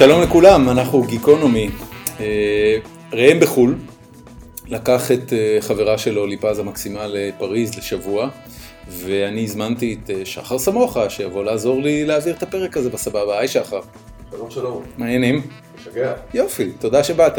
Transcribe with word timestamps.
שלום 0.00 0.22
לכולם, 0.22 0.68
אנחנו 0.68 1.02
גיקונומי. 1.02 1.70
אה, 2.20 2.76
ראם 3.12 3.40
בחו"ל, 3.40 3.78
לקח 4.68 5.12
את 5.12 5.32
אה, 5.32 5.58
חברה 5.60 5.98
שלו 5.98 6.26
ליפז 6.26 6.58
המקסימה 6.58 7.06
לפריז 7.06 7.78
לשבוע, 7.78 8.28
ואני 8.88 9.44
הזמנתי 9.44 9.98
את 10.04 10.10
אה, 10.10 10.24
שחר 10.24 10.58
סמוכה 10.58 11.10
שיבוא 11.10 11.44
לעזור 11.44 11.82
לי 11.82 12.04
להעביר 12.04 12.34
את 12.34 12.42
הפרק 12.42 12.76
הזה 12.76 12.90
בסבבה. 12.90 13.38
היי 13.38 13.48
שחר. 13.48 13.80
שלום 14.30 14.50
שלום, 14.50 14.82
מה 14.98 15.04
העניינים? 15.04 15.42
משגע, 15.80 16.12
יופי, 16.34 16.72
תודה 16.72 17.04
שבאת. 17.04 17.38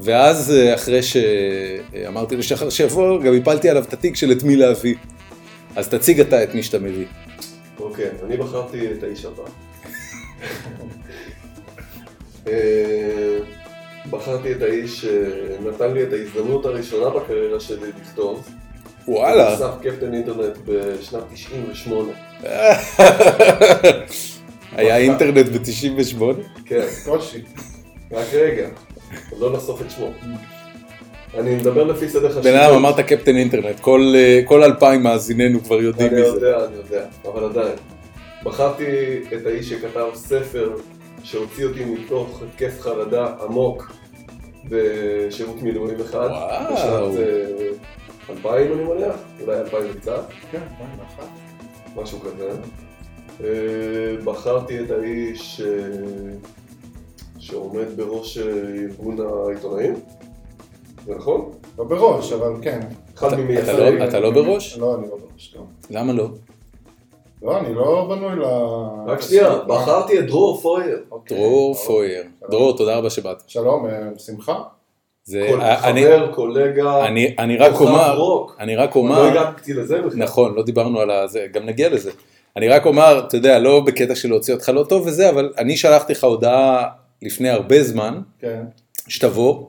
ואז 0.00 0.52
אחרי 0.74 1.02
שאמרתי 1.02 2.36
לשחר 2.36 2.70
שיבוא, 2.70 3.22
גם 3.22 3.34
הפלתי 3.36 3.70
עליו 3.70 3.82
את 3.82 3.92
התיק 3.92 4.16
של 4.16 4.32
את 4.32 4.42
מי 4.42 4.56
להביא. 4.56 4.94
אז 5.76 5.88
תציג 5.88 6.20
אתה 6.20 6.42
את 6.42 6.54
מי 6.54 6.62
שאתה 6.62 6.78
מביא. 6.78 7.06
אוקיי, 7.80 8.06
אני 8.26 8.36
בחרתי 8.36 8.92
את 8.92 9.02
האיש 9.02 9.24
הבא. 9.24 9.42
אה, 12.48 13.38
בחרתי 14.10 14.52
את 14.52 14.62
האיש 14.62 15.00
שנתן 15.00 15.92
לי 15.94 16.02
את 16.02 16.12
ההזדמנות 16.12 16.66
הראשונה 16.66 17.10
בקריירה 17.10 17.60
שלי 17.60 17.88
לכתוב. 18.02 18.48
וואלה. 19.08 19.54
אסף 19.54 19.70
קפטן 19.82 20.14
אינטרנט 20.14 20.58
בשנת 20.66 21.22
98. 21.32 22.12
היה 24.76 24.96
אינטרנט 24.96 25.46
ב-98? 25.46 26.22
כן, 26.64 26.86
קושי. 27.04 27.42
רק 28.12 28.26
רגע, 28.34 28.68
לא 29.38 29.52
נחשוף 29.52 29.82
את 29.82 29.90
שמו. 29.90 30.10
אני 31.38 31.54
מדבר 31.54 31.84
לפי 31.84 32.08
סדר 32.08 32.28
חשיבות. 32.28 32.44
בן 32.44 32.56
אדם 32.56 32.74
אמרת 32.74 33.00
קפטן 33.00 33.36
אינטרנט, 33.36 33.80
כל, 33.80 34.12
אה, 34.16 34.64
אלפיים 34.64 35.02
מאזיננו 35.02 35.64
כבר 35.64 35.82
יודעים 35.82 36.12
אני 36.12 36.20
מזה. 36.20 36.28
יודע, 36.28 36.64
אני 36.64 36.76
יודע, 36.76 37.04
אבל 37.24 37.44
עדיין. 37.44 37.76
בחרתי 38.44 38.84
את 39.36 39.46
האיש 39.46 39.68
שכתב 39.68 40.06
ספר 40.14 40.70
שהוציא 41.22 41.66
אותי 41.66 41.84
מתוך 41.84 42.42
התקף 42.42 42.80
חרדה 42.80 43.34
עמוק 43.44 43.92
בשירות 44.68 45.62
מילואים 45.62 46.00
אחד. 46.00 46.28
וואו. 46.30 46.74
בשנת 46.74 47.18
אה, 47.18 47.68
2000 48.30 48.72
אני 48.72 48.84
מניח, 48.84 49.14
אולי 49.40 49.58
2000 49.60 49.82
וקצת, 49.94 50.24
כן, 50.50 50.58
2001. 50.80 51.28
משהו 51.96 52.18
כזה. 52.20 52.50
אה, 53.44 53.46
בחרתי 54.24 54.80
את 54.80 54.90
האיש 54.90 55.60
אה, 55.60 55.66
שעומד 57.38 57.96
בראש 57.96 58.38
אה, 58.38 58.44
ארגון 58.90 59.16
העיתונאים, 59.20 59.94
זה 61.06 61.14
נכון? 61.14 61.50
לא 61.78 61.84
בראש, 61.84 62.32
אבל 62.32 62.52
כן. 62.62 62.80
אתה- 63.58 63.72
לא- 63.72 64.04
אתה 64.08 64.20
לא 64.20 64.30
בראש? 64.30 64.78
לא, 64.78 64.94
אני 64.94 65.08
לא 65.10 65.16
בראש, 65.16 65.54
לא. 65.56 65.62
למה 65.90 66.12
לא? 66.12 66.28
לא, 67.42 67.58
אני 67.58 67.74
לא 67.74 68.06
בנוי 68.10 68.36
ל... 68.36 68.42
רק 69.10 69.20
שנייה, 69.20 69.58
בחרתי 69.66 70.18
את 70.18 70.26
דרור 70.26 70.60
פויר. 70.60 70.98
אוקיי. 71.10 71.36
דרור. 71.36 71.74
פויר. 71.74 72.22
דרור, 72.50 72.76
תודה 72.76 72.96
רבה 72.96 73.10
שבאת. 73.10 73.42
שלום, 73.46 73.86
אה, 73.86 73.92
שמחה. 74.18 74.62
זה, 75.24 75.46
כל- 75.52 75.60
אה, 75.60 75.88
אני, 75.90 76.02
חבר, 76.04 76.32
קולגה, 76.34 77.06
אני, 77.06 77.34
אני 77.38 77.56
רק 77.56 77.80
אומר, 77.80 78.16
רוק. 78.18 78.56
אני 78.60 78.76
רק 78.76 78.96
לא 78.96 79.00
אומר, 79.00 79.22
הגעתי 79.22 79.72
לזה 79.74 80.02
בכלל. 80.02 80.18
נכון, 80.22 80.54
לא 80.54 80.62
דיברנו 80.62 81.00
על 81.00 81.10
זה, 81.28 81.46
גם 81.52 81.66
נגיע 81.66 81.88
לזה. 81.88 82.10
אני 82.56 82.68
רק 82.68 82.86
אומר, 82.86 83.24
אתה 83.28 83.36
יודע, 83.36 83.58
לא 83.58 83.80
בקטע 83.80 84.14
של 84.14 84.28
להוציא 84.28 84.54
אותך 84.54 84.68
לא 84.68 84.84
טוב 84.88 85.06
וזה, 85.06 85.30
אבל 85.30 85.52
אני 85.58 85.76
שלחתי 85.76 86.12
לך 86.12 86.24
הודעה 86.24 86.86
לפני 87.22 87.48
הרבה 87.50 87.82
זמן, 87.82 88.20
כן. 88.40 88.62
שתבוא, 89.08 89.66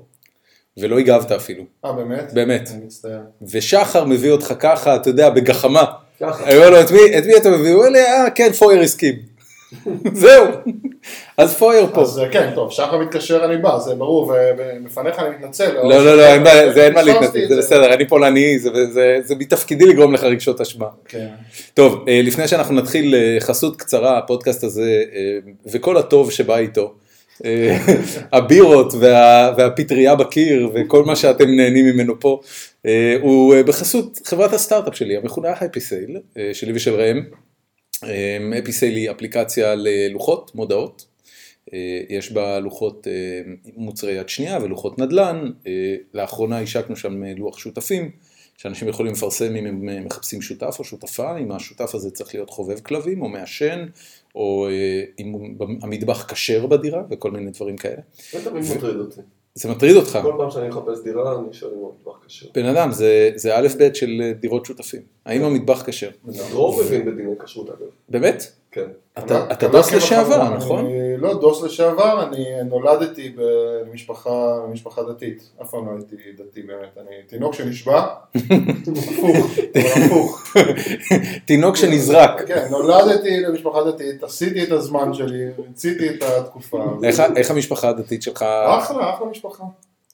ולא 0.79 0.99
הגבת 0.99 1.31
אפילו, 1.31 1.63
אה, 1.85 1.91
באמת? 1.93 2.33
באמת. 2.33 2.69
אני 2.75 2.85
מצטער. 2.85 3.19
ושחר 3.51 4.05
מביא 4.05 4.31
אותך 4.31 4.53
ככה, 4.59 4.95
אתה 4.95 5.09
יודע, 5.09 5.29
בגחמה. 5.29 5.83
ככה. 6.19 6.43
אני 6.43 6.57
אומר 6.57 6.69
לו, 6.69 6.81
את 6.81 6.91
מי, 6.91 7.17
את 7.17 7.25
מי 7.25 7.37
אתה 7.37 7.49
מביא? 7.49 7.69
הוא 7.71 7.77
אומר 7.79 7.89
לי, 7.89 7.99
אה, 7.99 8.29
כן, 8.29 8.51
פויר 8.51 8.81
הסכים. 8.81 9.15
זהו. 10.13 10.45
אז 11.37 11.53
פויר 11.57 11.87
פה. 11.93 12.01
אז 12.01 12.19
אה, 12.19 12.29
כן, 12.29 12.51
טוב, 12.55 12.71
שחר 12.71 12.97
מתקשר, 12.97 13.45
אני 13.45 13.57
בא, 13.57 13.77
זה 13.79 13.95
ברור, 13.95 14.33
ובפניך 14.83 15.19
אני 15.19 15.29
מתנצל. 15.29 15.73
לא, 15.75 16.05
לא, 16.05 16.17
לא, 16.17 16.25
אין 16.25 16.43
בעיה, 16.43 16.73
זה 16.73 16.83
אין 16.85 16.93
מה 16.93 17.01
להתנצל, 17.01 17.45
זה 17.47 17.57
בסדר, 17.57 17.93
אני 17.93 18.07
פולני, 18.07 18.59
זה- 18.59 18.69
זה 18.93 19.17
זה 19.23 19.35
מתפקידי 19.35 19.85
לגרום 19.85 20.13
לך 20.13 20.23
רגשות 20.23 20.61
אשמה. 20.61 20.85
כן. 21.07 21.27
טוב, 21.73 22.05
אה, 22.07 22.21
לפני 22.23 22.47
שאנחנו 22.47 22.75
נתחיל 22.75 23.15
אה, 23.15 23.37
חסות 23.39 23.77
קצרה, 23.77 24.17
הפודקאסט 24.17 24.63
הזה, 24.63 24.81
אה, 25.15 25.19
וכל 25.71 25.97
הטוב 25.97 26.31
שבא 26.31 26.57
איתו, 26.57 26.81
אה, 26.81 26.89
הבירות 28.31 28.93
וה- 28.99 29.53
והפטריה 29.57 30.15
בקיר 30.15 30.69
וכל 30.73 31.03
מה 31.03 31.15
שאתם 31.15 31.49
נהנים 31.49 31.85
ממנו 31.85 32.19
פה, 32.19 32.39
אה, 32.85 33.15
הוא 33.21 33.55
אה, 33.55 33.63
בחסות 33.63 34.19
חברת 34.25 34.53
הסטארט-אפ 34.53 34.95
שלי, 34.95 35.17
המכונה 35.17 35.53
HappySale, 35.59 36.17
אה, 36.37 36.49
שלי 36.53 36.73
ושל 36.75 36.93
ראם. 36.95 37.21
HappySale 38.59 38.95
היא 38.95 39.11
אפליקציה 39.11 39.75
ללוחות, 39.75 40.51
מודעות. 40.55 41.05
אה, 41.73 41.79
יש 42.09 42.31
בה 42.31 42.59
לוחות 42.59 43.07
אה, 43.07 43.41
מוצרי 43.75 44.11
יד 44.11 44.29
שנייה 44.29 44.57
ולוחות 44.61 44.99
נדל"ן. 44.99 45.49
אה, 45.67 45.71
לאחרונה 46.13 46.59
השקנו 46.59 46.95
שם 46.95 47.23
אה, 47.23 47.33
לוח 47.37 47.57
שותפים, 47.59 48.11
שאנשים 48.57 48.87
יכולים 48.87 49.13
לפרסם 49.13 49.55
אם 49.55 49.65
הם 49.65 49.89
אה, 49.89 49.99
מחפשים 49.99 50.41
שותף 50.41 50.75
או 50.79 50.83
שותפה, 50.83 51.37
אם 51.37 51.51
השותף 51.51 51.95
הזה 51.95 52.11
צריך 52.11 52.35
להיות 52.35 52.49
חובב 52.49 52.79
כלבים 52.79 53.21
או 53.21 53.29
מעשן, 53.29 53.85
או 54.39 54.67
אה, 54.69 55.03
אם 55.19 55.33
המטבח 55.81 56.25
כשר 56.33 56.67
בדירה 56.67 57.03
וכל 57.09 57.31
מיני 57.31 57.51
דברים 57.51 57.77
כאלה. 57.77 58.01
זה 58.31 58.49
תמיד 58.49 58.63
מטריד 58.75 58.95
אותי. 58.95 59.21
זה 59.55 59.69
מטריד 59.69 59.95
אותך. 59.95 60.19
כל 60.21 60.33
פעם 60.37 60.51
שאני 60.51 60.67
מחפש 60.67 61.03
דירה, 61.03 61.39
אני 61.39 61.53
שואל 61.53 61.71
אם 61.73 61.85
המטבח 61.85 62.25
כשר. 62.27 62.47
בן 62.55 62.65
אדם, 62.65 62.91
זה, 62.91 63.31
זה 63.35 63.57
א' 63.57 63.67
ב' 63.79 63.93
של 63.93 64.21
אה, 64.21 64.33
דירות 64.33 64.65
שותפים. 64.65 65.01
האם 65.25 65.43
המטבח 65.43 65.83
כשר? 65.85 66.09
דרור 66.51 66.81
מבין 66.83 67.05
בדיני 67.05 67.33
כשרות 67.43 67.69
אגב. 67.69 67.87
באמת? 68.09 68.51
כן. 68.71 68.85
אתה, 69.17 69.45
אתה 69.51 69.67
דוס 69.67 69.91
לשעבר, 69.93 70.49
נכון? 70.49 70.85
אני 70.85 71.17
לא 71.17 71.33
דוס 71.41 71.63
לשעבר, 71.63 72.23
אני 72.27 72.45
נולדתי 72.69 73.35
במשפחה 73.37 74.29
משפחה 74.71 75.01
דתית. 75.03 75.49
אף 75.61 75.69
פעם 75.71 75.85
לא 75.85 75.91
הייתי 75.91 76.15
דתי 76.37 76.61
באמת. 76.61 76.97
אני 76.97 77.15
תינוק 77.27 77.53
שנשבע, 77.53 78.05
הפוך, 78.35 79.37
הפוך. 79.75 80.43
תינוק 81.45 81.75
שנזרק. 81.75 82.41
כן, 82.47 82.67
נולדתי 82.71 83.41
למשפחה 83.41 83.83
דתית, 83.83 84.23
עשיתי 84.23 84.63
את 84.63 84.71
הזמן 84.71 85.13
שלי, 85.13 85.45
רציתי 85.69 86.09
את 86.09 86.23
התקופה. 86.23 86.83
איך, 87.03 87.19
ה- 87.19 87.35
איך 87.35 87.51
המשפחה 87.51 87.89
הדתית 87.89 88.23
שלך? 88.23 88.41
אחלה, 88.67 89.13
אחלה 89.15 89.27
משפחה. 89.27 89.63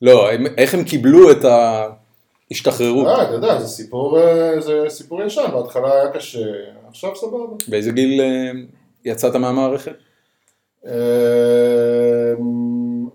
לא, 0.01 0.31
הם, 0.31 0.45
איך 0.57 0.73
הם 0.73 0.83
קיבלו 0.83 1.31
את 1.31 1.45
ההשתחררות? 2.51 3.07
אה, 3.07 3.23
אתה 3.23 3.33
יודע, 3.33 3.47
אה, 3.47 3.59
זה 4.61 4.85
סיפור 4.89 5.23
ישן, 5.25 5.43
בהתחלה 5.53 5.93
היה 5.93 6.11
קשה, 6.11 6.39
עכשיו 6.95 7.15
סבבה. 7.15 7.37
באיזה 7.67 7.91
גיל 7.91 8.21
אה, 8.21 8.51
יצאת 9.05 9.35
מהמערכת? 9.35 9.91
אה, 10.87 10.91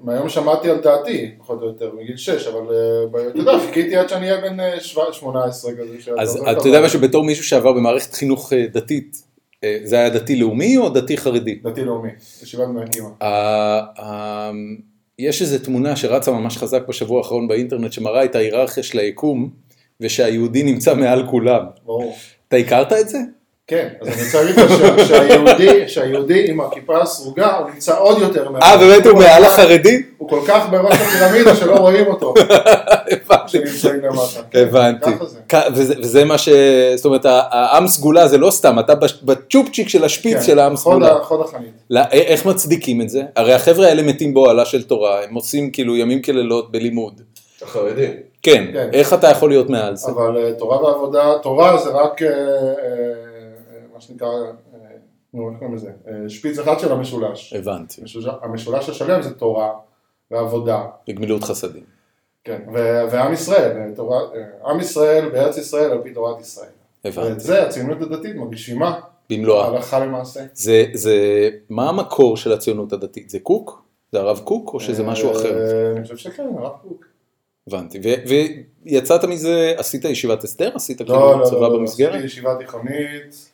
מהיום 0.05 0.29
שמעתי 0.29 0.71
על 0.71 0.81
דעתי, 0.81 1.31
פחות 1.39 1.63
או 1.63 1.67
יותר, 1.67 1.93
מגיל 2.01 2.17
6, 2.17 2.47
אבל 2.47 2.61
אה, 2.75 3.29
אתה 3.29 3.39
יודע, 3.39 3.53
חיכיתי 3.67 3.97
עד 3.97 4.09
שאני 4.09 4.31
אהיה 4.31 4.41
בן 4.41 4.61
אה, 4.61 4.81
17, 4.81 5.13
18 5.13 5.73
כזה. 5.73 6.13
אז 6.19 6.43
אתה 6.59 6.69
יודע. 6.69 6.85
משהו, 6.85 7.01
בתור 7.01 7.25
מישהו 7.25 7.45
שעבר 7.45 7.73
במערכת 7.73 8.15
חינוך 8.15 8.53
דתית, 8.73 9.23
זה 9.85 9.97
היה 9.97 10.11
דתי 10.11 10.37
לאומי 10.37 10.77
או 10.77 10.89
דתי 10.89 11.17
חרדי? 11.17 11.55
דתי 11.55 11.85
לאומי, 11.85 12.09
ישיבת 12.43 12.69
בני 12.69 12.83
עקיבא. 12.83 13.07
ה- 13.21 14.03
ה- 14.03 14.51
יש 15.19 15.43
איזו 15.43 15.59
תמונה 15.65 15.97
שרצה 15.97 16.31
ממש 16.33 16.59
חזק 16.59 16.83
בשבוע 16.89 17.19
האחרון 17.19 17.49
באינטרנט 17.49 17.93
שמראה 17.93 18.25
את 18.25 18.35
ההיררכיה 18.35 18.83
של 18.83 18.99
היקום 18.99 19.51
ושהיהודי 20.01 20.63
נמצא 20.63 20.95
מעל 20.95 21.27
כולם. 21.31 21.65
ברור. 21.87 22.17
אתה 22.49 22.57
הכרת 22.57 22.93
את 22.93 23.09
זה? 23.09 23.19
כן, 23.71 23.89
אז 24.01 24.09
אני 24.09 24.25
רוצה 24.25 24.43
להגיד 24.43 24.59
לך 24.59 25.07
שהיהודי, 25.07 25.89
שהיהודי 25.89 26.51
עם 26.51 26.61
הכיפה 26.61 27.03
הסרוגה, 27.03 27.57
הוא 27.57 27.71
נמצא 27.71 27.99
עוד 27.99 28.19
יותר 28.19 28.51
מעל. 28.51 28.63
אה, 28.63 28.77
באמת 28.77 29.07
הוא 29.07 29.19
מעל 29.19 29.45
החרדי? 29.45 30.03
הוא 30.19 30.29
כל 30.29 30.41
כך 30.47 30.67
בראש 30.71 30.95
הפירמידה 30.95 31.57
שלא 31.57 31.75
רואים 31.75 32.07
אותו, 32.07 32.35
הבנתי. 34.55 35.11
וזה, 35.75 36.25
מה 36.25 36.39
ש... 36.39 36.49
זאת 36.97 37.05
אומרת, 37.05 37.27
העם 37.27 37.89
סגולה 37.89 38.29
זה 38.29 38.39
לא 38.39 38.51
סתם, 38.51 38.79
אתה 38.79 38.95
בצ'ופצ'יק 39.23 39.89
של 39.89 40.05
השפיץ 40.05 40.37
כן, 40.37 40.43
של 40.43 40.59
העם 40.59 40.77
סגולה. 40.77 41.19
חוד 41.23 41.41
החנית. 41.41 41.71
לא, 41.91 42.01
איך 42.13 42.47
מצדיקים 42.47 43.01
את 43.01 43.09
זה? 43.09 43.23
הרי 43.37 43.55
החבר'ה 43.55 43.87
האלה 43.87 44.03
מתים 44.03 44.35
באוהלה 44.35 44.65
של 44.65 44.83
תורה, 44.83 45.25
הם 45.25 45.35
עושים 45.35 45.71
כאילו 45.71 45.97
ימים 45.97 46.23
כלילות 46.23 46.73
בלימוד. 46.73 47.21
החרדים. 47.63 48.11
כן, 48.43 48.67
כן. 48.73 48.89
איך 48.93 49.15
אתה 49.15 49.29
יכול 49.29 49.49
להיות 49.49 49.71
מעל 49.71 49.97
זה? 49.97 50.13
אבל 50.13 50.37
אה, 50.37 50.53
תורה 50.53 50.83
ועבודה, 50.83 51.39
תורה 51.43 51.77
זה 51.79 51.91
רק, 51.91 52.23
אה, 52.23 52.29
אה, 52.29 53.30
שנקרא, 54.11 54.29
אה, 54.29 54.79
נו, 55.35 55.51
איך 55.51 55.59
קוראים 55.59 55.77
לזה? 55.77 55.91
אה, 56.09 56.29
שפיץ 56.29 56.59
אחד 56.59 56.79
של 56.79 56.93
המשולש. 56.93 57.53
הבנתי, 57.53 58.03
המשולש- 58.03 58.39
המשולש 58.45 58.89
השלם 58.89 59.23
זה 59.23 59.35
תורה 59.35 59.71
ועבודה. 60.31 60.87
בגמילות 61.09 61.45
חסדים. 61.45 61.83
כן, 62.45 62.63
ועם 63.11 63.33
ישראל, 63.33 63.77
אה, 63.79 63.95
תורה, 63.97 64.21
עם 64.67 64.81
ישראל 64.81 65.29
בארץ 65.29 65.57
ישראל 65.57 65.91
על 65.91 65.99
פי 66.03 66.15
תורת 66.15 66.41
ישראל. 66.41 66.69
ואת 67.05 67.19
הבנתי, 67.19 67.41
זה 67.41 67.63
הציונות 67.67 68.03
הדתית 68.03 68.37
מגשימה 68.37 69.01
במלואה. 69.31 69.67
הלכה 69.67 69.99
למעשה. 69.99 70.41
זה, 70.53 70.85
זה, 70.93 71.17
מה 71.71 71.89
המקור 71.89 72.37
של 72.37 72.53
הציונות 72.53 72.93
הדתית? 72.93 73.31
זה 73.31 73.39
קוק? 73.41 73.83
זה 74.13 74.19
הרב 74.21 74.41
קוק 74.45 74.75
או 74.75 74.81
שזה 74.81 75.03
משהו 75.03 75.33
אחר? 75.33 75.57
אני 75.97 76.03
חושב 76.03 76.17
שכן, 76.17 76.47
הרב 76.59 76.73
קוק. 76.83 77.05
הבנתי. 77.69 78.01
ויצאת 78.85 79.25
מזה, 79.25 79.75
עשית 79.77 80.05
ישיבת 80.05 80.45
הסדר? 80.45 80.71
עשית 80.75 81.01
לא, 81.01 81.07
כאילו 81.07 81.39
לא, 81.39 81.45
צבא 81.47 81.61
לא, 81.61 81.73
לא, 81.73 81.79
במסגרת? 81.79 82.11
עשיתי 82.11 82.27
ישיבה 82.27 82.55
תיכונית, 82.59 83.50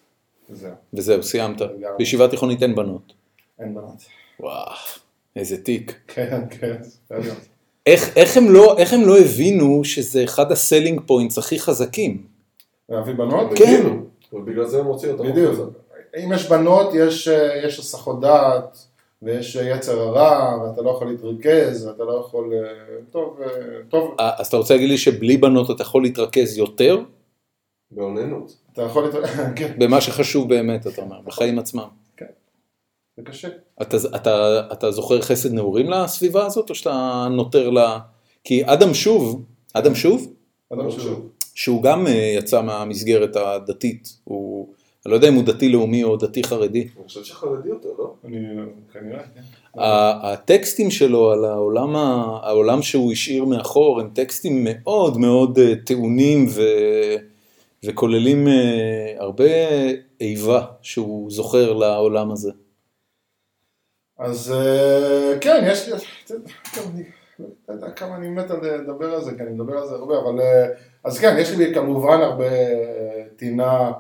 וזהו, 0.51 0.71
וזהו, 0.95 1.23
סיימת. 1.23 1.63
בישיבה 1.99 2.29
תיכונית 2.29 2.63
אין 2.63 2.75
בנות. 2.75 3.13
אין 3.59 3.75
בנות. 3.75 4.05
וואו, 4.41 4.73
איזה 5.37 5.63
תיק. 5.63 5.95
כן, 6.07 6.41
כן. 6.51 6.77
בסדר. 6.81 7.35
איך, 7.87 8.17
איך, 8.17 8.37
הם 8.37 8.51
לא, 8.51 8.79
איך 8.79 8.93
הם 8.93 9.01
לא 9.07 9.19
הבינו 9.19 9.85
שזה 9.85 10.25
אחד 10.25 10.53
ה 10.53 10.59
selling 10.59 11.01
points 11.07 11.39
הכי 11.39 11.59
חזקים? 11.59 12.27
להביא 12.89 13.15
בנות? 13.15 13.51
כן. 13.55 13.87
ובגלל 14.33 14.67
זה 14.67 14.79
הם 14.79 14.87
הוציאו 14.87 15.13
אותם. 15.13 15.31
בדיוק. 15.31 15.71
אם 16.25 16.33
יש 16.33 16.49
בנות, 16.49 16.91
יש, 16.95 17.29
אה, 17.29 17.67
יש 17.67 17.79
הסחות 17.79 18.21
דעת, 18.21 18.79
ויש 19.23 19.57
אה, 19.57 19.77
יצר 19.77 20.01
הרע, 20.01 20.63
ואתה 20.63 20.83
לא 20.83 20.91
יכול 20.91 21.09
להתרכז, 21.09 21.87
ואתה 21.87 22.05
לא 22.05 22.25
יכול... 22.27 22.53
אה, 22.55 22.61
טוב, 23.11 23.41
טוב, 23.89 24.15
אז 24.19 24.47
אתה 24.47 24.57
רוצה 24.57 24.75
להגיד 24.75 24.89
לי 24.89 24.99
שבלי 24.99 25.37
בנות 25.37 25.71
אתה 25.71 25.83
יכול 25.83 26.03
להתרכז 26.03 26.59
יותר 26.59 26.99
באוננות. 27.91 28.57
אתה 28.77 28.85
יכול 28.85 29.11
כן, 29.57 29.73
במה 29.79 30.01
שחשוב 30.01 30.49
באמת, 30.49 30.87
אתה 30.87 31.03
אומר, 31.03 31.21
בחיים 31.25 31.59
עצמם. 31.59 31.89
זה 33.17 33.23
קשה. 33.25 33.49
אתה, 33.83 33.97
אתה, 34.17 34.61
אתה 34.73 34.91
זוכר 34.91 35.21
חסד 35.21 35.53
נעורים 35.53 35.91
לסביבה 35.91 36.47
הזאת, 36.47 36.71
או 36.71 36.75
שאתה 36.75 37.27
נותר 37.31 37.71
לה... 37.71 37.99
כי 38.45 38.63
אדם 38.65 38.95
שוב, 38.95 39.43
אדם 39.73 39.95
שוב, 39.95 40.33
אדם 40.73 40.91
שוב. 40.91 41.29
שהוא 41.55 41.83
גם 41.83 42.07
אה, 42.07 42.35
יצא 42.39 42.63
מהמסגרת 42.63 43.37
הדתית, 43.37 44.19
הוא, 44.25 44.69
אני 45.07 45.11
לא 45.11 45.17
יודע 45.17 45.29
אם 45.29 45.35
הוא 45.35 45.45
דתי-לאומי 45.45 46.05
או 46.05 46.17
דתי-חרדי. 46.17 46.81
אני 46.81 47.07
חושב 47.07 47.25
שחרדי 47.25 47.69
יותר, 47.69 47.89
לא? 47.99 48.15
אני 48.25 48.39
כנראה, 48.93 49.23
כן. 49.35 49.81
ה- 49.81 50.33
הטקסטים 50.33 50.91
שלו 50.91 51.31
על 51.31 51.45
העולם, 51.45 51.97
העולם 51.97 52.83
שהוא 52.83 53.13
השאיר 53.13 53.45
מאחור 53.45 54.01
הם 54.01 54.11
טקסטים 54.15 54.61
מאוד 54.65 55.19
מאוד 55.19 55.59
אה, 55.59 55.73
טעונים 55.85 56.47
ו, 56.55 56.63
וכוללים 57.87 58.49
אה, 58.49 59.15
הרבה 59.19 59.45
איבה 60.21 60.65
שהוא 60.83 61.31
זוכר 61.31 61.73
לעולם 61.73 62.31
הזה. 62.31 62.51
אז 64.19 64.53
אה, 64.53 65.39
כן, 65.41 65.65
יש 65.69 65.89
לי, 65.89 65.95
לא 67.69 67.75
יודע 67.75 67.91
כמה 67.91 68.17
אני 68.17 68.29
מת 68.29 68.51
לדבר 68.51 69.15
על 69.15 69.25
זה, 69.25 69.31
כי 69.37 69.43
אני 69.43 69.51
מדבר 69.51 69.79
על 69.79 69.87
זה 69.87 69.95
הרבה, 69.95 70.19
אבל 70.19 70.41
אה, 70.41 70.67
אז 71.05 71.19
כן, 71.19 71.37
יש 71.39 71.51
לי 71.51 71.75
כמובן 71.75 72.21
הרבה 72.21 72.49
טינה 73.37 73.93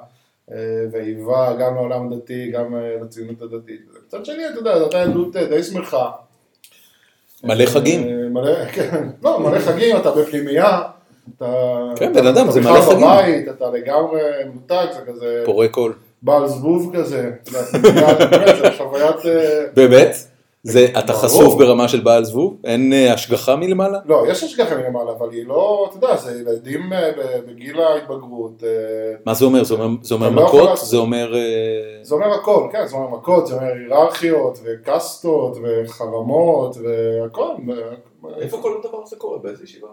ואיבה, 0.92 1.56
גם 1.60 1.74
לעולם 1.74 2.12
הדתי, 2.12 2.50
גם 2.50 2.76
לציונות 3.02 3.42
הדתית. 3.42 3.80
מצד 4.06 4.24
שני, 4.24 4.48
אתה 4.48 4.58
יודע, 4.58 4.74
הייתה 4.74 4.98
ילדות 4.98 5.36
די 5.36 5.62
שמחה. 5.62 6.10
מלא 7.44 7.66
חגים. 7.66 8.32
מלא, 8.32 8.64
כן, 8.64 9.08
לא, 9.22 9.40
מלא 9.40 9.58
חגים, 9.58 9.96
אתה 9.96 10.10
בפנימייה. 10.10 10.82
אתה, 11.36 11.46
כן, 11.96 12.12
בן 12.12 12.26
אדם, 12.26 12.50
זה 12.50 12.60
מלא 12.60 12.80
חגים. 12.80 13.06
בבית, 13.06 13.48
אתה 13.48 13.70
לגמרי 13.70 14.20
מותג, 14.54 14.86
זה 14.92 15.00
כזה 15.06 15.42
פורק 15.44 15.70
קול. 15.70 15.92
בעל 16.22 16.48
זבוב 16.48 16.96
כזה, 16.96 17.30
זה 17.44 17.62
חוויית... 18.78 19.16
באמת? 19.74 20.16
זה, 20.62 20.86
אתה 20.98 21.12
ברור. 21.12 21.22
חשוף 21.24 21.54
ברמה 21.54 21.88
של 21.88 22.00
בעל 22.00 22.24
זבוב? 22.24 22.56
אין 22.64 22.92
אה, 22.92 23.14
השגחה 23.14 23.56
מלמעלה? 23.56 23.98
לא, 24.06 24.24
יש 24.28 24.42
השגחה 24.42 24.74
מלמעלה, 24.76 25.12
אבל 25.18 25.30
היא 25.30 25.46
לא, 25.46 25.88
אתה 25.88 26.06
יודע, 26.06 26.16
זה 26.16 26.40
ילדים 26.40 26.92
אה, 26.92 27.10
בגיל 27.48 27.80
ההתבגרות, 27.80 28.62
אה, 28.64 28.68
מה 29.26 29.34
זה 29.34 29.44
אומר? 29.44 29.64
זה 29.64 29.74
אומר, 30.14 30.30
לא 30.30 30.44
מכות? 30.44 30.70
זה 30.76 30.96
אומר... 30.96 31.34
אה, 31.36 31.40
זה 32.02 32.14
אומר 32.14 32.26
הכל, 32.26 32.68
כן, 32.72 32.86
זה 32.86 32.96
אומר 32.96 33.16
מכות, 33.16 33.46
זה 33.46 33.54
אומר 33.54 33.66
היררכיות, 33.66 34.58
וקסטות, 34.64 35.58
וחרמות, 35.62 36.76
והכל. 36.76 37.54
איפה 38.40 38.58
כל 38.62 38.76
הדבר 38.80 39.02
הזה 39.02 39.16
קורה? 39.16 39.38
באיזה 39.38 39.64
ישיבה? 39.64 39.88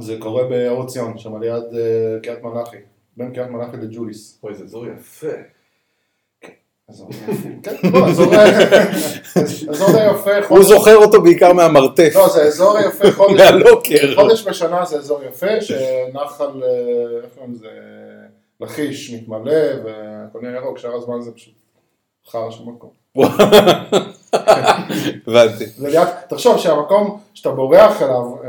זה 0.00 0.16
קורה 0.18 0.44
באור 0.44 0.86
ציון, 0.86 1.18
שם 1.18 1.42
ליד 1.42 1.64
אה, 1.74 2.20
קריית 2.22 2.42
מלאכי, 2.42 2.76
בין 3.16 3.34
קריית 3.34 3.50
מלאכי 3.50 3.76
לג'וליס. 3.76 4.38
אוי, 4.42 4.54
זה 4.54 4.64
אזור 4.64 4.86
יפה. 4.86 5.26
אזור 6.90 7.10
יפה. 7.10 7.48
כן, 7.62 7.76
לא, 7.92 8.08
אזור 8.08 8.32
יפה, 10.14 10.30
הוא 10.48 10.64
זוכר 10.64 10.96
אותו 10.96 11.22
בעיקר 11.22 11.52
מהמרתף, 11.52 12.12
לא, 12.14 12.28
זה 12.28 12.42
אזור 12.42 12.78
יפה, 12.80 13.12
חודש, 13.12 13.40
מהלוקר. 13.40 14.14
חודש 14.14 14.46
בשנה 14.46 14.84
זה 14.84 14.96
אזור 14.96 15.22
יפה, 15.24 15.60
שנחל, 15.60 16.62
אה, 16.62 17.22
איך 17.22 17.34
קוראים 17.34 17.52
לזה, 17.52 17.68
לכיש 18.60 19.14
מתמלא, 19.14 19.62
והכל 19.84 20.38
נהיה 20.42 20.56
ירוק, 20.56 20.78
שאר 20.78 20.94
הזמן 20.94 21.20
זה 21.20 21.32
פשוט 21.32 21.54
חרא 22.26 22.50
של 22.50 22.64
מקום. 22.64 22.90
הבנתי. 25.26 25.66
זה 25.66 25.88
ליד, 25.88 26.08
תחשוב 26.28 26.58
שהמקום 26.58 27.20
שאתה 27.34 27.50
בורח 27.50 28.02
אליו, 28.02 28.34
אה, 28.44 28.48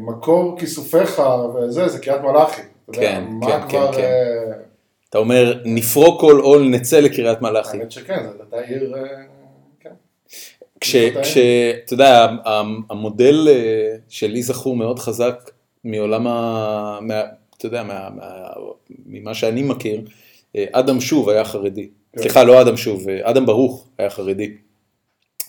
מקור 0.00 0.58
כיסופיך 0.58 1.22
וזה, 1.54 1.88
זה 1.88 1.98
קריית 1.98 2.20
מלאכי. 2.22 2.62
כן, 2.92 3.24
כן, 3.46 3.68
כבר, 3.68 3.92
כן, 3.92 3.98
כן. 3.98 4.02
אה, 4.02 4.52
אתה 5.10 5.18
אומר, 5.18 5.62
נפרוק 5.64 6.20
כל 6.20 6.40
עול, 6.42 6.68
נצא 6.68 7.00
לקריית 7.00 7.42
מלאכי. 7.42 7.76
האמת 7.78 7.92
שכן, 7.92 8.22
זאת 8.26 8.40
הייתה 8.40 8.68
עיר, 8.68 8.94
אה, 8.96 9.02
כן. 9.80 9.90
כש, 10.80 10.96
בוודאי. 10.96 11.22
כש, 11.22 11.36
אתה 11.84 11.94
יודע, 11.94 12.26
המ- 12.44 12.80
המודל 12.90 13.48
אה, 13.48 13.96
שלי 14.08 14.42
זכור 14.42 14.76
מאוד 14.76 14.98
חזק 14.98 15.50
מעולם 15.84 16.26
ה... 16.26 16.98
אתה 17.56 17.66
יודע, 17.66 17.82
מה, 17.82 18.08
מה, 18.16 18.26
ממה 19.06 19.34
שאני 19.34 19.62
מכיר, 19.62 20.00
אה, 20.56 20.64
אדם 20.72 21.00
שוב 21.00 21.28
היה 21.28 21.44
חרדי. 21.44 21.88
כן. 22.12 22.20
סליחה, 22.20 22.44
לא 22.44 22.60
אדם 22.62 22.76
שוב, 22.76 23.08
אה, 23.08 23.18
אדם 23.30 23.46
ברוך 23.46 23.86
היה 23.98 24.10
חרדי. 24.10 24.50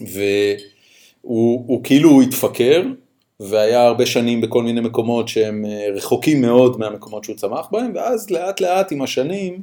והוא 0.02 1.64
הוא 1.68 1.84
כאילו 1.84 2.22
התפקר, 2.22 2.84
והיה 3.50 3.88
הרבה 3.88 4.06
שנים 4.06 4.42
בכל 4.42 4.64
מיני 4.64 4.82
מקומות 4.82 5.28
שהם 5.28 5.66
אה, 5.66 5.88
רחוקים 5.96 6.42
מאוד 6.42 6.80
מהמקומות 6.80 7.24
שהוא 7.24 7.36
צמח 7.36 7.68
בהם, 7.72 7.92
ואז 7.96 8.30
לאט 8.30 8.62
לאט 8.62 8.92
עם 8.92 9.02
השנים 9.02 9.62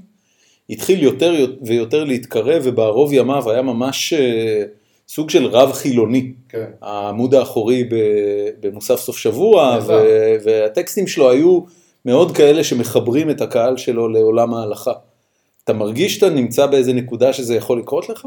התחיל 0.71 1.03
יותר 1.03 1.47
ויותר 1.63 2.05
להתקרב, 2.05 2.63
ובערוב 2.65 3.13
ימיו 3.13 3.51
היה 3.51 3.63
ממש 3.63 4.13
אה, 4.13 4.65
סוג 5.09 5.31
של 5.31 5.47
רב 5.47 5.73
חילוני. 5.73 6.33
כן. 6.49 6.65
העמוד 6.83 7.35
האחורי 7.35 7.89
במוסף 8.61 9.01
סוף 9.01 9.19
שבוע. 9.19 9.79
ו- 9.87 10.35
והטקסטים 10.45 11.07
שלו 11.07 11.31
היו 11.31 11.61
מאוד 12.05 12.37
כאלה 12.37 12.65
שמחברים 12.65 13.31
את 13.31 13.41
הקהל 13.41 13.77
שלו 13.77 14.09
לעולם 14.09 14.55
ההלכה. 14.55 14.93
אתה 15.65 15.73
מרגיש 15.73 16.15
שאתה 16.15 16.31
נמצא 16.31 16.67
באיזה 16.67 16.93
נקודה 16.93 17.33
שזה 17.33 17.55
יכול 17.55 17.79
לקרות 17.79 18.09
לך? 18.09 18.27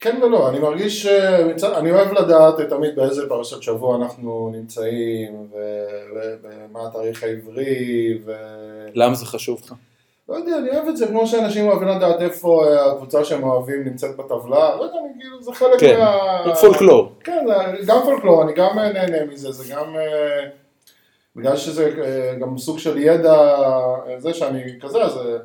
כן 0.00 0.18
ולא, 0.22 0.48
אני 0.48 0.58
מרגיש, 0.58 1.06
אה, 1.06 1.78
אני 1.78 1.92
אוהב 1.92 2.12
לדעת 2.12 2.60
תמיד 2.68 2.96
באיזה 2.96 3.28
פרשת 3.28 3.62
שבוע 3.62 3.96
אנחנו 3.96 4.50
נמצאים, 4.52 5.48
ומה 5.52 6.88
התאריך 6.88 7.22
העברי, 7.22 8.18
ו... 8.24 8.32
למה 8.94 9.14
זה 9.14 9.26
חשוב 9.26 9.60
לך? 9.64 9.74
לא 10.28 10.34
יודע, 10.34 10.58
אני 10.58 10.70
אוהב 10.70 10.88
את 10.88 10.96
זה, 10.96 11.06
כמו 11.06 11.26
שאנשים 11.26 11.68
אוהבים 11.68 11.88
לדעת 11.88 12.20
איפה 12.20 12.64
אה, 12.66 12.92
הקבוצה 12.92 13.24
שהם 13.24 13.42
אוהבים 13.42 13.84
נמצאת 13.84 14.16
בטבלה, 14.16 14.76
לא 14.76 14.82
יודע, 14.82 14.98
אני 14.98 15.20
כאילו, 15.20 15.42
זה 15.42 15.52
חלק 15.52 15.80
כן, 15.80 15.98
מה... 15.98 16.54
פולקלור. 16.60 17.12
כן, 17.24 17.46
זה 17.80 17.86
גם 17.86 18.00
פולקלור, 18.04 18.42
אני 18.42 18.52
גם 18.52 18.78
אה, 18.78 18.92
נהנה 18.92 19.24
מזה, 19.24 19.52
זה 19.52 19.74
גם... 19.74 19.96
בגלל 21.36 21.56
שזה 21.56 21.90
גם 22.40 22.58
סוג 22.58 22.78
של 22.78 22.98
ידע, 22.98 23.56
זה 24.18 24.34
שאני 24.34 24.80
כזה, 24.80 25.02
אז... 25.02 25.16
אה, 25.16 25.36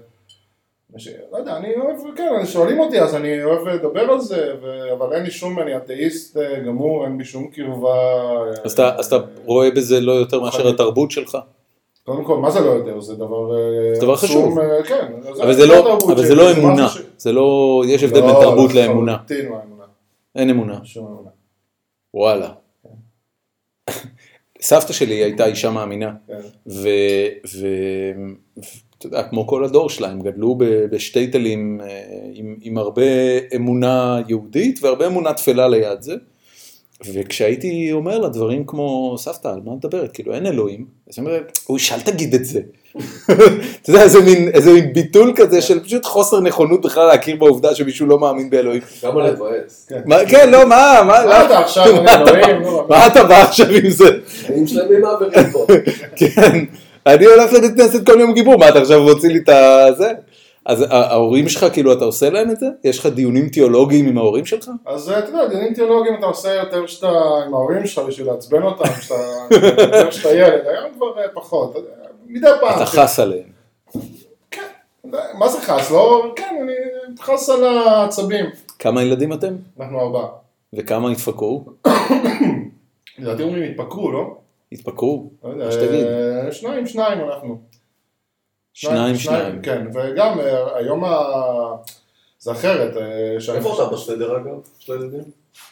יש- 0.97 1.07
לא 1.31 1.37
יודע, 1.37 1.57
אני 1.57 1.75
אוהב, 1.75 1.97
כן, 2.15 2.29
אני- 2.37 2.45
שואלים 2.47 2.79
אותי, 2.79 3.01
אז 3.01 3.15
אני 3.15 3.43
אוהב 3.43 3.67
לדבר 3.67 4.01
על 4.01 4.19
זה, 4.19 4.53
ו- 4.61 4.93
אבל 4.93 5.13
אין 5.13 5.23
לי 5.23 5.31
שום, 5.31 5.59
אני 5.59 5.77
אתאיסט 5.77 6.37
אה, 6.37 6.59
גמור, 6.59 7.05
אין 7.05 7.17
לי 7.17 7.25
שום 7.25 7.47
קרבה. 7.47 7.93
אה, 7.93 8.49
אז 8.65 8.71
אתה, 8.73 8.95
אז 8.97 9.05
אתה 9.13 9.15
רואה 9.45 9.71
בזה 9.71 10.01
לא 10.01 10.11
יותר 10.11 10.39
מאשר 10.39 10.57
רוחני. 10.57 10.73
התרבות 10.73 11.11
שלך. 11.11 11.37
קודם 12.05 12.23
כל, 12.23 12.37
מה 12.37 12.51
זה 12.51 12.59
לא 12.59 12.69
יותר? 12.69 12.99
זה 13.01 13.15
דבר... 13.15 13.55
אה, 13.57 13.95
זה 13.95 14.01
דבר 14.01 14.15
חשוב. 14.15 14.59
אה, 14.59 14.83
כן. 14.83 15.13
אבל 15.41 15.53
זה 15.53 15.65
לא, 15.67 15.79
התרבות 15.79 16.11
אבל 16.17 16.25
זה 16.25 16.35
לא 16.35 16.51
אמונה. 16.51 16.87
ש- 16.89 16.97
זה 17.17 17.31
לא, 17.31 17.81
יש 17.87 18.03
הבדל 18.03 18.21
בין 18.21 18.29
לא, 18.29 18.39
תרבות 18.41 18.73
לאמונה. 18.73 19.13
לחלוטין 19.13 19.45
לא. 19.49 19.57
אין 20.35 20.49
אמונה. 20.49 20.79
שום 20.83 21.05
אמונה. 21.07 21.29
וואלה. 22.13 22.49
סבתא 24.61 24.93
שלי 24.93 25.13
הייתה 25.15 25.45
אישה 25.45 25.69
מאמינה. 25.69 26.11
כן. 29.03 29.07
ואתה 29.07 29.17
יודע, 29.17 29.29
כמו 29.29 29.47
כל 29.47 29.65
הדור 29.65 29.89
שלה, 29.89 30.09
הם 30.09 30.21
גדלו 30.21 30.57
בשטייטלים 30.91 31.81
אה, 31.83 31.87
עם, 32.33 32.55
עם 32.61 32.77
הרבה 32.77 33.01
אמונה 33.55 34.21
יהודית 34.27 34.79
והרבה 34.83 35.07
אמונה 35.07 35.33
תפלה 35.33 35.67
ליד 35.67 36.01
זה. 36.01 36.13
וכשהייתי 37.13 37.89
אומר 37.91 38.17
לה 38.17 38.29
דברים 38.29 38.63
כמו, 38.67 39.15
סבתא, 39.17 39.47
על 39.47 39.59
מה 39.65 39.71
את 39.79 39.85
מדברת? 39.85 40.11
כאילו, 40.11 40.33
אין 40.33 40.45
אלוהים. 40.45 40.85
אז 41.09 41.13
היא 41.17 41.25
אומרת, 41.25 41.59
אוי, 41.69 41.79
שאל 41.79 41.99
תגיד 41.99 42.33
את 42.33 42.45
זה. 42.45 42.59
אתה 43.81 43.89
יודע, 43.89 44.03
איזה 44.03 44.21
מין, 44.21 44.47
איזה 44.53 44.73
מין 44.73 44.93
ביטול 44.93 45.33
כזה 45.35 45.61
של 45.61 45.83
פשוט 45.83 46.05
חוסר 46.05 46.39
נכונות 46.39 46.81
בכלל 46.81 47.07
להכיר 47.07 47.35
בעובדה 47.35 47.75
שמישהו 47.75 48.07
לא 48.07 48.19
מאמין 48.19 48.49
באלוהים. 48.49 48.81
גם 49.03 49.17
על 49.17 49.31
לבאס. 49.31 49.91
כן, 50.27 50.49
לא, 50.49 50.69
מה, 50.69 51.01
מה, 51.07 51.25
מה 51.25 51.45
אתה 51.45 51.59
עכשיו, 51.59 51.85
אלוהים? 51.85 52.61
לא, 52.61 52.85
מה 52.89 53.07
אתה 53.07 53.23
בא 53.23 53.35
עכשיו 53.35 53.67
עם 53.69 53.89
זה? 53.89 54.05
חיים 54.27 54.67
שלמים 54.67 55.01
מעבירים 55.01 55.51
פה. 55.51 55.65
כן, 56.19 56.65
אני 57.05 57.25
הולך 57.25 57.53
לבית 57.53 57.71
כנסת 57.77 58.05
כל 58.05 58.19
יום 58.19 58.33
גיבור, 58.33 58.57
מה 58.57 58.69
אתה 58.69 58.79
עכשיו 58.79 59.03
מוציא 59.03 59.29
לי 59.29 59.39
את 59.39 59.49
הזה? 59.49 60.11
אז 60.65 60.85
ההורים 60.89 61.49
שלך, 61.49 61.65
כאילו, 61.73 61.93
אתה 61.93 62.05
עושה 62.05 62.29
להם 62.29 62.51
את 62.51 62.59
זה? 62.59 62.65
יש 62.83 62.99
לך 62.99 63.05
דיונים 63.05 63.49
תיאולוגיים 63.49 64.07
עם 64.07 64.17
ההורים 64.17 64.45
שלך? 64.45 64.69
אז 64.85 65.09
אתה 65.09 65.29
יודע, 65.29 65.47
דיונים 65.47 65.73
תיאולוגיים 65.73 66.15
אתה 66.19 66.25
עושה 66.25 66.53
יותר 66.53 66.85
שאתה 66.85 67.11
עם 67.45 67.53
ההורים 67.53 67.85
שלך 67.87 68.05
בשביל 68.05 68.27
לעצבן 68.27 68.63
אותם, 68.63 68.83
יותר 69.51 70.11
שאתה 70.11 70.29
ילד, 70.29 70.61
היום 70.67 70.93
כבר 70.95 71.19
אה, 71.19 71.27
פחות, 71.33 71.75
מדי 72.27 72.47
פעם. 72.61 72.75
אתה 72.75 72.85
חס 72.85 73.19
עליהם. 73.19 73.53
כן, 74.51 74.61
מה 75.33 75.49
זה 75.49 75.61
חס? 75.61 75.91
לא, 75.91 76.33
כן, 76.35 76.55
אני 76.61 76.73
חס 77.19 77.49
על 77.49 77.63
העצבים. 77.63 78.45
כמה 78.79 79.03
ילדים 79.03 79.33
אתם? 79.33 79.53
אנחנו 79.79 79.99
ארבעה. 79.99 80.27
וכמה 80.73 81.11
התפקרו? 81.11 81.65
לדעתי 83.19 83.43
אומרים 83.43 83.71
התפקרו, 83.71 84.11
לא? 84.11 84.35
התפקרו? 84.73 85.29
לא 85.43 85.49
יודע, 85.49 85.65
מה 85.65 85.71
שתגיד. 85.71 86.05
אה, 86.05 86.51
שניים, 86.51 86.87
שניים 86.87 87.19
אנחנו. 87.21 87.57
שניים, 88.73 89.15
שניים. 89.15 89.61
כן, 89.61 89.87
וגם 89.93 90.39
אה, 90.39 90.77
היום 90.77 91.03
ה... 91.03 91.17
זה 92.39 92.51
אחרת. 92.51 92.97
אה, 92.97 93.55
איפה 93.55 93.73
אתה 93.73 93.95
בסדר 93.95 94.37
אגב, 94.37 94.55
של 94.79 94.93
הילדים? 94.93 95.23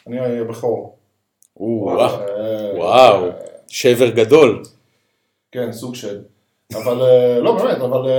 אני 0.06 0.38
הבכור. 0.40 0.96
וואו, 1.56 3.28
שבר 3.68 4.08
גדול. 4.08 4.62
כן, 5.52 5.72
סוג 5.72 5.94
של. 5.94 6.20
אבל 6.74 7.02
לא 7.38 7.56
באמת, 7.56 7.76
אבל 7.76 8.10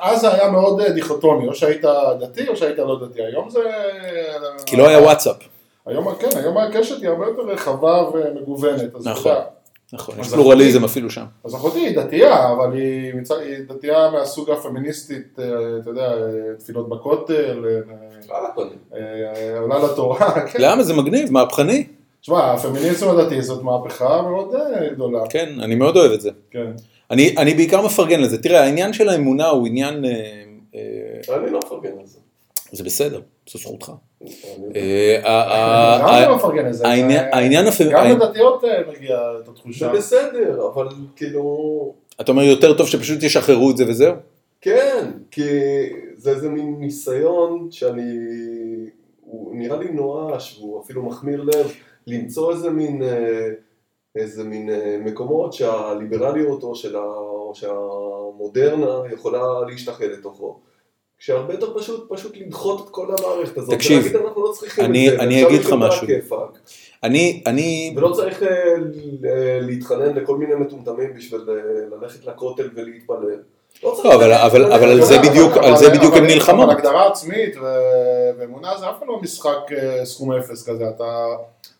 אז 0.00 0.20
זה 0.20 0.34
היה 0.34 0.50
מאוד 0.50 0.82
דיכוטומי, 0.82 1.48
או 1.48 1.54
שהיית 1.54 1.84
דתי 2.20 2.48
או 2.48 2.56
שהיית 2.56 2.78
לא 2.78 3.00
דתי, 3.06 3.22
היום 3.22 3.50
זה... 3.50 3.60
כי 4.66 4.76
לא 4.76 4.88
היה 4.88 4.98
וואטסאפ. 4.98 5.36
היום, 5.86 6.14
כן, 6.14 6.28
היום 6.36 6.58
הקשת 6.58 7.00
היא 7.00 7.08
הרבה 7.08 7.26
יותר 7.26 7.42
רחבה 7.42 8.10
ומגוונת, 8.12 8.94
אז 8.94 9.02
אתה 9.02 9.10
נכון. 9.10 9.32
יודע. 9.32 9.44
נכון, 9.92 10.14
אז 10.20 10.26
יש 10.26 10.32
פלורליזם 10.32 10.84
אפילו 10.84 11.10
שם. 11.10 11.24
אז 11.44 11.54
אחותי 11.54 11.78
היא 11.78 11.96
דתייה, 11.96 12.52
אבל 12.52 12.72
היא, 12.72 13.12
דתייה 13.68 14.10
מהסוג 14.10 14.50
הפמיניסטית, 14.50 15.38
אה, 15.38 15.44
אתה 15.80 15.90
יודע, 15.90 16.12
אה, 16.12 16.56
תפילות 16.58 16.88
בכותל, 16.88 17.64
אה, 18.94 19.58
עולה 19.60 19.78
לתורה, 19.78 20.32
כן. 20.52 20.58
למה? 20.62 20.82
זה 20.82 20.94
מגניב, 20.94 21.32
מהפכני. 21.32 21.86
שמע, 22.22 22.52
הפמיניזם 22.52 23.08
הדתי 23.08 23.42
זאת 23.42 23.62
מהפכה 23.62 24.22
מאוד 24.22 24.54
גדולה, 24.92 25.20
כן, 25.30 25.48
אני 25.60 25.74
מאוד 25.74 25.96
אוהב 25.96 26.12
את 26.12 26.20
זה. 26.20 26.30
כן. 26.50 26.70
אני, 27.10 27.34
אני 27.38 27.54
בעיקר 27.54 27.86
מפרגן 27.86 28.20
לזה. 28.20 28.42
תראה, 28.42 28.64
העניין 28.64 28.92
של 28.92 29.08
האמונה 29.08 29.48
הוא 29.48 29.66
עניין... 29.66 30.04
אני 30.04 31.50
לא 31.50 31.58
מפרגן 31.66 31.98
על 32.00 32.06
זה. 32.06 32.18
זה 32.72 32.84
בסדר, 32.84 33.20
זו 33.50 33.58
זכותך. 33.58 33.92
אה, 34.76 35.18
לא 36.28 36.38
העניין- 36.44 36.72
זה- 36.72 36.86
העניין 37.32 37.66
הפמ- 37.66 37.90
גם 37.92 38.06
לדתיות 38.06 38.64
אה, 38.64 38.80
מגיע 38.92 39.18
את 39.40 39.46
זה 39.46 39.50
התחושה. 39.52 39.88
בסדר, 39.92 40.66
אבל 40.74 40.88
כאילו... 41.16 41.94
אתה 42.20 42.32
אומר 42.32 42.42
יותר 42.42 42.76
טוב 42.76 42.86
שפשוט 42.88 43.22
ישחררו 43.22 43.70
את 43.70 43.76
זה 43.76 43.84
וזהו? 43.88 44.14
כן, 44.60 45.10
כי 45.30 45.42
זה 46.16 46.30
איזה 46.30 46.48
מין 46.48 46.76
ניסיון 46.78 47.68
שאני... 47.70 48.16
הוא 49.24 49.54
נראה 49.56 49.76
לי 49.76 49.90
נואש, 49.92 50.58
והוא 50.60 50.82
אפילו 50.82 51.02
מחמיר 51.02 51.42
לב, 51.42 51.72
למצוא 52.06 52.52
איזה 52.52 52.70
מין... 52.70 53.02
אה, 53.02 53.48
איזה 54.16 54.44
מין 54.44 54.70
אה, 54.70 54.96
מקומות 55.04 55.52
שהליברליות 55.52 56.62
או, 56.62 56.74
של 56.74 56.96
ה, 56.96 57.00
או 57.00 57.52
שהמודרנה 57.54 59.12
יכולה 59.12 59.42
להשתחל 59.70 60.06
לתוכו. 60.06 60.56
כשהרבה 61.18 61.54
יותר 61.54 61.78
פשוט, 61.78 62.06
פשוט 62.08 62.36
לדחות 62.36 62.84
את 62.84 62.90
כל 62.90 63.06
המערכת 63.18 63.58
הזאת. 63.58 63.74
תקשיב, 63.74 64.02
ולהגיד 64.02 64.16
אנחנו 64.26 64.42
לא 64.46 64.52
צריכים 64.52 64.84
אני- 64.84 65.08
את 65.08 65.12
זה. 65.12 65.22
אני 65.22 65.46
אגיד 65.46 65.60
לך 65.60 65.72
משהו. 65.78 66.04
הכיפאק. 66.04 66.58
אני, 67.04 67.42
אני, 67.46 67.94
ולא 67.96 68.12
צריך 68.12 68.42
אה, 68.42 68.48
ל- 68.76 69.26
אה, 69.26 69.58
להתחנן 69.60 70.14
לכל 70.14 70.36
מיני 70.36 70.54
מטומטמים 70.54 71.14
בשביל 71.14 71.40
אה, 71.48 71.54
ללכת 72.00 72.26
לכותל 72.26 72.68
ולהתפלל. 72.74 73.40
לא 73.82 74.00
לא, 74.04 74.14
אבל- 74.14 74.32
אבל-. 74.32 74.72
אבל 74.72 74.88
על 74.88 75.02
זה 75.02 75.18
בדיוק- 75.18 75.56
על 75.56 75.76
זה 75.76 75.90
בדיוק 75.90 76.14
הם 76.16 76.24
נלחמו. 76.26 76.64
אבל 76.64 76.72
הגדרה 76.72 77.06
עצמית 77.08 77.56
ו- 77.56 77.64
ואמונה 78.38 78.78
זה 78.78 78.90
אף 78.90 78.98
פעם 78.98 79.08
לא 79.08 79.18
משחק 79.22 79.72
אה, 79.78 80.04
סכום 80.04 80.32
אפס 80.32 80.68
כזה, 80.68 80.88
אתה, 80.88 81.26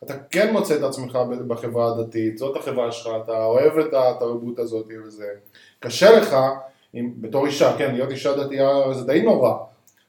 אתה 0.04 0.14
כן 0.30 0.52
מוצא 0.52 0.74
את 0.76 0.82
עצמך 0.82 1.18
בחברה 1.48 1.86
הדתית, 1.94 2.38
זאת 2.38 2.56
החברה 2.56 2.92
שלך, 2.92 3.08
אתה 3.24 3.44
אוהב 3.44 3.78
את 3.78 3.94
התרבות 3.94 4.58
הזאת 4.58 4.86
וזה. 5.06 5.26
קשה 5.80 6.10
לך, 6.20 6.36
אם, 6.94 7.10
בתור 7.20 7.46
אישה, 7.46 7.72
כן, 7.78 7.94
להיות 7.94 8.10
אישה 8.10 8.36
דתייה 8.36 8.68
זה 8.92 9.04
די 9.06 9.22
נורא. 9.22 9.52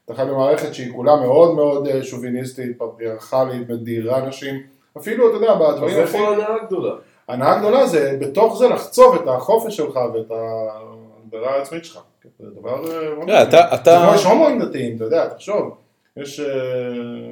אתה 0.04 0.14
חי 0.14 0.22
במערכת 0.24 0.74
שהיא 0.74 0.92
כולה 0.92 1.16
מאוד 1.16 1.54
מאוד 1.54 1.86
אה, 1.88 2.02
שוביניסטית, 2.02 2.78
פטריארכלית, 2.78 3.68
מדירה 3.70 4.26
נשים, 4.28 4.62
אפילו, 4.98 5.28
אתה 5.28 5.36
יודע, 5.36 5.52
אז 5.52 5.74
בדברים 5.74 5.92
הכי... 5.92 6.00
איפה 6.00 6.18
ההנאה 6.18 6.54
הגדולה? 6.62 6.94
הנאה 7.28 7.58
גדולה 7.58 7.86
זה 7.86 8.16
בתוך 8.20 8.56
זה 8.58 8.68
לחצוב 8.68 9.14
את 9.14 9.28
החופש 9.28 9.76
שלך 9.76 9.98
ואת 10.14 10.30
ההגדרה 10.30 11.54
העצמית 11.54 11.84
שלך. 11.84 11.98
זה 12.40 12.46
דבר... 12.60 12.82
אה, 13.30 13.46
תראה, 13.50 13.74
אתה- 13.74 14.08
זה 14.10 14.16
יש 14.16 14.24
הומואים 14.24 14.62
דתיים, 14.62 14.96
אתה 14.96 15.04
יודע, 15.04 15.28
תחשוב. 15.28 15.74
יש 16.16 16.40
אה, 16.40 16.46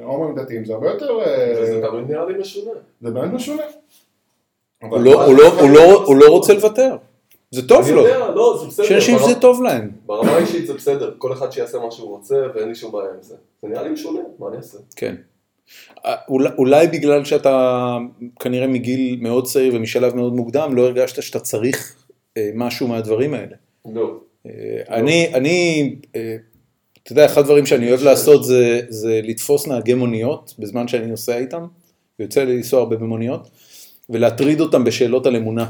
הומואים 0.03 0.35
דתיים, 0.35 0.65
זה 0.65 0.73
הרבה 0.73 0.89
יותר... 0.89 1.19
אה, 1.21 1.53
וזה 1.61 1.81
תמיד 1.91 2.11
נראה 2.11 2.25
לי 2.25 2.39
משונה. 2.39 2.71
זה 3.01 3.11
באמת 3.11 3.33
משונה. 3.33 3.63
הוא 4.81 4.99
לא- 4.99 5.33
לא- 5.33 5.69
לא- 5.73 6.03
הוא 6.05 6.15
לא 6.15 6.25
רוצה 6.29 6.53
לוותר. 6.53 6.95
זה 7.51 7.67
טוב 7.67 7.85
אני 7.85 7.91
לו. 7.95 8.01
יודע, 8.07 8.29
לא, 8.35 8.57
זה 8.61 8.67
בסדר. 8.67 8.85
יש 8.85 8.91
אנשים 8.91 9.15
ברמה- 9.15 9.29
שזה 9.29 9.39
טוב 9.39 9.63
להם. 9.63 9.91
ברמה 10.05 10.31
האישית 10.31 10.67
זה 10.67 10.73
בסדר, 10.73 11.13
כל 11.17 11.33
אחד 11.33 11.51
שיעשה 11.51 11.77
מה 11.79 11.91
שהוא 11.91 12.09
רוצה 12.09 12.35
ואין 12.55 12.69
לי 12.69 12.75
שום 12.75 12.91
בעיה 12.91 13.09
עם 13.09 13.21
זה. 13.21 13.35
זה 13.61 13.67
נראה 13.67 13.83
לי 13.83 13.89
משונה, 13.89 14.19
מה 14.39 14.47
אני 14.47 14.57
אעשה? 14.57 14.77
כן. 14.95 15.15
אה, 16.05 16.15
אולי, 16.29 16.49
אולי 16.57 16.87
בגלל 16.87 17.25
שאתה 17.25 17.97
כנראה 18.39 18.67
מגיל 18.67 19.17
מאוד 19.21 19.45
צעיר 19.45 19.75
ומשלב 19.75 20.15
מאוד 20.15 20.33
מוקדם, 20.33 20.75
לא 20.75 20.81
הרגשת 20.81 21.21
שאתה 21.23 21.39
צריך 21.39 21.95
אה, 22.37 22.49
משהו 22.55 22.87
מהדברים 22.87 23.33
האלה. 23.33 23.55
לא. 23.93 24.17
אה, 24.45 24.51
אני, 24.89 25.31
אני, 25.33 25.95
אה, 26.15 26.35
אתה 27.03 27.11
יודע, 27.11 27.25
אחד 27.25 27.41
הדברים 27.41 27.65
שאני 27.65 27.89
אוהב 27.89 28.01
לעשות 28.03 28.43
זה, 28.43 28.81
זה 28.89 29.19
לתפוס 29.23 29.67
נהגי 29.67 29.93
מוניות 29.93 30.53
בזמן 30.59 30.87
שאני 30.87 31.05
נוסע 31.07 31.37
איתם, 31.37 31.65
ויוצא 32.19 32.43
לי 32.43 32.55
לנסוע 32.57 32.79
הרבה 32.79 32.95
במוניות, 32.95 33.49
ולהטריד 34.09 34.61
אותם 34.61 34.83
בשאלות 34.83 35.25
על 35.25 35.35
אמונה. 35.35 35.69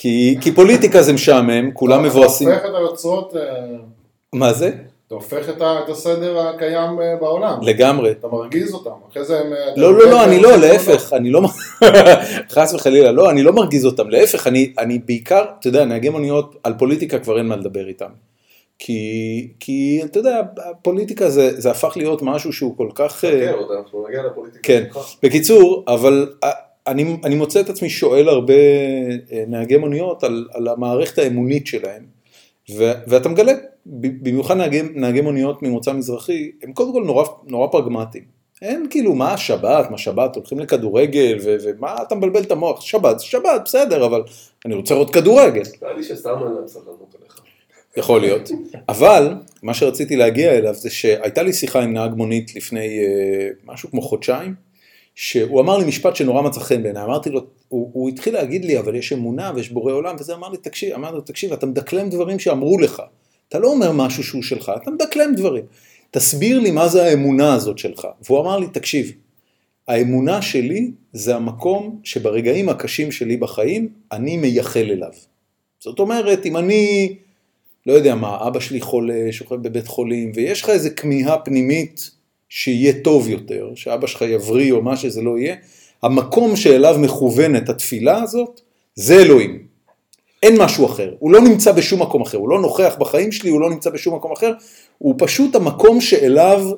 כי, 0.00 0.36
כי 0.40 0.52
פוליטיקה 0.52 1.02
זה 1.02 1.12
משעמם, 1.12 1.70
כולם 1.72 2.02
מבואסים. 2.02 2.48
אתה 2.48 2.56
הופך 2.56 2.68
את 2.70 2.74
היוצרות, 2.74 3.36
אה, 3.36 3.42
מה 4.32 4.52
זה? 4.52 4.70
אתה 5.06 5.14
הופך 5.14 5.48
את 5.48 5.60
ה- 5.62 5.80
את 5.84 5.88
הסדר 5.88 6.38
הקיים 6.38 7.00
אה, 7.00 7.16
בעולם. 7.20 7.58
לגמרי. 7.62 8.10
אתה 8.10 8.28
מרגיז 8.28 8.74
אותם, 8.74 8.90
אחרי 9.12 9.24
זה 9.24 9.40
הם... 9.40 9.52
אה, 9.52 9.58
לא, 9.76 9.94
לא, 9.98 10.10
לא, 10.10 10.24
אני 10.24 10.40
לא, 10.40 10.56
להפך, 10.56 11.12
אני 11.12 11.30
לא, 11.30 11.40
חס 12.54 12.74
וחלילה, 12.74 13.12
לא, 13.12 13.30
אני 13.30 13.42
לא 13.42 13.52
מרגיז 13.52 13.86
אותם, 13.86 14.08
להפך, 14.10 14.46
אני, 14.46 14.72
אני 14.78 14.98
בעיקר, 14.98 15.44
אתה 15.60 15.68
יודע, 15.68 15.84
נהגי 15.84 16.08
מוניות, 16.08 16.56
על 16.62 16.74
פוליטיקה 16.78 17.18
כבר 17.18 17.38
אין 17.38 17.46
מה 17.46 17.56
לדבר 17.56 17.88
איתם. 17.88 18.10
כי, 18.78 19.02
כי 19.60 20.00
אתה 20.04 20.18
יודע, 20.18 20.40
הפוליטיקה 20.70 21.30
זה, 21.30 21.60
זה 21.60 21.70
הפך 21.70 21.96
להיות 21.96 22.22
משהו 22.22 22.52
שהוא 22.52 22.76
כל 22.76 22.88
כך... 22.94 23.12
חכה 23.12 23.50
עוד, 23.52 23.68
אנחנו 23.78 24.06
נגיע 24.08 24.22
לפוליטיקה. 24.22 24.62
כן. 24.62 24.84
בקיצור, 25.22 25.84
אבל 25.88 26.26
אני, 26.88 27.16
אני 27.24 27.34
מוצא 27.34 27.60
את 27.60 27.68
עצמי 27.68 27.90
שואל 27.90 28.28
הרבה 28.28 28.54
אה, 29.32 29.44
נהגי 29.48 29.76
מוניות 29.76 30.24
על, 30.24 30.48
על 30.52 30.68
המערכת 30.68 31.18
האמונית 31.18 31.66
שלהם, 31.66 32.04
ו, 32.76 32.92
ואתה 33.06 33.28
מגלה, 33.28 33.52
במיוחד 33.86 34.56
נהגי, 34.56 34.82
נהגי 34.94 35.20
מוניות 35.20 35.62
ממוצא 35.62 35.92
מזרחי, 35.92 36.50
הם 36.62 36.72
קודם 36.72 36.92
כל 36.92 37.02
נורא, 37.04 37.24
נורא 37.46 37.66
פרגמטיים. 37.66 38.24
אין 38.62 38.86
כאילו, 38.90 39.14
מה 39.14 39.32
השבת, 39.32 39.90
מה 39.90 39.98
שבת, 39.98 40.36
הולכים 40.36 40.58
לכדורגל, 40.58 41.38
ו, 41.44 41.56
ומה 41.62 42.02
אתה 42.02 42.14
מבלבל 42.14 42.42
את 42.42 42.52
המוח, 42.52 42.80
שבת, 42.80 43.20
שבת, 43.20 43.62
בסדר, 43.64 44.06
אבל 44.06 44.22
אני 44.66 44.74
רוצה 44.74 44.94
לראות 44.94 45.14
כדורגל. 45.14 45.62
נראה 45.82 45.94
לי 45.96 46.02
שסתם 46.02 46.30
אין 46.30 46.52
להם 46.52 46.66
סבלנות 46.66 47.14
עליך. 47.20 47.40
יכול 47.96 48.20
להיות. 48.20 48.50
אבל, 48.88 49.34
מה 49.62 49.74
שרציתי 49.74 50.16
להגיע 50.16 50.52
אליו 50.52 50.74
זה 50.74 50.90
שהייתה 50.90 51.42
לי 51.42 51.52
שיחה 51.52 51.80
עם 51.80 51.92
נהג 51.92 52.14
מונית 52.14 52.56
לפני 52.56 52.98
אה, 52.98 53.48
משהו 53.64 53.90
כמו 53.90 54.02
חודשיים, 54.02 54.54
שהוא 55.20 55.60
אמר 55.60 55.78
לי 55.78 55.84
משפט 55.84 56.16
שנורא 56.16 56.42
מצא 56.42 56.60
חן 56.60 56.82
בעיניי, 56.82 57.02
אמרתי 57.04 57.30
לו, 57.30 57.40
הוא, 57.68 57.90
הוא 57.92 58.08
התחיל 58.08 58.34
להגיד 58.34 58.64
לי, 58.64 58.78
אבל 58.78 58.94
יש 58.94 59.12
אמונה 59.12 59.52
ויש 59.54 59.70
בורא 59.70 59.92
עולם, 59.92 60.16
וזה 60.18 60.34
אמר 60.34 60.48
לי, 60.48 60.56
תקשיב, 60.56 60.94
אמרתי 60.94 61.14
לו, 61.14 61.20
תקשיב, 61.20 61.52
אתה 61.52 61.66
מדקלם 61.66 62.10
דברים 62.10 62.38
שאמרו 62.38 62.78
לך, 62.78 63.02
אתה 63.48 63.58
לא 63.58 63.68
אומר 63.68 63.92
משהו 63.92 64.24
שהוא 64.24 64.42
שלך, 64.42 64.72
אתה 64.82 64.90
מדקלם 64.90 65.34
דברים. 65.34 65.64
תסביר 66.10 66.58
לי 66.58 66.70
מה 66.70 66.88
זה 66.88 67.04
האמונה 67.04 67.54
הזאת 67.54 67.78
שלך. 67.78 68.06
והוא 68.22 68.40
אמר 68.40 68.58
לי, 68.58 68.66
תקשיב, 68.72 69.12
האמונה 69.88 70.42
שלי 70.42 70.90
זה 71.12 71.36
המקום 71.36 72.00
שברגעים 72.04 72.68
הקשים 72.68 73.12
שלי 73.12 73.36
בחיים, 73.36 73.88
אני 74.12 74.36
מייחל 74.36 74.90
אליו. 74.90 75.12
זאת 75.80 75.98
אומרת, 75.98 76.46
אם 76.46 76.56
אני, 76.56 77.14
לא 77.86 77.92
יודע 77.92 78.14
מה, 78.14 78.46
אבא 78.46 78.60
שלי 78.60 78.80
חולה, 78.80 79.26
שוכב 79.30 79.54
בבית 79.54 79.86
חולים, 79.86 80.32
ויש 80.34 80.62
לך 80.62 80.70
איזה 80.70 80.90
כמיהה 80.90 81.38
פנימית 81.38 82.10
שיהיה 82.48 82.92
טוב 83.02 83.28
יותר, 83.28 83.70
שאבא 83.74 84.06
שלך 84.06 84.22
יבריא 84.22 84.72
או 84.72 84.82
מה 84.82 84.96
שזה 84.96 85.22
לא 85.22 85.38
יהיה, 85.38 85.56
המקום 86.02 86.56
שאליו 86.56 86.96
מכוונת 86.98 87.68
התפילה 87.68 88.22
הזאת, 88.22 88.60
זה 88.94 89.22
אלוהים. 89.22 89.68
אין 90.42 90.62
משהו 90.62 90.86
אחר, 90.86 91.14
הוא 91.18 91.32
לא 91.32 91.40
נמצא 91.40 91.72
בשום 91.72 92.02
מקום 92.02 92.22
אחר, 92.22 92.38
הוא 92.38 92.48
לא 92.48 92.60
נוכח 92.60 92.96
בחיים 92.98 93.32
שלי, 93.32 93.50
הוא 93.50 93.60
לא 93.60 93.70
נמצא 93.70 93.90
בשום 93.90 94.14
מקום 94.14 94.32
אחר, 94.32 94.52
הוא 94.98 95.14
פשוט 95.18 95.54
המקום 95.54 96.00
שאליו 96.00 96.70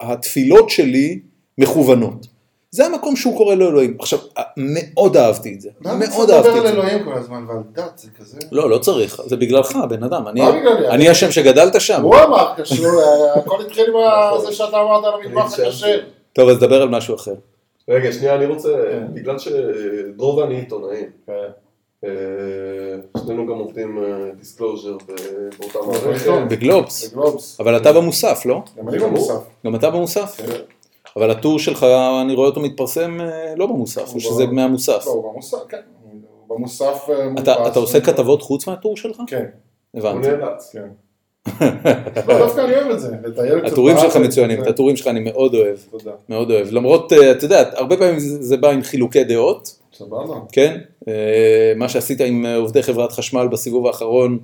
התפילות 0.00 0.70
שלי 0.70 1.20
מכוונות. 1.58 2.26
זה 2.70 2.86
המקום 2.86 3.16
שהוא 3.16 3.36
קורא 3.36 3.54
לו 3.54 3.68
אלוהים. 3.68 3.96
עכשיו, 4.00 4.18
מאוד 4.56 5.16
אהבתי 5.16 5.54
את 5.54 5.60
זה, 5.60 5.68
למה 5.80 5.94
מאוד 5.94 6.10
צריך 6.10 6.30
אהבתי 6.30 6.48
לדבר 6.48 6.60
את 6.60 6.64
על 6.64 6.66
זה. 6.66 6.72
אלוהים 6.72 7.04
כל 7.04 7.14
הזמן 7.14 7.44
ועל 7.48 7.58
דת, 7.72 7.98
זה 7.98 8.08
כזה... 8.18 8.38
לא, 8.52 8.70
לא 8.70 8.78
צריך, 8.78 9.20
זה 9.26 9.36
בגללך, 9.36 9.78
בן 9.90 10.02
אדם. 10.02 10.28
אני, 10.28 10.40
מה 10.40 10.52
בגללי? 10.52 10.88
אני 10.88 11.08
השם 11.08 11.30
שגדלת 11.30 11.80
שם. 11.80 12.02
הוא 12.02 12.16
אמר, 12.16 12.52
קשור, 12.56 12.86
אה, 12.86 13.34
הכל 13.38 13.62
התחיל 13.62 13.86
עם 13.90 13.96
נכון. 14.32 14.46
זה 14.46 14.52
שאתה 14.52 14.80
אמרת 14.80 15.04
על 15.04 15.12
המטבח 15.14 15.58
הכשר. 15.58 16.00
טוב, 16.32 16.48
אז 16.48 16.58
דבר 16.58 16.82
על 16.82 16.88
משהו 16.88 17.14
אחר. 17.14 17.34
רגע, 17.88 18.12
שנייה, 18.12 18.34
אני 18.34 18.46
רוצה, 18.46 18.68
כן. 18.90 19.06
בגלל 19.14 19.38
שדרור 19.38 20.36
ואני 20.36 20.54
עיתונאים, 20.54 21.10
כן. 21.26 21.32
אה, 22.04 22.10
שנינו 23.24 23.46
גם 23.46 23.58
עובדים 23.58 24.04
disclosure 24.38 24.96
באותה 25.58 25.78
באותו 25.78 26.06
מערכת. 26.06 26.30
בגלובס. 26.50 27.14
אבל 27.60 27.76
אתה 27.76 27.92
במוסף, 27.92 28.42
לא? 28.46 28.62
גם 28.78 28.88
אני 28.88 28.98
במוסף. 28.98 29.40
גם 29.66 29.74
אתה 29.74 29.90
במוסף? 29.90 30.40
כן. 30.46 30.75
אבל 31.16 31.30
הטור 31.30 31.58
שלך, 31.58 31.86
אני 32.22 32.34
רואה 32.34 32.48
אותו 32.48 32.60
מתפרסם 32.60 33.20
אה, 33.20 33.54
לא 33.56 33.66
במוסף, 33.66 34.14
או 34.14 34.20
שזה 34.20 34.46
מהמוסף. 34.46 35.06
לא, 35.06 35.22
במוסף, 35.32 35.58
כן. 35.68 35.80
במוסף 36.48 37.06
אה, 37.48 37.66
אתה 37.68 37.78
עושה 37.78 38.00
כתבות 38.00 38.42
חוץ 38.42 38.66
מהטור 38.68 38.96
שלך? 38.96 39.16
כן, 39.26 39.44
הוא 39.92 40.00
הבנתי. 40.00 40.28
נאלץ. 40.28 40.72
כן. 40.72 40.88
לא, 42.28 42.38
דווקא 42.38 42.60
אני 42.60 42.74
אוהב 42.76 42.90
את 42.90 43.00
זה. 43.00 43.16
לטייל 43.24 43.60
קצת 43.60 43.72
הטורים 43.72 43.96
שלך 43.98 44.16
מצוינים, 44.16 44.58
את 44.58 44.64
זה- 44.64 44.70
הטורים 44.70 44.96
שלך 44.96 45.06
אני 45.06 45.20
מאוד 45.20 45.54
אוהב, 45.54 45.76
תודה. 45.90 46.10
מאוד 46.28 46.50
אוהב. 46.50 46.68
למרות, 46.72 47.12
אה, 47.12 47.30
אתה 47.30 47.44
יודע, 47.44 47.62
הרבה 47.74 47.96
פעמים 47.96 48.18
זה 48.18 48.56
בא 48.56 48.68
עם 48.70 48.82
חילוקי 48.82 49.24
דעות, 49.24 49.78
סבבה. 49.94 50.34
כן? 50.52 50.78
מה 51.76 51.88
שעשית 51.88 52.20
עם 52.20 52.46
עובדי 52.56 52.82
חברת 52.82 53.12
חשמל 53.12 53.48
בסיבוב 53.48 53.86
האחרון, 53.86 54.38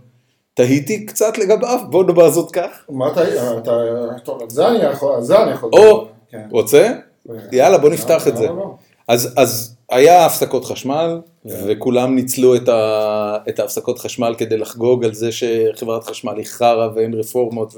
תהיתי 0.55 1.07
קצת 1.07 1.39
לגביו, 1.39 1.79
בוא 1.91 2.05
נאמר 2.05 2.31
זאת 2.31 2.51
כך. 2.51 2.85
מה 2.89 3.09
אתה, 3.13 3.23
אתה, 3.59 3.73
טוב, 4.25 4.43
על 4.43 4.51
זה 4.51 4.69
אני 4.69 4.79
יכול, 4.85 5.15
על 5.15 5.23
זה 5.23 5.43
אני 5.43 5.51
יכול. 5.53 5.71
או. 5.73 6.07
כן. 6.33 6.47
רוצה? 6.51 6.93
יאללה, 7.53 7.79
בוא 7.79 7.91
נפתח 7.91 8.29
את 8.29 8.37
זה. 8.37 8.47
למה 8.47 8.57
לא? 8.57 8.75
אז, 9.09 9.35
אז 9.37 9.77
היה 9.91 10.27
הפסקות 10.27 10.65
חשמל, 10.65 11.21
וכולם 11.45 12.15
ניצלו 12.15 12.57
את, 12.57 12.69
ה, 12.69 13.37
את 13.49 13.59
ההפסקות 13.59 13.99
חשמל 13.99 14.35
כדי 14.39 14.57
לחגוג 14.57 15.05
על 15.05 15.15
זה 15.15 15.33
שחברת 15.33 16.05
חשמל 16.05 16.37
היא 16.37 16.47
חרא 16.47 16.89
ואין 16.95 17.15
רפורמות 17.15 17.75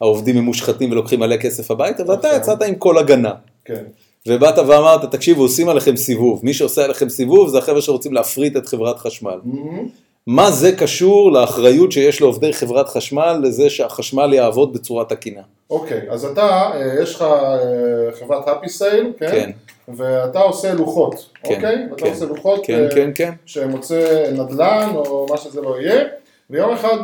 והעובדים 0.00 0.36
הם 0.36 0.44
מושחתים 0.44 0.90
ולוקחים 0.92 1.20
מלא 1.20 1.36
כסף 1.36 1.70
הביתה, 1.70 2.02
ואתה 2.06 2.28
נכון. 2.28 2.40
יצאת 2.40 2.62
עם 2.62 2.74
כל 2.74 2.98
הגנה. 2.98 3.32
כן. 3.64 3.84
ובאת 4.28 4.58
ואמרת, 4.58 5.12
תקשיבו, 5.12 5.42
עושים 5.42 5.68
עליכם 5.68 5.96
סיבוב, 5.96 6.40
מי 6.42 6.54
שעושה 6.54 6.84
עליכם 6.84 7.08
סיבוב 7.08 7.48
זה 7.48 7.58
החבר'ה 7.58 7.80
שרוצים 7.82 8.12
להפריט 8.12 8.56
את 8.56 8.68
חברת 8.68 8.98
חשמל. 8.98 9.38
מהמם. 9.44 9.88
מה 10.26 10.50
זה 10.50 10.76
קשור 10.76 11.32
לאחריות 11.32 11.92
שיש 11.92 12.20
לעובדי 12.20 12.52
חברת 12.52 12.88
חשמל 12.88 13.40
לזה 13.42 13.70
שהחשמל 13.70 14.32
יעבוד 14.32 14.72
בצורה 14.72 15.04
תקינה? 15.04 15.40
אוקיי, 15.70 16.00
אז 16.10 16.24
אתה, 16.24 16.70
אה, 16.74 17.02
יש 17.02 17.14
לך 17.14 17.22
אה, 17.22 18.12
חברת 18.18 18.48
happy 18.48 18.66
sale, 18.80 19.18
כן? 19.18 19.30
כן. 19.30 19.50
ואתה 19.88 20.40
עושה 20.40 20.74
לוחות, 20.74 21.14
כן, 21.42 21.54
אוקיי? 21.54 21.86
אתה 21.86 21.96
כן. 21.96 22.10
עושה 22.10 22.24
לוחות 22.24 22.60
כן, 22.66 22.84
אה, 22.84 22.94
כן, 22.94 23.10
כן. 23.14 23.32
שמוצא 23.46 24.30
נדל"ן 24.32 24.92
או 24.94 25.26
מה 25.30 25.36
שזה 25.36 25.60
לא 25.60 25.80
יהיה, 25.80 26.04
ויום 26.50 26.72
אחד 26.72 26.96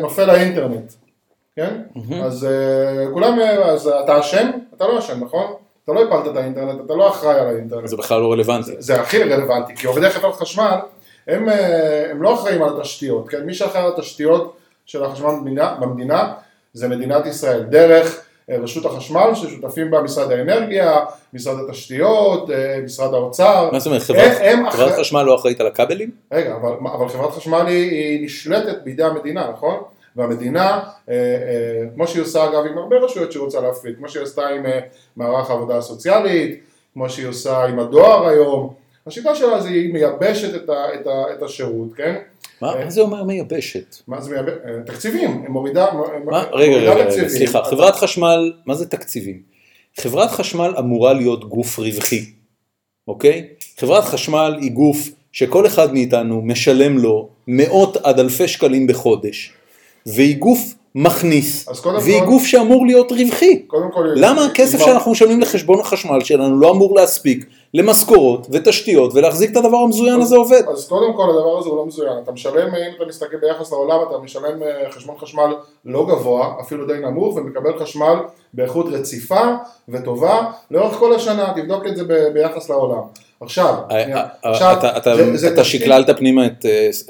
נופל 0.00 0.30
האינטרנט, 0.30 0.92
כן? 1.56 1.82
אז 2.22 2.44
אה, 2.44 3.10
כולם, 3.12 3.38
אז 3.64 3.86
אתה 3.86 4.20
אשם? 4.20 4.50
אתה 4.76 4.86
לא 4.86 4.98
אשם, 4.98 5.24
נכון? 5.24 5.52
אתה 5.84 5.92
לא 5.92 6.02
הפלת 6.02 6.32
את 6.32 6.36
האינטרנט, 6.36 6.80
אתה 6.86 6.94
לא 6.94 7.08
אחראי 7.08 7.40
על 7.40 7.46
האינטרנט. 7.46 7.86
זה 7.86 7.96
בכלל 7.96 8.20
לא 8.20 8.32
רלוונטי. 8.32 8.72
זה 8.78 9.00
הכי 9.00 9.22
רלוונטי, 9.22 9.76
כי 9.76 9.86
עובדי 9.86 10.10
חברת 10.10 10.34
חשמל, 10.34 10.76
הם, 11.28 11.48
אה, 11.48 12.10
הם 12.10 12.22
לא 12.22 12.34
אחראים 12.34 12.62
על 12.62 12.80
התשתיות, 12.80 13.28
כן? 13.28 13.40
מי 13.46 13.54
שאחראי 13.54 13.84
על 13.84 13.92
התשתיות 13.96 14.56
של 14.86 15.04
החשמל 15.04 15.30
במדינה, 15.30 15.74
במדינה 15.80 16.32
זה 16.72 16.88
מדינת 16.88 17.26
ישראל, 17.26 17.62
דרך 17.62 18.20
אה, 18.50 18.56
רשות 18.58 18.84
החשמל, 18.86 19.30
ששותפים 19.34 19.90
בה 19.90 20.02
משרד 20.02 20.32
האנרגיה, 20.32 20.96
משרד 21.34 21.56
התשתיות, 21.68 22.50
אה, 22.50 22.80
משרד 22.84 23.14
האוצר. 23.14 23.68
מה 23.72 23.78
זאת 23.78 23.86
אומרת, 23.86 24.02
חברת, 24.02 24.32
חברת 24.38 24.68
אחרי- 24.74 25.00
חשמל 25.00 25.22
לא 25.22 25.34
אחראית 25.34 25.60
על 25.60 25.66
הכבלים? 25.66 26.10
רגע, 26.32 26.54
אבל, 26.54 26.72
אבל 26.92 27.08
חברת 27.08 27.30
חשמל 27.30 27.66
היא, 27.66 27.90
היא 27.90 28.24
נשלטת 28.24 28.82
בידי 28.84 29.02
המדינה, 29.04 29.50
נכון? 29.52 29.76
והמדינה, 30.16 30.66
אה, 31.08 31.14
אה, 31.14 31.84
כמו 31.94 32.06
שהיא 32.06 32.22
עושה 32.22 32.44
אגב 32.44 32.66
עם 32.70 32.78
הרבה 32.78 32.96
רשויות 32.96 33.32
שהיא 33.32 33.42
רוצה 33.42 33.60
להפריט, 33.60 33.96
כמו 33.96 34.08
שהיא 34.08 34.22
עשתה 34.22 34.46
עם 34.46 34.66
אה, 34.66 34.78
מערך 35.16 35.50
העבודה 35.50 35.76
הסוציאלית, 35.76 36.60
כמו 36.94 37.10
שהיא 37.10 37.26
עושה 37.28 37.64
עם 37.64 37.78
הדואר 37.78 38.26
היום, 38.28 38.74
השיטה 39.06 39.34
שלה 39.34 39.60
זה 39.60 39.68
היא 39.68 39.92
מייבשת 39.92 40.54
את, 40.54 40.68
ה, 40.68 40.94
את, 40.94 41.06
ה, 41.06 41.24
את 41.36 41.42
השירות, 41.42 41.88
כן? 41.96 42.14
מה 42.60 42.74
אה. 42.74 42.84
מה 42.84 42.90
זה 42.90 43.00
אומר 43.00 43.24
מייבשת? 43.24 43.96
מה 44.08 44.20
זה 44.20 44.30
מייבש? 44.30 44.52
אה, 44.64 44.70
תקציבים, 44.86 45.42
היא 45.42 45.48
מורידה, 45.48 45.86
מה? 45.92 46.00
מורידה 46.24 46.42
רגע, 46.52 46.76
רגע, 46.76 46.94
רגע, 46.94 47.04
תקציבים. 47.04 47.28
סליחה, 47.28 47.64
חברת 47.64 47.94
חשמל, 47.94 48.52
מה 48.66 48.74
זה 48.74 48.86
תקציבים? 48.86 49.42
חברת 50.00 50.30
חשמל 50.30 50.74
אמורה 50.78 51.12
להיות 51.12 51.48
גוף 51.48 51.78
רווחי, 51.78 52.24
אוקיי? 53.08 53.48
חברת 53.78 54.04
חשמל 54.04 54.56
היא 54.60 54.72
גוף 54.72 55.08
שכל 55.32 55.66
אחד 55.66 55.92
מאיתנו 55.92 56.42
משלם 56.42 56.98
לו 56.98 57.28
מאות 57.48 57.96
עד 57.96 58.20
אלפי 58.20 58.48
שקלים 58.48 58.86
בחודש, 58.86 59.52
והיא 60.06 60.38
גוף 60.38 60.74
מכניס, 60.94 61.68
והיא 62.02 62.20
כל- 62.20 62.26
גוף 62.26 62.44
שאמור 62.46 62.86
להיות 62.86 63.12
רווחי. 63.12 63.58
קודם 63.66 63.88
כל, 63.94 64.06
למה 64.16 64.44
הכסף 64.44 64.78
שאנחנו 64.78 65.10
משלמים 65.10 65.40
לחשבון 65.40 65.80
החשמל 65.80 66.20
שלנו 66.24 66.60
לא 66.60 66.70
אמור 66.70 66.94
להספיק 66.96 67.46
למשכורות 67.74 68.46
ותשתיות 68.52 69.14
ולהחזיק 69.14 69.50
את 69.52 69.56
הדבר 69.56 69.76
המזוין 69.76 70.20
הזה 70.20 70.36
עובד? 70.36 70.62
אז 70.72 70.88
קודם 70.88 71.12
כל 71.16 71.30
הדבר 71.30 71.58
הזה 71.58 71.68
הוא 71.68 71.76
לא 71.76 71.86
מזוין, 71.86 72.12
אתה 72.24 72.32
משלם, 72.32 72.54
אם 72.74 72.94
אתה 72.96 73.04
מסתכל 73.08 73.36
ביחס 73.36 73.72
לעולם, 73.72 73.98
אתה 74.08 74.18
משלם 74.18 74.62
אה, 74.62 74.90
חשבון 74.92 75.16
חשמל 75.18 75.54
לא 75.84 76.06
גבוה, 76.06 76.52
אפילו 76.60 76.86
די 76.86 76.98
נמוך, 77.02 77.36
ומקבל 77.36 77.78
חשמל 77.78 78.14
באיכות 78.54 78.86
רציפה 78.92 79.40
וטובה 79.88 80.40
לאורך 80.70 80.94
כל 80.94 81.14
השנה, 81.14 81.52
תבדוק 81.56 81.86
את 81.86 81.96
זה 81.96 82.04
ב- 82.04 82.28
ביחס 82.34 82.70
לעולם. 82.70 83.00
עכשיו, 83.40 83.74
אה, 83.90 84.14
אה, 84.16 84.26
עכשיו, 84.42 84.76
אתה- 84.96 85.64
שקללת 85.64 86.18
פנימה 86.18 86.46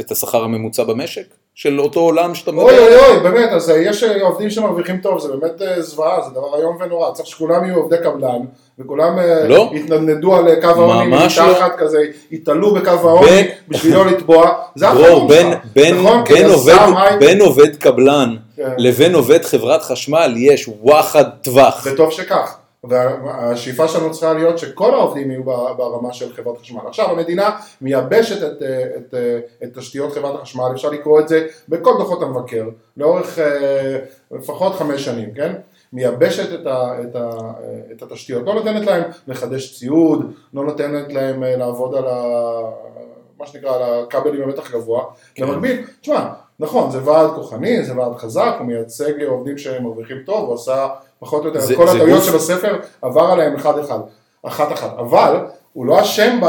את 0.00 0.10
השכר 0.10 0.44
הממוצע 0.44 0.84
במשק? 0.84 1.22
של 1.58 1.80
אותו 1.80 2.00
עולם 2.00 2.34
שאתה 2.34 2.52
מדבר 2.52 2.62
אוי 2.64 2.74
עליו? 2.76 2.88
אוי 2.98 3.08
אוי, 3.08 3.20
באמת, 3.20 3.50
אז 3.52 3.70
אה, 3.70 3.76
יש 3.76 4.04
אה, 4.04 4.22
עובדים 4.22 4.50
שמרוויחים 4.50 4.98
טוב, 4.98 5.18
זה 5.18 5.28
באמת 5.28 5.62
אה, 5.62 5.82
זוועה, 5.82 6.22
זה 6.22 6.30
דבר 6.30 6.58
איום 6.58 6.76
ונורא, 6.80 7.12
צריך 7.12 7.28
שכולם 7.28 7.64
יהיו 7.64 7.76
עובדי 7.76 7.96
קבלן, 8.02 8.38
וכולם 8.78 9.18
לא. 9.48 9.70
יתנדנדו 9.72 10.36
על 10.36 10.60
קו 10.60 10.66
העוני 10.66 11.06
ממש 11.06 11.38
לא. 11.38 11.50
מתחת 11.50 11.76
כזה, 11.78 11.98
יתעלו 12.30 12.74
בקו 12.74 12.90
העוני 12.90 13.26
בין- 13.30 13.46
בשביל 13.68 13.94
לא 13.94 14.06
לתבוע, 14.06 14.50
זה 14.74 14.88
החלום 14.88 15.28
שלך, 15.32 15.58
בין, 15.74 15.96
נכון? 15.96 16.22
עובד, 16.52 16.76
בין 17.20 17.40
עובד 17.40 17.76
קבלן 17.76 18.36
כן. 18.56 18.68
לבין 18.78 19.14
עובד 19.14 19.44
חברת 19.44 19.82
חשמל 19.82 20.34
יש 20.36 20.68
וואחד 20.80 21.24
טווח. 21.42 21.86
וטוב 21.92 22.10
שכך. 22.10 22.56
והשאיפה 22.84 23.88
שלנו 23.88 24.10
צריכה 24.10 24.32
להיות 24.32 24.58
שכל 24.58 24.94
העובדים 24.94 25.30
יהיו 25.30 25.44
ברמה 25.76 26.12
של 26.12 26.32
חברת 26.32 26.58
חשמל. 26.58 26.80
עכשיו 26.86 27.10
המדינה 27.10 27.50
מייבשת 27.80 28.52
את, 28.52 28.62
אה, 28.62 28.82
את, 28.96 29.14
אה, 29.14 29.38
את 29.64 29.78
תשתיות 29.78 30.12
חברת 30.12 30.34
החשמל, 30.34 30.64
אפשר 30.72 30.90
לקרוא 30.90 31.20
את 31.20 31.28
זה 31.28 31.46
בכל 31.68 31.90
דוחות 31.98 32.22
המבקר, 32.22 32.68
לאורך 32.96 33.38
אה, 33.38 33.98
לפחות 34.30 34.74
חמש 34.74 35.04
שנים, 35.04 35.34
כן? 35.34 35.52
מייבשת 35.92 36.60
את, 36.60 36.66
ה, 36.66 37.02
את, 37.02 37.16
ה, 37.16 37.30
את 37.92 38.02
התשתיות, 38.02 38.46
לא 38.46 38.54
נותנת 38.54 38.86
להם 38.86 39.02
לחדש 39.28 39.78
ציוד, 39.78 40.32
לא 40.54 40.64
נותנת 40.64 41.12
להם 41.12 41.42
לעבוד 41.42 41.94
על 41.94 42.04
ה... 42.06 42.22
מה 43.38 43.46
שנקרא, 43.46 43.74
על 43.74 44.04
הכבלים 44.04 44.42
במתח 44.42 44.70
גבוה. 44.70 45.04
כן. 45.34 45.46
במקביל, 45.46 45.84
תשמע, 46.00 46.28
נכון, 46.60 46.90
זה 46.90 47.04
ועד 47.04 47.30
כוחני, 47.30 47.84
זה 47.84 47.98
ועד 47.98 48.16
חזק, 48.16 48.54
הוא 48.58 48.66
מייצג 48.66 49.22
עובדים 49.22 49.58
שמרוויחים 49.58 50.16
טוב, 50.26 50.46
הוא 50.46 50.54
עשה 50.54 50.88
פחות 51.20 51.42
או 51.42 51.48
יותר, 51.48 51.60
זה- 51.60 51.76
כל 51.76 51.86
זה 51.88 51.92
הטעויות 51.96 52.18
גוף- 52.20 52.26
שבספר 52.30 52.76
עבר 53.02 53.22
עליהם 53.24 53.54
אחד 53.54 53.78
אחד, 53.78 53.98
אחת 54.46 54.72
אחת, 54.72 54.90
אבל 54.98 55.36
הוא 55.72 55.86
לא 55.86 56.00
אשם, 56.00 56.38
ב... 56.42 56.44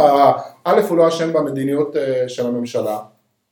א', 0.65 0.82
הוא 0.89 0.97
לא 0.97 1.08
אשם 1.08 1.34
במדיניות 1.34 1.95
אה, 1.95 2.23
של 2.29 2.47
הממשלה, 2.47 2.97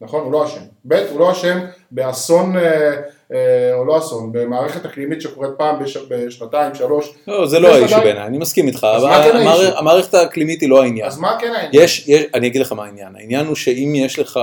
נכון? 0.01 0.23
הוא 0.23 0.31
לא 0.31 0.45
אשם. 0.45 0.59
ב', 0.85 0.93
הוא 1.11 1.19
לא 1.19 1.31
אשם 1.31 1.59
באסון, 1.91 2.57
אה, 2.57 2.91
אה, 3.33 3.37
או 3.73 3.85
לא 3.85 3.97
אסון, 3.97 4.31
במערכת 4.31 4.85
אקלימית 4.85 5.21
שקורית 5.21 5.51
פעם 5.57 5.83
בש... 5.83 5.97
בשנתיים, 6.09 6.75
שלוש, 6.75 7.13
לא, 7.27 7.47
זה 7.47 7.59
לא 7.59 7.67
יש 7.67 7.75
האישו 7.75 7.95
בעיניי, 8.01 8.23
אני 8.23 8.37
מסכים 8.37 8.67
איתך, 8.67 8.87
אז 8.95 9.03
אבל 9.03 9.11
מה 9.11 9.23
כן 9.23 9.35
האישו? 9.37 9.77
המערכת 9.77 10.13
האקלימית 10.13 10.61
היא 10.61 10.69
לא 10.69 10.83
העניין. 10.83 11.07
אז 11.07 11.19
מה 11.19 11.37
כן 11.39 11.47
העניין? 11.55 11.83
יש, 11.83 12.07
יש, 12.07 12.23
אני 12.33 12.47
אגיד 12.47 12.61
לך 12.61 12.71
מה 12.71 12.85
העניין, 12.85 13.15
העניין 13.15 13.45
הוא 13.45 13.55
שאם 13.55 13.93
יש 13.95 14.19
לך 14.19 14.39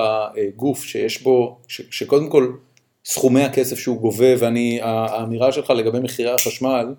גוף 0.56 0.82
שיש 0.84 1.22
בו, 1.22 1.56
ש, 1.68 1.80
שקודם 1.90 2.28
כל 2.28 2.48
סכומי 3.04 3.42
הכסף 3.42 3.78
שהוא 3.78 4.00
גובה, 4.00 4.26
ואני, 4.38 4.78
האמירה 4.82 5.52
שלך 5.52 5.70
לגבי 5.70 6.00
מחירי 6.00 6.30
החשמל, 6.30 6.94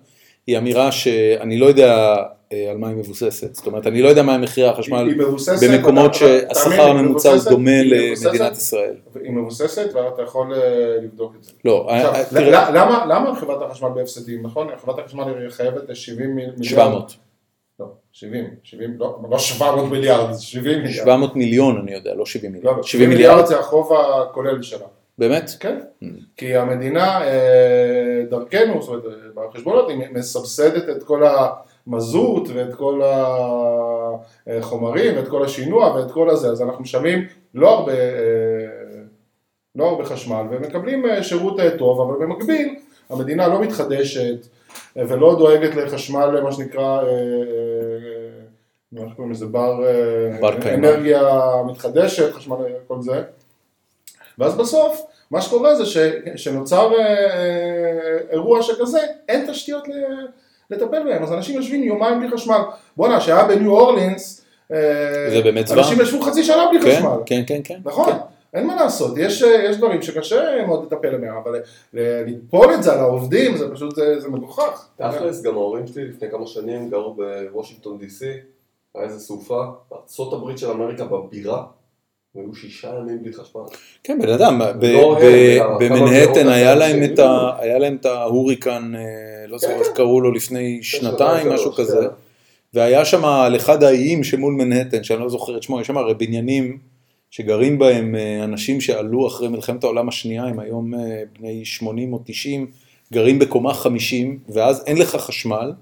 היא 0.46 0.58
אמירה 0.58 0.92
שאני 0.92 1.58
לא 1.58 1.66
יודע 1.66 2.16
אה, 2.52 2.70
על 2.70 2.76
מה 2.76 2.88
היא 2.88 2.96
מבוססת, 2.96 3.54
זאת 3.54 3.66
אומרת, 3.66 3.86
אני 3.86 4.02
לא 4.02 4.08
יודע 4.08 4.22
מה 4.22 4.34
הם 4.34 4.40
מחירי 4.40 4.68
החשמל 4.68 5.14
מבוססת, 5.16 5.68
במקומות 5.70 6.14
שהשכר 6.14 6.82
הממוצע 6.82 7.30
הוא 7.30 7.42
דומה 7.50 7.82
למדינת 7.82 8.56
ישראל. 8.56 8.94
היא 9.22 9.32
מבוססת 9.32 9.94
ואתה 9.94 10.22
יכול 10.22 10.54
אה, 10.54 10.96
לבדוק 11.02 11.32
את 11.38 11.44
זה. 11.44 11.52
לא, 11.64 11.86
אה, 11.90 12.14
אה, 12.14 12.24
תראה, 12.24 12.70
למה, 13.06 13.36
חברת 13.40 13.70
החשמל 13.70 13.88
בהפסדים, 13.94 14.42
נכון? 14.42 14.68
חברת 14.82 14.98
החשמל 14.98 15.24
היא 15.24 15.50
חייבת 15.50 15.96
70 15.96 16.36
מיליארד. 16.36 16.64
700, 16.64 17.16
לא, 17.80 17.86
70, 18.12 18.44
70, 18.62 18.96
לא, 18.98 19.18
לא 19.30 19.38
700 19.38 19.90
מיליארד, 19.90 20.32
זה 20.32 20.42
70 20.42 20.78
מיליארד. 20.78 20.94
700 20.94 21.36
מיליון 21.36 21.78
אני 21.78 21.92
יודע, 21.92 22.14
לא 22.14 22.26
70 22.26 22.54
לא. 22.62 22.76
לא, 22.76 22.82
70 22.82 23.08
מיליארד? 23.08 23.46
זה 23.46 23.58
החוב 23.58 23.92
הכולל 23.92 24.62
שלה. 24.62 24.86
באמת? 25.18 25.50
כן, 25.60 25.78
Mm. 26.02 26.06
כי 26.36 26.56
המדינה 26.56 27.24
אה, 27.24 28.22
דרכנו, 28.30 28.82
זאת 28.82 28.88
אומרת, 28.88 29.04
בחשבונות 29.34 29.88
היא 29.88 29.98
מסבסדת 30.12 30.96
את 30.96 31.02
כל 31.02 31.22
המזוט 31.26 32.48
ואת 32.54 32.74
כל 32.74 33.02
החומרים 34.46 35.16
ואת 35.16 35.28
כל 35.28 35.44
השינוע 35.44 35.94
ואת 35.94 36.10
כל 36.10 36.30
הזה, 36.30 36.48
אז 36.48 36.62
אנחנו 36.62 36.82
משלמים 36.82 37.26
לא 37.54 37.70
הרבה, 37.70 37.92
אה, 37.92 39.00
לא 39.76 39.88
הרבה 39.88 40.04
חשמל 40.04 40.42
ומקבלים 40.50 41.06
אה, 41.06 41.22
שירות 41.22 41.56
טוב, 41.78 42.00
אבל 42.00 42.26
במקביל 42.26 42.74
המדינה 43.10 43.48
לא 43.48 43.60
מתחדשת 43.60 44.46
ולא 44.96 45.36
דואגת 45.38 45.74
לחשמל, 45.74 46.40
מה 46.40 46.52
שנקרא, 46.52 47.02
איך 48.96 49.12
קוראים 49.16 49.32
לזה, 49.32 49.46
בר, 49.46 49.80
בר. 50.40 50.74
אנרגיה 50.74 51.22
מתחדשת, 51.66 52.32
חשמל, 52.32 52.56
כל 52.86 53.00
זה. 53.00 53.22
ואז 54.38 54.54
בסוף, 54.56 55.00
מה 55.30 55.40
שקורה 55.40 55.74
זה 55.74 55.86
ש, 55.86 55.96
שנוצר 56.36 56.92
אה, 56.98 57.06
אה, 57.06 58.18
אירוע 58.30 58.62
שכזה, 58.62 58.98
אין 59.28 59.46
תשתיות 59.50 59.88
ל, 59.88 59.92
לטפל 60.70 61.04
בהם, 61.04 61.22
אז 61.22 61.32
אנשים 61.32 61.56
יושבים 61.56 61.82
יומיים 61.82 62.20
בלי 62.20 62.30
חשמל. 62.30 62.58
בואנה, 62.96 63.20
שהיה 63.20 63.44
בניו 63.44 63.70
אורלינס, 63.72 64.44
אה, 64.72 64.78
זה 65.30 65.40
באמת. 65.44 65.70
אנשים 65.70 66.00
ישבו 66.00 66.22
חצי 66.22 66.44
שנה 66.44 66.66
בלי 66.70 66.80
כן, 66.80 66.96
חשמל. 66.96 67.16
כן, 67.26 67.42
כן, 67.46 67.60
כן. 67.64 67.78
נכון, 67.84 68.12
אין 68.54 68.66
מה 68.66 68.74
לעשות, 68.76 69.18
יש, 69.18 69.42
אה, 69.42 69.64
יש 69.64 69.76
דברים 69.76 70.02
שקשה 70.02 70.64
מאוד 70.66 70.84
לטפל 70.84 71.16
בהם, 71.16 71.36
אבל 71.44 71.60
ל- 71.94 72.22
ליפול 72.26 72.74
את 72.74 72.82
זה 72.82 72.92
על 72.92 72.98
העובדים 72.98 73.56
זה 73.56 73.74
פשוט, 73.74 73.94
זה, 73.94 74.20
זה 74.20 74.28
מגוחך. 74.28 74.86
תכלס, 74.96 75.42
גם 75.42 75.54
ההורים 75.54 75.86
שלי 75.86 76.04
לפני 76.04 76.30
כמה 76.30 76.46
שנים 76.46 76.90
גרו 76.90 77.16
בוושינגטון 77.52 77.98
די.סי, 77.98 78.32
היה 78.94 79.04
איזה 79.04 79.20
סופה, 79.20 79.62
בארצות 79.90 80.32
הברית 80.32 80.58
של 80.58 80.70
אמריקה 80.70 81.04
בבירה, 81.04 81.62
והיו 82.36 82.54
שישה 82.54 82.88
ימים 83.00 83.22
בלי 83.22 83.32
חשמל. 83.32 83.60
כן, 84.04 84.18
בן 84.22 84.28
אדם, 84.28 84.60
לא 84.82 85.18
במנהטן 85.80 86.48
היה 86.48 86.74
להם. 86.74 87.02
את 87.94 88.06
ההוריקן, 88.06 88.92
אה, 88.94 89.46
לא 89.48 89.58
זוכר 89.58 89.72
כן, 89.72 89.78
איך 89.78 89.86
כן. 89.86 89.94
קראו 89.94 90.20
לו 90.20 90.32
לפני 90.32 90.78
שנתיים, 90.82 91.12
שנתיים, 91.12 91.52
משהו 91.52 91.72
שלוש, 91.72 91.80
כזה, 91.80 92.00
כן. 92.00 92.14
והיה 92.74 93.04
שם 93.04 93.24
על 93.24 93.56
אחד 93.56 93.82
האיים 93.82 94.24
שמול 94.24 94.54
מנהטן, 94.54 95.04
שאני 95.04 95.20
לא 95.20 95.28
זוכר 95.28 95.56
את 95.56 95.62
שמו, 95.62 95.80
יש 95.80 95.86
שם 95.86 95.98
הרי 95.98 96.14
בניינים 96.14 96.78
שגרים 97.30 97.78
בהם 97.78 98.14
אה, 98.14 98.44
אנשים 98.44 98.80
שעלו 98.80 99.26
אחרי 99.26 99.48
מלחמת 99.48 99.84
העולם 99.84 100.08
השנייה, 100.08 100.44
הם 100.44 100.58
היום 100.58 100.94
אה, 100.94 101.22
בני 101.38 101.64
80 101.64 102.12
או 102.12 102.20
90, 102.24 102.66
גרים 103.12 103.38
בקומה 103.38 103.74
50, 103.74 104.38
ואז 104.48 104.84
אין 104.86 104.98
לך 104.98 105.16
חשמל 105.16 105.72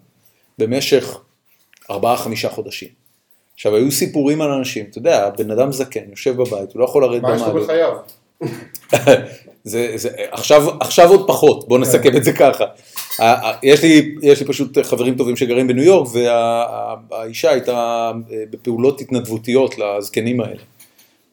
במשך 0.59 1.21
4-5 1.91 1.95
חודשים. 2.49 3.04
עכשיו, 3.55 3.75
היו 3.75 3.91
סיפורים 3.91 4.41
על 4.41 4.51
אנשים, 4.51 4.87
אתה 4.91 4.99
יודע, 4.99 5.31
בן 5.39 5.51
אדם 5.51 5.73
זקן, 5.73 6.11
יושב 6.11 6.37
בבית, 6.37 6.73
הוא 6.73 6.81
לא 6.81 6.85
יכול 6.85 7.03
לרדת 7.03 7.23
מה 7.23 7.37
יש 7.37 7.43
לו. 7.43 7.63
בחייו? 7.63 7.97
זה, 9.65 9.93
זה, 9.95 10.09
עכשיו, 10.31 10.63
עכשיו 10.81 11.11
עוד 11.11 11.27
פחות, 11.27 11.69
בוא 11.69 11.79
נסכם 11.79 12.17
את 12.17 12.25
זה 12.25 12.33
ככה. 12.33 12.65
יש 13.63 13.83
לי, 13.83 14.15
יש 14.23 14.41
לי 14.41 14.47
פשוט 14.47 14.79
חברים 14.79 15.17
טובים 15.17 15.37
שגרים 15.37 15.67
בניו 15.67 15.85
יורק, 15.85 16.09
והאישה 17.11 17.51
הייתה 17.51 18.11
אה, 18.33 18.43
בפעולות 18.51 19.01
התנדבותיות 19.01 19.75
לזקנים 19.79 20.41
האלה. 20.41 20.61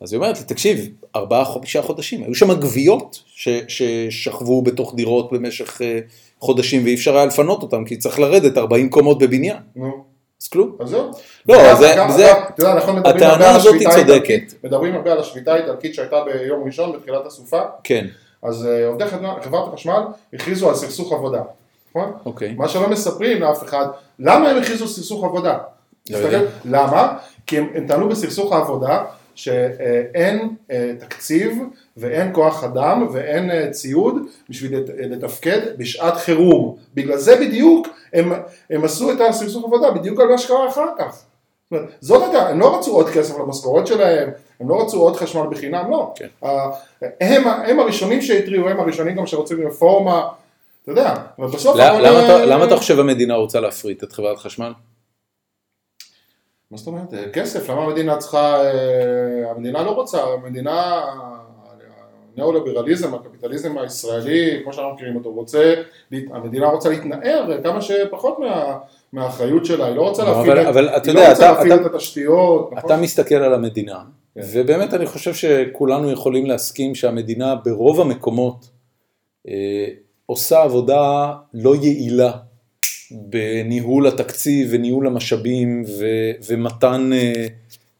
אז 0.01 0.13
היא 0.13 0.17
אומרת 0.17 0.39
לי, 0.39 0.45
תקשיב, 0.45 0.87
ארבעה, 1.15 1.45
חמישה 1.45 1.81
חודשים, 1.81 2.23
היו 2.23 2.35
שם 2.35 2.53
גוויות 2.53 3.23
ש- 3.35 3.49
ששכבו 3.67 4.61
בתוך 4.61 4.95
דירות 4.95 5.31
במשך 5.31 5.81
אה, 5.81 5.99
חודשים, 6.39 6.83
ואי 6.83 6.95
אפשר 6.95 7.15
היה 7.15 7.25
לפנות 7.25 7.61
אותם, 7.63 7.85
כי 7.85 7.97
צריך 7.97 8.19
לרדת 8.19 8.57
40 8.57 8.89
קומות 8.89 9.19
בבניין. 9.19 9.57
נו, 9.75 10.03
אז 10.41 10.47
כלום. 10.47 10.75
אז 10.79 10.89
זהו. 10.89 11.11
לא, 11.49 11.73
זה- 11.75 11.79
זה- 11.81 11.93
אגב, 11.93 12.09
אתה 12.55 12.63
יודע, 12.63 12.73
נכון, 12.75 12.95
מדברים 12.95 13.15
הטענה 13.15 13.31
הרבה 13.33 13.49
על 13.49 13.55
הזאת 13.55 13.73
השביתה 13.75 13.91
צודקת. 13.95 14.41
מדברים 14.63 14.95
הרבה 14.95 15.11
על 15.11 15.19
השביתה 15.19 15.53
האיטלקית 15.53 15.95
שהייתה 15.95 16.15
ביום 16.23 16.63
ראשון 16.65 16.93
בתחילת 16.93 17.25
הסופה, 17.25 17.61
כן, 17.83 18.07
אז 18.43 18.65
אה, 18.67 18.87
עובדי 18.87 19.05
חברת 19.41 19.67
החשמל 19.73 20.01
הכריזו 20.33 20.69
על 20.69 20.75
סכסוך 20.75 21.13
עבודה, 21.13 21.41
נכון? 21.89 22.11
אוקיי. 22.25 22.53
מה 22.57 22.67
שלא 22.67 22.89
מספרים 22.89 23.41
לאף 23.41 23.63
אחד, 23.63 23.85
למה 24.19 24.49
הם 24.49 24.57
הכריזו 24.57 24.87
סכסוך 24.87 25.23
עבודה? 25.23 25.57
לא 26.09 26.17
למה? 26.65 27.17
כי 27.47 27.57
הם 27.57 27.85
טענו 27.87 28.09
בסכסוך 28.09 28.53
העבודה 28.53 29.03
שאין 29.35 30.49
אה, 30.71 30.91
תקציב 30.99 31.57
ואין 31.97 32.29
כוח 32.33 32.63
אדם 32.63 33.07
ואין 33.13 33.51
אה, 33.51 33.69
ציוד 33.71 34.15
בשביל 34.49 34.77
לת- 34.77 34.89
לתפקד 34.99 35.59
בשעת 35.77 36.17
חירום. 36.17 36.75
בגלל 36.93 37.17
זה 37.17 37.35
בדיוק 37.35 37.87
הם, 38.13 38.31
הם 38.69 38.83
עשו 38.83 39.11
את 39.11 39.17
הסכסוך 39.29 39.65
עבודה, 39.65 39.91
בדיוק 39.91 40.19
על 40.19 40.27
מה 40.27 40.37
שקרה 40.37 40.69
אחר 40.69 40.87
כך. 40.99 41.23
זאת 42.01 42.23
הייתה, 42.23 42.49
הם 42.49 42.59
לא 42.59 42.77
רצו 42.77 42.91
עוד 42.91 43.09
כסף 43.09 43.39
למשכורות 43.39 43.87
שלהם, 43.87 44.29
הם 44.59 44.69
לא 44.69 44.81
רצו 44.81 45.01
עוד 45.01 45.15
חשמל 45.15 45.47
בחינם, 45.51 45.91
לא. 45.91 46.13
כן. 46.15 46.27
הם, 47.21 47.47
הם 47.47 47.79
הראשונים 47.79 48.21
שהתריעו, 48.21 48.69
הם 48.69 48.79
הראשונים 48.79 49.15
גם 49.15 49.25
שרוצים 49.27 49.67
רפורמה, 49.67 50.27
אתה 50.83 50.91
יודע. 50.91 51.13
למה 51.75 51.97
הכל, 51.97 52.07
למה 52.07 52.19
אה, 52.19 52.25
אתה- 52.25 52.45
למה 52.45 52.65
אתה 52.65 52.75
חושב 52.77 52.99
המדינה 52.99 53.35
רוצה 53.35 53.59
להפריט 53.59 54.03
את 54.03 54.11
חברת 54.11 54.37
חשמל? 54.37 54.71
מה 56.71 56.77
זאת 56.77 56.87
אומרת? 56.87 57.13
אה, 57.13 57.29
כסף, 57.33 57.69
למה 57.69 57.83
המדינה 57.83 58.17
צריכה, 58.17 58.63
אה, 58.63 58.71
המדינה 59.51 59.83
לא 59.83 59.91
רוצה, 59.91 60.23
המדינה, 60.23 61.01
הניאו-ליברליזם, 62.35 63.13
הקפיטליזם 63.15 63.77
הישראלי, 63.77 64.59
כמו 64.63 64.73
שאנחנו 64.73 64.93
מכירים 64.93 65.15
אותו, 65.15 65.31
רוצה, 65.33 65.73
המדינה 66.11 66.67
רוצה 66.67 66.89
להתנער 66.89 67.59
כמה 67.63 67.81
שפחות 67.81 68.39
מה, 68.39 68.77
מהאחריות 69.13 69.65
שלה, 69.65 69.85
היא 69.85 69.95
לא 69.95 70.01
רוצה 70.01 70.23
להפעיל, 70.23 70.51
אבל- 70.51 70.61
את- 70.61 70.67
אבל 70.67 70.85
היא 71.05 71.13
לא 71.15 71.19
יודע, 71.19 71.29
רוצה 71.31 71.43
אתה- 71.45 71.51
להפעיל 71.53 71.73
אתה- 71.73 71.85
את 71.85 71.93
התשתיות, 71.95 72.69
נכון? 72.73 72.91
אתה 72.91 73.01
מסתכל 73.01 73.35
על 73.35 73.53
המדינה, 73.53 73.99
כן. 74.35 74.41
ובאמת 74.53 74.93
אני 74.93 75.05
חושב 75.05 75.33
שכולנו 75.33 76.11
יכולים 76.11 76.45
להסכים 76.45 76.95
שהמדינה 76.95 77.55
ברוב 77.55 78.01
המקומות 78.01 78.69
אה, 79.47 79.53
עושה 80.25 80.61
עבודה 80.63 81.31
לא 81.53 81.75
יעילה 81.75 82.31
בניהול 83.11 84.07
התקציב 84.07 84.67
וניהול 84.71 85.07
המשאבים 85.07 85.83
ו- 85.87 86.31
ומתן 86.47 87.09
אה, 87.13 87.33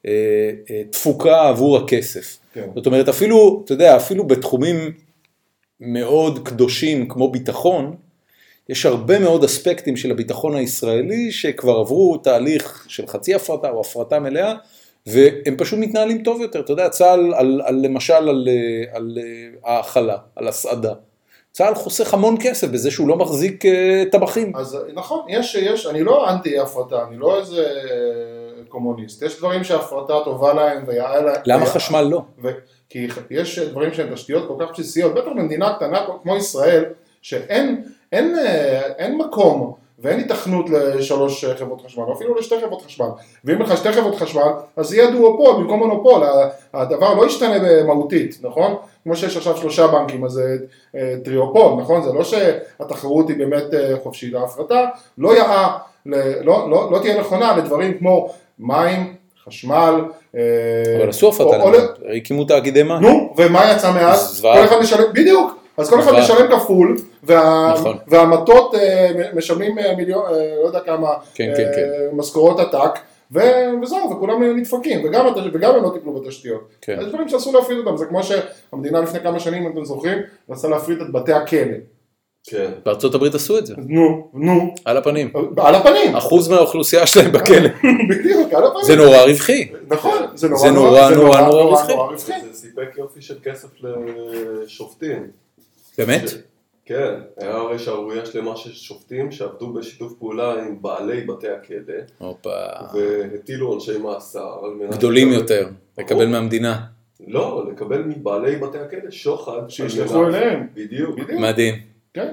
אה, 0.06 0.52
אה, 0.70 0.82
תפוקה 0.90 1.48
עבור 1.50 1.78
הכסף. 1.78 2.38
כן. 2.54 2.68
זאת 2.76 2.86
אומרת 2.86 3.10
אפילו, 3.10 3.62
אתה 3.66 3.74
יודע, 3.74 3.96
אפילו 3.96 4.28
בתחומים 4.28 4.92
מאוד 5.80 6.48
קדושים 6.48 7.08
כמו 7.08 7.32
ביטחון, 7.32 7.96
יש 8.70 8.86
הרבה 8.86 9.20
מאוד 9.20 9.44
אספקטים 9.44 9.98
של 9.98 10.12
הביטחון 10.12 10.56
הישראלי 10.56 11.32
שכבר 11.32 11.80
עברו 11.80 12.18
תהליך 12.18 12.86
של 12.88 13.08
חצי 13.08 13.36
הפרטה 13.36 13.70
או 13.70 13.82
הפרטה 13.82 14.20
מלאה, 14.20 14.54
והם 15.06 15.56
פשוט 15.58 15.80
מתנהלים 15.80 16.24
טוב 16.24 16.42
יותר. 16.42 16.60
אתה 16.60 16.74
יודע, 16.74 16.90
צה"ל, 16.90 17.34
על, 17.34 17.62
על, 17.66 17.76
למשל 17.76 18.14
על, 18.14 18.48
אה, 18.50 18.98
על 18.98 19.18
אה, 19.22 19.74
האכלה, 19.76 20.18
על 20.36 20.48
הסעדה. 20.48 20.94
צה"ל 21.52 21.76
חוסך 21.76 22.14
המון 22.14 22.36
כסף 22.42 22.68
בזה 22.68 22.92
שהוא 22.92 23.08
לא 23.08 23.16
מחזיק 23.18 23.66
אה, 23.66 24.04
טבחים. 24.12 24.56
אז 24.56 24.78
נכון, 24.94 25.26
יש, 25.30 25.56
יש, 25.56 25.86
אני 25.88 26.04
לא 26.04 26.30
אנטי 26.30 26.60
הפרטה, 26.60 27.04
אני 27.08 27.18
לא 27.18 27.40
איזה 27.40 27.62
אה, 27.68 27.92
קומוניסט, 28.68 29.22
יש 29.22 29.38
דברים 29.38 29.64
שהפרטה 29.64 30.14
טובה 30.26 30.54
להם 30.54 30.84
ויעל 30.88 31.26
להם. 31.26 31.36
למה 31.46 31.64
ויה- 31.64 31.72
חשמל 31.72 32.02
לא? 32.02 32.22
ו- 32.44 32.50
כי 32.90 33.08
יש 33.30 33.60
דברים 33.60 33.94
שהם 33.94 34.14
תשתיות 34.14 34.48
כל 34.48 34.66
כך 34.66 34.72
בסיסיות, 34.72 35.14
בטח 35.14 35.28
במדינה 35.28 35.74
קטנה 35.76 36.00
כמו 36.24 36.38
ישראל, 36.38 36.86
שאין 37.22 37.84
אין, 38.12 38.36
אה, 38.38 38.82
אין 38.98 39.18
מקום 39.18 39.74
ואין 40.02 40.20
היתכנות 40.20 40.66
לשלוש 40.70 41.46
חברות 41.46 41.82
חשמל, 41.86 42.04
או 42.04 42.14
אפילו 42.14 42.36
לשתי 42.36 42.56
חברות 42.66 42.82
חשמל. 42.82 43.06
ואם 43.46 43.62
לך 43.62 43.78
שתי 43.78 43.92
חברות 43.92 44.16
חשמל, 44.16 44.42
אז 44.78 44.94
יהיה 44.94 45.12
דואופול 45.12 45.56
במקום 45.56 45.80
מונופול, 45.80 46.22
הדבר 46.74 47.14
לא 47.14 47.26
ישתנה 47.26 47.84
מהותית, 47.84 48.38
נכון? 48.42 48.76
כמו 49.04 49.16
שיש 49.16 49.38
עכשיו 49.38 49.58
שלושה 49.58 49.88
בנקים, 49.88 50.26
אז 50.26 50.32
זה 50.32 50.58
אה, 50.96 51.16
טריופול, 51.24 51.82
נכון? 51.82 52.04
זה 52.04 52.14
לא 52.14 52.24
שהתחרות 52.24 53.30
היא 53.30 53.38
באמת 53.38 53.74
אה, 53.74 53.94
חופשית, 54.04 54.34
ההפרטה 54.36 54.86
לא 55.18 55.38
יאה, 55.38 55.78
ל- 56.06 56.44
לא, 56.46 56.70
לא, 56.70 56.92
לא 56.92 57.00
תהיה 57.00 57.20
נכונה 57.20 57.58
לדברים 57.58 57.98
כמו 57.98 58.30
מים, 58.60 59.14
חשמל, 59.48 60.02
אה, 60.36 60.42
אבל 61.00 61.10
עשו 61.10 61.30
הפרטה. 61.30 61.58
הקימו 62.18 62.44
תאגידי 62.46 62.84
מים. 62.84 63.02
נו, 63.02 63.34
ומה 63.38 63.72
יצא 63.72 63.92
מאז? 63.92 64.36
זוועה. 64.36 64.56
בדיוק, 65.14 65.52
אז 65.82 65.90
כל 65.90 66.00
אחד. 66.00 66.12
משלם 66.12 66.48
כפול, 66.52 66.98
וה, 67.24 67.74
נכון. 67.74 67.98
והמטות 68.08 68.76
אה, 68.76 69.12
משלמים 69.34 69.80
אה, 69.80 69.96
מיליון, 69.96 70.26
אה, 70.26 70.56
לא 70.62 70.68
יודע 70.68 70.80
כמה, 70.80 71.08
כן, 71.34 71.54
כן, 71.58 71.72
כן. 71.76 72.18
משכורות 72.18 72.60
עתק, 72.60 73.00
ו- 73.32 73.84
וזהו, 73.84 74.12
וכולם 74.12 74.44
נדפקים, 74.44 75.06
וגם, 75.06 75.26
הם 75.76 75.84
לא 75.84 75.92
טיפלו 75.94 76.14
בתשתיות. 76.14 76.68
כן. 76.82 76.98
יש 77.02 77.08
דברים 77.08 77.30
שאסור 77.30 77.54
להפריד 77.54 77.78
אותם, 77.78 77.98
זה 77.98 78.06
כמו 78.06 78.22
שהמדינה 78.24 79.02
לפני 79.02 79.20
כמה 79.20 79.40
שנים, 79.40 79.64
אם 79.66 79.72
אתם 79.72 79.86
זוכרים, 79.86 80.18
רצה 80.50 80.68
להפריד 80.68 81.02
את 81.02 81.12
בתי 81.12 81.34
הכלא. 81.34 81.78
כן. 82.44 82.72
בארצות 82.86 83.16
הברית 83.16 83.36
עשו 83.36 83.58
את 83.58 83.66
זה, 83.66 83.74
נו, 83.78 84.30
נו, 84.34 84.74
על 84.86 84.98
הפנים. 84.98 85.34
על 85.58 85.76
הפנים, 85.76 86.16
אחוז 86.16 86.48
מהאוכלוסייה 86.48 87.08
שלהם 87.08 87.32
בכלא. 87.32 87.70
בדיוק, 88.10 88.54
על 88.54 88.64
הפנים. 88.64 88.84
זה 88.84 88.96
נורא 88.96 89.18
רווחי. 89.18 89.72
נכון, 89.88 90.18
זה 90.36 90.50
נורא 90.50 90.70
נורא, 90.70 91.10
נורא. 91.10 91.42
רווחי. 91.42 91.94
זה 92.18 92.34
סיפק 92.54 92.98
יופי 92.98 93.22
של 93.22 93.36
כסף 93.44 93.68
לשופטים. 93.84 95.41
באמת? 96.06 96.28
ש- 96.30 96.36
כן, 96.86 97.14
היה 97.38 97.56
הרי 97.56 97.80
שערורייה 97.80 98.26
שלמה 98.26 98.56
של 98.56 98.74
שופטים 98.74 99.32
שעבדו 99.32 99.74
בשיתוף 99.74 100.14
פעולה 100.20 100.64
עם 100.64 100.82
בעלי 100.82 101.22
בתי 101.22 101.48
הכלא 101.50 101.94
הופה. 102.18 102.50
והטילו 102.94 103.68
עונשי 103.68 103.98
מאסר 103.98 104.60
על 104.64 104.70
מנת... 104.72 104.98
גדולים 104.98 105.28
לקבל- 105.30 105.38
יותר, 105.42 105.70
לקבל. 105.98 106.28
מהמדינה. 106.28 106.82
לא, 107.28 107.66
לקבל 107.72 108.04
מבעלי 108.04 108.56
בתי 108.56 108.78
הכלא 108.78 109.12
שוחד. 109.12 109.62
שישלחו 109.70 110.28
אליהם. 110.28 110.68
בדיוק. 110.74 111.20
בדיוק. 111.20 111.40
מדהים. 111.42 111.76
כן, 112.14 112.32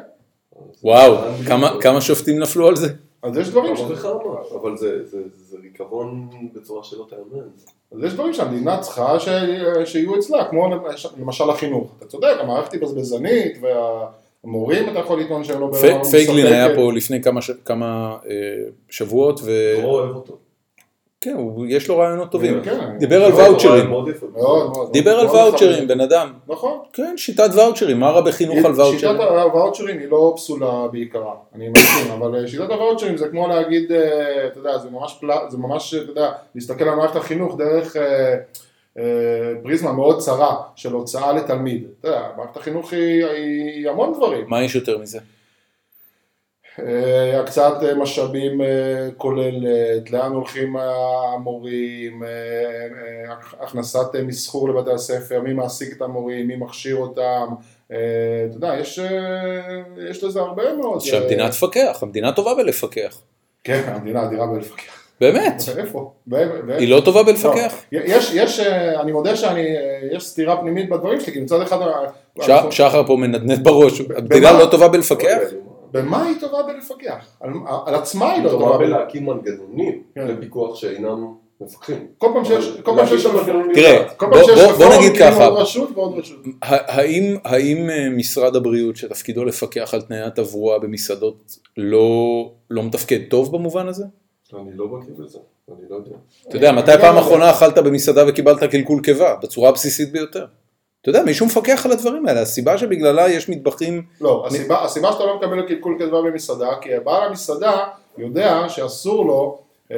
וואו, 0.83 1.17
כמה- 1.47 1.77
כמה 1.81 2.01
שופטים 2.01 2.39
נפלו 2.39 2.69
על 2.69 2.77
זה? 2.77 2.89
אז 3.23 3.37
יש 3.37 3.49
דברים 3.49 3.77
כמה 3.77 3.87
ש... 3.87 4.53
אבל 4.61 4.77
זה- 4.77 5.07
זה 5.07 5.19
זה 5.37 5.57
ריקבון 5.63 6.31
בצורה 6.55 6.85
שלא 6.85 7.07
תאמן. 7.11 7.45
אז 7.93 8.05
יש 8.05 8.13
דברים 8.13 8.35
שהמדינה 8.35 8.79
צריכה 8.81 9.21
ש... 9.21 9.29
שיהיו 9.85 10.19
אצלה, 10.19 10.45
כמו 10.45 10.69
למשל 11.21 11.51
החינוך. 11.51 11.95
אתה 11.99 12.07
צודק, 12.07 12.37
המערכת 12.41 12.73
היא 12.73 12.81
בזבזנית, 12.81 13.59
והמורים 14.45 14.89
אתה 14.91 14.99
יכול 14.99 15.21
לטעון 15.21 15.45
שהם 15.45 15.61
לא 15.61 15.71
פייגלין 16.11 16.47
היה. 16.47 16.75
פה 16.75 16.93
לפני 16.93 17.23
כמה 17.23 17.43
ש- 17.43 17.51
כמה 17.65 18.17
אה, 18.31 18.35
שבועות, 18.91 19.41
ו- 19.45 19.77
דרור 19.81 20.01
אוהב 20.01 20.17
אותו. 20.17 20.37
כן, 21.21 21.37
יש 21.69 21.89
לו 21.89 21.99
רעיונות 21.99 22.31
טובים. 22.31 22.63
כן, 22.65 22.81
אני- 22.81 22.99
דיבר 22.99 23.25
על 23.25 23.33
ואוצ'רים. 23.33 23.91
דיבר 24.93 25.19
על 25.21 25.27
ואוצ'רים. 25.27 25.89
בן 25.89 26.01
אדם. 26.01 26.33
נכון. 26.49 26.79
כן, 26.93 27.15
שיטת 27.17 27.49
ואוצ'רים, 27.55 28.01
מה 28.01 28.11
רע 28.11 28.21
בחינוך 28.21 28.57
על 28.65 28.75
שיטת 28.75 28.79
ואוצ'רים? 28.79 29.17
הוואוצ'רים 29.21 29.99
היא 29.99 30.09
לא 30.11 30.33
פסולה 30.37 30.87
בעיקרה, 30.93 31.35
אני 31.55 31.69
מסכים, 31.69 32.13
אבל 32.13 32.35
אה, 32.43 32.49
שיטת 32.49 32.71
הוואוצ'רים 32.71 33.17
זה 33.17 33.29
כמו 33.29 33.49
להגיד, 33.49 33.93
אה, 33.93 34.47
אתה 34.47 34.59
יודע, 34.59 34.79
זה 34.79 34.91
ממש, 34.91 35.17
פל- 35.21 35.49
זה 35.49 35.59
ממש, 35.59 35.95
אתה 35.95 36.11
יודע, 36.11 36.33
להסתכל 36.55 36.85
על 36.89 36.95
מערכת 36.95 37.17
החינוך 37.17 37.57
דרך 37.59 37.97
אה, 37.97 39.03
פריזמה 39.63 39.93
מאוד 39.93 40.19
צרה 40.19 40.57
של 40.77 40.93
הוצאה 40.93 41.33
לתלמיד. 41.33 41.85
אתה 42.01 42.09
יודע, 42.09 42.23
מערכת 42.37 42.57
החינוך 42.57 42.93
היא 42.93 43.89
המון 43.89 44.13
דברים. 44.17 44.45
מה 44.49 44.63
יש 44.65 44.75
יותר 44.75 44.99
מזה? 44.99 45.19
אה, 46.87 47.41
הקצאת 47.41 47.83
אה, 47.83 47.95
משאבים 47.95 48.61
אה, 48.61 49.09
כוללת, 49.17 50.11
לאן 50.11 50.33
הולכים 50.33 50.77
המורים, 50.77 52.23
הכנסת 53.61 54.15
מסחור 54.25 54.69
לבתי 54.69 54.91
הספר, 54.91 55.41
מי 55.41 55.53
מעסיק 55.53 55.97
את 55.97 56.03
המורים, 56.03 56.49
מי 56.49 56.57
מכשיר 56.57 56.97
אותם, 56.97 57.47
אתה 57.87 57.97
יודע, 58.55 58.75
יש, 58.81 59.01
יש 60.11 60.25
לזה 60.25 60.41
הרבה 60.41 60.63
מאוד. 60.77 61.01
שהמדינה 61.01 61.51
תפקח, 61.51 61.99
המדינה 62.03 62.33
טובה 62.33 62.55
בלפקח. 62.55 63.21
כן, 63.65 63.83
המדינה 63.87 64.25
אדירה 64.25 64.47
בלפקח. 64.47 64.93
באמת, 65.21 65.63
איפה? 65.79 66.13
היא 66.79 66.89
לא 66.89 67.03
טובה 67.05 67.23
בלפקח. 67.23 67.75
לא. 67.93 68.01
יש, 68.05 68.35
יש, 68.35 68.61
אני 69.01 69.13
מודה 69.13 69.37
שאני, 69.37 69.67
יש 70.13 70.27
סתירה 70.27 70.57
פנימית 70.57 70.89
בדברים 70.89 71.21
שלי, 71.21 71.33
כי 71.33 71.41
מצד 71.41 71.61
אחד... 71.61 71.79
שחר 72.71 73.07
פה 73.07 73.17
מנדנד 73.17 73.65
בראש, 73.65 74.01
המדינה? 74.17 74.53
לא 74.53 74.67
טובה 74.71 74.89
בלפקח? 74.89 75.39
במה 75.93 76.23
היא 76.25 76.37
טובה 76.41 76.59
בלפקח? 76.63 77.27
על, 77.41 77.51
על 77.87 77.95
עצמה 77.95 78.27
היא 78.27 78.35
היא 78.35 78.45
לא 78.45 78.51
טובה 78.51 78.65
טובה. 78.65 78.79
ב- 78.79 78.81
בלהקים 78.83 79.27
מנגנונים 79.27 80.03
כן. 80.15 80.27
לפיקוח 80.27 80.77
שאינם 80.77 81.27
מפקחים. 81.61 82.07
כל 82.19 82.29
פעם 82.35 82.45
שיש, 82.45 82.69
כל 82.83 82.93
פעם 82.97 83.07
שיש, 83.07 83.27
מנגנונים 83.27 83.75
תראה, 83.75 83.99
בוא- 84.03 84.09
פעם 84.31 84.45
שיש 84.45 84.49
בוא- 84.61 84.65
בוא 84.67 84.73
רפורמה, 84.73 84.97
נגיד 84.99 85.13
מקימים 85.13 85.33
ככה. 85.33 85.47
עוד 85.47 85.59
רשות 85.59 85.89
ועוד 85.95 86.19
רשות. 86.19 86.37
האם, 86.63 87.37
האם 87.45 87.91
אה, 87.91 88.09
משרד 88.11 88.57
הבריאות 88.57 88.97
שתפקידו 88.97 89.45
לפקח 89.45 89.95
על 89.95 90.03
תנאי 90.03 90.21
התברואה 90.21 90.79
במסעדות 90.79 91.37
לא, 91.77 92.09
לא 92.71 92.83
מתפקד 92.83 93.19
טוב 93.31 93.53
במובן 93.53 93.89
הזה? 93.89 94.05
אני 94.55 94.71
לא 94.77 94.87
בקיא 94.87 95.13
בזה, 95.19 95.39
אני 95.69 95.77
לא 95.91 95.97
יודע. 95.97 96.17
אתה 96.49 96.57
יודע, 96.57 96.73
מתי 96.73 96.93
גם 96.95 97.01
פעם 97.01 97.15
לא 97.15 97.21
אחרונה 97.21 97.51
אכלת 97.51 97.79
במסעדה 97.79 98.25
וקיבלת 98.29 98.65
קלקול 98.65 99.03
קיבה? 99.03 99.35
בצורה 99.43 99.69
הבסיסית 99.69 100.13
ביותר. 100.13 100.47
אתה 101.03 101.11
יודע, 101.11 101.23
מישהו 101.23 101.47
מפקח 101.47 101.87
על 101.87 101.93
הדברים 101.93 102.27
האלה, 102.27 102.41
הסיבה 102.41 102.79
שבגללה 102.79 103.29
יש 103.29 103.49
מטבחים, 103.49 104.03
לא, 104.21 104.45
הסיבה, 104.47 104.85
הסיבה 104.85 105.13
שאתה 105.13 105.25
לא 105.25 105.37
מקבל 105.37 105.63
קלקול 105.69 105.97
קדמה 105.99 106.23
במסעדה, 106.23 106.69
כי 106.81 106.91
בעל 107.05 107.29
המסעדה 107.29 107.85
יודע 108.19 108.69
שאסור 108.69 109.27
לו 109.27 109.59
אה, 109.93 109.97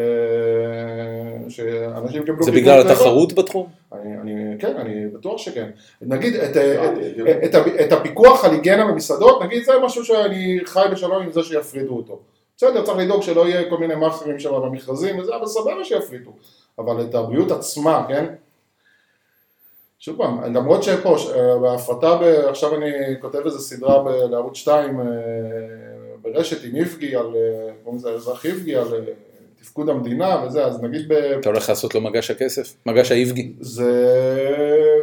שאנשים 1.49 2.23
יקבלו 2.23 2.43
זה 2.43 2.53
בגלל. 2.53 2.81
התחרות 2.81 3.33
בתחום? 3.33 3.67
אני, 3.93 4.17
אני, 4.21 4.59
כן, 4.59 4.77
אני 4.77 5.07
בטוח 5.07 5.39
שכן. 5.39 5.71
נגיד, 6.03 6.35
את, 6.35 6.57
אה, 6.57 7.85
את, 7.85 7.93
הפיקוח 7.93 8.45
על 8.45 8.51
היגיינה 8.51 8.87
במסעדות, 8.87 9.43
נגיד 9.43 9.65
זה 9.65 9.73
משהו 9.85 10.05
שאני 10.05 10.61
חי 10.65 10.85
בשלום 10.93 11.23
עם 11.23 11.33
זה 11.33 11.43
שיפרידו 11.43 11.97
אותו. 11.97 12.19
בסדר, 12.57 12.85
צריך 12.85 12.99
לדאוג 12.99 13.23
שלא 13.23 13.49
יהיה 13.49 13.71
כל 13.71 13.79
מיני 13.79 13.95
מאכערים 13.95 14.39
שם 14.39 14.51
במכרזים 14.51 15.19
וזה, 15.19 15.37
אבל 15.37 15.47
סבבה 15.47 15.85
שיפרידו. 15.85 16.31
אבל 16.79 17.03
את 17.03 17.15
הבריאות 17.15 17.51
עצמה, 17.51 18.05
כן? 18.09 18.25
שוב 20.01 20.17
פעם, 20.19 20.55
למרות 20.55 20.83
שפה, 20.83 21.17
אה, 21.35 21.59
בהפרטה, 21.59 22.17
ב- 22.17 22.23
עכשיו 22.49 22.75
אני 22.75 22.91
כותב 23.21 23.39
איזה 23.45 23.59
סדרה 23.59 24.03
ב- 24.03 24.09
לערוץ 24.09 24.57
2 24.57 25.01
אה, 25.01 25.05
ברשת 26.23 26.65
עם 26.65 26.77
איבגי, 26.77 27.17
על, 27.17 27.27
אה, 27.37 27.73
קוראים 27.85 27.99
לזה 27.99 28.11
אזרח 28.11 28.47
איבגי, 28.47 28.77
על 28.77 28.87
תפקוד 29.63 29.89
המדינה 29.89 30.43
וזה, 30.47 30.65
אז 30.65 30.83
נגיד 30.83 31.09
ב... 31.09 31.13
אתה 31.13 31.49
הולך 31.49 31.69
לעשות 31.69 31.95
לו 31.95 32.01
מגש 32.01 32.31
הכסף? 32.31 32.75
מגש 32.87 33.13
האיבגי? 33.13 33.53
זה 33.61 33.93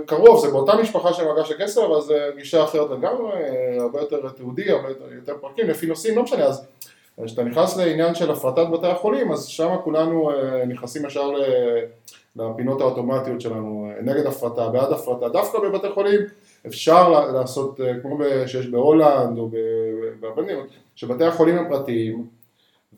קרוב, 0.05 0.45
זה 0.45 0.51
באותה 0.51 0.75
משפחה 0.75 1.13
של 1.13 1.23
מגש 1.31 1.51
הכסף, 1.51 1.81
אבל 1.81 2.01
זה 2.01 2.29
גישה 2.37 2.63
אחרת 2.63 2.89
לגמרי, 2.91 3.31
הרבה 3.79 3.99
יותר 3.99 4.29
תיעודי, 4.29 4.71
הרבה 4.71 4.89
יותר, 4.89 5.05
יותר 5.15 5.33
פרקים, 5.41 5.67
לפי 5.69 5.85
נושאים, 5.85 6.15
לא 6.15 6.23
משנה, 6.23 6.45
אז 6.45 6.65
כשאתה 7.25 7.43
נכנס 7.43 7.77
לעניין 7.77 8.15
של 8.15 8.31
הפרטת 8.31 8.67
בתי 8.71 8.87
החולים, 8.87 9.31
אז 9.31 9.45
שם 9.45 9.75
כולנו 9.83 10.31
נכנסים 10.67 11.05
ישר 11.05 11.31
ל- 11.31 11.43
לפינות 12.37 12.81
האוטומטיות 12.81 13.41
שלנו, 13.41 13.91
אה, 13.91 14.01
נגד 14.01 14.25
הפרטה, 14.25 14.69
בעד 14.69 14.91
הפרטה, 14.91 15.29
דווקא 15.29 15.59
בבתי 15.59 15.89
חולים 15.89 16.19
אפשר 16.67 17.31
לעשות, 17.31 17.81
אה, 17.81 17.93
כמו 18.01 18.19
שיש 18.47 18.67
בהולנד 18.67 19.37
או 19.37 19.47
ב- 19.47 19.55
בהרבה 20.19 20.41
מדינות, 20.41 20.67
שבתי 20.95 21.23
החולים 21.23 21.57
הם 21.57 21.69
פרטיים, 21.69 22.25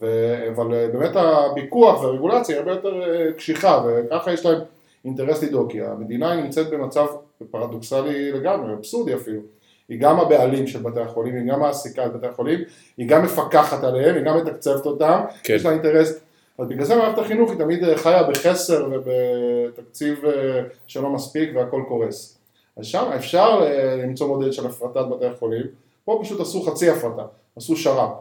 ו- 0.02 0.49
אבל 0.56 0.73
אה, 0.73 0.88
באמת 0.88 1.12
הפיקוח 1.15 2.04
והרגולציה 2.04 2.56
היא 2.56 2.60
הרבה 2.60 2.71
יותר 2.71 3.02
קשיחה, 3.38 3.84
וככה 3.88 4.34
יש 4.34 4.45
להם 4.45 4.60
אינטרס 5.06 5.43
לדאוג, 5.43 5.71
כי 5.71 5.82
המדינה 5.82 6.36
נמצאת 6.36 6.69
במצב 6.69 7.06
פרדוקסלי 7.52 8.32
לגמרי, 8.32 8.73
אבסורדי 8.73 9.13
אפילו. 9.15 9.41
היא 9.89 9.99
גם 9.99 10.19
הבעלים 10.19 10.67
של 10.67 10.80
בתי 10.80 10.99
החולים, 10.99 11.36
היא 11.36 11.52
גם 11.52 11.60
מעסיקה 11.60 12.06
את 12.06 12.13
בתי 12.13 12.28
החולים, 12.28 12.60
היא 12.97 13.10
גם 13.10 13.23
מפקחת 13.23 13.84
עליהם, 13.84 14.15
היא 14.15 14.23
גם 14.23 14.38
מתקצבת 14.38 14.86
אותם, 14.86 15.21
כן. 15.43 15.54
יש 15.54 15.65
לה 15.65 15.71
אינטרס. 15.71 16.19
אז 16.59 16.67
בגלל 16.67 16.85
זה 16.85 16.95
מערכת 16.95 17.17
החינוך 17.17 17.49
היא 17.49 17.59
תמיד 17.59 17.83
אה, 17.83 17.97
חיה 17.97 18.23
בחסר 18.23 18.87
ובתקציב 18.91 20.25
אה, 20.25 20.61
שלא 20.87 21.09
מספיק 21.09 21.49
והכל 21.55 21.83
קורס. 21.87 22.37
אז 22.77 22.85
שם 22.85 23.11
אפשר 23.15 23.59
אה, 23.61 23.95
למצוא 23.95 24.27
מודל 24.27 24.51
של 24.51 24.67
הפרטת 24.67 25.05
בתי 25.11 25.25
החולים, 25.25 25.65
פה 26.05 26.19
פשוט 26.23 26.39
עשו 26.39 26.61
חצי 26.61 26.89
הפרטה, 26.89 27.25
עשו 27.55 27.75
שר"פ. 27.75 28.11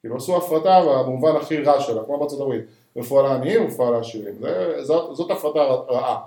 כאילו 0.00 0.16
עשו 0.16 0.36
הפרטה 0.36 0.82
במובן 1.06 1.36
הכי 1.36 1.62
רע 1.62 1.80
שלה, 1.80 2.02
כמו 2.04 2.18
בארצות 2.18 2.40
הברית, 2.40 2.64
רפואה 2.96 3.22
לעניים 3.22 3.64
ורפואה 3.64 3.90
לעשירים. 3.90 4.34
זאת, 4.80 5.16
זאת 5.16 5.30
הפרטה 5.30 5.60
רעה. 5.88 6.18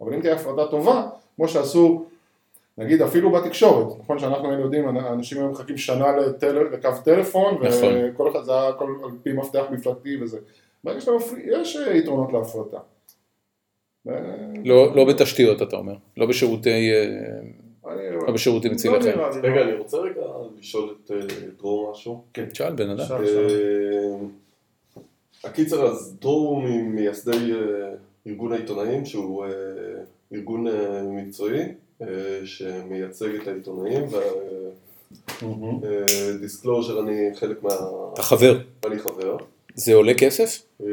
אבל 0.00 0.14
אם 0.14 0.20
תהיה 0.20 0.34
הפרטה 0.34 0.70
טובה, 0.70 1.06
כמו 1.36 1.48
שעשו, 1.48 2.04
נגיד 2.78 3.02
אפילו 3.02 3.30
בתקשורת, 3.32 3.98
נכון 4.00 4.18
שאנחנו 4.18 4.48
היינו 4.48 4.62
יודעים, 4.62 4.88
אנשים 4.88 5.38
היו 5.38 5.48
מחכים 5.48 5.76
שנה 5.76 6.16
לטל, 6.16 6.58
לקו 6.72 6.90
טלפון, 7.04 7.54
נכון. 7.54 7.94
וכל 8.14 8.30
אחד 8.30 8.42
זה 8.42 8.52
היה 8.52 8.68
הכל 8.68 8.94
על 9.04 9.10
פי 9.22 9.32
מפתח 9.32 9.64
מפלגתי 9.70 10.22
וזה. 10.22 10.38
ברגע 10.84 11.00
שאתה 11.00 11.12
מפריד, 11.12 11.44
יש 11.60 11.76
אה, 11.76 11.96
יתרונות 11.96 12.32
להפרטה. 12.32 12.78
ו- 14.06 14.10
לא, 14.64 14.96
לא 14.96 15.04
בתשתיות 15.04 15.62
אתה 15.62 15.76
אומר, 15.76 15.94
לא 16.16 16.26
בשירותי, 16.26 16.70
אה, 16.92 17.04
אני- 17.92 18.10
לא 18.26 18.32
בשירותים 18.32 18.72
מצילי 18.72 18.94
לא 18.94 19.02
חיים. 19.02 19.18
לי, 19.18 19.48
רגע, 19.50 19.60
לא. 19.60 19.70
אני 19.70 19.78
רוצה 19.78 19.96
רגע 19.98 20.20
לשאול 20.58 20.94
את 21.04 21.10
אה, 21.10 21.16
דרור 21.58 21.90
משהו. 21.92 22.24
שאל 22.52 22.72
בן 22.74 22.90
אדם. 22.90 23.04
אה, 23.24 24.16
הקיצר, 25.44 25.86
אז 25.86 26.16
דרור 26.20 26.48
הוא 26.50 26.62
ממייסדי 26.62 27.52
אה, 27.52 27.58
ארגון 28.26 28.52
העיתונאים, 28.52 29.04
שהוא 29.06 29.44
אה, 29.44 29.50
ארגון 30.32 30.66
אה, 30.68 31.02
מקצועי 31.02 31.62
אה, 32.02 32.06
שמייצג 32.44 33.34
את 33.42 33.48
העיתונאים. 33.48 34.02
ו 35.82 35.93
disclosure 35.93 37.00
אני 37.00 37.30
חלק 37.34 37.62
מה... 37.62 37.70
אתה 38.14 38.22
חבר, 38.22 38.58
אני 38.86 38.98
חבר. 38.98 39.36
זה 39.76 39.94
עולה 39.94 40.14
כסף? 40.14 40.62
אה, 40.80 40.86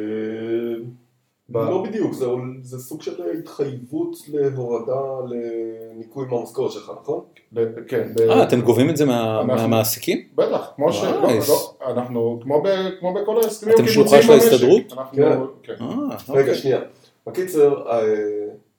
לא 1.53 1.83
בדיוק, 1.87 2.13
זה, 2.13 2.25
זה 2.61 2.79
סוג 2.79 3.01
של 3.01 3.11
התחייבות 3.39 4.15
להורדה 4.33 5.01
לניכוי 5.29 6.25
מהמשכורת 6.31 6.71
שלך, 6.71 6.91
נכון? 7.01 7.21
ב- 7.53 7.79
כן, 7.87 8.07
ב- 8.15 8.19
אה, 8.21 8.43
אתם 8.43 8.61
גובים 8.61 8.89
את 8.89 8.97
זה 8.97 9.05
מה- 9.05 9.41
אנחנו- 9.41 9.47
מהמעסיקים? 9.55 10.27
בטח, 10.35 10.71
כמו 10.75 10.93
ש... 10.93 11.03
לא. 11.03 11.21
לא, 11.47 11.73
אנחנו, 11.91 12.39
כמו, 12.43 12.61
ב, 12.63 12.67
כמו 12.99 13.13
בכל 13.13 13.37
ההסכמים 13.43 13.75
אתם 13.75 13.87
שלוחה 13.87 14.21
של. 14.21 14.31
ההסתדרות? 14.31 14.93
אנחנו, 14.93 15.17
כן. 15.17 15.39
כן. 15.63 15.83
אה, 15.83 15.87
רגע, 16.29 16.39
אוקיי. 16.41 16.55
שנייה. 16.55 16.79
בקיצר, 17.27 17.83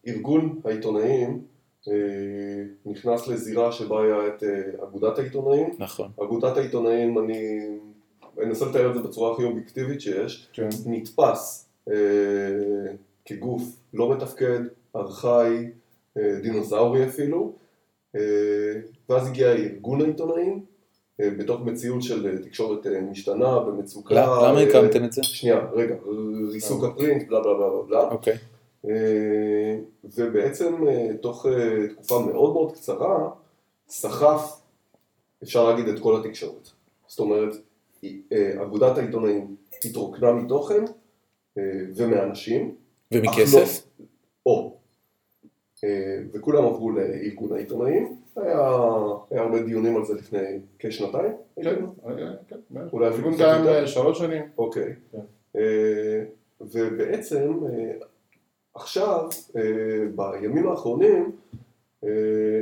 ארגון 0.08 0.60
העיתונאים 0.64 1.40
נכנס 2.86 3.28
לזירה 3.28 3.72
שבה 3.72 4.02
היה 4.02 4.26
את 4.28 4.42
אגודת 4.82 5.18
העיתונאים. 5.18 5.66
נכון. 5.78 6.08
אגודת 6.22 6.56
העיתונאים, 6.56 7.18
אני 7.18 7.58
אנסה 8.42 8.66
לתאר 8.66 8.90
את 8.90 8.94
זה 8.94 9.00
בצורה 9.08 9.32
הכי 9.32 9.44
אובייקטיבית 9.44 10.00
שיש, 10.00 10.48
כן. 10.52 10.68
נתפס 10.86 11.68
אה, 11.90 11.94
כגוף 13.24 13.62
לא 13.94 14.12
מתפקד, 14.12 14.60
ארכאי, 14.96 15.70
אה, 16.16 16.40
דינוזאורי 16.42 17.06
אפילו, 17.06 17.52
אה, 18.16 18.20
ואז 19.08 19.28
הגיע 19.28 19.52
ארגון 19.52 20.00
העיתונאים, 20.00 20.64
אה, 21.20 21.30
בתוך 21.38 21.60
מציאות 21.60 22.02
של 22.02 22.26
אה, 22.26 22.38
תקשורת 22.38 22.86
אה, 22.86 23.00
משתנה, 23.00 23.58
במצוקה. 23.60 24.14
למה 24.14 24.48
למה 24.48 24.58
אה, 24.58 24.68
הקמתם 24.68 25.04
את 25.04 25.12
זה? 25.12 25.22
שנייה, 25.22 25.66
רגע, 25.72 25.94
ריסוק 26.52 26.84
הפרינט, 26.84 27.28
בלה 27.28 27.40
בלה 27.40 27.54
בלה 27.54 27.82
בלה. 27.88 28.10
אוקיי. 28.10 28.36
אה, 28.88 29.78
ובעצם 30.04 30.88
אה, 30.88 31.10
תוך 31.20 31.46
אה, 31.46 31.88
תקופה 31.88 32.18
מאוד 32.18 32.52
מאוד 32.52 32.72
קצרה 32.72 33.30
סחף, 33.88 34.60
אפשר 35.42 35.68
להגיד, 35.68 35.88
את 35.88 36.00
כל 36.00 36.20
התקשורת. 36.20 36.68
זאת 37.06 37.18
אומרת, 37.18 37.52
אה, 37.54 37.58
אגודת 38.62 38.98
העיתונאים 38.98 39.56
התרוקנה 39.84 40.32
מתוכן 40.32 40.84
אה, 41.58 41.62
ומאנשים. 41.96 42.74
ומכסף? 43.12 43.86
או. 44.46 44.76
אה, 45.84 46.18
וכולם 46.32 46.64
עברו 46.64 46.90
לארגון 46.90 47.52
העיתונאים. 47.52 48.16
היה, 48.36 48.58
היה 49.30 49.42
הרבה 49.42 49.62
דיונים 49.62 49.96
על 49.96 50.04
זה 50.04 50.14
לפני 50.14 50.58
כשנתיים. 50.78 51.32
כן, 51.62 51.84
אה, 52.06 52.32
כן. 52.48 52.56
אולי 52.92 53.08
אפילו 53.08 53.34
קצת 53.34 53.40
יותר. 53.58 53.80
אה, 53.80 53.86
שלוש 53.86 54.18
שנים. 54.18 54.42
אוקיי. 54.58 54.94
כן. 55.12 55.18
אה, 55.56 56.24
ובעצם 56.60 57.52
אה, 57.66 57.92
עכשיו, 58.74 59.28
אה, 59.56 59.62
בימים 60.16 60.68
האחרונים, 60.68 61.32
אה, 62.04 62.10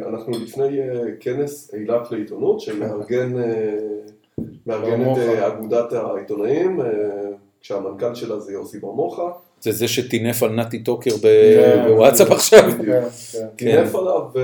אנחנו 0.09 0.33
לפני 0.33 0.81
אה, 0.81 1.03
כנס 1.21 1.75
אילת 1.75 2.11
לעיתונות 2.11 2.61
שמארגן 2.61 3.33
בר-מוחה. 4.67 5.21
אה, 5.21 5.47
אגודת 5.47 5.93
העיתונאים, 5.93 6.81
אה, 6.81 6.87
כשהמנכ"ל 7.61 8.15
שלה 8.15 8.39
זה 8.41 8.53
יוסי 8.53 8.79
בר 8.79 8.91
מוחה. 8.91 9.31
זה 9.61 9.73
זה 9.73 9.89
שטינף 9.89 10.43
על 10.43 10.51
נתי 10.51 10.79
טוקר 10.79 11.11
ב- 11.17 11.21
כן, 11.57 11.85
בוואטסאפ 11.89 12.31
עכשיו? 12.31 12.63
כן, 12.63 12.85
כן. 12.87 13.03
כן. 13.33 13.47
טינף 13.57 13.95
עליו 13.95 14.21
אה, 14.37 14.43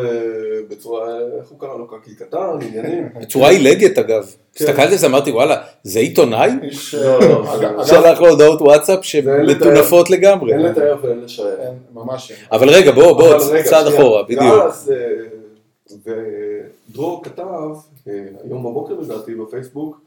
בצורה, 0.69 1.09
איך 1.41 1.49
הוא 1.49 1.61
קרא 1.61 1.79
לו, 1.79 1.87
קקי 1.89 2.15
קטן, 2.15 2.59
עניינים. 2.69 3.09
בצורה 3.21 3.51
עילגת 3.51 3.99
אגב. 3.99 4.27
הסתכלתי 4.57 4.93
על 4.93 4.99
זה 4.99 5.07
אמרתי 5.07 5.31
וואלה 5.31 5.57
זה 5.83 5.99
עיתונאי? 6.01 6.51
לא, 6.93 7.21
אה, 7.21 7.73
לא, 7.73 7.85
שלח 7.85 8.21
לו 8.21 8.29
הודעות 8.29 8.63
וואטסאפ. 8.63 9.05
שמטונפות 9.05 10.11
לגמרי. 10.11 10.53
אין 10.53 10.61
לתאר 10.63 10.97
ואין 11.03 11.21
לשער. 11.21 11.57
ממש 11.95 12.31
אין. 12.31 12.41
אבל 12.53 12.69
רגע 12.69 12.91
בוא 12.93 13.13
בוא 13.13 13.35
אבל 13.37 13.45
רגע, 13.53 13.63
צעד. 13.71 13.87
אחורה 13.87 14.23
בדיוק. 14.23 14.43
ואז, 14.43 14.93
ודרור 16.91 17.25
כתב, 17.25 17.45
היום 18.45 18.63
בבוקר 18.63 18.95
לדעתי 18.95 19.35
בפייסבוק, 19.35 20.01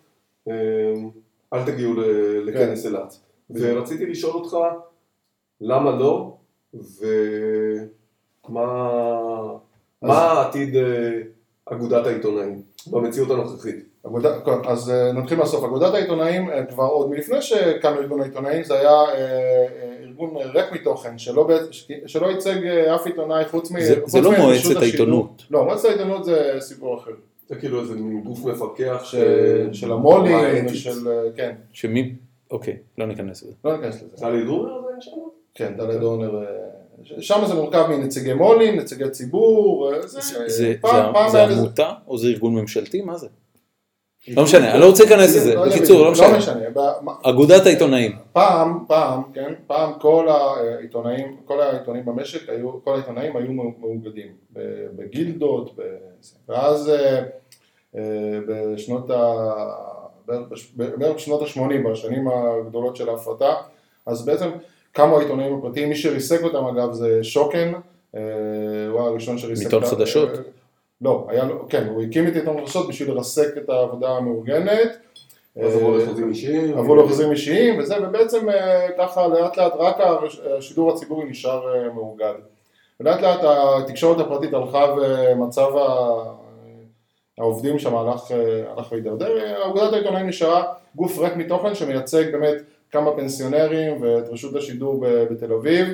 אל 1.54 1.65
תגיעו 1.65 1.93
ל- 1.93 2.04
לכנס 2.49 2.86
אילת. 2.86 3.17
ורציתי 3.49 4.06
לשאול 4.06 4.34
אותך, 4.34 4.58
למה 5.62 5.91
לא, 5.91 6.34
ומה 8.49 8.63
מה 10.01 10.41
עתיד 10.41 10.75
אה, 10.75 11.12
אגודת 11.65 12.06
העיתונאים 12.08 12.62
במציאות 12.88 13.30
הנוכחית? 13.32 13.75
אגודה, 14.08 14.39
כן, 14.41 14.51
אז 14.67 14.89
אה, 14.89 15.12
נתחיל 15.12 15.38
מהסוף. 15.38 15.63
אגודת 15.63 15.93
העיתונאים 15.93 16.49
אה, 16.49 16.65
כבר 16.65 16.84
עוד 16.84 17.10
מלפני 17.10 17.41
שקם 17.41 17.93
ארגון 17.93 18.21
העיתונאים 18.21 18.63
זה 18.63 18.80
היה 18.80 18.89
אה, 18.91 19.13
אה, 19.15 19.67
ארגון 20.04 20.36
ריק 20.38 20.71
מתוכן 20.71 21.17
שלא, 21.17 21.47
שלא 22.06 22.27
ייצג 22.27 22.65
אה, 22.65 22.95
אף 22.95 23.06
עיתונאי 23.06 23.45
חוץ 23.45 23.71
מ... 23.71 23.80
זה- 23.82 23.95
חוץ 24.01 24.12
זה 24.12 24.21
לא 24.21 24.32
מועצת. 24.38 24.75
העיתונות. 24.82 25.43
לא, 25.51 25.65
מועצת 25.65 25.86
העיתונות 25.86 26.25
זה 26.25 26.51
סיפור 26.60 26.97
אחר. 26.97 27.12
זה 27.51 27.59
כאילו 27.59 27.81
איזה 27.81 27.95
מין 27.95 28.21
גוף 28.23 28.45
מפקח 28.45 29.01
ש- 29.03 29.15
של 29.71 29.91
המו"לים 29.91 30.65
ושל... 30.65 31.07
אה, 31.07 31.23
כן, 31.35 31.55
שמי 31.71 32.15
אוקיי 32.51 32.77
לא 32.97 33.05
ניכנס 33.05 33.43
לזה. 33.43 33.53
לא 33.65 33.77
ניכנס 33.77 34.03
לזה. 34.03 34.17
טלי 34.17 34.43
דרומר 34.43 34.69
עדיין 34.79 35.01
שם? 35.01 35.11
כן, 35.55 35.73
דלת 35.77 36.01
אונר. 36.03 36.35
אה, 36.43 36.47
ש- 37.03 37.13
שם 37.27 37.41
זה 37.47 37.53
מורכב 37.53 37.85
מנציגי 37.89 38.33
מו"לים, 38.33 38.75
נציגי 38.79 39.09
ציבור, 39.09 39.91
אה, 39.93 40.01
זה... 40.07 40.21
זה- 40.21 40.47
זה 40.49 40.73
זה 41.31 41.43
עמותה 41.43 41.91
או 42.07 42.17
זה 42.17 42.27
ארגון 42.27 42.55
ממשלתי 42.55 43.01
מה 43.01 43.17
זה? 43.17 43.27
לא 44.27 44.43
משנה 44.43 44.71
אני 44.71 44.79
לא 44.81 44.85
רוצה 44.89 45.03
להיכנס 45.03 45.35
לזה 45.35 45.55
לא 45.55 45.59
יודע 45.61 45.75
בקיצור 45.75 46.05
לא 46.05 46.11
משנה. 46.11 46.27
לא 46.31 46.37
משנה. 46.37 46.59
אגודת 47.23 47.65
העיתונאים. 47.65 48.11
פעם, 48.33 48.79
פעם, 48.87 49.21
כן, 49.33 49.53
פעם 49.67 49.91
כל 50.01 50.27
העיתונאים, 50.29 51.37
כל 51.45 51.61
העיתונאים 51.61 52.05
במשק 52.05 52.49
כל 52.83 52.93
העיתונאים 52.93 53.37
היו 53.37 53.51
מאוגדים 53.79 54.27
בגילדות, 54.95 55.75
ואז 56.49 56.89
אה, 56.89 56.95
אה, 56.95 57.23
בשנות 58.47 59.10
ה... 59.10 59.34
בערך 60.27 60.47
בש- 60.49 60.71
בערך 60.75 61.15
בשנות 61.15 61.41
ה-80, 61.41 61.89
בשנים 61.89 62.27
הגדולות 62.27 62.95
של 62.95 63.10
ההפרטה, 63.10 63.54
אז 64.06 64.25
בעצם 64.25 64.49
קמו 64.91 65.17
העיתונאים 65.17 65.56
הפרטיים, 65.58 65.89
מי 65.89 65.95
שריסק 65.95 66.43
אותם 66.43 66.65
אגב 66.65 66.91
זה 66.93 67.23
שוקן, 67.23 67.71
אה, 68.15 68.21
הוא 68.91 68.99
היה 68.99 69.10
הראשון 69.10 69.38
שריסק 69.38 69.65
עיתון 69.65 69.86
חדשות? 69.86 70.30
אה, 70.30 70.36
לא, 71.01 71.25
היה 71.30 71.43
לו, 71.43 71.65
כן, 71.69 71.88
הוא 71.88 72.04
הקים 72.04 72.27
את 72.27 72.36
עיתון 72.36 72.62
חדשות 72.62 72.88
בשביל 72.88 73.12
לרסק 73.12 73.58
את 73.58 73.69
העבודה 73.69 74.10
המאורגנת. 74.10 74.97
אז 75.63 75.75
עברו 75.75 75.93
אה, 75.93 76.04
לחוזים 76.04 76.30
אישיים. 76.30 76.77
עברו 76.77 76.95
לו 76.95 77.08
חוזים 77.08 77.32
אישיים 77.32 77.80
וזה, 77.80 77.95
ובעצם 78.04 78.49
אה, 78.49 78.88
ככה 78.97 79.27
לאט 79.27 79.58
לאט 79.58 79.73
רק 79.75 79.97
השידור 80.58 80.91
הציבורי 80.91 81.25
נשאר 81.25 81.75
אה, 81.75 81.93
מאוגד. 81.93 82.34
ולאט 82.99 83.21
לאט 83.21 83.39
התקשורת 83.43 84.19
הפרטית 84.19 84.54
הלכה 84.54 84.95
ומצב 84.97 85.67
העובדים 87.41 87.80
שם 87.80 87.95
הלך, 87.95 88.32
אה, 88.32 88.71
הלך 88.71 88.91
והידרדר, 88.91 89.65
אגודת 89.65 89.93
העיתונאים 89.93 90.27
נשארה 90.27 90.73
גוף 90.95 91.19
ריק 91.19 91.36
מתוכן 91.36 91.75
שמייצג 91.75 92.32
באמת 92.32 92.56
כמה 92.91 93.12
פנסיונרים 93.12 94.01
ואת 94.01 94.30
רשות 94.30 94.56
השידור 94.56 95.06
בתל 95.32 95.54
אביב, 95.54 95.88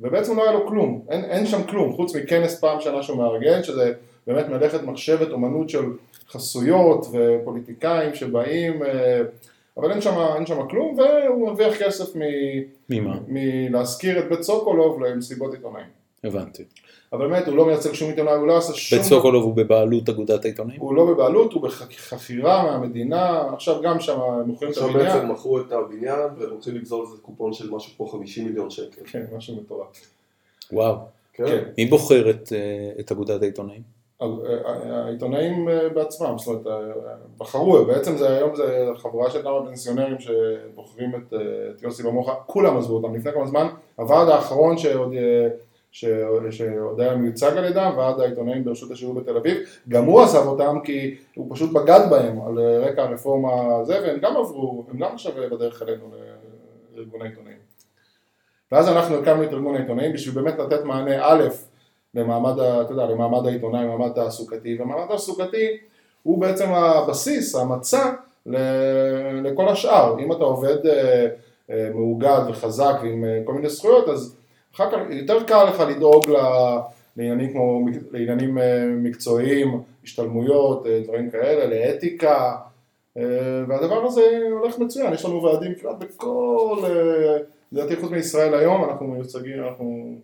ובעצם 0.00 0.36
לא 0.36 0.42
היה 0.42 0.52
לו 0.52 0.66
כלום, 0.66 1.02
אין, 1.08 1.24
אין 1.24 1.46
שם 1.46 1.62
כלום, 1.62 1.92
חוץ 1.92 2.16
מכנס 2.16 2.60
פעם 2.60 2.80
שנה 2.80 3.02
שהוא 3.02 3.18
מארגן, 3.18 3.62
שזה 3.62 3.92
באמת 4.26 4.48
מלאכת 4.48 4.82
מחשבת, 4.82 5.28
אומנות 5.30 5.70
של 5.70 5.84
חסויות 6.30 7.06
ופוליטיקאים 7.12 8.14
שבאים, 8.14 8.82
אה, 8.82 9.20
אבל 9.76 9.90
אין 9.90 10.00
שם, 10.00 10.14
אין 10.36 10.46
שם 10.46 10.68
כלום, 10.68 10.96
והוא 10.98 11.46
מרוויח 11.46 11.82
כסף 11.82 12.16
מ, 12.16 12.20
ממה? 12.90 13.18
מלהשכיר 13.28 14.18
את 14.18 14.28
בית 14.28 14.42
סוקולוב 14.42 15.02
למסיבות 15.02 15.54
עיתונאים. 15.54 15.86
הבנתי. 16.24 16.64
אבל 17.12 17.28
באמת, 17.28 17.48
הוא 17.48 17.56
לא 17.56 17.66
מייצג 17.66 17.92
שום 17.92 18.10
עיתונאי, 18.10 18.32
הוא 18.34 18.46
לא 18.46 18.56
עשה 18.56 18.74
שום... 18.74 18.98
בית 18.98 19.08
סוקולוב 19.08 19.44
הוא 19.44 19.54
בבעלות 19.54 20.08
אגודת 20.08 20.44
העיתונאים? 20.44 20.80
הוא 20.80 20.94
לא 20.94 21.06
בבעלות, 21.06 21.52
הוא 21.52 21.62
בחכירה 21.62 22.62
מהמדינה, 22.64 23.42
עכשיו 23.52 23.82
גם 23.82 24.00
שם 24.00 24.18
מוכרים 24.46 24.70
את 24.72 24.76
עכשיו 24.76 24.90
הבניין. 24.90 25.14
בעצם 25.14 25.30
מכרו 25.30 25.60
את 25.60 25.72
הבניין 25.72 26.18
והם 26.38 26.50
הולכים 26.50 26.74
לגזור 26.74 27.00
על 27.00 27.06
זה 27.06 27.22
קופון 27.22 27.52
של 27.52 27.70
משהו 27.70 27.92
כמו 27.96 28.06
50 28.08 28.44
מיליון 28.44 28.70
שקל. 28.70 29.00
כן, 29.06 29.24
משהו 29.36 29.56
מטורף. 29.56 29.86
וואו. 30.72 30.96
כן. 31.32 31.62
מי 31.78 31.86
בוחר 31.86 32.30
את, 32.30 32.52
אה, 32.52 33.00
את 33.00 33.12
אגודת 33.12 33.42
העיתונאים? 33.42 33.82
ה- 34.20 34.24
ה- 34.24 35.04
העיתונאים 35.04 35.68
אה, 35.68 35.88
בעצמם, 35.88 36.34
זאת 36.38 36.46
אומרת, 36.46 36.66
אה, 36.66 36.72
בחרו, 37.38 37.84
בעצם 37.84 38.16
זה 38.16 38.36
היום 38.36 38.56
זה 38.56 38.86
חבורה 38.96 39.30
של 39.30 39.42
כמה 39.42 39.66
פנסיונרים 39.66 40.16
שבוחרים 40.20 41.14
את, 41.14 41.32
אה, 41.34 41.38
את 41.76 41.82
יוסי 41.82 42.02
במוחה, 42.02 42.34
כולם 42.46 42.76
עזבו 42.76 42.96
אותם 42.96 43.14
לפני 43.14 43.32
כמה 43.32 43.46
זמן, 43.46 43.66
הוועד 43.96 44.28
האחרון 44.28 44.78
שעוד, 44.78 45.12
אה, 45.12 45.48
שעוד 46.50 47.00
היה 47.00 47.14
מיוצג 47.14 47.52
על 47.56 47.64
ידם, 47.64 47.92
ועד 47.96 48.20
העיתונאים 48.20 48.64
ברשות 48.64 48.90
השיעור 48.90 49.14
בתל 49.14 49.36
אביב, 49.36 49.56
גם 49.88 50.04
הוא 50.04 50.20
עזב 50.20 50.46
אותם 50.46 50.78
כי 50.84 51.16
הוא 51.34 51.46
פשוט 51.54 51.72
בגד 51.72 52.00
בהם 52.10 52.40
על 52.46 52.58
רקע 52.58 53.02
הרפורמה 53.02 53.76
הזה, 53.80 54.00
והם 54.02 54.18
גם 54.18 54.36
עברו, 54.36 54.84
הם 54.90 54.98
גם 54.98 55.14
עכשיו 55.14 55.32
בדרך 55.50 55.82
אלינו 55.82 56.10
לארגון 56.96 57.22
העיתונאים. 57.22 57.56
ואז 58.72 58.88
אנחנו 58.88 59.16
הקמנו 59.16 59.42
את 59.42 59.52
ארגון 59.52 59.76
העיתונאים 59.76 60.12
בשביל 60.12 60.34
באמת 60.34 60.58
לתת 60.58 60.84
מענה 60.84 61.16
א', 61.22 61.44
למעמד, 62.14 62.58
אתה 62.60 62.92
יודע, 62.92 63.06
למעמד 63.06 63.46
העיתונאי, 63.46 63.84
למעמד 63.84 64.12
תעסוקתי, 64.12 64.76
והמעמד 64.78 65.04
התעסוקתי 65.04 65.78
הוא 66.22 66.40
בעצם 66.40 66.72
הבסיס, 66.72 67.54
המצע 67.54 68.12
לכל 69.42 69.68
השאר. 69.68 70.18
אם 70.18 70.32
אתה 70.32 70.44
עובד 70.44 70.86
אה, 70.86 71.26
אה, 71.70 71.90
מאוגד 71.94 72.40
וחזק 72.48 72.94
ועם 73.02 73.24
אה, 73.24 73.40
כל 73.44 73.52
מיני 73.52 73.68
זכויות, 73.68 74.08
אז 74.08 74.36
אחר 74.76 74.90
כך 74.90 74.98
יותר 75.10 75.42
קל 75.42 75.64
לך 75.64 75.80
לדאוג 75.80 76.30
ל- 76.30 76.78
לעניינים 77.16 77.52
כמו, 77.52 77.80
לעניינים 78.10 78.58
אה, 78.58 78.86
מקצועיים, 78.86 79.80
השתלמויות, 80.04 80.86
אה, 80.86 81.00
דברים 81.04 81.30
כאלה, 81.30 81.66
לאתיקה, 81.66 82.56
אה, 83.16 83.22
והדבר 83.68 84.04
הזה 84.04 84.22
הולך 84.50 84.78
מצוין, 84.78 85.14
יש 85.14 85.24
לנו 85.24 85.42
ועדים 85.42 85.74
כמעט 85.74 85.96
בכל, 85.98 86.82
לדעתי 87.72 87.96
חוץ 87.96 88.10
מישראל 88.10 88.54
היום, 88.54 88.84
אנחנו 88.84 89.06
מיוצגים, 89.06 89.64
אנחנו 89.64 90.14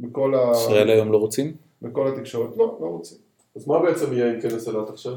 בכל, 0.00 0.34
ה... 0.34 0.50
ישראל 0.52 0.90
היום 0.90 1.12
לא 1.12 1.16
רוצים? 1.16 1.52
בכל 1.82 2.08
התקשורת, 2.08 2.56
לא, 2.56 2.78
לא 2.80 2.86
רוצים. 2.86 3.18
אז 3.56 3.68
מה 3.68 3.82
בעצם 3.82 4.12
יהיה 4.12 4.32
עם 4.32 4.40
כנס 4.40 4.68
אילת 4.68 4.90
עכשיו? 4.90 5.12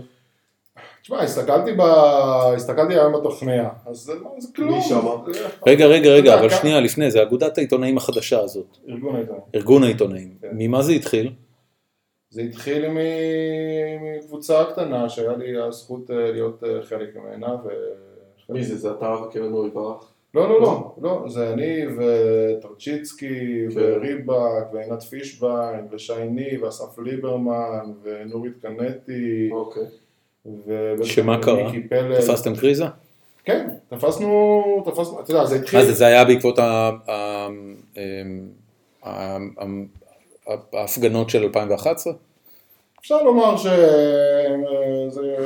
תשמע, 1.01 1.21
הסתכלתי, 1.23 1.71
ב... 1.73 1.81
הסתכלתי 2.55 2.93
היום 2.93 3.13
בתוכניה, 3.13 3.69
אז 3.85 3.97
זה, 3.97 4.13
כלום. 4.55 4.69
מי 4.69 4.81
שמה? 4.81 5.11
רגע 5.67 5.85
רגע 5.85 6.09
רגע 6.09 6.39
אבל 6.39 6.49
שנייה 6.49 6.79
לפני 6.79 7.11
זה 7.11 7.21
אגודת 7.21 7.57
העיתונאים 7.57 7.97
החדשה 7.97 8.39
הזאת 8.39 8.77
ארגון 8.89 9.15
העיתונאים. 9.15 9.43
ארגון 9.56 9.83
העיתונאים 9.83 10.35
כן. 10.41 10.49
ממה 10.54 10.81
זה 10.81 10.91
התחיל? 10.91 11.31
זה 12.29 12.41
התחיל 12.41 12.89
מ... 12.89 12.97
מקבוצה 14.17 14.63
קטנה 14.71 15.10
שהיה 15.10 15.35
לי 15.35 15.62
הזכות 15.62 16.12
אה, 16.12 16.31
להיות 16.31 16.63
אה, 16.63 16.83
חלק 16.83 17.15
ממנה. 17.15 17.56
ו... 17.65 17.69
מי 18.49 18.63
זה? 18.63 18.77
זה 18.77 18.91
אתה 18.91 19.15
וקרן 19.27 19.54
אורי 19.54 19.69
ברח? 19.69 20.12
לא, 20.33 20.49
לא, 20.49 20.62
לא, 20.62 20.95
לא, 21.02 21.23
זה 21.27 21.54
אני 21.54 21.85
וטרצ'יצקי 21.97 23.67
כן. 23.73 23.79
וריבק 23.79 24.73
ועינת 24.73 25.04
פישביין 25.04 25.87
ושייני 25.91 26.58
ואסף 26.58 26.99
ליברמן 26.99 27.91
ונורית 28.04 28.54
קנטי 28.62 29.49
אוקיי. 29.52 29.83
שמה 31.04 31.42
קרה? 31.42 31.71
תפסתם 32.21 32.56
קריזה? 32.56 32.85
כן, 33.44 33.69
תפסנו, 33.89 34.63
תפסנו, 34.85 35.19
אתה 35.19 35.31
יודע, 35.31 35.46
זה 35.46 35.56
התחיל... 35.56 35.79
מה 35.79 35.85
זה 35.85 35.94
זה 35.94 36.06
היה 36.06 36.25
בעקבות 36.25 36.60
אמ, 36.60 36.65
ה- 39.04 39.37
ה- 39.37 40.77
ההפגנות 40.77 41.29
של 41.29 41.44
2011? 41.44 42.13
אפשר 43.00 43.23
לומר 43.23 43.58
שזה 43.58 44.52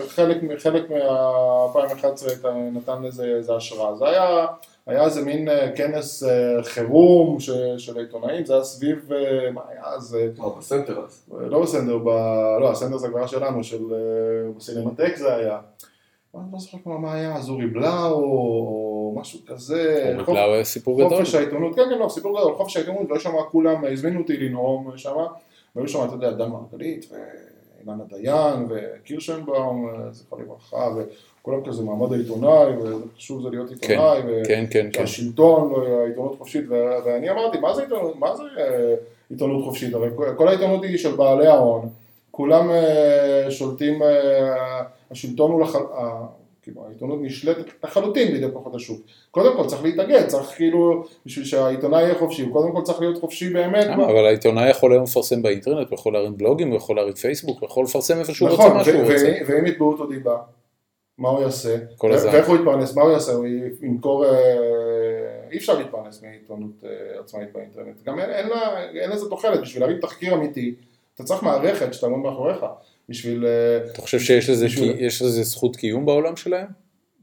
חלק, 0.07 0.37
חלק 0.57 0.89
מה-2011 0.89 2.47
נתן 2.73 3.03
לזה 3.03 3.25
איזה 3.25 3.55
השראה. 3.55 3.95
זה 3.95 4.05
היה, 4.05 4.45
היה 4.87 5.05
איזה 5.05 5.25
מין 5.25 5.49
אה, 5.49 5.71
כנס 5.75 6.23
אה, 6.23 6.63
חירום 6.63 7.39
ש, 7.39 7.49
של 7.77 7.97
העיתונאים, 7.97 8.45
זה 8.45 8.53
היה 8.53 8.63
סביב, 8.63 9.11
אה, 9.13 9.51
מה 9.51 9.61
היה 9.69 9.81
אז? 9.83 10.17
מה, 10.37 10.49
בסנטר 10.49 11.05
אז? 11.05 11.25
לא 11.31 11.61
בסנדר, 11.61 11.97
ב... 11.97 12.07
לא, 12.61 12.71
הסנדר 12.71 12.97
זה 12.97 13.07
כבר 13.07 13.27
שלנו, 13.27 13.63
של 13.63 13.83
בסינמטק 14.57 15.15
זה 15.15 15.35
היה. 15.35 15.59
אני 16.35 16.43
לא 16.53 16.59
זוכר 16.59 16.77
כבר 16.83 16.97
מה 16.97 17.13
היה, 17.13 17.35
אז 17.35 17.49
אורי 17.49 17.67
בלאו, 17.67 18.13
או 18.13 19.13
משהו 19.17 19.39
כזה, 19.47 20.11
אורי 20.13 20.23
בלאו 20.23 20.53
היה 20.53 20.63
סיפור 20.63 20.97
גדול. 20.97 21.17
חופש 21.17 21.35
העיתונות, 21.35 21.75
כן 21.75 21.81
כן 21.89 21.99
לא, 21.99 22.09
סיפור 22.09 22.39
גדול, 22.39 22.55
חופש 22.55 22.77
העיתונות, 22.77 23.09
והיו 23.09 23.19
שם 23.19 23.33
כולם, 23.51 23.85
הזמינו 23.91 24.19
אותי 24.19 24.37
לנאום 24.37 24.91
שם, 24.97 25.15
והיו 25.75 25.87
שם, 25.87 26.05
אתה 26.05 26.13
יודע, 26.13 26.31
דן 26.31 26.49
מרגלית, 26.49 27.11
ואילנה 27.11 28.03
דיין, 28.03 28.67
וקירשנבאום, 28.69 29.89
זכרו 30.11 30.39
לברכה, 30.39 30.89
וכולם 31.45 31.65
כזה 31.65 31.83
מעמד 31.83 32.13
העיתונאי, 32.13 32.73
וחשוב 32.77 33.41
זה 33.41 33.49
להיות 33.49 33.69
כן, 33.69 33.75
עיתונאי, 33.91 34.19
ו- 34.27 34.41
כן, 34.47 34.65
כן, 34.71 34.87
כן. 34.93 35.03
השלטון, 35.03 35.71
לא, 35.71 36.01
העיתונות 36.03 36.35
חופשית, 36.37 36.63
ו- 36.69 36.95
ואני 37.05 37.29
אמרתי, 37.29 37.59
מה 37.59 37.73
זה 37.73 37.81
עיתונות, 37.81 38.15
מה 38.19 38.35
זה 38.35 38.43
אה, 38.57 38.95
עיתונות 39.29 39.63
חופשית? 39.63 39.93
הרי 39.93 40.09
כל- 40.37 40.47
העיתונות 40.47 40.83
היא 40.83 40.97
של 40.97 41.15
בעלי 41.15 41.47
ההון, 41.47 41.89
כולם 42.31 42.69
אה, 42.71 43.51
שולטים, 43.51 44.03
אה, 44.03 44.81
השלטון 45.11 45.51
הוא, 45.51 45.61
לח... 45.61 45.75
כאילו 46.63 46.81
העיתונות 46.87 47.19
נשלטת 47.21 47.65
לחלוטין 47.83 48.31
בידי 48.31 48.47
כוחות 48.53 48.75
השוק. 48.75 49.01
קודם 49.31 49.57
כל 49.57 49.67
צריך 49.67 49.83
להתאגד, 49.83 50.27
צריך 50.27 50.47
כאילו, 50.55 51.03
בשביל 51.25 51.45
שהעיתונאי 51.45 52.01
יהיה 52.03 52.15
חופשי, 52.15 52.41
הוא 52.41 52.53
קודם 52.53 52.71
כל 52.71 52.81
צריך 52.81 52.99
להיות 52.99 53.17
חופשי 53.19 53.49
באמת. 53.49 53.85
למה? 53.87 54.05
אבל 54.05 54.25
העיתונאי 54.25 54.69
יכול 54.69 54.91
היום 54.91 55.03
לפרסם 55.03 55.41
באינטרנט, 55.41 55.89
הוא 55.89 55.95
יכול 55.99 56.13
להרים 56.13 56.37
בלוגים, 56.37 56.67
הוא 56.69 56.77
יכול 56.77 56.95
להרים 56.95 57.13
פייסבוק, 57.13 57.59
הוא 57.61 57.67
יכול 57.69 57.83
לפרסם 57.83 58.19
איפה 58.19 58.33
שהוא 58.33 58.49
רוצה 58.49 58.63
נכון, 58.63 58.77
מה 58.77 58.83
שהוא 58.83 59.01
רוצה. 59.01 59.13
ו- 59.13 59.51
ואם 59.51 59.65
יתבעו 59.65 59.91
אותו 59.91 60.05
דיבה, 60.05 60.37
מה 61.17 61.29
הוא 61.29 61.41
יעשה? 61.41 61.75
כל 61.97 62.11
הזמן. 62.13 62.31
ואיך 62.33 62.47
הוא 62.47 62.55
יתפרנס? 62.55 62.95
מה 62.95 63.01
הוא 63.01 63.11
יעשה? 63.11 63.31
הוא 63.31 63.45
ימכור... 63.81 64.25
אה, 64.25 64.31
אי 65.51 65.57
אפשר 65.57 65.77
להתפרנס 65.77 66.21
מעיתונות 66.23 66.83
אה, 66.85 66.89
עצמאית 67.19 67.53
באינטרנט. 67.53 68.03
גם 68.05 68.19
אין, 68.19 68.29
אין, 68.29 68.47
לה, 68.47 68.83
אין 69.01 69.09
לזה 69.11 69.29
תוחלת, 69.29 69.61
בשביל 69.61 69.83
להביא 69.83 70.01
תחקיר 70.01 70.33
אמיתי, 70.33 70.75
אתה 71.15 71.23
צריך 71.23 71.43
מערכת 71.43 71.93
שתעמוד 71.93 72.19
מאחוריך. 72.19 72.65
בשביל... 73.09 73.45
אה, 73.45 73.91
אתה 73.91 74.01
חושב 74.01 74.19
שיש 74.19 74.49
לזה 74.49 74.65
בשביל- 74.65 74.93
כי- 74.97 75.03
יש 75.05 75.21
לזה 75.21 75.43
זכות 75.43 75.75
קיום 75.75 76.05
בעולם 76.05 76.35
שלהם? 76.35 76.67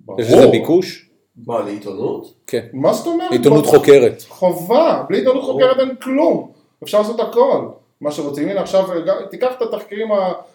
ברור. 0.05 0.21
יש 0.21 0.27
לזה 0.33 0.47
ביקוש? 0.47 1.09
מה, 1.47 1.61
לעיתונות? 1.63 2.35
כן. 2.47 2.67
מה 2.73 2.93
זאת 2.93 3.07
אומרת? 3.07 3.33
עיתונות 3.33 3.67
חוקרת. 3.67 4.23
חובה, 4.29 5.05
בלי 5.09 5.19
עיתונות. 5.19 5.45
חוקרת 5.45 5.79
אין 5.79 5.97
כלום, 5.97 6.53
אפשר 6.83 6.99
לעשות 6.99 7.21
הכל, 7.21 7.67
מה 8.03 8.11
שרוצים, 8.13 8.49
הנה 8.49 8.61
עכשיו, 8.61 8.89
גם- 9.07 9.17
תיקח 9.31 9.53
את 9.57 9.63
התחקירים 9.63 10.09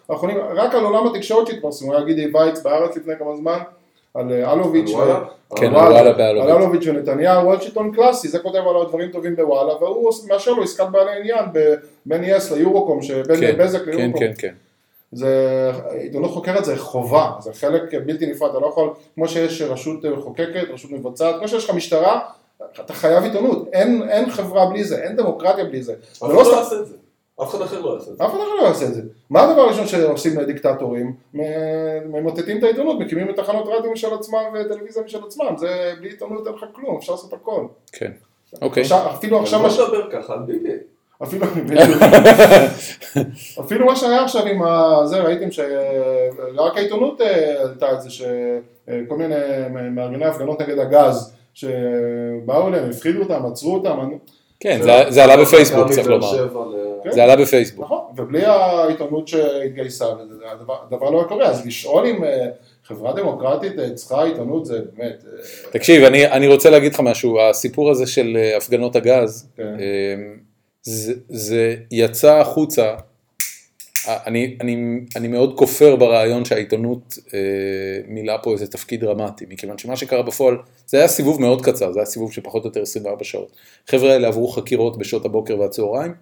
האחרונים, 0.08 0.38
רק 0.54 0.74
על 0.74 0.84
עולם 0.84 1.06
התקשורת 1.06 1.46
שהתפרסמו, 1.46 1.92
היה 1.94 2.02
גידי 2.04 2.26
וייץ 2.34 2.62
בארץ 2.62 2.96
לפני 2.96 3.14
כמה 3.18 3.36
זמן, 3.36 3.58
על 4.14 4.32
אה, 4.32 4.52
אלוביץ', 4.52 4.88
על 4.88 4.94
וואלה? 4.94 5.20
כן, 5.56 5.66
על 5.66 5.74
על 5.74 5.92
וואלה 5.92 5.98
על 6.00 6.12
באלוביץ'. 6.12 6.54
אלוביץ' 6.56 6.86
ונתניהו, 6.86 7.60
שלטון 7.60 7.92
קלאסי, 7.92 8.28
זה 8.28 8.38
כותב 8.38 8.58
עליו 8.58 8.84
דברים 8.84 9.10
טובים 9.12 9.36
בוואלה, 9.36 9.74
והוא 9.74 10.12
מאשר 10.28 10.52
לו 10.52 10.62
עסקת 10.62 10.86
בעלי 10.90 11.20
עניין 11.20 11.44
בין 12.06 12.22
יס 12.24 12.52
ליורוקום, 12.52 13.02
שבין 13.02 13.40
כן, 13.40 13.56
בזק 13.58 13.84
כן, 13.84 13.90
ליורוקום, 13.90 14.20
כן, 14.20 14.32
כן. 14.38 14.54
זה, 15.12 15.70
עיתונות 16.00 16.30
חוקרת 16.30 16.64
זה 16.64 16.76
חובה, 16.76 17.30
זה 17.40 17.52
חלק 17.52 17.94
בלתי 18.06 18.26
נפרד, 18.26 18.50
אתה 18.50 18.58
לא 18.58 18.66
יכול, 18.66 18.90
כמו 19.14 19.28
שיש 19.28 19.62
רשות 19.62 20.04
מחוקקת, 20.04 20.64
רשות 20.72 20.90
מבצעת, 20.90 21.38
כמו 21.38 21.48
שיש 21.48 21.64
לך 21.64 21.74
משטרה, 21.74 22.20
אתה 22.80 22.92
חייב 22.92 23.24
עיתונות, 23.24 23.68
אין, 23.72 24.02
אין 24.08 24.30
חברה 24.30 24.66
בלי 24.66 24.84
זה, 24.84 25.02
אין 25.02 25.16
דמוקרטיה 25.16 25.64
בלי 25.64 25.82
זה. 25.82 25.94
אחד 26.18 26.28
לא 26.28 26.34
לא 26.34 26.56
יעשה 26.56 26.76
את 26.80 26.86
זה. 26.86 26.94
אף 27.42 27.50
אחד 27.50 27.62
אחר 27.62 27.80
לא 27.80 27.94
יעשה 27.94 28.10
את 28.10 28.16
זה. 28.18 28.24
אף 28.24 28.30
אחד 28.30 28.38
אחר 28.38 28.62
לא 28.62 28.68
יעשה 28.68 28.84
את 28.86 28.94
זה. 28.94 29.00
מה 29.30 29.42
הדבר 29.42 29.60
הראשון 29.60 29.86
שעושים 29.86 30.40
דיקטטורים? 30.40 31.12
ממוטטים 32.06 32.58
את 32.58 32.64
העיתונות, 32.64 32.98
מקימים 33.00 33.30
את 33.30 33.36
תחנות 33.36 33.68
רדיו 33.68 33.92
משל 33.92 34.14
עצמם 34.14 34.38
וטלוויזיה 34.54 35.02
משל 35.02 35.18
עצמם, 35.26 35.54
זה 35.56 35.68
בלי 36.00 36.08
עיתונות 36.08 36.46
אין 36.46 36.54
לך 36.54 36.64
כלום, 36.72 36.96
אפשר 36.96 37.12
לעשות 37.12 37.32
הכל. 37.32 37.64
כן. 37.92 38.10
אוקיי. 38.62 38.80
עכשיו, 38.82 39.06
אפילו 39.14 39.40
עכשיו, 39.40 39.60
מה 39.62 39.70
ש- 39.70 39.78
לא 39.78 39.98
לדבר 39.98 40.22
ככה 40.22 40.32
על 40.32 40.38
ביבי. 40.46 40.68
אפילו, 41.22 41.46
אפילו 43.60 43.86
מה 43.86 43.96
שהיה 43.96 44.24
עכשיו 44.24 44.46
עם 44.46 44.62
ה... 44.62 45.00
זה, 45.04 45.20
ראיתם 45.20 45.50
שרק 45.50 46.76
העיתונות 46.76 47.20
אה, 47.20 47.58
העלתה 47.60 47.92
את 47.92 48.02
זה, 48.02 48.10
שכל 48.10 49.16
מיני 49.16 49.34
מארגני 49.90 50.24
הפגנות 50.24 50.62
נגד 50.62 50.78
הגז, 50.78 51.34
שבאו 51.54 52.68
אליהם, 52.68 52.90
הפחידו 52.90 53.22
אותם, 53.22 53.46
עצרו 53.46 53.74
אותם, 53.74 54.00
אני- 54.00 54.18
כן, 54.60 54.78
זה- 55.10 55.24
עלה 55.24 55.36
בפייסבוק, 55.36 55.90
צריך 55.92 56.06
לומר. 56.06 56.48
כן. 57.04 57.10
זה 57.10 57.24
עלה 57.24 57.36
בפייסבוק. 57.36 57.84
נכון, 57.84 58.00
ובלי 58.16 58.44
העיתונות 58.44 59.28
שהתגייסה, 59.28 60.04
הדבר, 60.86 61.10
לא 61.10 61.18
היה 61.18 61.28
קורה, 61.28 61.46
אז 61.46 61.66
לשאול 61.66 62.06
אם 62.06 62.24
אה, 62.24 62.46
חברה 62.84 63.12
דמוקרטית 63.12 63.78
אה, 63.78 63.90
צריכה 63.94 64.24
עיתונות 64.24 64.66
זה 64.66 64.78
באמת, 64.96 65.24
אה, 65.26 65.70
תקשיב, 65.70 66.04
אני, 66.04 66.46
רוצה 66.48 66.70
להגיד 66.70 66.94
לך 66.94 67.00
משהו, 67.00 67.40
הסיפור 67.40 67.90
הזה 67.90 68.06
של 68.06 68.38
הפגנות 68.56 68.96
הגז, 68.96 69.48
כן. 69.56 69.76
זה, 71.28 71.74
יצא 71.90 72.34
החוצה, 72.36 72.94
אני, 74.06 74.56
אני, 74.60 75.00
אני 75.16 75.28
מאוד 75.28 75.58
כופר 75.58 75.96
ברעיון 75.96 76.44
שהעיתונות 76.44 77.18
אה, 77.34 77.38
מילאה 78.08 78.38
פה 78.38 78.52
איזה 78.52 78.66
תפקיד 78.66 79.00
דרמטי, 79.00 79.44
מכיוון 79.48 79.78
שמה 79.78 79.96
שקרה 79.96 80.22
בפועל, 80.22 80.56
זה 80.86 80.96
היה 80.98 81.08
סיבוב 81.08 81.40
מאוד 81.40 81.64
קצר, 81.64 81.92
זה 81.92 81.98
היה 81.98 82.06
סיבוב 82.06 82.32
של 82.32 82.42
פחות 82.42 82.64
או 82.64 82.68
יותר 82.68 82.82
24 82.82 83.24
שעות. 83.24 83.56
החבר'ה 83.88 84.12
האלה 84.12 84.28
עברו 84.28 84.48
חקירות 84.48 84.98
בשעות 84.98 85.24
הבוקר 85.24 85.60
והצהריים, 85.60 86.14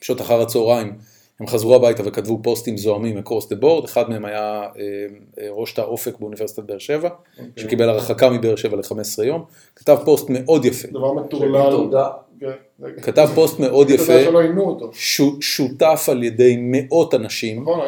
בשעות 0.00 0.20
אחר 0.20 0.40
הצהריים 0.40 0.92
הם 1.40 1.46
חזרו 1.46 1.74
הביתה 1.74 2.02
וכתבו 2.06 2.40
פוסטים 2.42 2.76
זועמים 2.76 3.18
across 3.18 3.48
the 3.48 3.56
board, 3.56 3.84
אחד 3.84 4.10
מהם 4.10 4.24
היה 4.24 4.62
אה, 4.62 5.06
אה, 5.40 5.48
ראש 5.50 5.72
תא 5.72 5.80
אופק 5.80 6.18
באוניברסיטת 6.20 6.62
באר 6.62 6.78
שבע, 6.78 7.08
אוקיי. 7.08 7.44
שקיבל 7.56 7.88
הרחקה 7.88 8.30
מבאר 8.30 8.56
שבע 8.56 8.76
ל-15 8.76 9.24
יום, 9.24 9.44
כתב 9.76 9.96
פוסט 10.04 10.26
מאוד 10.28 10.64
יפה, 10.64 10.88
דבר 10.88 11.12
מטורלל, 11.12 11.90
כתב 13.02 13.28
פוסט 13.34 13.60
מאוד 13.60 13.90
יפה, 13.90 14.12
שותף 15.40 16.06
על 16.10 16.22
ידי 16.22 16.56
מאות 16.58 17.14
אנשים, 17.14 17.62
נכון, 17.62 17.80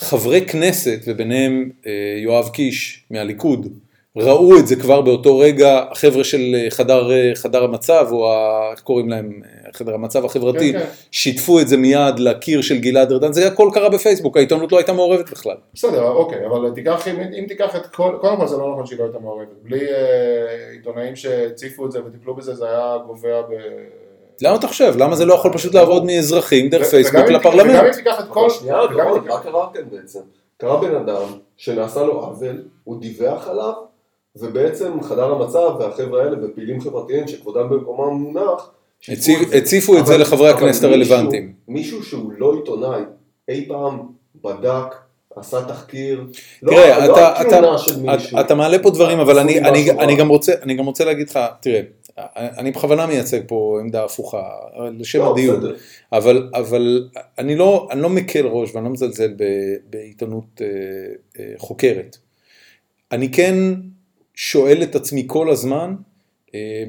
חברי 0.00 0.46
כנסת, 0.46 1.00
וביניהם 1.06 1.70
אה, 1.86 1.92
יואב 2.22 2.48
קיש 2.48 3.04
מהליכוד, 3.10 3.78
ראו 4.16 4.58
את 4.58 4.66
זה 4.66 4.76
כבר 4.76 5.00
באותו 5.00 5.38
רגע, 5.38 5.84
החבר'ה 5.90 6.24
של 6.24 6.40
אה, 6.54 6.70
חדר, 6.70 7.12
אה, 7.12 7.32
חדר 7.34 7.64
המצב, 7.64 8.06
או 8.10 8.32
ה, 8.32 8.70
איך 8.72 8.80
קוראים 8.80 9.08
להם, 9.08 9.40
אה, 9.44 9.72
חדר 9.72 9.94
המצב 9.94 10.24
החברתי, 10.24 10.72
כן, 10.72 10.78
כן. 10.78 10.86
שיתפו 11.10 11.60
את 11.60 11.68
זה 11.68 11.76
מיד 11.76 12.18
לקיר 12.18 12.62
של 12.62 12.78
גלעד 12.78 13.12
ארדן, 13.12 13.32
זה 13.32 13.46
הכל 13.46 13.70
קרה 13.74 13.88
בפייסבוק, 13.88 14.36
העיתונות 14.36 14.72
לא 14.72 14.76
הייתה 14.76 14.92
מעורבת 14.92 15.30
בכלל. 15.30 15.56
בסדר, 15.74 16.08
אוקיי, 16.08 16.46
אבל 16.46 16.70
תיקח, 16.74 17.08
אם, 17.08 17.20
אם 17.20 17.44
תיקח 17.48 17.76
את 17.76 17.86
כל, 17.86 18.16
קודם 18.20 18.36
כל 18.36 18.46
זה 18.46 18.56
לא 18.56 18.72
נכון 18.72 18.86
שהיא 18.86 18.98
לא 18.98 19.04
הייתה 19.04 19.18
מעורבת, 19.18 19.48
בלי 19.62 19.80
אה, 19.80 20.70
עיתונאים 20.72 21.16
שהציפו 21.16 21.86
את 21.86 21.92
זה 21.92 21.98
וטיפלו 22.06 22.34
בזה, 22.34 22.54
זה 22.54 22.64
היה 22.70 22.96
גובע 23.06 23.40
ב... 23.42 23.52
למה 24.42 24.56
אתה 24.56 24.66
חושב? 24.68 24.94
למה 24.98 25.16
זה 25.16 25.24
לא 25.24 25.34
יכול 25.34 25.52
פשוט 25.52 25.74
לעבוד 25.74 26.04
מאזרחים 26.04 26.68
דרך 26.68 26.86
פייסבוק 26.86 27.16
אם- 27.16 27.24
וגם 27.24 27.34
לפרלמנט? 27.34 27.82
אם 27.84 27.92
תיקח 27.92 28.20
את 28.20 28.28
כל... 28.28 28.50
שנייה, 28.50 28.76
מה 29.28 29.40
קרה 29.42 29.68
כאן 29.74 29.82
בעצם? 29.90 30.20
קרה 30.56 30.80
בן 30.80 30.94
אדם 30.94 31.22
שנעשה 31.56 32.02
לו 32.02 32.12
עוול, 32.12 32.62
הוא 32.84 33.00
דיווח 33.00 33.48
עליו, 33.48 33.72
ובעצם 34.36 35.02
חדר 35.02 35.32
המצב 35.32 35.76
והחבר'ה 35.80 36.22
האלה 36.24 36.36
ופעילים 36.44 36.80
חברתיים 36.80 37.28
שכבודם 37.28 37.68
במקומם 37.68 38.14
מונח. 38.22 38.70
הציפו 39.52 39.98
את 39.98 40.06
זה 40.06 40.18
לחברי 40.18 40.50
הכנסת 40.50 40.84
הרלוונטיים. 40.84 41.52
מישהו 41.68 42.02
שהוא 42.02 42.32
לא 42.38 42.54
עיתונאי, 42.54 43.00
אי 43.48 43.68
פעם 43.68 43.98
בדק, 44.44 44.94
עשה 45.36 45.64
תחקיר, 45.64 46.24
לא- 46.62 46.72
תראה, 46.72 47.06
לא 47.06 47.14
אתה, 47.14 47.40
אתה, 47.40 47.78
של 47.78 48.00
מישהו. 48.00 48.40
אתה 48.40 48.54
מעלה 48.54 48.78
פה 48.78 48.90
דברים, 48.90 49.20
אבל 49.20 49.38
אני. 49.38 50.16
גם 50.16 50.28
רוצה, 50.28 50.52
אני 50.62 50.74
גם 50.74 50.86
רוצה 50.86 51.04
להגיד 51.04 51.30
לך, 51.30 51.38
תראה, 51.60 51.80
אני 52.36 52.70
בכוונה 52.70 53.06
מייצג 53.06 53.40
פה 53.46 53.78
עמדה 53.80 54.04
הפוכה, 54.04 54.42
לשם 54.98 55.18
לא, 55.18 55.32
הדיון, 55.32 55.56
בסדר. 55.60 55.74
אבל, 56.12 56.50
אבל 56.54 57.08
אני, 57.38 57.56
לא, 57.56 57.88
אני 57.90 58.02
לא 58.02 58.08
מקל 58.08 58.46
ראש 58.46 58.74
ואני 58.74 58.84
לא 58.84 58.90
מזלזל 58.90 59.34
ב, 59.36 59.44
בעיתונות 59.90 60.60
אה, 60.60 60.66
אה, 61.38 61.52
חוקרת. 61.58 62.16
אני 63.12 63.32
כן 63.32 63.54
שואל 64.34 64.82
את 64.82 64.94
עצמי 64.94 65.24
כל 65.26 65.50
הזמן, 65.50 65.94
אה, 66.54 66.84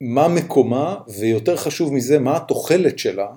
מה 0.00 0.28
מקומה, 0.28 0.96
ויותר 1.18 1.56
חשוב 1.56 1.92
מזה, 1.94 2.18
מה 2.18 2.36
התוחלת 2.36 2.98
שלה 2.98 3.28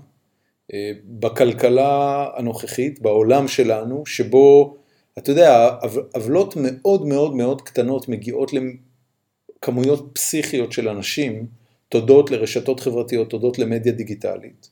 אה, 0.74 0.92
בכלכלה 1.06 2.28
הנוכחית, 2.36 3.02
בעולם 3.02 3.48
שלנו, 3.48 4.06
שבו, 4.06 4.78
אתה 5.18 5.32
יודע, 5.32 5.70
עו- 5.82 6.02
עוולות 6.14 6.54
מאוד 6.58 7.06
מאוד 7.06 7.36
מאוד 7.36 7.62
קטנות 7.62 8.10
מגיעות 8.10 8.52
לכמויות 8.54 10.10
פסיכיות 10.14 10.72
של 10.72 10.90
אנשים, 10.90 11.48
תודות 11.90 12.32
לרשתות 12.32 12.80
חברתיות, 12.80 13.30
תודות 13.30 13.60
למדיה 13.60 13.92
דיגיטלית. 13.92 14.70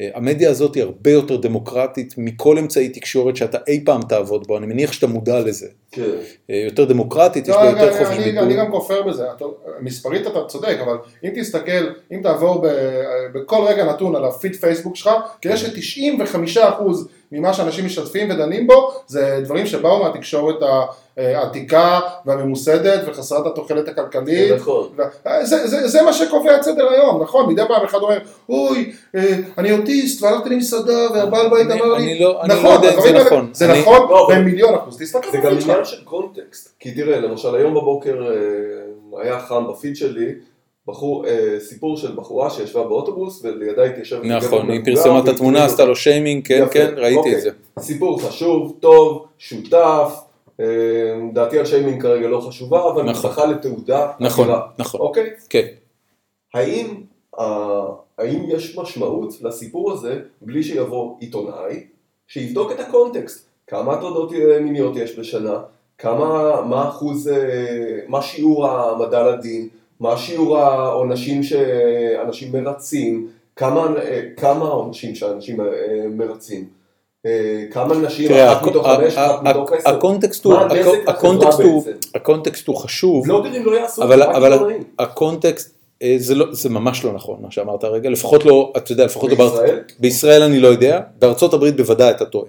אה, 0.00 0.10
המדיה 0.14 0.50
הזאת 0.50 0.74
היא 0.74 0.82
הרבה 0.82 1.10
יותר 1.10 1.36
דמוקרטית 1.36 2.14
מכל 2.18 2.58
אמצעי 2.58 2.88
תקשורת 2.88 3.36
שאתה 3.36 3.58
אי 3.66 3.84
פעם 3.84 4.00
תעבוד 4.08 4.46
בו, 4.46 4.58
אני 4.58 4.66
מניח 4.66 4.92
שאתה 4.92 5.06
מודע 5.06 5.40
לזה. 5.40 5.66
כן. 5.90 6.02
אה, 6.50 6.56
יותר 6.56 6.84
דמוקרטית, 6.84 7.48
יש 7.48 7.54
לא, 7.54 7.62
בה 7.62 7.68
רגע, 7.68 7.80
יותר 7.80 7.94
רגע, 7.94 8.04
חופש 8.04 8.16
אני, 8.16 8.24
ביטוי. 8.24 8.42
אני 8.42 8.56
גם 8.56 8.70
כופר 8.70 9.02
בזה, 9.02 9.32
אתה, 9.36 9.44
מספרית 9.80 10.26
אתה 10.26 10.44
צודק, 10.48 10.76
אבל 10.84 10.96
אם 11.24 11.30
תסתכל, 11.34 11.92
אם 12.12 12.20
תעבור 12.22 12.62
ב, 12.62 12.68
בכל 13.34 13.64
רגע 13.68 13.84
נתון 13.84 14.16
על 14.16 14.24
הפיד 14.24 14.56
פייסבוק 14.56 14.96
שלך, 14.96 15.10
תראה 15.40 15.56
ש-95% 15.56 16.82
ממה 17.34 17.52
שאנשים 17.54 17.86
משתפים 17.86 18.30
ודנים 18.30 18.66
בו, 18.66 18.90
זה 19.06 19.40
דברים 19.44 19.66
שבאו 19.66 20.02
מהתקשורת 20.02 20.56
העתיקה 21.16 22.00
והממוסדת 22.26 23.00
וחסרת 23.06 23.46
התוחלת 23.46 23.88
הכלכלית. 23.88 24.52
נכון. 24.52 24.88
ו- 24.96 25.02
זה, 25.46 25.66
זה, 25.66 25.88
זה 25.88 26.02
מה 26.02 26.12
שקובע 26.12 26.56
את 26.56 26.62
סדר 26.62 26.88
היום, 26.90 27.22
נכון? 27.22 27.52
מדי 27.52 27.62
פעם 27.68 27.84
אחד 27.84 27.98
אומר, 27.98 28.18
אוי, 28.48 28.92
אה, 29.16 29.36
אני 29.58 29.72
אוטיסט 29.72 30.22
והלכתי 30.22 30.50
למסעדה 30.50 31.06
והבעל 31.14 31.50
בית 31.50 31.70
אני- 31.70 31.80
אמר 31.80 31.92
לי, 31.94 32.02
אני 32.04 32.18
לא- 32.20 32.40
אני 32.42 32.48
לא 32.48 32.54
נכון, 32.54 32.70
יודע 32.72 32.94
אם 32.94 33.00
זה 33.02 33.12
נכון. 33.12 33.50
זה 33.52 33.70
אני- 33.72 33.80
נכון 33.80 34.08
לא, 34.10 34.26
אבל- 34.26 34.34
במיליון 34.38 34.74
אחוז, 34.74 34.98
תסתכל 35.02 35.30
זה 35.32 35.38
גם. 35.38 35.52
עניין 35.62 35.84
של 35.84 36.04
קונטקסט, 36.04 36.74
כי 36.80 36.90
תראה, 36.92 37.20
למשל 37.20 37.54
היום 37.54 37.74
בבוקר 37.74 38.26
אה, 38.28 39.22
היה 39.22 39.40
חם 39.40 39.64
בפיד 39.70 39.96
שלי, 39.96 40.32
בחור, 40.86 41.26
אה, 41.26 41.56
סיפור 41.60 41.96
של 41.96 42.16
בחורה 42.16 42.50
שישבה 42.50 42.82
באוטובוס 42.82 43.44
ולידה 43.44 43.84
התיישב 43.84 44.22
נכון, 44.24 44.70
היא 44.70 44.80
פרסמה 44.84 45.18
את 45.18 45.28
התמונה, 45.28 45.64
עשתה 45.64 45.84
לו 45.84 45.96
שיימינג, 45.96 46.46
כן, 46.46 46.60
יפה, 46.62 46.72
כן, 46.72 46.94
ראיתי 46.96 47.18
אוקיי. 47.18 47.36
את 47.36 47.40
זה. 47.40 47.50
סיפור 47.78 48.20
חשוב, 48.20 48.76
טוב, 48.80 49.26
שותף, 49.38 50.20
אה, 50.60 50.66
דעתי 51.32 51.58
על 51.58 51.64
שיימינג 51.64 52.02
כרגע 52.02 52.28
לא 52.28 52.40
חשובה, 52.40 52.90
אבל 52.90 53.02
נכון. 53.02 53.30
זכה 53.30 53.46
לתעודה 53.46 54.10
נכון. 54.20 54.48
נכון, 54.78 55.00
אוקיי? 55.00 55.30
כן. 55.48 55.66
האם, 56.54 56.86
אה, 57.38 57.86
האם 58.18 58.44
יש 58.48 58.78
משמעות 58.78 59.34
לסיפור 59.42 59.92
הזה 59.92 60.20
בלי 60.42 60.62
שיבוא 60.62 61.16
עיתונאי 61.20 61.86
שיבדוק 62.26 62.72
את 62.72 62.80
הקונטקסט? 62.80 63.48
כמה 63.66 63.92
הטרדות 63.92 64.32
אה, 64.32 64.60
מיניות 64.60 64.96
יש 64.96 65.18
בשנה? 65.18 65.58
כמה, 65.98 66.60
מה 66.68 66.88
אחוז, 66.88 67.28
אה, 67.28 67.98
מה 68.08 68.22
שיעור 68.22 68.66
העמדה 68.66 69.22
לדין? 69.22 69.68
מה 70.00 70.16
שיעור 70.16 70.58
העונשים 70.58 71.42
שאנשים 71.42 72.52
מרצים? 72.52 73.26
כמה, 73.56 73.86
כמה 74.36 74.64
העונשים 74.64 75.14
שאנשים 75.14 75.60
אה, 75.60 75.66
מרצים? 76.10 76.64
אה, 77.26 77.30
כמה 77.70 77.94
נשים, 77.94 78.30
אחת 78.32 78.66
מתוך 78.66 78.86
חמש, 78.86 79.14
אחת 79.16 79.42
מתוך 79.42 79.72
עשר? 79.72 79.90
הקונטקסט 79.90 80.44
הוא, 80.44 80.54
מה 80.54 80.60
הנזק 80.62 80.76
לחברה 80.78 81.02
הקונטקסט 81.14 81.60
הוא, 81.60 81.84
בעצם? 81.84 81.98
הקונטקסט 82.14 82.66
הוא 82.66 82.76
חשוב, 82.76 83.26
בלוגרים 83.26 83.66
לא 83.66 83.76
יעשו, 83.76 84.02
אבל. 84.02 84.22
הקונטקסט, 84.98 85.74
אה, 86.02 86.14
זה, 86.18 86.34
לא, 86.34 86.46
זה 86.50 86.68
ממש 86.68 87.04
לא 87.04 87.12
נכון 87.12 87.36
מה 87.42 87.50
שאמרת 87.50 87.84
הרגע, 87.84 88.10
לפחות 88.10 88.44
לא, 88.44 88.72
אתה 88.76 88.92
יודע, 88.92 89.04
לפחות 89.04 89.30
לא, 89.30 89.36
בארצ- 89.36 89.40
בישראל? 89.50 89.80
בישראל 89.98 90.42
אני 90.42 90.60
לא 90.60 90.68
יודע, 90.68 91.00
בארצות 91.18 91.54
הברית 91.54 91.76
בוודאי 91.76 92.10
אתה 92.10 92.24
טועה. 92.24 92.48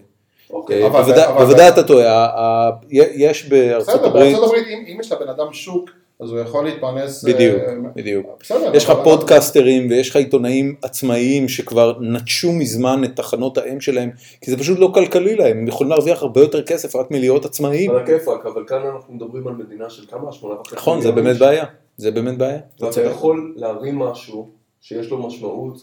אוקיי. 0.49 0.89
בוודאי- 0.89 1.25
אבל- 1.27 1.45
בוודאי 1.45 1.67
אתה 1.69 1.83
טועה, 1.83 2.69
יש 2.91 3.45
בארצות 3.49 3.95
בסדר, 3.95 4.05
הברית, 4.07 4.31
בארצות 4.33 4.43
הברית, 4.49 4.67
אם 4.67 4.83
אם 4.87 4.99
יש 4.99 5.11
לבן 5.11 5.29
אדם 5.29 5.53
שוק, 5.53 5.89
אז 6.19 6.31
הוא 6.31 6.39
יכול 6.39 6.65
להתפרנס... 6.65 7.23
בדיוק, 7.23 7.55
אה, 7.59 7.73
בדיוק. 7.95 8.25
בסדר. 8.39 8.75
יש 8.75 8.85
לך 8.85 8.93
פודקאסטרים 9.03 9.89
ויש 9.89 10.09
לך 10.09 10.15
עיתונאים 10.15 10.75
עצמאיים 10.81 11.49
שכבר 11.49 11.99
נטשו 12.01 12.51
מזמן 12.51 13.03
את 13.03 13.15
תחנות 13.15 13.57
האם 13.57 13.81
שלהם, 13.81 14.09
כי 14.41 14.51
זה 14.51 14.57
פשוט 14.57 14.79
לא 14.79 14.91
כלכלי 14.93 15.35
להם, 15.35 15.57
הם 15.57 15.67
יכולים 15.67 15.91
להרוויח 15.91 16.21
הרבה 16.21 16.41
יותר 16.41 16.63
כסף 16.63 16.95
רק 16.95 17.11
מלהיות 17.11 17.45
עצמאיים. 17.45 17.91
על 17.91 17.97
הכיפאק, 17.97 18.45
אבל 18.45 18.63
כאן 18.67 18.81
אנחנו 18.95 19.13
מדברים 19.13 19.47
על 19.47 19.53
מדינה 19.53 19.89
של 19.89 20.05
כמה? 20.05 20.31
שמונה 20.31 20.55
וחצי 20.55 20.75
נכון, 20.75 21.01
זה 21.01 21.11
באמת. 21.11 21.37
בעיה, 21.37 21.65
זה 21.97 22.11
באמת 22.11 22.37
בעיה. 22.37 22.59
אתה 22.75 22.85
ואתה. 22.85 23.01
יכול 23.01 23.53
להרים 23.55 23.99
משהו 23.99 24.49
שיש 24.81 25.09
לו 25.09 25.27
משמעות, 25.27 25.77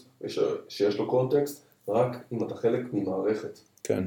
שיש 0.69 0.97
לו 0.97 1.07
קונטקסט, 1.07 1.65
רק 1.87 2.17
אם 2.33 2.43
אתה 2.43 2.55
חלק 2.55 2.81
ממערכת. 2.93 3.59
כן. 3.83 4.03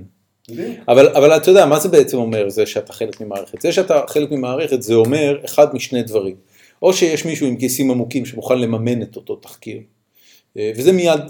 אבל, 0.89 1.09
אבל 1.09 1.37
אתה 1.37 1.51
יודע, 1.51 1.67
מה 1.67 1.79
זה 1.79 1.89
בעצם 1.89 2.19
אומר 2.19 2.49
זה 2.49 2.67
שאתה 2.67 2.93
חלק 2.93 3.21
ממערכת? 3.21 3.63
זה 3.63 3.73
שאתה 3.73 4.01
חלק 4.09 4.31
ממערכת 4.31 4.83
זה 4.83 4.95
אומר 4.95 5.39
אחד 5.45 5.75
משני 5.75 6.03
דברים. 6.03 6.37
או 6.83 6.93
שיש 6.93 7.25
מישהו 7.25 7.47
עם 7.47 7.57
כיסים 7.57 7.91
עמוקים 7.91 8.27
שמוכן 8.27 8.59
לממן 8.59 9.03
את 9.03 9.17
אותו 9.17 9.37
תחקיר, 9.37 9.81
אה, 10.59 10.73
וזה 10.77 10.93
מיד 10.93 11.21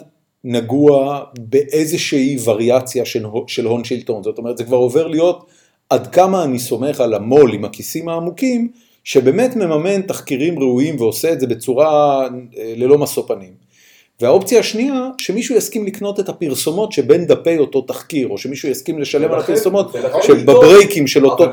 נגוע 0.45 1.25
באיזושהי 1.39 2.37
וריאציה 2.45 3.05
של, 3.05 3.25
של 3.47 3.67
הון 3.67 3.85
שלטון. 3.85 4.23
זאת 4.23 4.39
אומרת, 4.39 4.59
זה 4.59 4.65
כבר 4.65 4.77
עובר 4.77 5.07
להיות 5.07 5.47
עד 5.91 6.07
כמה 6.07 6.45
אני 6.45 6.59
סומך 6.59 7.01
על 7.01 7.15
המו"ל 7.15 7.55
עם 7.55 7.65
הכיסים 7.65 8.09
העמוקים, 8.09 8.69
שבאמת 9.05 9.57
מממן 9.57 10.03
תחקירים 10.03 10.59
ראויים 10.59 11.01
ועושה 11.01 11.33
את 11.33 11.41
זה 11.41 11.47
בצורה 11.47 12.23
אה, 12.59 12.75
ללא 12.77 12.99
משוא 12.99 13.23
פנים. 13.27 13.66
והאופציה 14.21 14.61
השנייה, 14.61 15.11
שמישהו 15.19 15.57
יסכים 15.57 15.87
לקנות 15.87 16.21
את 16.21 16.29
הפרסומות 16.29 16.93
שבין 16.93 17.27
דפי 17.27 17.59
אותו 17.59 17.81
תחקיר, 17.81 18.29
או 18.29 18.39
שמישהו 18.39 18.69
יסכים 18.69 18.99
לשלם 18.99 19.33
על 19.33 19.41
הפרסומות 19.41 19.93
שבברייקים 20.23 21.07
של 21.07 21.27
אותו 21.27 21.45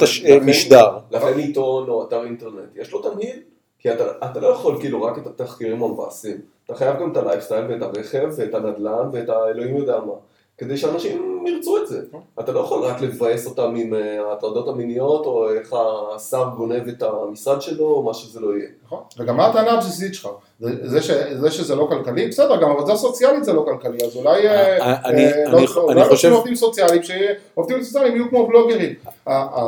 משדר. 0.42 0.88
לכן 1.12 1.40
עיתון 1.40 1.90
או 1.90 2.04
אתר 2.04 2.24
אינטרנט, 2.24 2.76
יש 2.76 2.92
לו 2.92 3.02
תמהיל, 3.02 3.40
כי 3.80 3.94
אתה, 3.94 4.04
אתה 4.32 4.40
לא 4.40 4.48
יכול 4.48 4.80
כאילו 4.80 5.04
רק 5.04 5.18
את 5.18 5.28
התחקירים 5.28 5.84
המבאסים, 5.84 6.38
אתה 6.66 6.76
חייב 6.76 7.00
גם 7.00 7.12
את 7.12 7.18
הלייפסטייל 7.18 7.66
ואת 7.70 7.82
הרכב 7.82 8.30
ואת 8.38 8.56
הנדל"ן 8.56 9.10
ואת 9.14 9.30
האלוהים 9.30 9.78
יודע 9.78 10.00
מה, 10.00 10.14
כדי 10.58 10.78
שאנשים 10.78 11.46
ירצו 11.48 11.78
את 11.78 11.88
זה. 11.88 12.02
אתה 12.40 12.52
לא 12.52 12.60
יכול 12.60 12.84
רק 12.84 13.02
לבאס 13.02 13.46
אותם 13.46 13.76
עם 13.76 13.94
אה, 13.94 14.30
ההטרדות 14.30 14.68
המיניות, 14.68 15.26
או 15.26 15.50
איך 15.50 15.76
השר 16.16 16.50
גונב 16.58 16.88
את 16.88 17.04
המשרד 17.04 17.62
שלו, 17.62 17.86
או 17.86 18.04
מה 18.04 18.14
שזה 18.14 18.40
לא 18.40 18.58
יהיה. 18.58 18.70
נכון. 18.86 19.00
וגם 19.18 19.38
מה 19.38 19.48
הטענה 19.48 19.72
הבסיסית 19.72 20.14
שלך? 20.14 20.30
זה, 20.64 20.90
זה, 20.90 21.02
ש, 21.02 21.12
זה 21.34 21.52
שזה 21.52 21.76
לא 21.76 21.88
כלכלי, 21.90 22.28
בסדר, 22.28 22.62
גם 22.62 22.70
עבודה 22.72 22.96
סוציאלית 22.96 23.44
זה 23.44 23.54
לא 23.54 23.66
כלכלי, 23.66 23.98
אז 24.06 24.16
אולי... 24.16 24.48
אה, 24.48 24.78
אה, 24.82 24.96
אני- 25.06 25.26
אה, 25.26 25.32
אני- 25.44 25.52
לא- 25.52 25.58
אני 25.58 25.66
אולי 25.78 25.96
לא 25.96 26.04
חושב- 26.04 26.16
צריכים 26.16 26.34
עובדים 26.34 26.56
סוציאליים, 26.56 27.02
שעובדים 27.04 27.84
סוציאליים 27.84 28.16
יהיו 28.16 28.30
כמו 28.30 28.48
בלוגרים. 28.48 28.94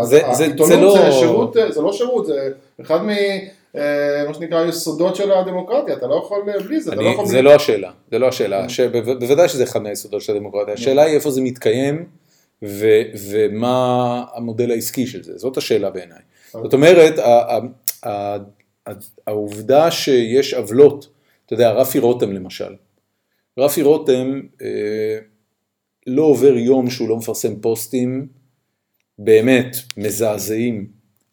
זה- 0.03 0.21
זה- 0.31 0.43
העיתונות 0.43 0.67
זה 0.67 0.77
לא- 0.77 0.93
זה 1.05 1.11
שירות, 1.11 1.57
אה, 1.57 1.71
זה 1.71 1.81
לא 1.81 1.93
שירות, 1.93 2.25
זה 2.25 2.49
אחד 2.81 3.01
מ... 3.05 3.09
אה, 3.75 4.23
מה 4.27 4.33
שנקרא 4.33 4.65
יסודות 4.65 5.15
של 5.15 5.31
הדמוקרטיה, 5.31 5.95
אתה 5.95 6.07
לא 6.07 6.15
יכול 6.25 6.41
אה, 6.47 6.59
בלי 6.59 6.81
זה, 6.81 6.91
אתה 6.93 7.01
לא 7.01 7.05
אני, 7.05 7.13
יכול 7.13 7.25
זה. 7.25 7.41
לא 7.41 7.51
השאלה, 7.55 7.91
זה 8.11 8.19
לא 8.19 8.27
השאלה, 8.27 8.69
שבו- 8.69 9.19
בוודאי 9.19 9.49
שזה 9.49 9.63
אחד 9.63 9.81
מהיסודות 9.81 10.21
של 10.21 10.33
הדמוקרטיה, 10.35 10.73
השאלה 10.73 11.03
היא 11.03 11.15
איפה 11.15 11.31
זה 11.31 11.41
מתקיים 11.41 12.05
ומה 13.29 13.83
המודל 14.35 14.71
העסקי 14.71 15.07
של 15.07 15.23
זה, 15.23 15.31
זאת 15.35 15.57
השאלה 15.57 15.89
בעיניי. 15.89 16.17
זאת 16.53 16.73
אומרת, 16.73 16.73
העובדה 19.27 19.91
שיש 19.91 20.53
עוולות, 20.53 21.09
אתה 21.45 21.53
יודע, 21.53 21.71
רפי 21.71 21.99
רותם 21.99 22.31
למשל, 22.31 22.75
רפי 23.57 23.81
רותם 23.81 24.41
אה, 24.61 25.17
לא 26.07 26.23
עובר 26.23 26.57
יום 26.57 26.89
שהוא 26.89 27.09
לא 27.09 27.17
מפרסם 27.17 27.59
פוסטים 27.59 28.27
באמת 29.19 29.75
מזעזעים 29.97 30.87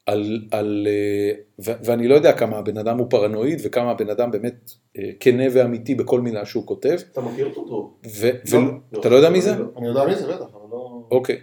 על, 0.06 0.40
על 0.50 0.88
אה, 0.90 1.34
ו- 1.64 1.84
ואני 1.84 2.08
לא 2.08 2.14
יודע 2.14 2.32
כמה 2.32 2.56
הבן 2.58 2.78
אדם 2.78 2.98
הוא 2.98 3.06
פרנואיד 3.10 3.60
וכמה 3.64 3.90
הבן 3.90 4.10
אדם 4.10 4.30
באמת 4.30 4.70
אה, 4.98 5.10
כנה 5.20 5.44
ואמיתי 5.52 5.94
בכל 5.94 6.20
מילה 6.20 6.44
שהוא 6.44 6.66
כותב, 6.66 6.98
אתה 7.12 7.20
מכיר 7.20 7.46
אותו 7.46 7.64
טוב. 7.68 7.94
ואתה 8.92 9.08
לא 9.08 9.16
יודע 9.16 9.30
מי 9.30 9.40
זה? 9.40 9.54
אני 9.76 9.86
יודע 9.86 10.04
מי 10.04 10.14
זה 10.14 10.26
בטח, 10.26 10.44
אבל 10.54 10.70
לא... 10.70 11.02
אוקיי. 11.10 11.38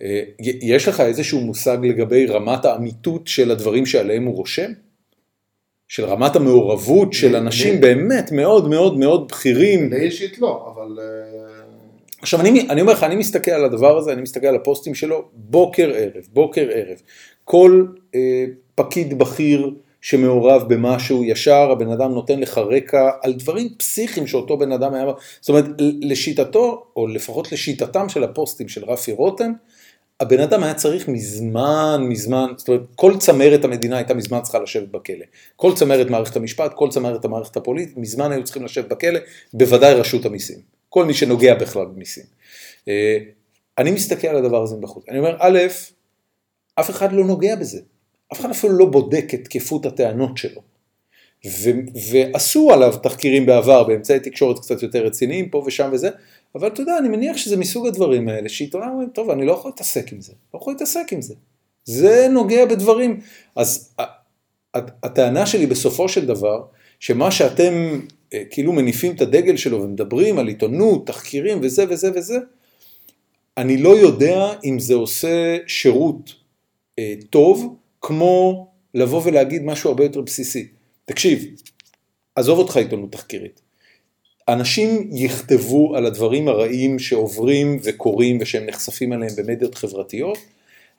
אה, 0.00 0.22
יש 0.40 0.88
לך 0.88 1.00
איזשהו 1.00 1.40
מושג 1.40 1.78
לגבי 1.82 2.26
רמת 2.26 2.64
האמיתות 2.64 3.26
של 3.26 3.50
הדברים 3.50 3.86
שעליהם 3.86 4.24
הוא 4.24 4.36
רושם? 4.36 4.72
של 5.88 6.04
רמת 6.04 6.36
המעורבות 6.36 7.12
של 7.12 7.36
אנשים 7.36 7.80
באמת 7.80 8.32
מאוד 8.32 8.68
מאוד 8.68 8.98
מאוד 8.98 9.28
בכירים. 9.28 9.92
לי 9.92 10.00
אישית 10.00 10.38
לא, 10.38 10.72
אבל... 10.74 10.98
אה, 11.00 11.54
עכשיו 12.22 12.40
אני, 12.40 12.66
אני 12.70 12.80
אומר 12.80 12.92
לך, 12.92 13.02
אני 13.02 13.16
מסתכל 13.16 13.50
על 13.50 13.64
הדבר 13.64 13.98
הזה, 13.98 14.12
אני 14.12 14.22
מסתכל 14.22 14.46
על 14.46 14.56
הפוסטים 14.56 14.94
שלו, 14.94 15.24
בוקר 15.32 15.90
ערב, 15.94 16.22
בוקר 16.32 16.68
ערב. 16.72 16.96
כל 17.44 17.86
אה, 18.14 18.44
פקיד 18.74 19.18
בכיר 19.18 19.74
שמעורב 20.00 20.64
במשהו, 20.68 21.24
ישר 21.24 21.70
הבן 21.70 21.90
אדם 21.90 22.12
נותן 22.12 22.40
לך 22.40 22.58
רקע 22.58 23.10
על 23.22 23.32
דברים 23.32 23.68
פסיכיים 23.78 24.26
שאותו 24.26 24.56
בן 24.56 24.72
אדם 24.72 24.94
היה... 24.94 25.04
זאת 25.40 25.48
אומרת, 25.48 25.64
לשיטתו, 26.02 26.84
או 26.96 27.06
לפחות 27.06 27.52
לשיטתם 27.52 28.08
של 28.08 28.24
הפוסטים 28.24 28.68
של 28.68 28.84
רפי 28.84 29.12
רותם, 29.12 29.52
הבן 30.24 30.40
אדם 30.40 30.62
היה 30.62 30.74
צריך 30.74 31.08
מזמן, 31.08 32.06
מזמן, 32.08 32.46
זאת 32.56 32.68
אומרת, 32.68 32.82
כל 32.94 33.16
צמרת 33.18 33.64
המדינה 33.64 33.96
הייתה 33.96 34.14
מזמן 34.14 34.40
צריכה 34.42 34.58
לשבת 34.58 34.88
בכלא. 34.88 35.24
כל 35.56 35.74
צמרת 35.74 36.10
מערכת 36.10 36.36
המשפט, 36.36 36.72
כל 36.74 36.88
צמרת 36.90 37.24
המערכת 37.24 37.56
הפוליטית, 37.56 37.96
מזמן 37.96 38.32
היו 38.32 38.44
צריכים 38.44 38.64
לשבת 38.64 38.88
בכלא, 38.88 39.20
בוודאי 39.52 39.94
רשות 39.94 40.24
המיסים. 40.24 40.58
כל 40.88 41.04
מי 41.04 41.14
שנוגע 41.14 41.54
בכלל 41.54 41.86
במיסים. 41.86 42.24
אה, 42.88 43.18
אני 43.78 43.90
מסתכל 43.90 44.28
על 44.28 44.36
הדבר 44.36 44.62
הזה 44.62 44.76
מבחוץ. 44.76 45.04
אני 45.08 45.18
אומר, 45.18 45.36
א', 45.38 45.58
אף 46.80 46.90
אחד 46.90 47.12
לא 47.12 47.24
נוגע 47.24 47.56
בזה. 47.56 47.80
אף 48.32 48.40
אחד 48.40 48.50
אפילו 48.50 48.78
לא 48.78 48.86
בודק 48.86 49.24
את 49.34 49.44
תקפות 49.44 49.86
הטענות 49.86 50.38
שלו. 50.38 50.60
ו- 51.46 51.70
ועשו 52.10 52.72
עליו 52.72 52.94
תחקירים 53.02 53.46
בעבר 53.46 53.84
באמצעי 53.84 54.20
תקשורת 54.20 54.58
קצת 54.58 54.82
יותר 54.82 55.06
רציניים 55.06 55.48
פה 55.48 55.62
ושם 55.66 55.90
וזה, 55.92 56.10
אבל 56.54 56.68
אתה 56.68 56.82
יודע, 56.82 56.98
אני 56.98 57.08
מניח 57.08 57.36
שזה 57.36 57.56
מסוג 57.56 57.86
הדברים 57.86 58.28
האלה, 58.28 58.48
שעיתונאים 58.48 58.90
אומרים, 58.90 59.08
טוב, 59.08 59.30
אני 59.30 59.46
לא 59.46 59.52
יכול 59.52 59.68
להתעסק 59.70 60.12
עם 60.12 60.20
זה, 60.20 60.32
לא 60.54 60.58
יכול 60.58 60.72
להתעסק 60.72 61.12
עם 61.12 61.22
זה. 61.22 61.34
זה 61.84 62.28
נוגע 62.30 62.64
בדברים. 62.66 63.20
אז 63.56 63.90
ה- 63.98 64.02
ה- 64.02 64.90
הטענה 65.02 65.46
שלי 65.46 65.66
בסופו 65.66 66.08
של 66.08 66.26
דבר, 66.26 66.64
שמה 67.00 67.30
שאתם 67.30 68.00
אה, 68.32 68.42
כאילו 68.50 68.72
מניפים 68.72 69.14
את 69.14 69.20
הדגל 69.20 69.56
שלו 69.56 69.82
ומדברים 69.82 70.38
על 70.38 70.48
עיתונות, 70.48 71.06
תחקירים 71.06 71.58
וזה 71.62 71.84
וזה 71.88 72.10
וזה, 72.14 72.38
אני 73.56 73.76
לא 73.76 73.88
יודע 73.88 74.52
אם 74.64 74.78
זה 74.78 74.94
עושה 74.94 75.56
שירות 75.66 76.34
אה, 76.98 77.14
טוב, 77.30 77.76
כמו 78.00 78.66
לבוא 78.94 79.22
ולהגיד 79.24 79.62
משהו 79.64 79.90
הרבה 79.90 80.04
יותר 80.04 80.20
בסיסי. 80.20 80.68
תקשיב, 81.04 81.44
עזוב 82.34 82.58
אותך 82.58 82.76
עיתונות 82.76 83.12
תחקירית. 83.12 83.60
אנשים 84.48 85.08
יכתבו 85.12 85.96
על 85.96 86.06
הדברים 86.06 86.48
הרעים 86.48 86.98
שעוברים 86.98 87.78
וקורים 87.82 88.38
ושהם 88.40 88.66
נחשפים 88.66 89.12
אליהם 89.12 89.30
במדיות 89.36 89.74
חברתיות, 89.74 90.38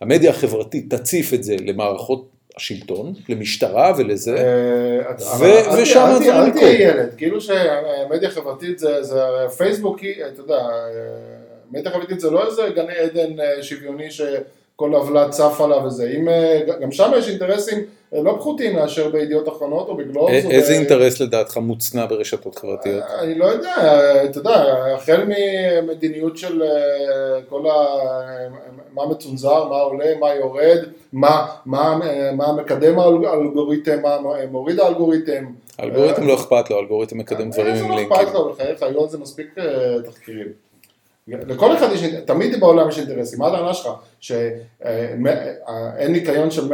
המדיה 0.02 0.30
החברתית 0.30 0.94
תציף 0.94 1.34
את 1.34 1.44
זה 1.44 1.56
למערכות 1.66 2.28
השלטון, 2.58 3.14
למשטרה 3.30 3.94
ולזה, 3.98 4.36
אה, 4.38 5.78
ושם 5.82 6.00
הדברים 6.06 6.22
תהיה- 6.24 6.46
אל 6.46 6.52
תהיה. 6.52 6.90
ילד, 6.90 7.14
כאילו 7.18 7.42
שמדיה 7.42 8.30
חברתית 8.30 8.80
זה, 8.80 9.04
זה 9.04 9.20
פייסבוק, 9.58 10.00
אתה 10.34 10.42
יודע, 10.42 10.56
אה, 10.56 10.70
מדיה 11.72 11.92
חברתית 11.92 12.20
זה 12.20 12.30
לא 12.32 12.48
איזה 12.48 12.62
גן 12.76 12.86
עדן 12.90 13.40
אה, 13.40 13.64
שוויוני 13.64 14.08
שכל 14.76 14.94
עוולה 14.96 15.30
צף 15.30 15.62
עליו 15.62 15.82
וזה, 15.86 16.12
אם, 16.18 16.30
אה, 16.30 16.60
גם 16.82 16.92
שם 16.92 17.12
יש 17.18 17.30
אינטרסים 17.30 17.80
אה, 18.14 18.22
לא 18.22 18.36
פחותים 18.40 18.76
מאשר 18.76 19.10
בידיעות 19.10 19.48
אחרונות 19.50 19.88
או 19.90 19.98
בגלובס. 19.98 20.44
א- 20.44 20.48
או 20.48 20.52
איזה 20.52 20.74
ב- 20.74 20.76
אינטרס 20.76 21.22
לדעתך 21.22 21.58
מוצנע 21.58 22.06
ברשתות 22.06 22.56
חברתיות? 22.56 23.04
אני 23.20 23.36
לא 23.36 23.46
יודע, 23.46 23.74
אתה 24.26 24.40
יודע, 24.40 24.64
החל 24.96 25.24
ממדיניות 25.28 26.38
של 26.38 26.64
אה, 26.64 26.70
כל 27.50 27.62
ה... 27.70 27.74
מה 28.94 29.06
מצונזר, 29.10 29.68
מה 29.68 29.76
עולה, 29.76 30.06
מה 30.20 30.36
יורד, 30.36 30.78
מה, 31.14 31.46
מה, 31.66 32.00
מה 32.34 32.54
מקדם 32.54 33.00
האלגוריתם, 33.00 34.02
מה 34.02 34.18
מוריד 34.52 34.80
האלגוריתם. 34.80 35.46
האלגוריתם 35.78 36.28
לא 36.28 36.34
אכפת 36.36 36.70
לו, 36.70 36.78
האלגוריתם 36.78 37.18
מקדם 37.18 37.50
דברים 37.50 37.76
עם 37.76 37.90
לא 37.90 37.96
לינקים. 37.96 38.18
אכפת 38.18 38.34
לו, 38.34 38.50
בחייך, 38.54 38.84
היום 38.84 39.08
זה 39.08 39.18
מספיק 39.18 39.48
אה, 39.58 39.96
תחקירים. 40.06 40.48
לכל 41.28 41.78
אחד 41.78 41.88
יש, 41.94 42.02
תמיד 42.26 42.60
בעולם 42.60 42.90
יש 42.90 43.00
אינטרסים, 43.00 43.40
מה 43.40 43.48
הטענה 43.48 43.74
שלך? 43.74 43.90
שאין 44.20 45.26
ניקיון 46.12 46.52
של 46.52 46.74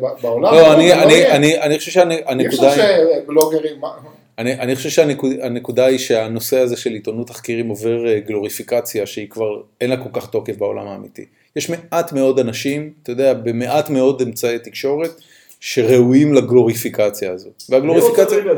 ב- 0.00 0.22
בעולם? 0.22 0.54
לא, 0.54 0.72
אני- 0.74 0.88
זה 0.88 0.94
לא 0.96 1.02
אני-. 1.02 1.26
אני 1.30 1.58
אני 1.60 1.78
חושב 1.78 2.00
אי 2.00 2.46
אפשר 2.46 2.60
שהנקודה 2.60 2.72
היא... 2.72 3.22
שבלוגרים, 3.24 3.80
מה- 3.80 3.92
אני, 4.38 4.54
אני 4.60 4.76
חושב 4.76 4.88
שהנקודה 4.90 5.86
היא 5.86 5.98
שהנושא 5.98 6.58
הזה 6.58 6.76
של 6.76 6.90
עיתונות 6.90 7.26
תחקירים 7.26 7.68
עובר 7.68 8.06
אה, 8.08 8.20
גלוריפיקציה 8.20 9.06
שהיא 9.06 9.28
כבר 9.30 9.48
אין 9.80 9.90
לה 9.90 9.96
כל 9.96 10.08
כך 10.12 10.26
תוקף 10.30 10.56
בעולם 10.56 10.86
האמיתי. 10.88 11.24
יש 11.56 11.70
מעט 11.70 12.12
מאוד 12.12 12.38
אנשים, 12.38 12.92
אתה 13.02 13.12
יודע, 13.12 13.34
במעט 13.34 13.90
מאוד 13.90 14.22
אמצעי 14.22 14.58
תקשורת, 14.58 15.10
שראויים 15.60 16.34
לגלוריפיקציה 16.34 17.32
הזאת. 17.32 17.46
אני 17.46 17.54
רוצה 17.54 17.72
והגלוריפיקציה, 17.74 18.38
רגע 18.38 18.52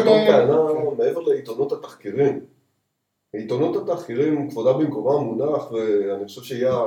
לטעון 0.00 0.26
טענה 0.26 0.56
מעבר 0.98 1.20
לעיתונות 1.20 1.72
התחקירים. 1.72 2.40
עיתונות 3.36 3.76
התחקירים 3.76 4.50
כבודה 4.50 4.72
במקומה 4.72 5.18
מונח, 5.24 5.72
ואני 5.72 6.26
חושב 6.26 6.42
שהיא 6.42 6.66
ה... 6.66 6.82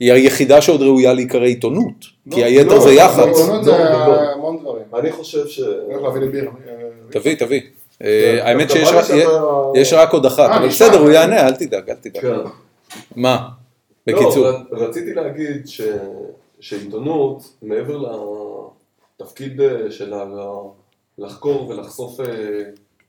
היא 0.00 0.12
היחידה 0.12 0.62
שעוד 0.62 0.82
ראויה 0.82 1.12
להיקרא 1.12 1.40
עעיתונות, 1.40 2.04
כי 2.30 2.40
לא, 2.40 2.46
היתר 2.46 2.74
לא, 2.74 2.80
זה 2.80 2.88
לא, 2.88 2.92
יח"צ. 2.92 3.26
עיתונות 3.38 3.64
זה 3.64 3.70
לא, 3.70 3.78
לא. 3.78 4.20
המון 4.20 4.58
דברים. 4.58 4.82
אני 4.94 5.12
חושב 5.12 5.46
ש... 5.46 5.60
תביא, 7.10 7.34
תביא. 7.34 7.60
אה, 8.02 8.38
האמת 8.48 8.68
דווקא 8.68 9.02
שיש 9.74 9.92
רק- 9.92 10.12
עוד 10.12 10.26
אחת, 10.26 10.50
אה, 10.50 10.56
אבל. 10.56 10.68
בסדר, 10.68 10.98
הוא 10.98 11.10
יענה, 11.10 11.46
אל 11.46 11.54
תדאג, 11.54 11.90
אל 11.90 11.94
תדאג. 11.94 12.22
כן. 12.22 12.36
מה? 13.16 13.48
בקיצור. 14.06 14.46
לא, 14.46 14.58
רציתי 14.70 15.14
להגיד. 15.14 15.66
שעיתונות, 16.60 17.42
מעבר 17.62 17.98
לתפקיד 19.20 19.60
אה, 19.60 19.90
שלה 19.90 20.24
לחקור 21.18 21.68
ולחשוף 21.68 22.20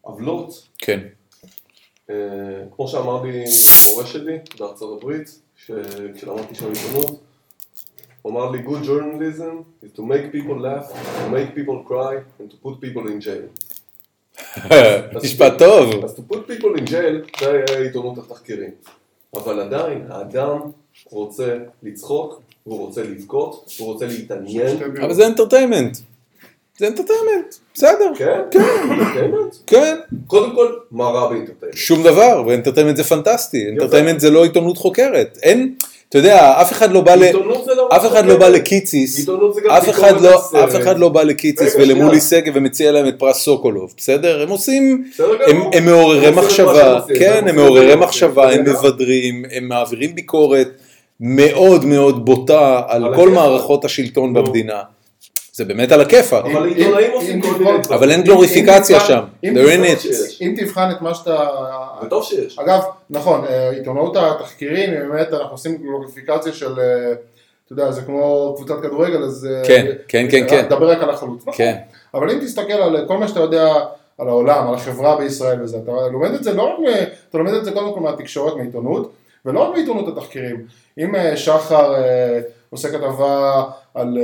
עוולות, 0.02 0.68
כן. 0.78 1.00
אה, 2.10 2.16
כמו 2.76 2.88
שאמר 2.88 3.24
לי 3.24 3.44
מורה 3.90 4.06
שלי 4.06 4.38
בארצות 4.60 4.98
הברית, 5.02 5.40
כשלמדתי 6.16 6.56
שם 6.56 6.72
עיתונות, 6.72 7.20
הוא 8.22 8.32
אמר 8.34 8.52
לי, 8.52 8.60
Good 8.66 8.86
journalism 8.86 9.86
is 9.86 10.00
to 10.00 10.02
make 10.02 10.32
people 10.32 10.58
laugh, 10.60 10.92
to 10.92 11.30
make 11.30 11.56
people 11.56 11.84
cry, 11.90 12.16
and 12.40 12.52
to 12.52 12.56
put 12.64 12.82
people 12.82 13.08
in 13.08 13.22
jail. 13.22 13.48
משפט 15.24 15.54
טוב. 15.58 16.04
אז 16.04 16.16
to 16.16 16.34
put 16.34 16.38
people 16.48 16.80
in 16.80 16.90
jail, 16.90 17.40
זה 17.40 17.52
היה 17.52 17.80
עיתונות 17.84 18.18
התחקירים. 18.18 18.72
אבל 19.34 19.60
עדיין, 19.60 20.06
האדם 20.10 20.60
רוצה 21.12 21.58
לצחוק, 21.84 22.42
הוא 22.64 22.80
רוצה 22.80 23.04
לבכות, 23.04 23.72
הוא 23.80 23.94
רוצה 23.94 24.08
להתעניין. 24.08 24.78
אבל 25.02 25.14
זה 25.14 25.28
entertainment. 25.28 25.98
זה 26.80 26.88
entertainment, 26.88 27.56
בסדר. 27.74 28.12
כן? 28.18 28.40
כן. 28.52 29.32
כן. 29.68 29.96
קודם 30.28 30.56
כל, 30.56 30.68
מה 30.92 31.04
רע 31.04 31.30
ב 31.30 31.33
entertainment? 31.33 31.78
שום 31.78 32.04
דבר, 32.04 32.44
ו 32.48 32.51
entertainment 32.51 32.98
זה 32.98 33.04
פנטסטי, 33.04 33.70
entertainment 33.70 34.20
זה 34.20 34.30
לא 34.30 34.44
עיתונות 34.44 34.78
חוקרת, 34.78 35.38
אין, 35.44 35.74
אתה 36.10 36.18
יודע, 36.18 36.62
אף 36.62 36.72
אחד 36.72 36.92
לא 36.92 37.02
בא 37.02 37.16
ל... 37.16 37.24
עיתונות 37.24 37.66
זה 37.66 37.76
לא 37.76 37.90
אף 37.92 38.06
אחד 38.06 38.26
לא. 38.26 38.38
בא 38.38 38.48
לקיציס, 38.48 39.30
אף 39.70 39.90
אחד 39.90 40.22
לא, 40.22 40.36
הסרט. 40.36 40.70
אף 40.70 40.76
אחד 40.76 41.00
לא 41.00 41.10
בא 41.10 41.24
לקיציס 41.24 41.76
ולמולי. 41.76 42.22
שגב 42.22 42.54
ומציע 42.56 42.92
להם 42.92 43.08
את 43.08 43.16
פרס 43.20 43.38
סוקולוב, 43.38 43.94
בסדר? 43.98 44.42
הם 44.42 44.50
עושים, 44.50 45.04
הם, 45.74 45.86
מעוררי 45.86 46.32
מחשבה, 46.32 47.00
כן, 47.20 47.48
הם 47.48 47.56
מעוררי 47.56 47.96
מחשבה, 47.96 48.52
הם. 48.52 48.62
מבדרים, 48.62 49.46
הם 49.52 49.68
מעבירים 49.68 50.16
ביקורת 50.16 50.70
מאוד 51.20 51.86
מאוד 51.86 52.26
בוטה 52.26 52.82
על 52.88 53.16
כל. 53.16 53.30
מערכות 53.30 53.86
השלטון. 53.86 54.34
במדינה. 54.34 54.82
זה 55.58 55.66
באמת 55.66 55.92
על 55.92 56.02
הכיפאק, 56.02 56.46
אבל 56.46 56.68
עיתונאים 56.68 57.12
עושים 57.12 57.42
כל 57.42 57.48
מיני 57.48 57.64
דברים. 57.64 58.00
אבל 58.00 58.12
אין 58.12 58.22
גלוריפיקציה 58.22 59.00
שם, 59.00 59.24
אם 60.42 60.56
תבחן 60.58 60.92
את 60.92 61.02
מה 61.02 61.14
שאתה... 61.14 61.48
וטוב 62.04 62.24
שיש. 62.24 62.60
אגב, 62.60 62.82
נכון, 63.10 63.46
אה, 63.50 63.70
עיתונאות 63.70 64.16
התחקירים, 64.18 64.90
באמת, 64.90 65.34
אנחנו 65.34 65.52
עושים 65.52 65.78
גלוריפיקציה 65.78 66.54
של, 66.54 66.80
אה, 66.80 67.12
אתה 67.66 67.74
יודע, 67.74 67.92
זה 67.92 68.02
כמו 68.02 68.54
קבוצת 68.58 68.82
כדורגל, 68.82 69.24
אז... 69.24 69.48
אה, 69.52 69.68
כן, 69.68 69.86
כן, 70.08 70.28
כן, 70.32 70.46
כן. 70.50 70.66
דבר 70.70 70.90
רק 70.90 71.04
על 71.04 71.10
החלוץ. 71.10 71.42
נכון. 71.42 71.54
כן. 71.58 71.76
אבל 72.14 72.32
אם 72.32 72.40
תסתכל 72.40 72.74
על 72.74 73.06
כל 73.08 73.18
מה 73.18 73.28
שאתה 73.28 73.40
יודע 73.40 73.74
על 74.18 74.28
העולם, 74.28 74.68
על 74.68 74.74
החברה 74.74 75.18
בישראל 75.18 75.64
וזה, 75.64 75.78
אתה 75.84 75.92
לומד 76.12 76.34
את 76.34 76.44
זה 76.44 76.54
לא 76.54 76.64
רק, 76.64 76.78
אתה 77.30 77.38
לומד 77.38 77.54
את 77.54 77.66
זה 77.66 77.72
קודם 77.72 77.94
כל 77.94 78.00
מהתקשורת, 78.00 78.56
מעיתונות, 78.56 79.14
ולא 79.46 79.60
רק 79.60 79.76
מעיתונות 79.76 80.18
התחקירים. 80.18 80.66
אם 80.98 81.16
שחר 81.36 81.94
עושה 82.70 82.90
כתבה 82.90 83.64
על, 83.94 84.18
אה, 84.18 84.24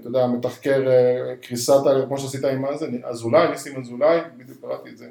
אתה 0.00 0.08
יודע, 0.08 0.26
מתחקר 0.26 0.82
אה, 0.88 1.34
קריסת, 1.42 1.72
כמו 2.08 2.18
שעשית 2.18 2.44
עם 2.44 2.64
אזולאי, 3.04 3.48
ניסים 3.50 3.80
אזולאי, 3.80 4.18
בדיוק 4.36 4.58
קראתי 4.62 4.88
את 4.90 4.98
זה. 4.98 5.06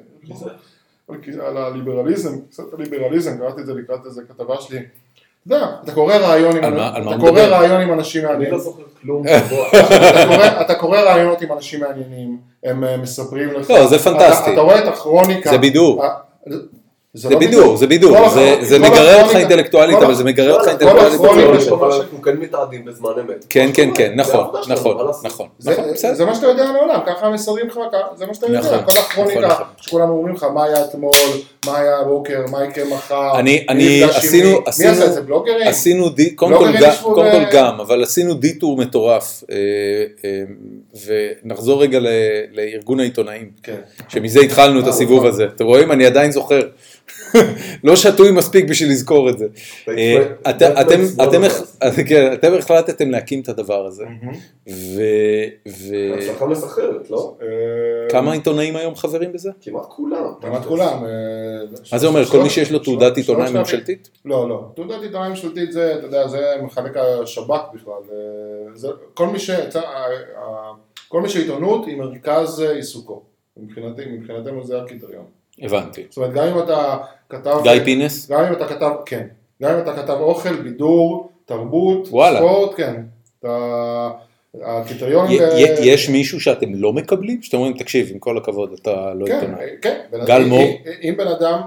על- 1.08 1.46
על 1.46 1.56
הליברליזם, 1.56 2.40
קצת 2.50 2.62
הליברליזם, 2.78 3.38
קראתי 3.38 3.60
את 3.60 3.66
זה 3.66 3.74
לקראת 3.74 4.06
איזה 4.06 4.22
כתבה 4.28 4.60
שלי. 4.60 4.78
אתה 4.78 5.54
יודע, 5.54 5.66
אתה 5.84 5.92
קורא 5.92 6.14
רעיון 6.14 6.56
עם, 6.56 6.64
אתה 7.08 7.20
קורא? 7.20 7.40
רעיון 7.40 7.80
עם 7.80 7.92
אנשים 7.92 8.24
אני 8.24 8.32
מעניינים. 8.32 8.52
לא 8.58 8.64
זוכר 8.64 8.82
כלום. 9.02 9.24
אתה 10.60 10.74
קורא- 10.74 10.98
רעיונות 11.00 11.42
עם 11.42 11.52
אנשים 11.52 11.80
מעניינים, 11.80 12.38
הם 12.64 12.84
אה, 12.84 12.96
מספרים 12.96 13.50
לך. 13.52 13.70
לא, 13.70 13.86
זה 13.86 13.98
פנטסטי. 13.98 14.52
אתה 14.52 14.60
רואה 14.60 14.78
את 14.78 14.88
הכרוניקה. 14.88 15.50
זה 15.50 15.58
בידור. 15.58 16.02
אה, 17.16 17.20
זה 17.20 17.30
לא 17.30 17.38
בידור, 17.38 17.76
זה 17.76 17.86
בידור, 17.86 18.10
כל 18.18 18.28
זה- 18.28 18.40
הכרוניקה- 18.40 18.64
זה 18.64 18.78
כל 18.78 18.84
מגרר 18.84 19.14
אותך 19.14 19.24
הכרוניקה- 19.30 19.38
אינטלקטואלית, 19.38 19.96
כל 19.98 20.04
אבל 20.04 20.14
זה 20.14 20.24
מגרר 20.24 20.52
אותך 20.52 20.64
כל 20.64 20.70
אינטלקטואלית. 20.70 21.14
הכרוניקה 21.14 21.48
בצורה 21.48 21.60
של- 21.60 21.64
שלך. 21.66 21.72
אבל 21.72 21.92
אנחנו 21.92 22.22
כן 22.22 22.36
מתעדים 22.36 22.84
בזמן 22.84 23.10
אמת. 23.20 23.44
כן, 23.48 23.70
כן, 23.74 23.90
כן, 23.94 24.08
זה 24.08 24.14
נכון, 24.14 24.40
נכון? 24.68 24.96
נכון, 25.24 25.46
זה- 25.58 25.70
נכון. 25.70 26.14
זה 26.14 26.24
מה 26.24 26.34
שאתה 26.34 26.46
יודע 26.46 26.68
על 26.68 26.76
העולם, 26.76 27.00
ככה 27.06 27.30
מסדרים 27.30 27.66
לך, 27.66 27.78
זה 28.16 28.26
מה 28.26 28.34
שאתה 28.34 28.46
יודע, 28.46 28.58
נכון, 28.60 28.78
כל 28.84 28.98
הכרוניקה, 28.98 29.40
נכון. 29.48 29.66
שכולם 29.80 30.10
אומרים 30.10 30.34
לך 30.34 30.42
מה 30.54 30.64
היה 30.64 30.84
אתמול, 30.84 31.12
מה 31.66 31.78
היה 31.78 31.98
הבוקר, 31.98 32.44
מה 32.50 32.64
יקרה 32.64 32.84
מחר, 32.84 33.38
אני- 33.38 33.64
עם 33.70 34.08
עשינו- 34.08 34.50
מי, 34.50 34.56
עשינו- 34.66 34.92
עשה 34.92 35.06
את 35.06 35.12
זה, 35.12 35.20
בלוגרים? 35.20 35.66
עשינו, 35.68 36.08
די, 36.08 36.30
קודם 36.30 36.58
כל, 36.58 36.72
גם, 37.52 37.74
כל 37.76 37.80
אבל 37.80 38.02
עשינו 38.02 38.34
דיטור 38.34 38.76
מטורף, 38.76 39.44
אה, 39.50 39.56
אה, 40.24 40.42
ונחזור 41.44 41.82
רגע 41.82 41.98
ל- 41.98 42.06
לארגון 42.52 43.00
העיתונאים, 43.00 43.50
כן. 43.62 43.74
שמזה 44.08 44.40
התחלנו 44.40 44.80
את 44.80 44.86
הסיבוב. 44.86 45.26
הזה, 45.26 45.44
אתם 45.54 45.64
רואים? 45.64 45.92
אני 45.92 46.06
עדיין 46.06 46.30
זוכר, 46.30 46.60
לא 47.84 47.96
שתוי 47.96 48.30
מספיק 48.30 48.70
בשביל 48.70 48.90
לזכור 48.90 49.30
את 49.30 49.38
זה. 49.38 49.46
אה, 49.88 50.22
אתם- 50.50 50.72
החלטתם 52.58 53.10
להקים 53.10 53.40
את 53.40 53.48
הדבר 53.48 53.86
הזה, 53.86 54.04
הצלחה 56.18 56.46
מסחררת, 56.46 57.10
לא? 57.10 57.36
וכמה 58.08 58.32
עיתונאים 58.32 58.76
היום 58.76 58.94
חברים 58.94 59.32
בזה? 59.32 59.50
כמעט 59.60 59.86
כולם. 59.88 60.32
כמעט 60.40 60.64
כולם. 60.64 61.04
אה, 61.04 61.08
מה 61.92 61.98
זה 61.98 62.06
אומר, 62.06 62.24
כל 62.24 62.42
מי 62.42 62.50
שיש 62.50 62.72
לו 62.72 62.78
תעודת 62.78 63.16
עיתונאי. 63.16 63.52
ממשלתית? 63.52 64.08
לא, 64.24 64.48
לא. 64.48 64.64
תעודת 64.74 65.02
עיתונאי 65.02 65.28
ממשלתית 65.28 65.72
זה, 65.72 65.94
אתה 65.98 66.06
יודע, 66.06 66.28
זה 66.28 66.40
מחלק 66.62 66.96
השב"כ 66.96 67.60
בכלל. 67.74 67.92
אה, 68.12 68.16
זה, 68.74 68.88
כל 69.14 69.26
מי 69.26 69.38
ש... 69.38 69.50
אה, 69.50 69.66
אה, 69.76 70.72
כל 71.08 71.20
מי 71.20 71.28
שעיתונות 71.28 71.86
היא 71.86 71.96
מרכז 71.96 72.60
אה, 72.60 72.72
עיסוקו. 72.72 73.22
מבחינתנו 73.56 74.64
זה 74.64 74.82
הקריטריון. 74.82 75.24
הבנתי. 75.62 76.04
זאת 76.08 76.16
אומרת, 76.16 76.32
גם 76.32 76.44
אם 76.46 76.58
אתה 76.58 76.96
כתב... 77.28 77.58
גיא 77.62 77.84
פינס? 77.84 78.30
גם 78.30 78.44
אם 78.44 78.52
אתה 78.52 78.66
כתב, 78.68 78.90
כן. 79.06 79.26
גם 79.62 79.74
אם 79.74 79.78
אתה 79.80 79.92
כתב 79.96 80.16
אוכל, 80.20 80.56
בידור, 80.56 81.30
תרבות, 81.44 82.08
וואלה. 82.10 82.38
ספורט, 82.38 82.70
כן. 82.76 83.02
אתה... 83.40 84.10
הקריטריון... 84.62 85.26
יש 85.82 86.08
מישהו 86.08 86.40
שאתם 86.40 86.74
לא 86.74 86.92
מקבלים? 86.92 87.42
שאתם 87.42 87.56
אומרים, 87.56 87.76
תקשיב, 87.76 88.08
עם 88.12 88.18
כל 88.18 88.38
הכבוד, 88.38 88.72
אתה 88.82 89.14
לא 89.14 89.26
כן, 89.26 89.34
עיתונאי. 89.40 89.66
כן. 89.82 90.00
בן- 90.10 90.24
גל 90.24 90.44
מור? 90.44 90.68
אם- 91.02 91.16
בן 91.16 91.26
אדם... 91.28 91.60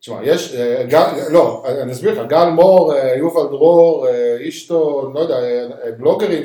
תשמע, 0.00 0.16
יש, 0.24 0.54
אה, 0.54 0.82
גל, 0.88 1.06
לא, 1.30 1.64
אני 1.82 1.92
אסביר 1.92 2.20
לך, 2.22 2.26
גל 2.28 2.48
מור, 2.48 2.94
אה, 2.94 3.14
יובל 3.16 3.46
דרור, 3.50 4.06
אה, 4.08 4.36
אישטו, 4.40 5.10
לא 5.14 5.20
יודע, 5.20 5.34
אה, 5.38 5.66
בלוגרים 5.98 6.42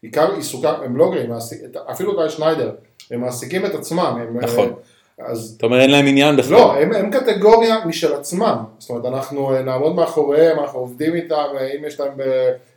שעיקר 0.00 0.34
עיסוקם 0.34 0.74
הם 0.84 0.94
בלוגרים, 0.94 1.30
מעסיק- 1.30 1.60
אפילו 1.90 2.14
טל 2.16 2.28
שניידר, 2.28 2.70
הם 3.10 3.20
מעסיקים 3.20 3.66
את 3.66 3.74
עצמם, 3.74 3.98
הם, 4.20 4.36
אה, 4.36 4.42
נכון. 4.42 4.72
אז 5.18 5.54
אתה 5.56 5.66
אומר 5.66 5.80
אין 5.80 5.90
להם 5.90 6.06
עניין 6.06 6.36
בכלל. 6.36 6.52
לא, 6.52 6.74
הם, 6.76 6.92
הם 6.92 7.10
קטגוריה 7.10 7.76
משל 7.86 8.14
עצמם, 8.14 8.56
זאת 8.78 8.90
אומרת 8.90 9.04
אנחנו 9.04 9.54
אה, 9.54 9.62
נעמוד 9.62 9.94
מאחוריהם, 9.94 10.58
אנחנו 10.58 10.78
עובדים 10.78 11.14
איתם, 11.14 11.44
אה, 11.58 11.66
אם 11.78 11.84
יש 11.86 12.00
להם 12.00 12.12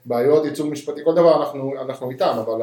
בעיות, 0.06 0.46
ייצוג 0.46 0.72
משפטי, 0.72 1.02
כל 1.04 1.14
דבר 1.16 1.42
אנחנו, 1.44 1.74
אנחנו 1.82 2.10
איתם, 2.10 2.34
אבל 2.46 2.62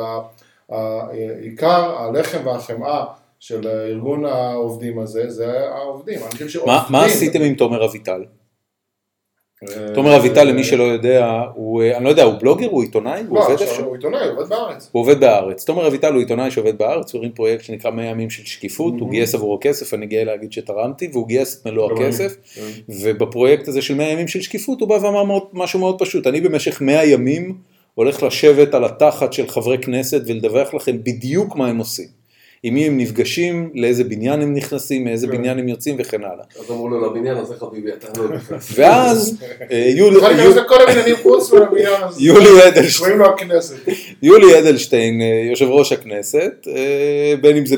העיקר, 0.68 1.98
הלחם 1.98 2.38
והחמאה 2.46 3.04
של 3.40 3.68
ארגון 3.68 4.24
העובדים 4.24 4.98
הזה, 4.98 5.30
זה 5.30 5.68
העובדים. 5.70 6.18
מה, 6.66 6.84
מה 6.90 7.04
עשיתם 7.04 7.42
עם 7.42 7.54
תומר 7.54 7.84
אביטל? 7.84 8.24
אה, 9.68 9.94
תומר 9.94 10.16
אביטל, 10.16 10.44
למי 10.44 10.64
שלא 10.64 10.82
יודע, 10.82 11.42
הוא, 11.54 11.82
אה, 11.82 11.96
אני 11.96 12.04
לא 12.04 12.08
יודע, 12.10 12.22
הוא 12.22 12.34
בלוגר, 12.40 12.66
הוא 12.66 12.82
עיתונאי, 12.82 13.22
הוא 13.28 13.36
לא, 13.38 13.46
עובד 13.46 13.60
איפשהו? 13.60 13.84
הוא 13.84 13.94
עיתונאי, 13.94 14.20
הוא 14.28 14.38
עובד 14.38 14.48
בארץ. 14.48 14.88
הוא 14.92 15.00
עובד 15.02 15.20
בארץ. 15.20 15.64
תומר 15.64 15.86
אביטל 15.86 16.12
הוא 16.12 16.20
עיתונאי 16.20 16.50
שעובד 16.50 16.78
בארץ, 16.78 17.12
הוא 17.14 17.18
הרים 17.18 17.32
פרויקט 17.32 17.64
שנקרא 17.64 17.90
100 17.90 18.04
ימים 18.04 18.30
של 18.30 18.44
שקיפות, 18.44 18.94
הוא 19.00 19.08
Mhm. 19.08 19.10
גייס 19.10 19.34
עבורו 19.34 19.58
כסף, 19.60 19.94
אני 19.94 20.06
גאה 20.06 20.24
להגיד 20.24 20.52
שתרמתי, 20.52 21.08
והוא 21.12 21.28
גייס 21.28 21.60
את 21.60 21.66
מלוא. 21.66 21.92
הכסף, 21.92 22.36
כן. 22.54 22.62
ובפרויקט 22.88 23.68
הזה 23.68 23.82
של 23.82 23.94
100 23.94 24.08
ימים 24.08 24.28
של 24.28 24.40
שקיפות 24.40 24.80
הוא 24.80 24.88
בא 24.88 24.94
ואמר 24.94 25.38
משהו 25.52 25.80
מאוד 25.80 25.98
פשוט, 25.98 26.26
אני 26.26 26.40
במשך 26.40 26.80
100 26.80 27.04
ימים 27.06 27.54
הולך 27.94 28.22
לשבת 28.22 28.74
על 28.74 28.84
התחת 28.84 29.32
של 29.32 29.48
חברי 29.48 29.78
כנסת 29.78 30.20
ולדווח 30.26 30.74
לכם 30.74 30.96
בדיוק 31.04 31.56
מה 31.56 31.68
הם 31.68 31.78
עושים. 31.78 32.19
עם 32.62 32.74
מי 32.74 32.86
הם 32.86 32.98
נפגשים, 32.98 33.70
לאיזה 33.74 34.04
בניין 34.04 34.40
הם 34.40 34.54
נכנסים, 34.54 35.04
מאיזה 35.04 35.26
כן. 35.26 35.32
בניין 35.36 35.58
הם 35.58 35.68
יוצאים 35.68 35.96
וכן 35.98 36.24
הלאה. 36.24 36.44
אז 36.60 36.70
אמרו 36.70 36.88
לו 36.88 37.06
לבניין 37.10 37.36
הזה 37.36 37.54
חביבי 37.56 37.90
אתה 37.92 38.20
לא 38.20 38.28
נכנס. 38.36 38.72
ואז 38.78 39.36
אה, 39.70 39.92
יולי- 39.96 40.20
להיכנס 40.20 40.56
לכל 40.56 40.74
הבניינים 40.82 41.16
חוץ 41.22 41.52
מהבניין 41.52 42.02
הזה. 42.02 42.22
יולי 42.22 42.68
אדלשטיין 42.68 42.98
קוראים 42.98 43.18
לו 43.18 43.26
הכנסת. 43.34 43.76
יולי 44.22 44.58
אדלשטיין, 44.58 45.20
אה, 45.20 45.46
יושב 45.50 45.66
ראש 45.68 45.92
הכנסת, 45.92 46.52
אה, 46.76 47.34
בין 47.42 47.56
אם 47.56 47.66
זה 47.66 47.76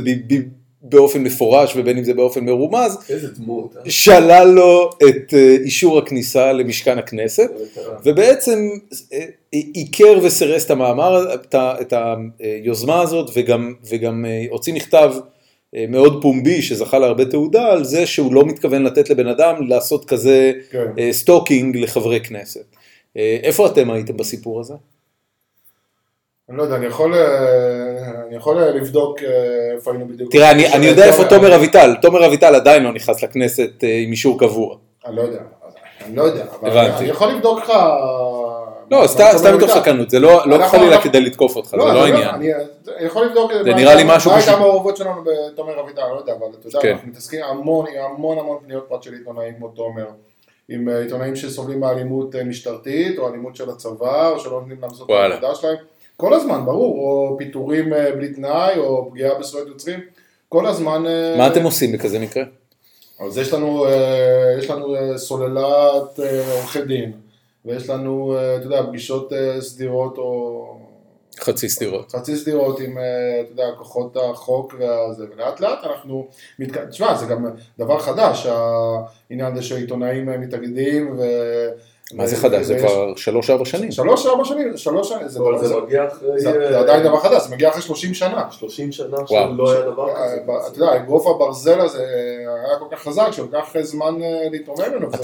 באופן 0.92 1.22
מפורש 1.22 1.72
ובין 1.76 1.98
אם 1.98 2.04
זה 2.04 2.14
באופן 2.14 2.44
מרומז, 2.44 2.98
דמות. 3.36 3.76
אה? 3.76 3.90
שלל 3.90 4.48
לו 4.48 4.90
את 5.08 5.34
אה, 5.34 5.56
אישור 5.64 5.98
הכניסה 5.98 6.52
למשכן 6.52 6.98
הכנסת, 6.98 7.50
ובעצם 8.04 8.68
אה, 9.12 9.24
עיקר 9.50 10.18
וסירס 10.22 10.66
את 10.66 10.70
המאמר, 10.70 11.34
את 11.54 11.94
היוזמה 12.40 13.00
הזאת, 13.00 13.30
וגם, 13.34 13.74
וגם 13.88 14.24
הוציא 14.50 14.74
מכתב 14.74 15.14
מאוד 15.88 16.22
פומבי 16.22 16.62
שזכה 16.62 16.98
להרבה 16.98 17.24
תהודה 17.24 17.66
על 17.66 17.84
זה 17.84 18.06
שהוא 18.06 18.34
לא 18.34 18.44
מתכוון 18.44 18.82
לתת 18.82 19.10
לבן 19.10 19.26
אדם 19.26 19.68
לעשות 19.68 20.04
כזה 20.04 20.52
כן. 20.70 21.12
stalking 21.12 21.76
לחברי 21.76 22.20
כנסת. 22.20 22.76
איפה 23.16 23.66
אתם 23.66 23.90
הייתם 23.90 24.16
בסיפור 24.16 24.60
הזה? 24.60 24.74
אני 26.50 26.56
לא 26.58 26.62
יודע, 26.62 26.76
אני 26.76 26.86
יכול, 26.86 27.14
אה, 27.14 27.20
אני 28.26 28.36
יכול 28.36 28.60
לבדוק 28.62 29.22
אה, 29.22 29.28
איפה 29.74 29.90
היינו 29.90 30.06
בדיוק. 30.08 30.32
תראה, 30.32 30.50
אני, 30.50 30.72
אני 30.74 30.86
יודע 30.86 31.04
איפה 31.04 31.20
אני- 31.22 31.28
תומר 31.30 31.54
אביטל, 31.56 31.94
תומר 32.02 32.26
אביטל 32.26 32.54
עדיין 32.54 32.82
לא 32.82 32.92
נכנס 32.92 33.22
לכנסת 33.22 33.70
אה, 33.84 33.98
עם 34.02 34.10
אישור 34.10 34.38
קבוע. 34.38 34.76
אני 35.06 35.16
לא 35.16 35.22
יודע, 35.22 35.38
אני 36.06 36.16
לא 36.16 36.22
יודע, 36.22 36.44
אבל 36.60 36.70
הבנתי. 36.70 36.98
אני 36.98 37.08
יכול 37.08 37.28
לבדוק 37.28 37.58
לך... 37.58 37.72
לא, 38.90 39.00
מה- 39.00 39.08
סתם 39.08 39.24
מה 39.44 39.56
מתוך. 39.56 39.70
סקרנות, 39.70 40.10
זה 40.10 40.18
לא 40.20 40.42
לא 40.46 40.66
חלילה 40.68 41.00
כדי 41.02 41.20
לתקוף 41.20 41.56
אותך, 41.56 41.68
זה 41.70 41.76
לא, 41.76 41.84
לא 41.94 42.04
אני 42.06 42.12
העניין. 42.12 42.28
אני 42.34 42.54
אני 42.98 43.06
יכול 43.06 43.26
לבדוק 43.26 43.52
זה 43.52 43.70
מה 43.70 43.76
נראה 43.76 43.94
לי 43.94 44.02
משהו 44.06 44.30
מה 44.30 44.36
פשוט- 44.36 44.48
הייתה 44.48 44.52
המעורבות 44.52 44.96
שלנו 44.96 45.22
בתומר 45.24 45.80
אביטל, 45.80 46.00
אני 46.02 46.12
לא 46.14 46.18
יודע, 46.18 46.32
אבל 46.32 46.46
אתה 46.60 46.68
יודע, 46.68 46.80
כן. 46.80 46.90
אנחנו 46.92 47.08
מתעסקים 47.08 47.40
המון, 47.44 47.86
המון 48.14 48.38
המון 48.38 48.58
פניות 48.64 48.86
פרט 48.88 49.02
של 49.02 49.12
עיתונאים 49.12 49.54
כמו 49.54 49.68
תומר. 49.68 50.06
עם 50.68 50.88
אה, 50.88 50.98
עיתונאים 50.98 51.36
שסובלים 51.36 51.80
מאלימות 51.80 52.34
אה, 52.34 52.44
משטרתית, 52.44 53.18
או 53.18 53.28
אלימות 53.28 53.56
של 53.56 53.70
הצבא, 53.70 54.28
או 54.28 54.40
שלא 54.40 54.52
נותנים 54.52 54.76
לעשות 54.82 55.10
את. 55.10 55.14
העבודה 55.14 55.54
שלהם. 55.54 55.76
כל 56.22 56.34
הזמן, 56.34 56.64
ברור, 56.64 56.98
או 56.98 57.38
פיטורים 57.38 57.92
אה, 57.92 58.12
בלי 58.12 58.32
תנאי, 58.32 58.78
או 58.78 59.10
פגיעה 59.10 59.38
בזכויות 59.38 59.68
יוצרים. 59.68 60.00
כל 60.48 60.66
הזמן... 60.66 61.06
אה, 61.06 61.34
מה 61.38 61.46
אתם 61.46 61.62
עושים 61.62 61.92
בכזה 61.92 62.18
מקרה? 62.18 62.44
אז 63.20 63.38
יש 63.38 63.52
לנו, 63.52 63.86
אה, 63.86 64.54
יש 64.58 64.70
לנו 64.70 64.96
סוללת 65.18 66.18
עורכי 66.50 66.82
דין, 66.82 67.12
ויש 67.64 67.90
לנו, 67.90 68.36
אתה 68.56 68.66
יודע, 68.66 68.82
פגישות 68.88 69.32
סדירות 69.60 70.18
או 70.18 70.64
חצי 71.40 71.68
סטירות. 71.68 72.12
חצי 72.12 72.36
סדירות 72.36 72.80
עם, 72.80 72.98
אתה 73.40 73.52
יודע, 73.52 73.66
כוחות 73.78 74.16
החוק 74.16 74.74
והזה, 74.78 75.24
ולאט 75.34 75.60
לאט 75.60 75.84
אנחנו, 75.84 76.26
מתק... 76.58 76.84
תשמע, 76.84 77.14
זה 77.16 77.26
גם 77.26 77.46
דבר 77.78 77.98
חדש, 77.98 78.46
העניין 78.46 79.52
הזה 79.52 79.62
שעיתונאים 79.62 80.40
מתאגדים 80.40 81.18
ו... 81.18 81.22
מה 82.12 82.26
זה 82.26 82.36
חדש? 82.36 82.66
זה 82.66 82.78
כבר 82.78 83.16
שלוש 83.16 83.50
ארבע 83.50 83.64
שנים. 83.64 83.92
שלוש, 83.92 84.26
ארבע 84.26 84.44
שנים, 84.44 84.76
שלוש 84.76 85.08
שנים, 85.08 85.28
זה, 85.28 85.40
אבל 85.40 85.58
זה, 85.58 85.68
זה 85.68 85.76
מגיע 85.76 86.06
אחרי... 86.06 86.40
זה, 86.40 86.48
אה, 86.48 86.72
זה 86.72 86.78
עדיין 86.78 87.02
דבר 87.02 87.20
חדש, 87.20 87.42
זה 87.42 87.54
מגיע 87.54 87.68
אחרי 87.68 87.82
30 87.82 88.14
שנה. 88.14 88.44
30 88.50 88.92
שנה. 88.92 89.16
שלא 89.26 89.72
היה 89.72 89.82
דבר 89.82 90.08
אה, 90.08 90.14
כזה. 90.14 90.68
אתה 90.68 90.78
יודע, 90.78 90.96
אגרוף 90.96 91.26
הברזל 91.26 91.80
הזה 91.80 92.04
היה 92.66 92.78
כל 92.78 92.96
כך 92.96 93.02
חזק, 93.02 93.28
שלקח 93.30 93.74
זמן 93.80 94.22
אה, 94.22 94.48
להתרומם 94.50 94.84
ממנו, 94.90 95.10
לא 95.10 95.16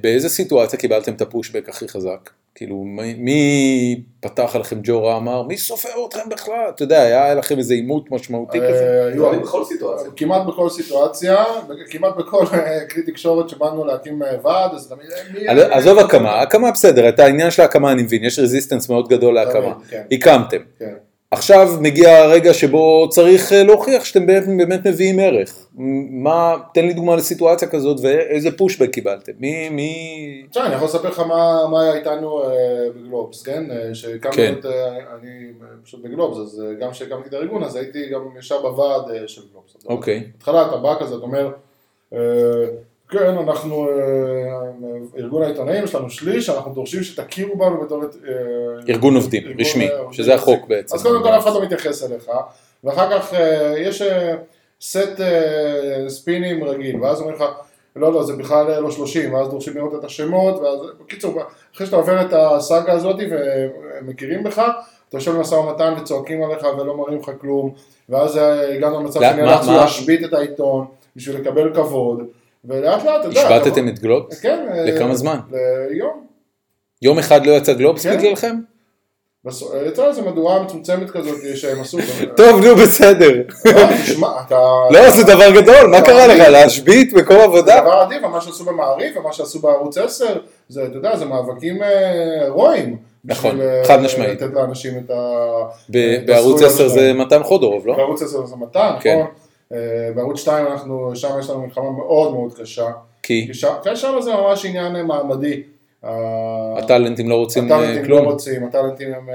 באיזה 0.00 0.28
סיטואציה 0.28 0.78
קיבלתם 0.78 1.12
את 1.12 1.20
הפושבק 1.20 1.68
הכי 1.68 1.88
חזק? 1.88 2.30
כאילו, 2.56 2.76
מי- 2.84 3.14
מי 3.18 3.40
פתח 4.20 4.50
עליכם 4.54 4.76
ג'ורה 4.82 5.16
אמר, 5.16 5.42
מי 5.42 5.56
סופר 5.56 5.88
אתכם 6.08 6.28
בכלל? 6.30 6.68
אתה 6.74 6.82
יודע, 6.82 7.02
היה 7.02 7.34
לכם 7.34 7.58
איזה 7.58 7.74
עימות 7.74 8.10
משמעותי 8.10 8.58
כזה? 8.58 8.68
אה, 9.02 9.06
היו 9.12 9.30
היו 9.32 9.40
בכל 9.40 9.64
סיטואציה. 9.64 10.10
כמעט 10.16 10.42
בכל 10.46 10.68
סיטואציה, 10.68 11.44
כמעט 11.90 12.16
בכל 12.16 12.46
כלי 12.90 13.02
תקשורת 13.02 13.48
שבאנו 13.48 13.84
להקים 13.84 14.22
אה, 14.22 14.28
ועד, 14.44 14.74
אז 14.74 14.88
תמיד... 14.88 15.06
מי- 15.34 15.48
עזוב- 15.74 15.98
הקמה, 15.98 16.40
הקמה 16.42 16.70
בסדר, 16.70 17.08
את 17.08 17.18
העניין 17.20 17.50
של 17.50 17.62
ההקמה 17.62 17.92
אני 17.92 18.02
מבין, 18.02 18.24
יש 18.24 18.38
רזיסטנס 18.38 18.88
מאוד 18.88 19.08
גדול 19.08 19.34
להקמה. 19.34 19.74
כן, 19.88 20.02
הקמתם. 20.12 20.60
עכשיו 21.30 21.68
מגיע 21.80 22.18
הרגע 22.18 22.54
שבו 22.54 23.08
צריך 23.10 23.52
אה, 23.52 23.62
להוכיח 23.62 24.04
שאתם 24.04 24.26
באמת, 24.26 24.56
באמת 24.56 24.86
מביאים 24.86 25.18
ערך. 25.18 25.66
מה, 26.10 26.56
תן 26.74 26.86
לי 26.86 26.92
דוגמה 26.92 27.16
לסיטואציה 27.16 27.68
כזאת 27.68 28.00
ואיזה 28.02 28.56
פושבק 28.56 28.90
קיבלתם. 28.90 29.32
מי, 29.38 29.68
מי... 29.68 30.42
עכשיו 30.48 30.66
אני 30.66 30.74
יכול 30.74 30.88
לספר 30.88 31.08
לך 31.08 31.18
מה 31.20 31.66
מה 31.70 31.82
היה 31.82 31.94
איתנו 31.94 32.42
אה, 32.42 32.48
בגלובס, 32.96 33.42
כן? 33.42 33.70
אה, 33.70 33.94
שהקמנו 33.94 34.34
כן. 34.34 34.54
את... 34.58 34.66
אה, 34.66 34.96
אני 34.96 35.52
פשוט 35.84 36.02
בגלובס, 36.02 36.38
אז 36.38 36.62
גם 36.80 36.90
כשהקמתי 36.90 37.28
את 37.28 37.34
הארגון, 37.34 37.62
אז 37.64 37.76
הייתי 37.76 38.08
גם 38.08 38.20
ישב 38.38 38.56
בוועד 38.62 39.10
אה, 39.10 39.28
של 39.28 39.42
גלובס. 39.52 39.76
אוקיי. 39.86 40.24
בהתחלה 40.32 40.68
אתה 40.68 40.76
בא 40.76 40.94
כזה, 41.00 41.14
אתה 41.14 41.22
אומר, 41.22 41.50
אה, 42.12 42.18
כן, 43.10 43.36
אנחנו 43.38 43.88
אה, 43.88 43.94
ארגון 45.18 45.42
העיתונאים, 45.42 45.84
יש 45.84 45.94
לנו 45.94 46.10
שליש, 46.10 46.50
אנחנו 46.50 46.74
דורשים 46.74 47.02
שתכירו 47.02 47.56
בנו 47.56 47.80
בתור... 47.80 48.02
אה, 48.02 48.32
ארגון 48.88 49.14
עובדים, 49.14 49.42
ארגון, 49.42 49.60
רשמי, 49.60 49.88
שזה 50.12 50.34
החוק. 50.34 50.68
בעצם. 50.68 50.94
אז 50.94 51.02
קודם 51.02 51.22
כל 51.22 51.28
אף 51.28 51.44
אחד 51.44 51.52
לא 51.52 51.62
מתייחס 51.62 52.04
אליך, 52.04 52.30
ואחר 52.84 53.18
כך 53.18 53.34
אה, 53.34 53.74
יש 53.78 54.02
סט 54.80 55.20
ספינים 56.08 56.64
רגיל, 56.64 57.02
ואז 57.02 57.20
אומרים 57.20 57.36
לך, 57.36 57.44
לא, 57.96 58.12
לא, 58.12 58.22
זה 58.22 58.32
בכלל 58.32 58.80
לא 58.80 58.90
30, 58.90 59.34
ואז 59.34 59.48
דורשים 59.48 59.76
לראות 59.76 59.94
את 59.94 60.04
השמות, 60.04 60.60
ואז, 60.60 60.78
בקיצור, 61.04 61.42
אחרי 61.74 61.86
שאתה 61.86 61.96
עובר 61.96 62.20
את 62.20 62.32
הסאגה 62.32 62.92
הזאת 62.92 63.16
ומכירים 63.30 64.44
בך, 64.44 64.62
אתה 65.08 65.16
יושב 65.16 65.32
במשא 65.32 65.54
ומתן 65.54 65.94
וצועקים 66.00 66.42
עליך 66.42 66.66
ולא 66.78 66.96
מראים 66.96 67.18
לך 67.18 67.30
כלום, 67.40 67.74
ואז 68.08 68.40
הגענו 68.76 69.00
למצב 69.00 69.20
שנאלצנו 69.20 69.76
להשבית 69.76 70.24
את 70.24 70.32
העיתון 70.32 70.86
בשביל 71.16 71.36
לקבל 71.36 71.74
כבוד, 71.74 72.22
ולאט 72.68 73.04
לאט, 73.04 73.20
אתה 73.20 73.28
יודע, 73.28 73.48
השבתתם 73.48 73.88
את 73.88 73.98
גלובס? 73.98 74.40
כן, 74.40 74.66
אה, 74.72 74.84
לכמה 74.84 75.14
זמן? 75.14 75.38
ליום. 75.90 76.26
יום 77.02 77.18
אחד 77.18 77.46
לא 77.46 77.52
יצא 77.52 77.72
גלובס 77.72 78.06
כן. 78.06 78.16
בגללכם? 78.18 78.56
בסוף- 79.44 79.72
יצאה 79.86 80.08
איזו 80.08 80.22
מדורה 80.22 80.62
מצומצמת 80.62 81.10
כזאת 81.10 81.34
שהם 81.54 81.80
עשו. 81.80 81.98
טוב, 82.36 82.64
נו 82.66 82.76
בסדר. 82.76 83.32
לא, 83.64 83.72
תשמע, 84.04 84.28
אתה... 84.46 84.58
לא, 84.90 85.10
זה 85.10 85.22
דבר 85.22 85.50
גדול, 85.60 85.86
מה 85.90 86.02
קרה 86.02 86.26
לך? 86.26 86.48
להשבית 86.48 87.12
מקום 87.12 87.36
זה 87.36 87.42
עבודה? 87.44 87.80
דבר 87.80 88.02
אדיר, 88.02 88.26
ומה 88.26 88.40
שעשו 88.40 88.64
במעריב 88.64 89.16
ומה 89.16 89.32
שעשו 89.32 89.58
בערוץ 89.60 89.98
10, 89.98 90.26
זה, 90.68 90.84
אתה 90.84 90.96
יודע, 90.96 91.16
זה 91.16 91.24
מאבקים 91.24 91.82
אה, 91.82 92.42
הירואיים. 92.42 92.96
נכון, 93.24 93.60
אה, 93.60 93.82
חד 93.86 94.00
משמעית. 94.00 94.42
לתת 94.42 94.54
לאנשים 94.54 94.92
את 95.04 95.10
ה... 95.10 95.14
בערוץ 96.26 96.62
הזכויות 96.62 96.72
10 96.72 96.88
זה. 96.88 97.12
מתן 97.12 97.42
חודורוב, 97.42 97.86
לא? 97.86 97.96
בערוץ 97.96 98.22
10 98.22 98.46
זה 98.46 98.56
מתן, 98.56 98.90
כן. 99.00 99.18
נכון? 99.20 99.45
אה, 99.72 99.78
בערוץ 100.14 100.40
2 100.40 100.66
אנחנו, 100.66 101.16
שם 101.16 101.28
יש 101.40 101.50
לנו 101.50 101.60
מלחמה 101.62 101.90
מאוד 101.90 102.32
מאוד 102.32 102.54
קשה. 102.54 102.90
כי 103.22 103.44
כי 103.46 103.54
שם- 103.54 103.74
כן, 103.84 103.96
שם 103.96 104.16
זה 104.20 104.34
ממש 104.34 104.64
עניין 104.66 104.96
אה, 104.96 105.02
מעמדי. 105.02 105.62
ה- 106.02 106.78
הטאלנטים 106.78 107.28
לא 107.30 107.34
רוצים 107.34 107.72
אה, 107.72 107.76
הטאלנטים 107.76 108.02
לא 108.02 108.16
כלום. 108.16 108.24
רוצים, 108.32 108.64
הטאלנטים 108.64 109.14
הם 109.14 109.28
אה, 109.30 109.34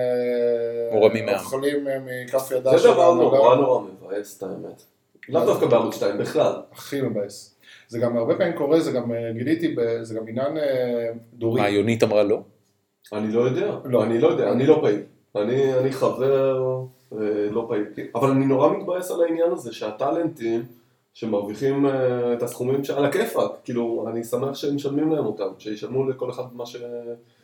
מורמים 1.00 1.26
מעם. 1.26 1.36
אוכלים 1.36 1.88
אה, 1.88 1.98
מכף 2.26 2.52
ידה 2.52 2.78
זה 2.78 2.88
דבר. 2.92 3.14
נורא 3.14 3.56
נורא 3.56 3.80
מבאס 3.82 4.38
את 4.38 4.44
האמת. 4.44 4.84
לאו 5.30 5.46
דווקא 5.46 5.66
בערוץ 5.66 5.96
2 5.96 6.18
בכלל. 6.18 6.54
הכי 6.72 7.02
מבאס. 7.02 7.56
זה 7.88 8.00
גם 8.00 8.18
הרבה 8.18 8.36
פעמים 8.36 8.54
קורה, 8.54 8.80
זה 8.80 8.92
גם 8.92 9.12
אה, 9.12 9.32
גיליתי, 9.38 9.76
זה 10.02 10.16
גם 10.16 10.28
עניין 10.28 10.58
אה, 10.58 11.08
דורי. 11.34 11.62
מה, 11.62 11.70
יונית 11.70 12.04
אמרה 12.04 12.24
לא? 12.24 12.40
אני 13.14 13.32
לא 13.34 13.42
יודע, 13.42 13.72
לא. 13.86 14.04
אני 14.04 14.20
לא 14.20 14.28
יודע, 14.28 14.52
אני 14.52 14.66
לא 14.66 14.78
פעיל. 14.82 15.02
אני, 15.36 15.74
אני 15.74 15.92
חבר 15.92 16.58
אה, 17.14 17.50
לא 17.52 17.66
פעיל. 17.70 18.08
אבל 18.16 18.30
אני 18.30 18.46
נורא 18.46 18.78
מתבאס 18.78 19.12
על 19.12 19.24
העניין 19.24 19.52
הזה 19.52 19.74
שהטאלנטים 19.74 20.66
שמרוויחים 21.14 21.86
אה, 21.86 22.34
את 22.34 22.44
הסכומים 22.44 22.84
שעל 22.84 23.06
הכיפאק, 23.06 23.52
כאילו, 23.64 24.06
אני 24.10 24.24
שמח 24.24 24.56
שהם 24.56 24.76
משלמים 24.76 25.12
להם 25.12 25.26
אותם, 25.26 25.48
שישלמו 25.60 26.10
לכל 26.10 26.30
אחד 26.30 26.44
מה, 26.54 26.66
ש... 26.66 26.76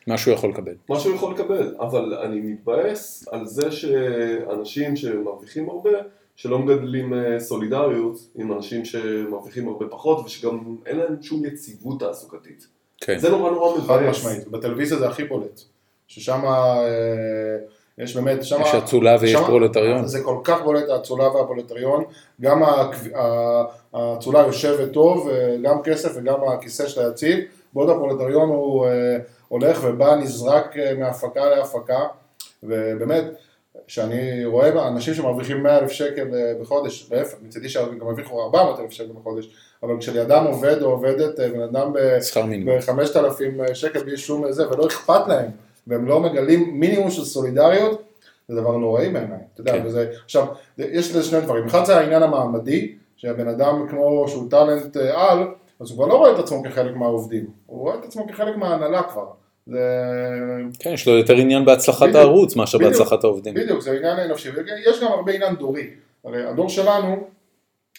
מה 0.08 0.18
שהוא 0.18 0.34
יכול 0.34 0.50
לקבל. 0.50 0.74
מה 0.90 1.00
שהוא 1.00 1.16
יכול 1.16 1.34
לקבל, 1.34 1.76
אבל 1.80 2.14
אני 2.14 2.40
מתבאס 2.40 3.28
על 3.32 3.46
זה 3.46 3.72
שאנשים 3.72 4.96
שמרוויחים 4.96 5.70
הרבה 5.70 5.92
שלא 6.36 6.60
מגדלים 6.60 7.14
אה, 7.14 7.40
סולידריות 7.40 8.18
עם 8.36 8.54
אנשים 8.54 8.86
שמרוויחים 8.86 9.68
הרבה 9.68 9.88
פחות 9.88 10.26
ושגם 10.26 10.76
אין 10.86 10.98
להם 10.98 11.22
שום 11.22 11.46
יציבות 11.46 12.00
תעסוקתית. 12.00 12.68
כן. 13.02 13.20
זה 13.20 13.30
נורא 13.30 13.52
נורא 13.52 13.82
חד 13.82 14.02
מבאס. 14.02 14.18
משמעית, 14.18 14.48
בטלוויזיה 14.48 14.98
זה 14.98 15.08
הכי 15.08 15.24
בולט, 15.24 15.62
ששם 16.08 16.42
אה, 16.46 17.58
יש 17.98 18.16
באמת, 18.16 18.44
שם, 18.44 18.62
יש 18.62 18.76
אצולה 18.76 19.16
ויש 19.22 19.32
שם- 19.32 19.46
פרולטריון. 19.46 20.06
זה 20.08 20.24
כל 20.24 20.38
כך 20.44 20.62
בולט 20.62 20.90
האצולה 20.90 21.28
והפרולטריון, 21.36 22.04
גם 22.42 22.64
האצולה 23.94 24.40
יושבת 24.40 24.92
טוב, 24.92 25.30
אה, 25.30 25.56
גם 25.64 25.82
כסף 25.84 26.10
וגם 26.16 26.36
הכיסא 26.48 26.88
שלה 26.88 27.10
יציב, 27.10 27.40
בעוד 27.74 27.90
הפרולטריון 27.90 28.50
הוא 28.50 28.86
אה, 28.88 28.92
הולך 29.48 29.80
ובא 29.84 30.16
נזרק 30.16 30.78
אה, 30.78 30.94
מהפקה 30.98 31.46
להפקה, 31.50 32.00
ובאמת, 32.64 33.24
כשאני 33.88 34.46
רואה 34.46 34.88
אנשים 34.88 35.14
שמרוויחים 35.14 35.64
100 35.64 35.78
אלף 35.78 35.92
שקל 35.92 36.28
בחודש, 36.62 37.10
להפך, 37.12 37.36
מצידי 37.48 37.70
שגם 37.70 37.84
הרוויחו 38.02 38.42
400 38.44 38.80
אלף 38.80 38.92
שקל 38.92 39.12
בחודש, 39.20 39.50
אבל 39.84 39.98
כשלידם 40.00 40.44
עובד 40.48 40.82
או 40.82 40.90
עובדת 40.92 41.40
בן 41.40 41.62
אדם 41.62 41.94
ב- 41.94 42.22
שכר 42.22 42.46
מינימום. 42.46 42.78
ב-5,000 42.80 43.42
שקל 43.74 44.04
בלי 44.04 44.18
שום 44.18 44.52
זה, 44.52 44.70
ולא 44.72 44.88
אכפת 44.88 45.28
להם, 45.28 45.50
והם 45.88 46.08
לא 46.08 46.20
מגלים 46.20 46.80
מינימום 46.80 47.12
של 47.12 47.26
סולידריות, 47.26 48.04
זה 48.48 48.62
דבר 48.62 48.78
נוראי 48.78 49.10
בעיניי, 49.10 49.38
אתה 49.54 49.62
יודע, 49.62 49.72
כן. 49.72 49.86
וזה, 49.86 50.12
עכשיו, 50.26 50.48
יש 50.78 51.10
לזה 51.10 51.24
שני 51.24 51.42
דברים, 51.42 51.66
אחד 51.66 51.86
זה 51.86 51.98
העניין 51.98 52.24
המעמדי, 52.24 52.96
שהבן 53.18 53.48
אדם 53.48 53.88
כמו 53.90 54.26
שהוא 54.28 54.50
טאלנט 54.50 54.98
אה, 54.98 55.32
על, 55.32 55.40
אז 55.80 55.90
הוא 55.90 55.98
כבר 55.98 56.08
לא 56.08 56.18
רואה 56.18 56.32
את 56.32 56.40
עצמו 56.40 56.64
כחלק 56.64 56.96
מהעובדים, 56.96 57.46
הוא 57.66 57.80
רואה 57.80 57.96
את 57.96 58.04
עצמו 58.04 58.28
כחלק 58.28 58.58
מההנהלה 58.58 59.04
כבר, 59.04 59.26
זה, 59.68 59.80
כן, 60.80 60.90
יש 60.90 61.08
לו 61.08 61.18
יותר 61.18 61.34
עניין 61.34 61.66
בהצלחת 61.66 62.02
בדיוק. 62.02 62.16
הערוץ 62.16 62.56
מאשר 62.56 62.78
בדיוק. 62.78 62.94
בהצלחת 62.94 63.24
העובדים. 63.24 63.54
בדיוק, 63.54 63.82
זה 63.82 63.92
עניין 63.92 64.32
נפשי, 64.32 64.50
ויש 64.50 65.04
גם 65.04 65.12
הרבה 65.12 65.32
עניין 65.32 65.56
דורי, 65.56 65.88
הרי 66.24 66.46
הדור 66.46 66.70
שלנו, 66.70 67.28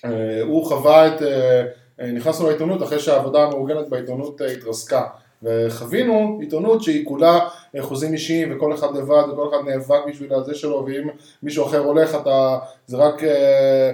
אה, 0.04 0.42
הוא 0.42 0.66
חווה 0.66 1.08
את, 1.08 1.22
אה, 1.22 2.12
נכנסנו 2.12 2.48
לעיתונות 2.48 2.82
אחרי 2.82 2.98
שהעבודה 2.98 3.42
המאורגנת 3.42 3.88
בעיתונות 3.88 4.40
התרסקה, 4.40 5.02
וחווינו 5.42 6.38
עיתונות 6.40 6.82
שהיא 6.82 7.06
כולה 7.06 7.48
חוזים 7.80 8.12
אישיים 8.12 8.56
וכל 8.56 8.74
אחד 8.74 8.96
לבד 8.96 9.22
וכל 9.32 9.48
אחד 9.48 9.68
נאבק 9.68 10.00
בשביל 10.08 10.34
הזה 10.34 10.54
שלו 10.54 10.84
ואם 10.86 11.08
מישהו 11.42 11.66
אחר 11.66 11.78
הולך 11.78 12.14
אתה, 12.14 12.58
זה 12.86 12.96
רק, 12.96 13.24
אה, 13.24 13.92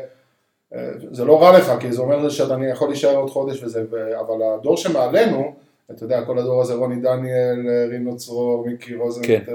אה, 0.75 0.91
זה 1.13 1.25
לא 1.25 1.43
רע 1.43 1.59
לך 1.59 1.73
כי 1.81 1.93
זה 1.93 2.01
אומר 2.01 2.29
שאתה 2.29 2.57
יכול 2.73 2.89
להישאר 2.89 3.17
עוד 3.17 3.31
חודש 3.31 3.63
וזה, 3.63 3.85
ו- 3.91 4.21
אבל 4.21 4.43
הדור 4.43 4.77
שמעלינו, 4.77 5.55
אתה 5.91 6.05
יודע 6.05 6.25
כל 6.25 6.39
הדור 6.39 6.63
הזה 6.63 6.75
רוני 6.75 6.97
דניאל, 6.97 7.87
רינו 7.91 8.17
צרור, 8.17 8.67
מיקי 8.67 8.95
רוזנט, 8.95 9.27
כן. 9.27 9.41
אה, 9.49 9.55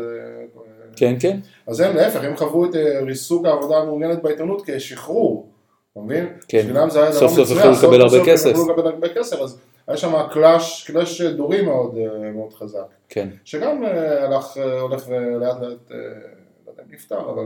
כן, 0.95 1.15
כן. 1.19 1.39
אז 1.67 1.79
הם 1.79 1.95
להפך, 1.95 2.23
הם 2.23 2.37
חוו 2.37 2.65
את 2.65 2.75
ריסוק 3.01 3.45
העבודה 3.45 3.77
המאורגנת 3.77 4.21
בעיתונות 4.21 4.61
כשחרור, 4.65 5.47
אתה 5.91 5.99
מבין? 5.99 6.27
כן. 6.47 6.57
בשבילם 6.57 6.89
זה 6.89 7.01
היה 7.01 7.11
דבר 7.11 7.19
סוף 7.19 7.31
סוף 7.31 7.51
מצוין, 7.51 7.59
יכלו 7.59 7.71
לקבל 7.71 8.01
הרבה 8.01 8.17
סוף 8.17 8.27
כסף. 8.27 8.49
יכלו 8.49 8.69
לקבל 8.69 8.87
הרבה 8.87 9.09
כסף, 9.09 9.39
אז 9.39 9.57
היה 9.89 9.97
שם 9.97 10.13
קלאש, 10.31 10.87
קלאש 10.91 11.21
דורי 11.21 11.61
מאוד, 11.61 11.97
אה, 11.97 12.31
מאוד 12.31 12.53
חזק, 12.53 12.85
כן. 13.09 13.29
שגם 13.43 13.83
אה, 13.85 14.25
הלך, 14.25 14.57
אה, 14.57 14.79
הולך 14.79 15.05
ולאט 15.07 15.55
לאט, 15.61 15.91
לא 15.91 16.71
יודע 16.71 16.83
אם 16.87 16.93
נפתר, 16.93 17.19
אבל 17.19 17.43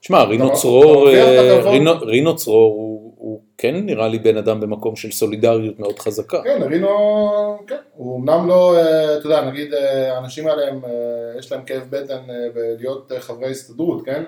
שמע, 0.00 0.22
רינו 0.22 0.46
אתה 0.48 0.54
צרור. 0.54 1.08
רינו- 1.64 2.00
רינו 2.00 2.36
צרור 2.36 2.74
הוא- 2.74 3.14
הוא 3.18 3.40
כן 3.58 3.74
נראה 3.86 4.08
לי 4.08 4.18
בן 4.18 4.36
אדם 4.36 4.60
במקום 4.60 4.96
של 4.96 5.10
סולידריות 5.10 5.78
מאוד 5.80 5.98
חזקה. 5.98 6.42
כן, 6.44 6.62
רינו, 6.62 6.88
כן, 7.66 7.76
הוא 7.96 8.20
אמנם 8.20 8.48
לא, 8.48 8.74
אתה 9.18 9.26
יודע, 9.26 9.44
נגיד 9.50 9.74
האנשים 9.74 10.46
האלה, 10.46 10.68
הם, 10.68 10.80
יש 11.38 11.52
להם 11.52 11.62
כאב 11.64 11.82
בטן 11.90 12.20
בלהיות 12.54 13.12
חברי 13.18 13.50
הסתדרות, 13.50 14.04
כן? 14.04 14.22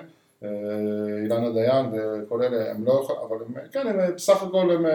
אילנה 1.23 1.49
דיין 1.53 1.85
וכל 1.93 2.41
אלה, 2.43 2.71
הם 2.71 2.85
לא 2.85 2.99
יכולים, 3.03 3.21
אבל 3.27 3.37
הם, 3.47 3.67
כן, 3.71 3.87
הם 3.87 4.15
בסך 4.15 4.43
הכל 4.43 4.71
הם, 4.71 4.85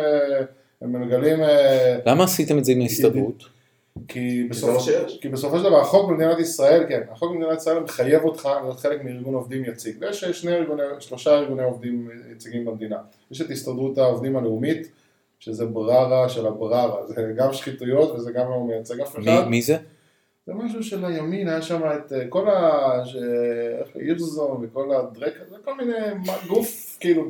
הם 0.83 1.03
מגלים, 1.07 1.43
אה, 1.43 1.99
למה 2.07 2.24
עשיתם 2.24 2.59
את 2.59 2.64
זה 2.64 2.72
עם 2.72 2.81
ההסתדרות? 2.81 3.45
כי 4.09 4.47
בסופו, 4.51 4.81
שיש. 4.81 5.18
כי 5.20 5.28
בסופו 5.28 5.59
של 5.59 5.64
דבר 5.64 5.81
החוק 5.81 6.11
במדינת 6.11 6.39
ישראל, 6.39 6.85
כן, 6.89 7.01
החוק 7.11 7.33
במדינת 7.33 7.59
ישראל 7.59 7.78
מחייב 7.78 8.24
אותך 8.24 8.49
להיות 8.62 8.81
חלק 8.81 9.05
מארגון 9.05 9.35
עובדים 9.35 9.64
יציג. 9.64 9.97
ויש 10.01 10.24
שני 10.24 10.53
ארגוני, 10.53 10.83
שלושה 11.01 11.31
ארגוני 11.39 11.62
עובדים 11.62 12.11
יציגים 12.33 12.64
במדינה. 12.64 12.97
יש 13.31 13.41
את 13.41 13.51
הסתדרות 13.51 13.99
העובדים 13.99 14.37
הלאומית, 14.37 14.89
שזה 15.39 15.66
בררה 15.66 16.28
של 16.28 16.47
הבררה, 16.47 17.07
זה 17.07 17.33
גם 17.37 17.53
שחיתויות 17.53 18.11
וזה 18.11 18.33
גם 18.33 18.51
לא 18.51 18.64
מייצג 18.68 19.01
אף 19.01 19.18
מי- 19.18 19.24
אחד. 19.39 19.49
מי 19.49 19.62
זה? 19.62 19.76
זה 20.47 20.55
משהו 20.55 20.82
של 20.82 21.05
הימין, 21.05 21.49
היה 21.49 21.62
שם 21.62 21.80
את 21.95 22.12
אה, 22.12 22.26
כל 22.28 22.49
ה... 22.49 22.80
ש- 23.05 23.16
איך 23.80 23.88
הירשזון 23.95 24.61
וכל 24.64 24.95
הדרק, 24.95 25.32
זה 25.51 25.57
כל 25.64 25.74
מיני 25.74 25.93
גוף 26.49 26.97
כאילו 27.01 27.28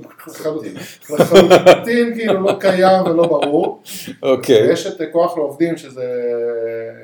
לחלוטין, 1.11 2.15
כאילו 2.15 2.41
לא 2.41 2.53
קיים 2.61 3.05
ולא 3.07 3.27
ברור. 3.27 3.83
אוקיי. 4.23 4.69
ויש 4.69 4.87
את 4.87 5.01
אה, 5.01 5.07
כוח 5.13 5.37
לעובדים 5.37 5.77
שזה 5.77 6.05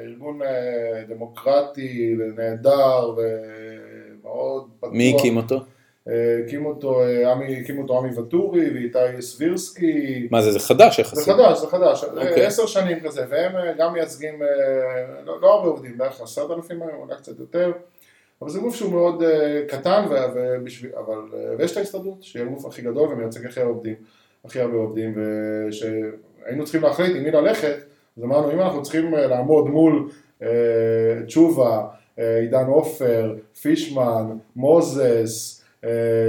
ארגון 0.04 0.42
אה, 0.42 1.02
דמוקרטי 1.09 2.16
ונהדר 2.18 3.14
ומאוד 3.16 4.64
פתוח. 4.80 4.92
מי 4.92 5.14
הקים 5.16 5.36
אותו? 5.36 5.61
הקים 6.07 6.66
אותו 6.66 7.02
אה, 7.02 7.32
עמי, 7.32 7.64
אותו 7.78 7.98
עמי 7.98 8.11
ואטורי 8.14 8.70
ואיתי 8.70 9.22
סבירסקי. 9.22 10.28
מה 10.30 10.42
זה, 10.42 10.52
זה 10.52 10.59
חדש 10.59 10.96
זה 10.96 11.02
יחסית. 11.02 11.34
חדש, 11.34 11.59
זה 11.59 11.66
חדש, 11.66 12.04
אוקיי. 12.04 12.42
אה, 12.42 12.46
עשר 12.46 12.66
שנים 12.66 13.00
כזה, 13.00 13.24
והם 13.28 13.57
אה, 13.57 13.72
גם 13.78 13.92
מייצגים, 13.92 14.42
אה, 14.42 14.48
לא, 15.24 15.40
לא 15.40 15.54
הרבה 15.54 15.68
עובדים, 15.68 15.98
בערך 15.98 16.20
עשרת 16.20 16.50
אלפים 16.50 16.82
היום, 16.82 17.00
אולי 17.00 17.16
קצת 17.16 17.38
יותר, 17.40 17.72
אבל 18.42 18.50
זה 18.50 18.61
גוף 18.61 18.74
שהוא 18.74 18.92
מאוד 18.92 19.22
קטן, 19.68 20.04
ו- 20.11 20.14
ובשביל, 20.34 20.90
אבל, 20.98 21.18
ויש 21.59 21.72
את 21.72 21.76
ההסתדרות, 21.76 22.22
שהיא 22.22 22.42
הגוף 22.42 22.66
הכי 22.66 22.82
גדול 22.82 23.09
ומייצג 23.12 23.46
הכי 23.46 23.61
הרבה 23.61 23.72
עובדים, 23.72 23.94
הכי 24.44 24.61
הרבה 24.61 24.76
עובדים, 24.76 25.14
ושהיינו 25.16 26.64
צריכים 26.64 26.82
להחליט 26.82 27.16
עם 27.16 27.22
מי 27.22 27.30
ללכת, 27.30 27.76
אז 28.16 28.24
אמרנו, 28.24 28.52
אם 28.52 28.61
אנחנו 28.61 28.82
צריכים 28.82 29.14
לעמוד 29.14 29.66
מול 29.66 30.09
אה, 30.42 30.48
תשובה, 31.26 31.86
עידן 32.16 32.66
עופר, 32.66 33.34
פישמן, 33.62 34.26
מוזס, 34.57 35.55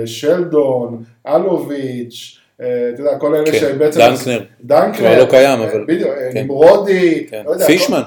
שלדון, 0.06 1.04
אלוביץ', 1.28 2.40
אה, 2.62 2.66
אתה 2.94 3.02
יודע, 3.02 3.18
כל 3.20 3.36
אלה 3.36 3.46
כן, 3.52 3.60
שבעצם... 3.60 4.00
דנקנר. 4.00 4.42
דנקנר. 4.64 4.94
כבר 4.98 5.20
לא 5.20 5.30
קיים, 5.30 5.60
אבל- 5.60 5.86
בדיוק, 5.88 6.10
אה, 6.10 6.30
כן. 6.34 6.42
נמרודי. 6.44 7.28
כן. 7.30 7.44
לא 7.46 7.66
פישמן. 7.66 8.02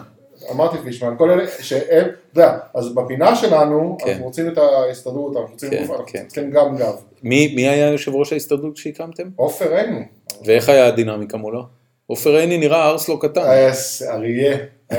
אמרתי 0.50 0.76
פישמן, 0.84 1.14
כל 1.18 1.30
אלה 1.30 1.44
שהם, 1.60 2.06
אתה 2.32 2.40
יודע, 2.40 2.58
אז 2.74 2.94
בפינה 2.94 3.36
שלנו. 3.36 3.96
אנחנו 4.08 4.24
רוצים 4.24 4.48
את 4.48 4.58
ההסתדרות, 4.58 5.36
אנחנו 5.36 5.50
רוצים. 5.50 5.70
צריכים 6.26 6.50
גם 6.50 6.76
גב. 6.76 6.94
מי 7.22 7.68
היה 7.68 7.86
יושב 7.90 8.14
ראש 8.14 8.32
ההסתדרות 8.32 8.76
שהקמתם? 8.76 9.22
עופר 9.36 9.74
עיני. 9.74 10.04
ואיך 10.44 10.68
היה 10.68 10.86
הדינמיקה 10.86 11.36
מולו? 11.36 11.62
עופר 12.06 12.36
עיני 12.36 12.58
נראה 12.58 12.88
ארס 12.88 13.08
לא 13.08 13.18
קטן. 13.20 13.40
אריה. 14.10 14.56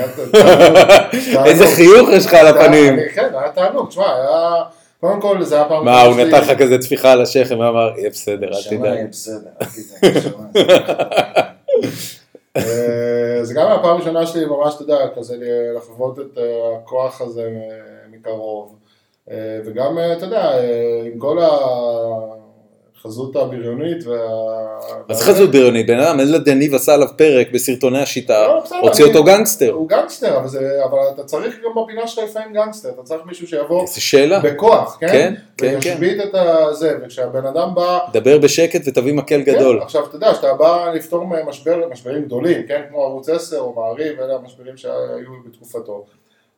איזה 1.46 1.66
חיוך 1.66 2.08
יש 2.12 2.26
לך 2.26 2.34
על 2.34 2.46
הפנים. 2.46 2.96
כן, 3.14 3.28
היה 3.34 3.52
תענוג, 3.52 3.88
תשמע, 3.88 4.04
היה, 4.16 4.62
קודם 5.02 5.20
כל 5.20 5.42
זה 5.42 5.54
היה 5.54 5.64
פעם... 5.64 5.84
מה, 5.84 6.02
הוא 6.02 6.16
נתן 6.16 6.40
לך 6.40 6.58
כזה 6.58 6.78
טפיחה 6.78 7.12
על 7.12 7.22
השכם 7.22 7.58
ואמר, 7.58 7.92
יהיה 7.98 8.10
בסדר, 8.10 8.48
אל 8.48 8.62
תדאג. 8.70 9.08
בסדר, 9.10 9.50
אל 9.62 9.66
תדאג. 10.52 11.42
אה, 12.56 13.44
זה 13.44 13.54
גם 13.54 13.70
הפעם 13.70 13.96
הראשונה 13.96 14.26
שלי 14.26 14.44
ממש, 14.44 14.74
אתה 14.74 14.82
יודע, 14.82 15.08
כזה 15.16 15.36
לחוות 15.76 16.18
את 16.18 16.38
אה, 16.38 16.76
הכוח 16.76 17.20
הזה 17.20 17.42
אה, 17.42 18.08
מקרוב. 18.10 18.76
וגם, 19.64 19.98
אתה 20.16 20.24
יודע, 20.24 20.52
עם 21.12 21.18
כל 21.18 21.38
החזות 23.04 23.36
הבריונית 23.36 24.06
וה... 24.06 24.16
אז 25.08 25.22
חזות 25.22 25.50
בריונית, 25.50 25.86
בן 25.86 26.00
אדם, 26.00 26.20
אלדד 26.20 26.48
יניב 26.48 26.74
עשה 26.74 26.94
עליו 26.94 27.08
פרק 27.16 27.48
בסרטוני 27.52 28.02
השיטה, 28.02 28.46
לא, 28.46 28.64
הוציא 28.80 29.04
אותו 29.04 29.24
גנגסטר. 29.24 29.70
הוא 29.70 29.88
גנגסטר, 29.88 30.36
אבל, 30.36 30.48
זה, 30.48 30.78
אתה 31.14 31.24
צריך 31.24 31.56
גם 31.64 31.82
בפינה 31.82 32.06
שלך 32.06 32.24
לפעמים 32.24 32.52
גנגסטר, 32.52 32.88
אתה 32.88 33.02
צריך 33.02 33.20
מישהו 33.26 33.46
שיבוא 33.46 33.82
איזה 33.82 34.00
שאלה. 34.00 34.40
בכוח, 34.40 34.96
כן? 35.00 35.08
כן, 35.08 35.34
כן, 35.56 35.74
וישבית 35.74 36.20
את 36.20 36.34
הזה, 36.34 36.98
וכשהבן 37.04 37.46
אדם 37.46 37.74
בא... 37.74 37.98
דבר 38.12 38.38
בשקט 38.38 38.80
ותביא 38.86 39.12
מקל 39.12 39.40
גדול. 39.40 39.78
כן, 39.78 39.84
עכשיו, 39.84 40.06
אתה 40.06 40.16
יודע, 40.16 40.34
שאתה 40.34 40.54
בא 40.54 40.92
לפתור 40.94 41.26
משבר, 41.46 41.88
משברים 41.90 42.24
גדולים, 42.24 42.66
כן? 42.66 42.82
כמו 42.88 43.02
ערוץ 43.02 43.28
10 43.28 43.58
או 43.58 43.72
מעריב, 43.72 44.20
אלה 44.20 44.34
המשברים 44.34 44.76
שהיו 44.76 45.32
בתקופתו. 45.46 46.04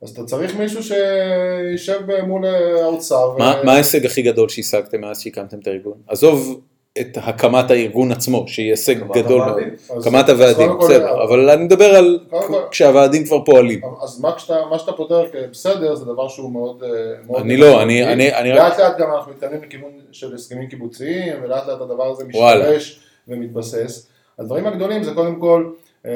אז 0.04 0.10
אתה 0.10 0.24
צריך 0.24 0.56
מישהו 0.56 0.80
שישב 0.82 2.00
מול 2.26 2.44
האוצר. 2.82 3.36
מה 3.38 3.54
ו- 3.62 3.66
מה 3.66 3.72
ההישג 3.72 4.06
הכי 4.06 4.22
גדול 4.22 4.48
שהשגתם 4.48 5.00
מאז 5.00 5.20
שהקמתם 5.20 5.58
את 5.58 5.66
הארגון? 5.66 5.94
עזוב 6.08 6.60
את 7.00 7.18
הקמת 7.22 7.70
הארגון 7.70 8.12
עצמו, 8.12 8.44
שהיא 8.48 8.70
הישג 8.70 8.98
גדול 9.14 9.38
מאוד. 9.44 9.58
הקמת 10.00 10.28
הוועדים, 10.28 10.66
קודם 10.68 10.80
כל- 10.80 10.86
בסדר, 10.86 11.22
אבל 11.24 11.50
אני 11.50 11.64
מדבר 11.64 11.84
על 11.84 12.18
כל- 12.30 12.60
כשהוועדים 12.70 13.24
כבר 13.24 13.44
פועלים. 13.44 13.80
אז 14.02 14.20
מה, 14.20 14.34
כשאתה, 14.36 14.54
מה 14.70 14.78
שאתה 14.78 14.92
פותר 14.92 15.24
כבסדר 15.32 15.94
זה 15.94 16.04
דבר 16.04 16.28
שהוא 16.28 16.52
מאוד... 16.52 16.82
אה, 16.82 16.88
מאוד 17.26 17.40
אני 17.40 17.56
לא, 17.56 17.82
אני- 17.82 18.04
אני- 18.12 18.34
אני 18.34 18.52
רק- 18.52 18.58
לאט 18.58 18.80
לאט 18.80 18.98
גם 18.98 19.12
אנחנו 19.14 19.32
מתקדמים 19.32 19.62
לכיוון 19.62 19.90
של 20.12 20.34
הסכמים 20.34 20.66
קיבוציים, 20.68 21.32
ולאט 21.42 21.66
לאט 21.68 21.80
הדבר 21.80 22.10
הזה 22.10 22.24
וואלה. 22.34 22.64
משתרש 22.64 23.00
ומתבסס. 23.28 24.06
הדברים 24.38 24.66
הגדולים 24.66 25.02
זה 25.02 25.14
קודם 25.14 25.40
כל, 25.40 25.70
אה, 26.06 26.10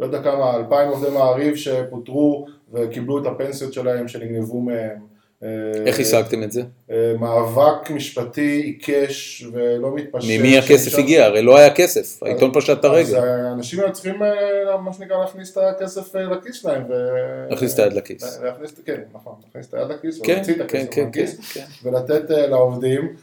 לא 0.00 0.06
יודע 0.06 0.22
כמה, 0.22 0.56
אלפיים 0.56 0.88
עובדי 0.88 1.10
מעריב 1.10 1.56
שפוטרו 1.56 2.46
וקיבלו 2.72 3.18
את 3.18 3.26
הפנסיות 3.26 3.72
שלהם 3.72 4.08
שנגנבו 4.08 4.60
מהם. 4.60 5.16
אה, 5.42 5.48
איך 5.86 6.00
השגתם 6.00 6.42
את 6.42 6.52
זה? 6.52 6.62
אה, 6.90 7.12
מאבק 7.20 7.90
משפטי 7.90 8.60
עיקש 8.64 9.46
ולא 9.52 9.94
מתפשר. 9.94 10.28
ממי 10.38 10.58
הכסף 10.58 10.90
שם- 10.90 10.98
הגיע? 10.98 11.24
הרי 11.24 11.42
לא 11.42 11.58
היה 11.58 11.74
כסף, 11.74 12.22
העיתון 12.22 12.50
פשט 12.54 12.78
את 12.78 12.84
אז 12.84 12.90
הרגל. 12.90 13.16
אה, 13.16 13.52
אנשים 13.52 13.80
היו 13.80 13.92
צריכים, 13.92 14.22
אה, 14.22 14.76
מה 14.76 14.92
שנקרא, 14.92 15.18
להכניס 15.20 15.52
את 15.58 15.62
הכסף 15.62 16.14
לכיס 16.14 16.56
שלהם. 16.56 16.82
ו- 16.88 17.46
להכניס 17.50 17.74
את 17.74 17.78
היד 17.78 17.92
לכיס. 17.92 18.40
להכניס, 18.42 18.74
כן, 18.86 19.00
נכון, 19.12 19.34
להכניס 19.46 19.68
את 19.68 19.74
היד 19.74 19.88
לכיס, 19.88 20.20
כן, 20.22 20.32
ולהוציא 20.32 20.54
את 20.54 20.58
כן, 20.58 20.64
הכסף 20.64 20.90
כן, 20.90 20.94
כן, 20.94 21.04
מהכיס, 21.04 21.52
כן. 21.54 21.64
ולתת 21.84 22.30
אה, 22.30 22.46
לעובדים. 22.46 23.16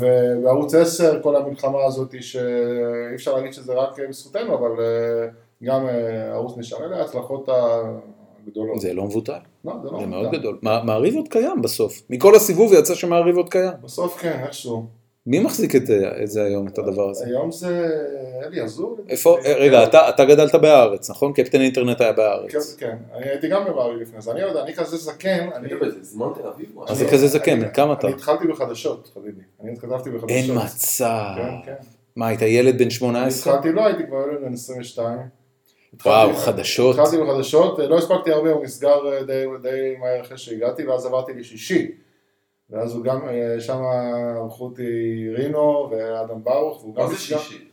ובערוץ 0.00 0.74
10, 0.74 1.20
כל 1.22 1.36
המלחמה 1.36 1.84
הזאת, 1.84 2.14
שאי 2.22 2.40
אפשר 3.14 3.34
להגיד 3.36 3.52
שזה 3.52 3.72
רק 3.72 4.00
בזכותנו, 4.08 4.54
אבל 4.54 4.70
גם 5.64 5.86
הערוץ 5.86 6.58
נשאר 6.58 6.86
אלה 6.86 6.96
ההצלחות 6.96 7.48
הגדולות. 8.46 8.80
זה 8.80 8.94
לא 8.94 9.04
מבוטל, 9.04 9.32
לא, 9.64 9.72
זה 9.82 9.90
לא 9.90 10.00
זה 10.00 10.06
מבוטל. 10.06 10.06
מאוד 10.06 10.32
גדול. 10.32 10.58
מעריב 10.62 11.14
עוד 11.16 11.28
קיים 11.28 11.62
בסוף. 11.62 12.02
מכל 12.10 12.34
הסיבוב 12.36 12.72
יצא 12.72 12.94
שמעריב 12.94 13.36
עוד 13.36 13.48
קיים. 13.50 13.72
בסוף 13.82 14.18
כן, 14.20 14.40
איכשהו. 14.44 14.86
מי 15.28 15.38
מחזיק 15.38 15.76
את 15.76 15.86
זה- 15.86 16.10
זה 16.24 16.44
היום, 16.44 16.68
את 16.68 16.78
הדבר 16.78 17.10
הזה? 17.10 17.24
היום 17.26 17.50
זה 17.50 17.88
אלי 18.46 18.60
עזור. 18.60 18.96
איפה, 19.08 19.38
אה, 19.44 19.52
רגע, 19.54 19.84
אתה 19.84 20.08
אתה 20.08 20.24
גדלת 20.24 20.54
בהארץ, 20.54 21.10
נכון? 21.10 21.32
קפטן 21.32 21.60
אינטרנט 21.60 22.00
היה 22.00 22.10
כן, 22.10 22.16
בהארץ. 22.16 22.76
כן, 22.78 22.96
אני 23.14 23.28
הייתי 23.28 23.48
גם 23.48 23.64
בבארי 23.64 24.00
לפני 24.00 24.20
זה, 24.22 24.30
אני 24.32 24.40
יודע, 24.40 24.62
אני 24.62 24.74
כזה 24.74 24.96
זקן, 24.96 25.48
אני... 25.54 25.68
באיזה 25.80 26.02
זמן 26.02 26.26
תל 26.34 26.46
אביב? 26.48 26.66
משהו? 26.74 26.84
מה 26.88 26.94
זה 26.94 27.08
כזה 27.12 27.28
זקן? 27.28 27.68
כמה 27.68 27.92
אתה? 27.92 28.06
אני 28.06 28.16
התחלתי 28.16 28.46
בחדשות, 28.48 29.10
חביבי, 29.14 29.40
אני 29.62 29.76
כתבתי 29.76 30.10
בחדשות. 30.10 30.30
אין 30.30 30.50
מצב. 30.56 31.32
כן, 31.36 31.50
כן. 31.66 31.74
מה, 32.16 32.26
היית 32.28 32.42
ילד 32.42 32.74
בן 32.78 32.82
אני 32.82 32.90
18? 32.90 33.52
התחלתי, 33.54 33.72
לא 33.72 33.86
הייתי 33.86 34.02
כבר 34.06 34.16
ילד 34.32 34.40
בן 34.44 34.52
22. 34.52 35.18
וואו, 36.04 36.34
חדשות. 36.36 36.98
התחלתי 36.98 37.16
בחדשות, 37.22 37.78
לא 37.78 37.98
הספקתי 37.98 38.32
הרבה, 38.32 38.50
הוא 38.50 38.64
נסגר 38.64 39.12
אה, 39.12 39.22
די, 39.22 39.44
די 39.62 39.94
מהר 40.00 40.20
אחרי 40.20 40.38
שהגעתי, 40.38 40.86
ואז 40.86 41.06
עברתי 41.06 41.32
לשישי. 41.34 41.90
ואז 42.70 42.94
הוא 42.94 43.04
גם, 43.04 43.28
אה, 43.28 43.60
שם 43.60 43.82
ערכו 44.42 44.64
אותי 44.64 44.82
רינו 45.36 45.90
ואדם 45.90 46.44
ברוך, 46.44 46.82
והוא 46.84 46.94
גם 46.94 47.04
נסגר. 47.04 47.38
שישי? 47.38 47.64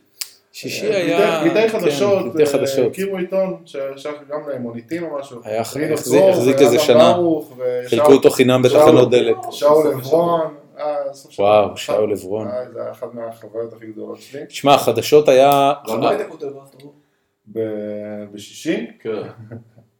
שישי 0.52 0.90
אה, 0.90 0.96
היה... 0.96 1.40
פליטי 1.40 1.68
כן, 1.68 1.78
חדשות, 1.80 2.40
אה, 2.40 2.46
חדשות. 2.46 2.90
הקימו 2.92 3.16
עיתון 3.16 3.56
ששייך 3.64 4.16
גם 4.30 4.40
למוניטין 4.48 5.04
או 5.04 5.18
משהו. 5.18 5.40
היה- 5.44 5.60
החזיק- 5.60 6.60
איזה 6.60 6.78
שנה. 6.78 7.16
חילקו 7.88 8.12
אותו 8.12 8.30
חינם 8.30 8.62
בתחנות 8.62 9.10
דלק. 9.10 9.36
שאול 9.50 9.86
עברון. 9.92 10.54
אה. 10.78 10.94
וואו, 11.38 11.76
שאול 11.76 12.12
עברון. 12.12 12.48
אה, 12.48 12.64
זה 12.72 12.82
היה 12.82 12.90
אחת 12.90 13.14
מהחוויות 13.14 13.72
הכי 13.72 13.86
גדולות 13.86 14.18
שלי. 14.20 14.46
תשמע, 14.46 14.78
חדשות 14.78 15.28
היה... 15.28 15.72
בשישי, 18.32 18.86
כן. 19.00 19.22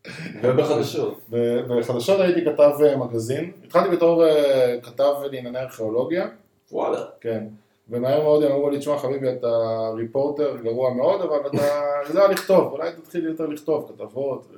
ובחדשות. 0.42 1.20
בחדשות 1.68 2.20
הייתי 2.20 2.45
כתב 2.45 2.70
אה, 2.84 2.97
מגזין. 2.97 3.51
התחלתי 3.64 3.97
בתור 3.97 4.26
אה, 4.26 4.76
כתב 4.82 5.12
לענייני 5.32 5.59
ארכיאולוגיה, 5.59 6.28
וואלה. 6.72 7.05
כן. 7.20 7.45
ומהר 7.88 8.22
מאוד 8.22 8.42
הם 8.42 8.53
אמרו 8.53 8.70
לי, 8.70 8.78
תשמע 8.78 8.99
חביבי, 8.99 9.32
אתה 9.32 9.49
ריפורטר 9.97 10.57
גרוע 10.62 10.95
מאוד, 10.95 11.20
אבל 11.20 11.38
אתה 11.47 11.80
יודע 12.09 12.28
לכתוב, 12.28 12.72
אולי 12.72 12.90
תתחיל 12.92 13.24
יותר 13.26 13.47
לכתוב 13.47 13.92
כתבות. 13.92 14.53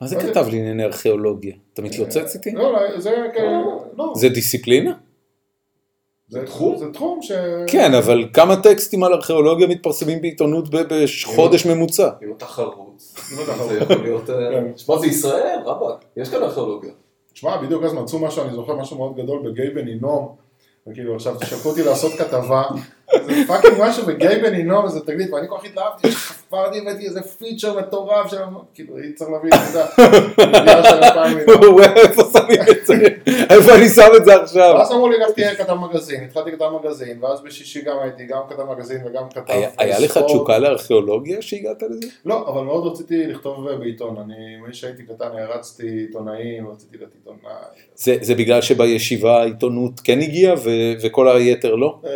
מה 0.00 0.06
זה 0.06 0.16
כתב 0.16 0.46
לענייני 0.46 0.84
ארכיאולוגיה? 0.84 1.54
אתה 1.74 1.82
מתלוצץ 1.82 2.34
איתי? 2.34 2.52
לא, 2.52 2.72
לא, 2.72 3.00
זה 3.00 3.10
כאלה, 3.34 3.62
לא. 3.96 4.12
זה 4.16 4.28
דיסציפלינה? 4.28 4.92
זה 6.28 6.46
תחום? 6.46 6.76
זה 6.78 6.92
תחום 6.92 7.22
ש... 7.22 7.32
כן, 7.66 7.94
אבל 7.94 8.28
כמה 8.32 8.56
טקסטים 8.56 9.04
על 9.04 9.12
ארכיאולוגיה 9.12 9.66
מתפרסמים 9.66 10.20
בעיתונות 10.20 10.68
ב- 10.74 10.82
בחודש 10.94 11.66
ממוצע? 11.66 12.08
אם 12.22 12.32
אתה 12.36 12.46
חרוץ. 12.46 13.14
אם 13.32 13.44
אתה 13.44 13.64
זה. 13.64 13.78
יכול 13.78 13.96
להיות... 14.02 14.30
אה, 14.30 14.36
כן. 14.50 14.64
שמע, 14.76 14.98
זה 14.98 15.06
ישראל, 15.06 15.58
רבאק. 15.64 16.04
יש 16.16 16.28
כאן 16.28 16.42
ארכיאולוגיה. 16.42 16.90
תשמע, 17.32 17.56
בדיוק 17.62 17.84
אז 17.84 17.92
מצאו 17.92 18.18
משהו, 18.18 18.42
אני 18.42 18.52
זוכר 18.54 18.76
משהו 18.76 18.98
מאוד 18.98 19.16
גדול 19.16 19.50
בגיא 19.50 19.70
בן 19.70 19.86
הינום, 19.86 20.34
וכאילו 20.86 21.14
עכשיו 21.14 21.34
שלחו 21.44 21.68
אותי 21.68 21.82
לעשות 21.82 22.12
כתבה, 22.12 22.62
זה 23.26 23.32
פאקינג 23.46 23.74
משהו 23.80 24.06
בגיי 24.06 24.42
בן 24.42 24.54
הינום, 24.54 24.84
איזה 24.84 25.00
תגלית, 25.00 25.32
ואני 25.32 25.48
כל 25.48 25.56
כך 25.58 25.64
התלהבתי, 25.64 26.08
שחפרתי, 26.48 26.78
הבאתי 26.78 27.06
איזה 27.06 27.22
feature 27.22 27.78
מטורף, 27.78 28.30
של- 28.30 28.36
כאילו, 28.74 28.96
היא 28.96 29.14
צריך 29.14 29.30
להביא, 29.30 29.50
מיליון. 31.36 31.74
וואי, 31.74 31.86
איפה 31.96 32.22
שמים 32.32 32.60
את 32.70 32.86
זה? 32.86 32.94
איפה 33.50 33.74
אני 33.74 33.88
שם 33.88 34.08
את 34.16 34.24
זה 34.24 34.34
עכשיו? 34.42 34.74
ואז 34.78 34.92
אמרו 34.92 35.08
לי, 35.08 35.16
לך 35.18 35.30
תהיה 35.30 35.54
כתב 35.54 35.74
מגזין, 35.74 36.24
התחלתי 36.24 36.52
כתב 36.52 36.68
מגזין, 36.82 37.18
ואז 37.24 37.40
בשישי 37.42 37.82
גם 37.82 37.96
הייתי 38.02 38.26
גם 38.26 38.40
כתב 38.48 38.62
מגזין 38.62 39.00
וגם 39.06 39.22
כתב 39.30 39.40
היה- 39.48 39.70
היה 39.78 39.98
לך. 40.00 40.18
תשוקה 40.26 40.58
לארכיאולוגיה 40.58 41.42
שהגעת 41.42 41.82
לזה? 41.82 42.06
לא, 42.24 42.48
אבל 42.48 42.60
מאוד 42.62 42.92
רציתי 42.92 43.26
לכתוב 43.26 43.68
בעיתון, 43.78 44.16
אני, 44.18 44.34
כשהייתי 44.72 45.02
קטן 45.02 45.28
הרצתי 45.38 45.86
עיתונאים, 45.88 46.68
רציתי 46.70 46.96
להיות 46.96 47.10
עיתונאי. 47.14 47.52
זה 47.94 48.16
זה 48.20 48.34
בגלל 48.34 48.60
שבישיבה 48.60 49.40
העיתונות 49.40 50.00
כן 50.04 50.20
הגיעה 50.20 50.54
וכל 51.02 51.28
היתר 51.28 51.74
לא? 51.74 51.98
אה, 52.04 52.10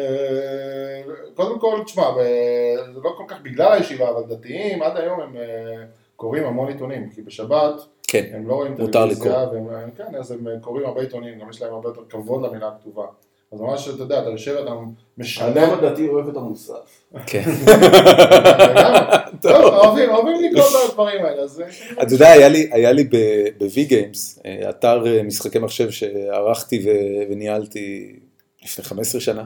קודם 1.35 1.59
כל, 1.59 1.79
תשמע, 1.85 2.03
זה 2.95 3.01
לא 3.05 3.11
כל 3.17 3.25
כך 3.29 3.37
בגלל 3.43 3.73
הישיבה, 3.73 4.09
אבל 4.11 4.22
דתיים 4.29 4.83
עד 4.83 4.97
היום 4.97 5.21
הם 5.21 5.37
אה, 5.37 5.85
קוראים 6.17 6.45
המון 6.45 6.69
עיתונים, 6.69 7.11
כי 7.11 7.23
בשבת 7.23 7.75
כן. 8.13 8.25
הם 8.33 8.49
לא 8.49 8.55
רואים 8.55 8.75
טלוויזיה. 8.93 9.49
והם, 9.53 9.69
אה, 9.71 9.85
כן, 9.97 10.15
אז 10.19 10.33
הם 10.33 10.49
אה, 10.49 10.53
קוראים 10.61 10.87
הרבה 10.87 11.01
עיתונים, 11.01 11.39
גם 11.39 11.51
יש 11.51 11.63
להם 11.63 11.73
הרבה 11.73 11.89
יותר 11.89 12.01
כבוד 12.09 12.43
למילה 12.43 12.69
הכתובה. 12.69 13.07
אז 13.53 13.61
ממש, 13.61 13.89
אתה 13.89 14.03
יודע, 14.03 14.23
אתה 14.23 14.31
יושב, 14.31 14.57
אתה 14.63 14.71
משלם, 15.19 15.47
האדם 15.47 15.71
הדתי 15.71 16.09
אוהב 16.09 16.29
את 16.29 16.37
המוסף. 16.37 17.05
כן. 17.27 17.43
טוב, 19.43 19.75
אוהבים, 19.75 20.11
אוהבים 20.11 20.45
לקרוא 20.45 20.65
את 20.65 20.91
הדברים 20.91 21.25
האלה, 21.25 21.43
אז... 21.43 21.63
אתה 22.03 22.15
יודע, 22.15 22.33
היה 22.73 22.93
לי, 22.93 23.09
Games, 23.89 24.41
אה, 24.47 24.71
אתר 24.71 25.05
משחקי 25.25 25.59
מחשב 25.59 25.91
שערכתי 25.91 26.87
וניהלתי 27.31 28.17
לפני 28.65 28.85
15 28.85 29.21
שנה, 29.21 29.45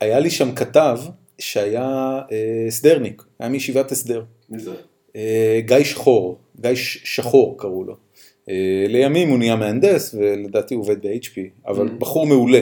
היה 0.00 0.18
לי 0.20 0.30
שם 0.30 0.54
כתב 0.54 0.98
שהיה 1.42 2.20
אה, 2.32 2.64
הסדרניק, 2.68 3.22
היה 3.38 3.48
מישיבת 3.48 3.92
הסדר, 3.92 4.22
מי 4.50 4.58
זה? 4.58 4.70
אה, 5.16 5.60
גיא 5.66 5.84
שחור, 5.84 6.38
גיא 6.60 6.70
שחור 6.74 7.58
קראו 7.58 7.84
לו. 7.84 7.96
אה, 8.48 8.84
לימים 8.88 9.28
הוא 9.28 9.38
נהיה 9.38 9.56
מהנדס 9.56 10.14
ולדעתי 10.14 10.74
הוא 10.74 10.82
עובד 10.82 11.06
ב-HP, 11.06 11.40
אבל 11.66 11.88
Mm. 11.88 11.90
בחור 11.98 12.26
מעולה. 12.26 12.60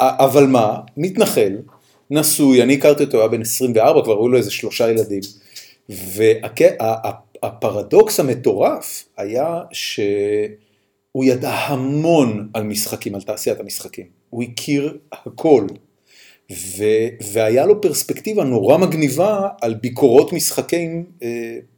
אבל 0.00 0.46
מה, 0.46 0.80
מתנחל, 0.96 1.56
נשוי, 2.10 2.62
אני 2.62 2.74
הכרתי 2.74 3.04
אותו, 3.04 3.18
היה 3.18 3.28
בן 3.28 3.40
24, 3.40 4.02
כבר 4.04 4.12
היו 4.18 4.28
לו 4.28 4.38
איזה 4.38 4.50
שלושה 4.50 4.90
ילדים. 4.90 5.20
והפרדוקס 7.42 8.20
המטורף 8.20 9.08
היה 9.16 9.60
שהוא 9.72 11.24
ידע 11.24 11.50
המון 11.50 12.48
על 12.54 12.62
משחקים, 12.62 13.14
על 13.14 13.20
תעשיית 13.22 13.60
המשחקים. 13.60 14.06
הוא 14.30 14.42
הכיר 14.42 14.98
הכל. 15.12 15.66
ו, 16.50 16.84
והיה 17.32 17.66
לו 17.66 17.80
פרספקטיבה 17.80 18.44
נורא 18.44 18.76
מגניבה 18.76 19.48
על 19.60 19.74
ביקורות 19.74 20.32
משחקים 20.32 21.04
אה, 21.22 21.28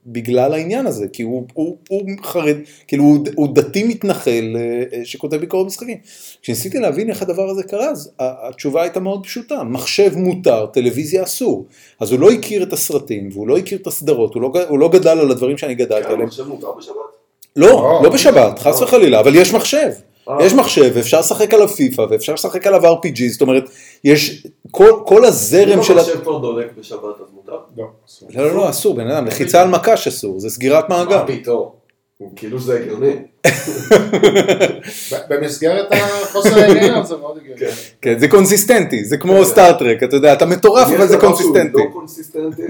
בגלל 0.06 0.54
העניין 0.54 0.86
הזה, 0.86 1.08
כי 1.12 1.22
הוא, 1.22 1.46
הוא, 1.54 1.76
הוא 1.88 2.02
חרד, 2.22 2.56
כאילו 2.86 3.04
הוא, 3.04 3.18
הוא 3.34 3.54
דתי 3.54 3.84
מתנחל 3.84 4.56
אה, 4.56 4.82
אה, 4.92 5.04
שכותב 5.04 5.36
ביקורות 5.36 5.66
משחקים. 5.66 5.96
כשניסיתי 6.42 6.78
להבין 6.78 7.10
איך 7.10 7.22
הדבר 7.22 7.50
הזה 7.50 7.62
קרה, 7.62 7.90
אז 7.90 8.12
התשובה 8.18 8.82
הייתה 8.82 9.00
מאוד 9.00 9.26
פשוטה, 9.26 9.62
מחשב 9.62 10.16
מותר, 10.16 10.66
טלוויזיה 10.66 11.22
אסור. 11.22 11.66
אז 12.00 12.12
הוא 12.12 12.20
לא 12.20 12.30
הכיר 12.30 12.62
את 12.62 12.72
הסרטים, 12.72 13.28
והוא 13.32 13.48
לא 13.48 13.58
הכיר 13.58 13.78
את 13.78 13.86
הסדרות, 13.86 14.34
הוא 14.34 14.42
לא, 14.42 14.52
הוא 14.68 14.78
לא 14.78 14.88
גדל 14.88 15.18
על 15.18 15.30
הדברים 15.30 15.58
שאני 15.58 15.74
גדלתי 15.74 16.04
כן, 16.04 16.10
עליהם. 16.12 16.26
מחשב 16.26 16.48
מותר 16.48 16.72
בשבת? 16.78 16.96
לא, 17.56 17.66
לא. 17.66 18.00
לא 18.02 18.10
בשבת, 18.10 18.58
חס. 18.58 18.82
וחלילה, 18.82 19.20
אבל 19.20 19.34
יש 19.34 19.52
מחשב. 19.52 19.90
יש 20.40 20.52
מחשב, 20.52 20.90
ואפשר 20.94 21.20
לשחק 21.20 21.54
עליו 21.54 21.68
פיפא, 21.68 22.02
ואפשר 22.10 22.34
לשחק 22.34 22.66
עליו 22.66 22.84
RPG, 22.94 23.22
זאת 23.32 23.40
אומרת, 23.40 23.64
יש 24.04 24.46
כל, 24.70 24.90
כל 25.06 25.24
הזרם 25.24 25.78
אם 25.78 25.82
של... 25.82 25.98
ה- 25.98 26.00
המחשב 26.02 26.20
כבר 26.22 26.38
דולק 26.38 26.66
בשבת 26.78 27.00
אז 27.20 27.26
מותר? 27.34 27.56
לא, 27.76 27.84
אסור. 28.08 28.28
לא, 28.34 28.44
לא, 28.46 28.54
לא, 28.54 28.70
אסור, 28.70 28.94
בן 28.94 29.10
אדם, 29.10 29.26
לחיצה 29.26 29.62
על 29.62 29.68
מקש 29.68 30.06
אסור, 30.08 30.40
זה 30.40 30.50
סגירת 30.50 30.88
מעגל. 30.88 31.16
מה 31.16 31.26
פתאום? 31.26 31.68
כאילו 32.36 32.58
זה 32.58 32.80
הגיוני. 32.80 33.14
במסגרת 35.28 35.86
החוסר 35.92 36.58
ההיגיון 36.58 37.04
זה 37.06 37.16
מאוד 37.16 37.38
הגיוני. 37.38 37.72
כן, 38.02 38.18
זה 38.18 38.28
קונסיסטנטי, 38.28 39.04
זה 39.04 39.16
כמו 39.16 39.44
Star 39.44 39.70
Trek, 39.70 40.02
אתה 40.02 40.16
יודע, 40.16 40.32
אתה 40.32 40.46
מטורף, 40.46 40.86
אבל 40.88 41.06
זה 41.06 41.14
יש 41.14 41.20
דבר 41.20 41.20
שהוא 41.20 41.30
קונסיסטנטי. 41.30 41.78
לא 41.78 41.84
קונסיסטנטי, 41.92 42.62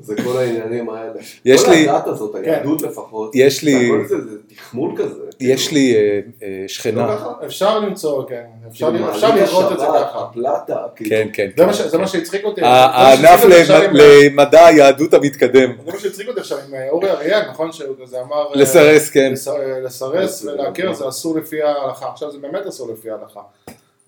זה 0.00 0.14
כל 0.24 0.36
העניינים 0.38 0.90
האלה. 0.90 1.12
יש 1.44 1.64
כל 1.64 1.70
לי- 1.70 1.88
הדת 1.88 2.06
הזאת, 2.06 2.34
היהדות 2.34 2.82
לפחות, 2.82 3.30
יש 3.34 3.62
לי- 3.62 3.90
זה 4.08 4.16
תחמול 4.56 4.92
כזה. 4.96 5.20
יש 5.40 5.70
לי 5.72 5.94
אה, 5.94 6.00
אה, 6.42 6.64
שכנה, 6.68 7.06
לא? 7.06 7.46
אפשר 7.46 7.78
למצוא, 7.78 8.22
כן, 8.28 8.42
אפשר 8.70 8.90
כאילו, 8.92 9.06
לראות 9.36 9.72
את 9.72 9.78
זה 9.78 9.84
ככה. 9.86 10.18
הפלטה, 10.30 10.76
כאילו. 10.96 11.10
כן, 11.10 11.28
כן. 11.32 11.48
זה 11.88 11.98
מה 11.98 12.06
שהצחיק 12.08 12.44
אותי. 12.44 12.60
הענף 12.64 13.44
למדע 13.92 14.66
היהדות 14.66 15.14
המתקדם. 15.14 15.72
זה 15.86 15.92
מה 15.92 15.98
שהצחיק 15.98 16.28
אותי 16.28 16.40
עכשיו 16.40 16.58
עם 16.68 16.74
אה, 16.74 16.90
אורי 16.90 17.10
אריאל, 17.10 17.40
נכון 17.50 17.72
שהוא 17.72 17.96
כזה 18.02 18.16
אמר... 18.20 18.44
לסרס, 18.54 19.10
כן. 19.10 19.30
לס- 19.32 19.48
אה, 19.48 19.80
לסרס 20.14 20.44
ולעקר 20.44 20.92
זה 20.92 21.08
אסור 21.08 21.36
לפי 21.36 21.62
ההלכה, 21.62 22.08
עכשיו 22.08 22.30
זה 22.32 22.38
באמת 22.38 22.66
אסור 22.66 22.90
לפי 22.92 23.10
ההלכה. 23.10 23.40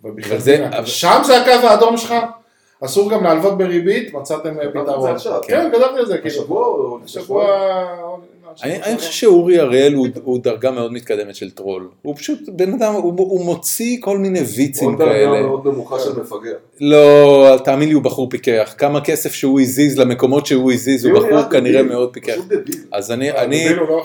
אבל 0.05 0.87
זה- 0.87 0.87
שם 0.87 1.21
זה 1.25 1.41
הקו 1.43 1.67
האדום 1.67 1.97
שלך, 1.97 2.15
אסור 2.85 3.11
גם 3.11 3.25
להלוות 3.25 3.59
בריבית, 3.59 4.15
מצאתם 4.15 4.55
פתרון. 4.83 5.11
כן, 5.47 5.71
כתבתי 5.73 6.01
את 6.01 6.07
זה, 6.07 6.19
כאילו. 6.19 6.35
השבוע. 6.43 6.99
השבוע, 7.05 7.47
אני 8.63 8.97
חושב 8.97 9.11
שאורי 9.13 9.61
אריאל 9.61 9.95
הוא- 9.95 10.07
הוא 10.25 10.39
דרגה 10.43 10.71
מאוד 10.71 10.93
מתקדמת 10.93 11.35
של 11.35 11.51
טרול. 11.51 11.89
הוא 12.03 12.17
פשוט 12.17 12.39
בן 12.49 12.73
אדם, 12.73 12.93
הוא 12.95 13.15
הוא 13.17 13.45
מוציא 13.45 13.97
כל 14.01 14.19
מיני 14.19 14.41
ויצים 14.41 14.89
עוד 14.89 14.99
דרגה 14.99 15.13
כאלה. 15.13 15.43
מאוד 15.43 15.67
נמוכה 15.67 16.01
של 16.01 16.21
מפגר. 16.21 16.55
לא, 16.81 17.57
תאמין 17.65 17.89
לי, 17.89 17.95
הוא 17.95 18.03
בחור 18.03 18.31
פיקח. 18.31 18.75
כמה 18.79 19.01
כסף 19.01 19.33
שהוא 19.35 19.61
הזיז 19.61 19.99
למקומות 19.99 20.47
שהוא 20.47 20.73
הזיז, 20.73 21.05
הוא 21.05 21.13
הוא 21.13 21.21
בחור 21.21 21.31
נראה 21.37 21.51
כנראה 21.51 21.83
מאוד 21.83 22.13
פיקח. 22.13 22.35
אז 22.93 23.13
אני, 23.13 23.31
אני... 23.31 23.69
אני, 23.69 23.77
הוא 23.79 23.89
לא 23.89 24.03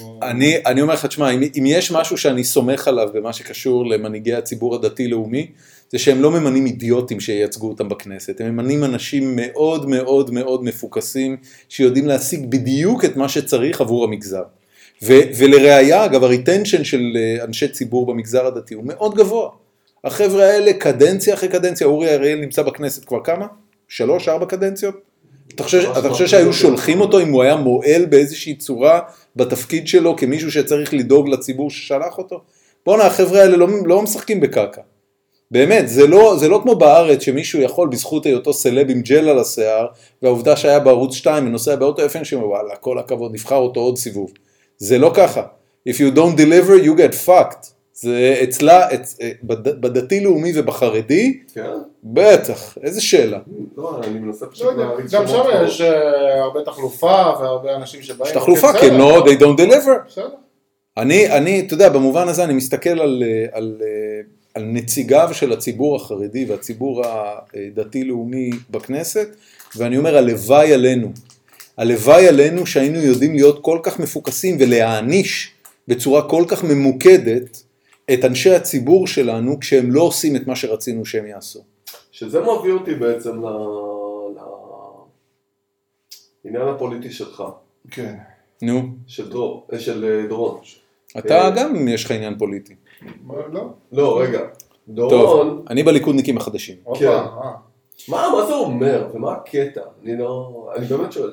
הוא... 0.00 0.18
אני, 0.22 0.82
אומר 0.82 0.94
לך, 0.94 1.06
תשמע, 1.06 1.30
אם, 1.30 1.40
אם 1.58 1.64
יש 1.66 1.90
משהו 1.92 2.18
שאני 2.18 2.44
סומך 2.44 2.88
עליו 2.88 3.08
במה 3.14 3.32
שקשור 3.32 3.86
למנהיגי 3.86 4.34
הציבור 4.34 4.74
הדתי-לאומי, 4.74 5.46
זה 5.92 5.98
שהם 5.98 6.22
לא 6.22 6.30
ממנים 6.30 6.66
אידיוטים 6.66 7.20
שייצגו 7.20 7.68
אותם 7.68 7.88
בכנסת, 7.88 8.40
הם 8.40 8.46
ממנים 8.46 8.84
אנשים 8.84 9.36
מאוד 9.36 9.88
מאוד 9.88 10.30
מאוד 10.34 10.64
מפוקסים, 10.64 11.36
שיודעים 11.68 12.06
להשיג 12.06 12.50
בדיוק 12.50 13.04
את 13.04 13.16
מה 13.16 13.28
שצריך 13.28 13.80
עבור 13.80 14.04
המגזר. 14.04 14.42
ו, 15.02 15.12
ולראיה, 15.38 16.04
אגב, 16.04 16.24
הריטנשן 16.24 16.84
של 16.84 17.02
אה, 17.16 17.44
אנשי 17.44 17.68
ציבור 17.68 18.06
במגזר 18.06 18.46
הדתי 18.46 18.74
הוא 18.74 18.84
מאוד 18.86 19.14
גבוה. 19.14 19.50
החבר'ה 20.04 20.44
האלה, 20.44 20.72
קדנציה 20.72 21.34
אחרי 21.34 21.48
קדנציה, 21.48 21.86
אורי 21.86 22.14
אריאל 22.14 22.38
נמצא 22.38 22.62
בכנסת 22.62 23.04
כבר 23.04 23.24
כמה? 23.24 23.46
שלוש, 23.88 24.28
ארבע 24.28 24.46
קדנציות? 24.46 24.94
אתה 25.54 25.62
חושב, 25.62 25.90
אתה 25.98 26.08
חושב 26.08 26.26
שהיו 26.26 26.52
שולחים 26.52 27.00
אותו 27.00 27.20
אם 27.20 27.32
הוא 27.32 27.42
היה 27.42 27.56
מועל 27.56 28.04
באיזושהי 28.04 28.54
צורה 28.54 29.00
בתפקיד 29.36 29.88
שלו 29.88 30.16
כמישהו 30.16 30.52
שצריך 30.52 30.94
לדאוג 30.94 31.28
לציבור 31.28 31.70
ששלח 31.70 32.18
אותו? 32.18 32.40
בואנה, 32.86 33.06
החבר'ה 33.06 33.40
האלה 33.40 33.56
לא, 33.56 33.68
לא 33.86 34.02
משחקים 34.02 34.40
בקרקע. 34.40 34.80
באמת, 35.52 35.88
זה 35.88 36.06
לא, 36.06 36.36
זה 36.36 36.48
לא 36.48 36.60
כמו 36.62 36.74
בארץ 36.74 37.22
שמישהו 37.22 37.60
יכול 37.60 37.88
בזכות 37.88 38.26
היותו 38.26 38.52
סלב 38.52 38.90
עם 38.90 39.02
ג'ל 39.02 39.28
על 39.28 39.38
השיער, 39.38 39.86
והעובדה 40.22 40.56
שהיה 40.56 40.80
בערוץ 40.80 41.14
2 41.14 41.46
ונוסע 41.46 41.76
באוטו 41.76 42.06
FN 42.06 42.24
שאומר 42.24 42.48
וואלה, 42.48 42.76
כל 42.76 42.98
הכבוד, 42.98 43.32
נבחר 43.34 43.56
אותו 43.56 43.80
עוד 43.80 43.98
סיבוב. 43.98 44.32
זה 44.78 44.98
לא 44.98 45.12
ככה. 45.14 45.42
If 45.88 45.92
you 45.92 46.16
don't 46.16 46.36
deliver, 46.38 46.84
you 46.84 46.98
get 46.98 47.26
fucked. 47.28 47.66
זה 47.94 48.40
אצלה, 48.42 48.94
אצ... 48.94 49.18
בד... 49.42 49.80
בדתי-לאומי 49.80 50.52
ובחרדי, 50.54 51.38
כן? 51.54 51.70
בטח, 52.04 52.78
איזה 52.82 53.00
שאלה. 53.00 53.38
לא, 53.76 54.00
אני 54.04 54.18
מנסה 54.18 54.46
לא 54.46 54.50
פשוט 54.50 54.76
להריץ 54.76 55.14
גם 55.14 55.28
שם 55.28 55.42
יש 55.66 55.80
אה, 55.80 56.42
הרבה 56.42 56.62
תחלופה 56.64 57.32
והרבה 57.40 57.76
אנשים 57.76 58.02
שבאים. 58.02 58.30
יש 58.30 58.36
תחלופה, 58.36 58.68
בסדר, 58.68 58.80
כי 58.80 58.86
הם 58.86 58.98
לא, 58.98 59.24
they 59.26 59.40
don't 59.40 59.60
deliver. 59.60 60.06
בסדר. 60.08 60.28
אני, 60.96 61.30
אני, 61.36 61.60
אתה 61.60 61.74
יודע, 61.74 61.88
במובן 61.88 62.28
הזה 62.28 62.44
אני 62.44 62.54
מסתכל 62.54 63.00
על, 63.00 63.22
אה, 63.26 63.58
על, 64.54 64.64
נציגיו 64.64 65.28
של 65.32 65.52
הציבור 65.52 65.96
החרדי 65.96 66.44
והציבור 66.44 67.02
הדתי-לאומי 67.04 68.50
בכנסת, 68.70 69.28
ואני 69.76 69.98
אומר, 69.98 70.16
הלוואי 70.16 70.74
עלינו. 70.74 71.12
הלוואי 71.76 72.28
עלינו 72.28 72.66
שהיינו 72.66 72.98
יודעים 72.98 73.34
להיות 73.34 73.62
כל 73.62 73.78
כך 73.82 74.00
מפוקסים 74.00 74.56
ולהעניש 74.60 75.52
בצורה 75.88 76.28
כל 76.28 76.44
כך 76.48 76.64
ממוקדת 76.64 77.62
את 78.12 78.24
אנשי 78.24 78.54
הציבור 78.54 79.06
שלנו 79.06 79.60
כשהם 79.60 79.92
לא 79.92 80.02
עושים 80.02 80.36
את 80.36 80.46
מה 80.46 80.56
שרצינו 80.56 81.04
שהם 81.04 81.26
יעשו. 81.26 81.60
שזה 82.12 82.40
מביא 82.40 82.72
אותי 82.72 82.94
בעצם 82.94 83.44
ל... 83.44 83.46
לעניין 86.44 86.68
הפוליטי 86.68 87.10
שלך, 87.10 87.42
כן. 87.90 88.14
נו, 88.62 88.82
של 89.06 90.26
דורון. 90.28 90.60
אתה 91.18 91.44
אה, 91.44 91.50
גם 91.50 91.88
יש 91.88 92.04
לך 92.04 92.10
עניין 92.10 92.38
פוליטי. 92.38 92.74
מה, 93.22 93.34
לא? 93.52 93.66
לא, 93.92 94.20
רגע. 94.20 94.40
טוב, 94.96 95.10
דורון, 95.10 95.62
אני 95.70 95.82
בליכודניקים 95.82 96.36
החדשים. 96.36 96.76
עוד 96.84 96.98
כן. 96.98 97.06
אה. 97.06 97.52
מה 98.08 98.28
מה 98.36 98.46
זה 98.46 98.54
אומר 98.54 99.06
ומה 99.14 99.32
הקטע? 99.32 99.80
אני 100.02 100.16
לא... 100.16 100.68
אני 100.76 100.86
באמת 100.86 101.12
שואל. 101.12 101.30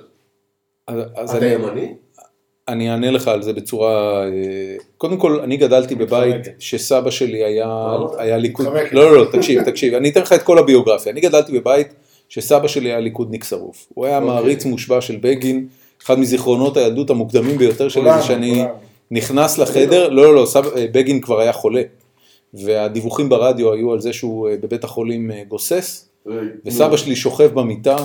אתה 0.85 1.45
ימני? 1.45 1.93
אני 2.67 2.91
אענה 2.91 3.11
לך 3.11 3.27
על 3.27 3.41
זה 3.41 3.53
בצורה, 3.53 4.23
אה, 4.23 4.75
קודם 4.97 5.17
כל 5.17 5.39
אני 5.39 5.57
גדלתי 5.57 5.95
בבית. 5.95 6.47
שסבא 6.59 7.09
שלי 7.09 7.43
היה, 7.43 7.97
היה 8.17 8.37
ליכוד. 8.37 8.65
לא 8.65 9.11
לא 9.11 9.17
לא 9.17 9.25
תקשיב 9.31 9.63
תקשיב, 9.63 9.93
אני 9.93 10.09
אתן 10.09 10.21
לך 10.21 10.33
את 10.33 10.43
כל 10.43 10.57
הביוגרפיה, 10.57 11.11
אני 11.11 11.21
גדלתי 11.21 11.59
בבית 11.59 11.87
שסבא 12.29 12.67
שלי 12.67 12.89
היה 12.89 12.99
ליכודניק 12.99 13.43
שרוף, 13.43 13.87
הוא 13.93 14.05
היה 14.05 14.17
אוקיי. 14.17 14.29
מעריץ 14.29 14.65
מושבע 14.65 15.01
של 15.01 15.17
בגין, 15.21 15.67
אחד 16.03 16.19
מזיכרונות 16.19 16.77
הילדות 16.77 17.09
המוקדמים 17.09 17.57
ביותר 17.57 17.89
שלי 17.89 18.13
זה 18.17 18.23
שאני. 18.23 18.63
נכנס 19.11 19.57
לחדר, 19.57 20.09
לא 20.09 20.23
לא 20.23 20.35
לא, 20.35 20.45
סבא- 20.45 20.75
אה, 20.77 20.85
בגין 20.91 21.21
כבר 21.21 21.39
היה 21.39 21.53
חולה, 21.53 21.81
והדיווחים 22.53 23.29
ברדיו 23.29 23.73
היו 23.73 23.91
על 23.91 24.01
זה 24.01 24.13
שהוא 24.13 24.49
אה, 24.49 24.57
בבית 24.57 24.83
החולים 24.83 25.31
אה, 25.31 25.43
גוסס, 25.47 26.09
וסבא 26.65 26.97
שלי 26.97 27.15
שוכב 27.15 27.53
במיטה, 27.53 27.95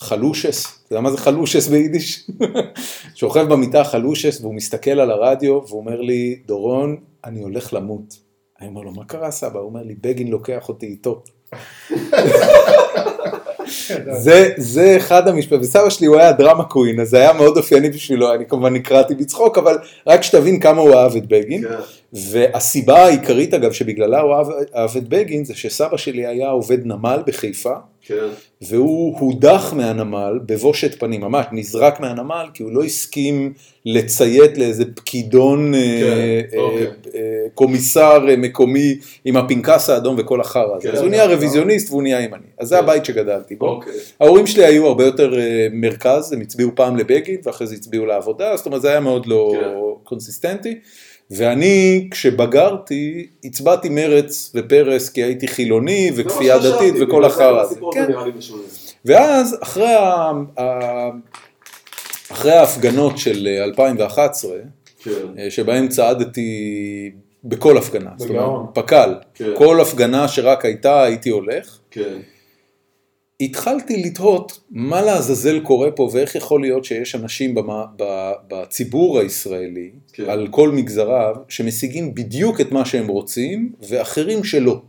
חלושס, 0.00 0.66
אתה 0.86 0.92
יודע 0.92 1.00
מה 1.00 1.10
זה 1.10 1.18
חלושס 1.18 1.68
ביידיש? 1.68 2.26
שוכב 3.14 3.48
במיטה 3.48 3.84
חלושס 3.84 4.38
והוא 4.40 4.54
מסתכל 4.54 4.90
על 4.90 5.10
הרדיו 5.10 5.60
והוא 5.68 5.80
אומר 5.80 6.00
לי, 6.00 6.38
דורון, 6.46 6.96
אני 7.24 7.40
הולך 7.42 7.74
למות. 7.74 8.14
אני 8.60 8.68
אומר 8.68 8.80
לו, 8.80 8.90
מה 8.92 9.04
קרה 9.04 9.30
סבא? 9.30 9.58
הוא 9.58 9.68
אומר 9.68 9.82
לי, 9.82 9.94
בגין 10.00 10.28
לוקח 10.28 10.68
אותי 10.68 10.86
איתו. 10.86 11.22
זה, 14.10 14.50
זה 14.56 14.96
אחד 14.96 15.28
המשפטים, 15.28 15.60
וסבא 15.60 15.90
שלי 15.90 16.06
הוא 16.06 16.16
היה 16.16 16.32
דרמה 16.32 16.64
קווין, 16.64 17.00
אז 17.00 17.08
זה 17.08 17.16
היה 17.16 17.32
מאוד 17.32 17.56
אופייני 17.56 17.90
בשבילו, 17.90 18.34
אני 18.34 18.46
כמובן 18.46 18.74
נקרעתי 18.74 19.14
בצחוק, 19.14 19.58
אבל 19.58 19.78
רק 20.06 20.22
שתבין 20.22 20.60
כמה 20.60 20.80
הוא 20.80 20.94
אהב 20.94 21.16
את 21.16 21.26
בגין. 21.26 21.68
כן. 21.68 21.74
והסיבה 22.12 22.98
העיקרית 22.98 23.54
אגב 23.54 23.72
שבגללה 23.72 24.20
הוא 24.20 24.34
אהב, 24.34 24.46
אהב 24.76 24.96
את 24.96 25.08
בגין 25.08 25.44
זה 25.44 25.54
שסבא 25.54 25.96
שלי 25.96 26.26
היה 26.26 26.48
עובד 26.48 26.86
נמל 26.86 27.22
בחיפה. 27.26 27.74
והוא 28.62 29.18
הודח 29.18 29.72
מהנמל 29.76 30.38
בבושת 30.46 31.00
פנים, 31.00 31.20
ממש 31.20 31.46
נזרק 31.52 32.00
מהנמל 32.00 32.46
כי 32.54 32.62
הוא 32.62 32.72
לא 32.72 32.84
הסכים 32.84 33.52
לציית 33.84 34.58
לאיזה 34.58 34.84
פקידון 34.94 35.74
אה, 35.74 35.80
אה, 35.80 36.58
אוקיי. 36.58 36.86
אה, 37.14 37.20
קומיסר 37.54 38.24
מקומי 38.38 38.96
עם 39.24 39.36
הפנקס 39.36 39.90
האדום 39.90 40.16
וכל 40.18 40.40
החרא 40.40 40.76
הזה, 40.76 40.88
כן. 40.88 40.94
אז 40.94 41.02
הוא 41.02 41.10
נהיה 41.10 41.26
רוויזיוניסט 41.26 41.90
והוא 41.90 42.02
נהיה 42.02 42.20
ימני, 42.20 42.46
אז 42.58 42.68
זה 42.68 42.76
כן. 42.76 42.82
הבית 42.84 43.04
שגדלתי 43.04 43.54
בו. 43.54 43.66
אוקיי. 43.66 43.92
ההורים 44.20 44.46
שלי 44.46 44.64
היו 44.64 44.86
הרבה 44.86 45.04
יותר 45.04 45.34
מרכז, 45.72 46.32
הם 46.32 46.40
הצביעו 46.40 46.70
פעם 46.74 46.96
לבגין 46.96 47.36
ואחרי 47.44 47.66
זה 47.66 47.74
הצביעו 47.74 48.06
לעבודה, 48.06 48.56
זאת 48.56 48.66
אומרת 48.66 48.82
זה 48.82 48.90
היה 48.90 49.00
מאוד 49.00 49.26
לא 49.26 49.52
כן. 49.60 49.68
consistentי. 50.04 50.78
ואני, 51.30 52.08
כשבגרתי, 52.10 53.26
הצבעתי 53.44 53.88
מרץ 53.88 54.52
ופרס 54.54 55.08
כי 55.08 55.22
הייתי 55.22 55.48
חילוני 55.48 56.10
וכפייה 56.16 56.58
דתית 56.58 56.94
וכל 57.00 57.24
החרא 57.24 57.60
הזה. 57.60 57.80
כן. 57.92 58.06
ואז 59.04 59.56
אחרי, 59.62 59.94
ה... 59.94 60.30
אחרי 62.32 62.52
ההפגנות 62.52 63.18
של 63.18 63.48
2011, 63.64 64.52
כן. 65.02 65.10
אה, 65.38 65.50
שבהם 65.50 65.88
צעדתי 65.88 67.10
בכל 67.44 67.76
הפגנה, 67.78 68.10
זאת. 68.16 68.30
אומרת, 68.30 68.44
פק"ל, 68.74 69.14
כן. 69.34 69.50
כל 69.54 69.80
הפגנה 69.80 70.28
שרק 70.28 70.64
הייתה 70.64 71.02
הייתי 71.02 71.30
הולך, 71.30 71.78
כן. 71.90 72.18
התחלתי 73.40 74.02
לתהות 74.02 74.60
מה 74.70 75.02
לעזאזל 75.02 75.60
קורה 75.60 75.90
פה 75.90 76.08
ואיך 76.12 76.34
יכול 76.34 76.60
להיות 76.60 76.84
שיש 76.84 77.14
אנשים 77.14 77.54
במה, 77.54 77.84
ב, 77.96 78.32
בציבור 78.48 79.18
הישראלי, 79.18 79.90
כן. 80.12 80.30
על 80.30 80.48
כל 80.50 80.70
מגזריו, 80.70 81.36
שמשיגים 81.48 82.14
בדיוק 82.14 82.60
את 82.60 82.72
מה 82.72 82.84
שהם 82.84 83.08
רוצים 83.08 83.72
ואחרים 83.88 84.44
שלא. 84.44 84.80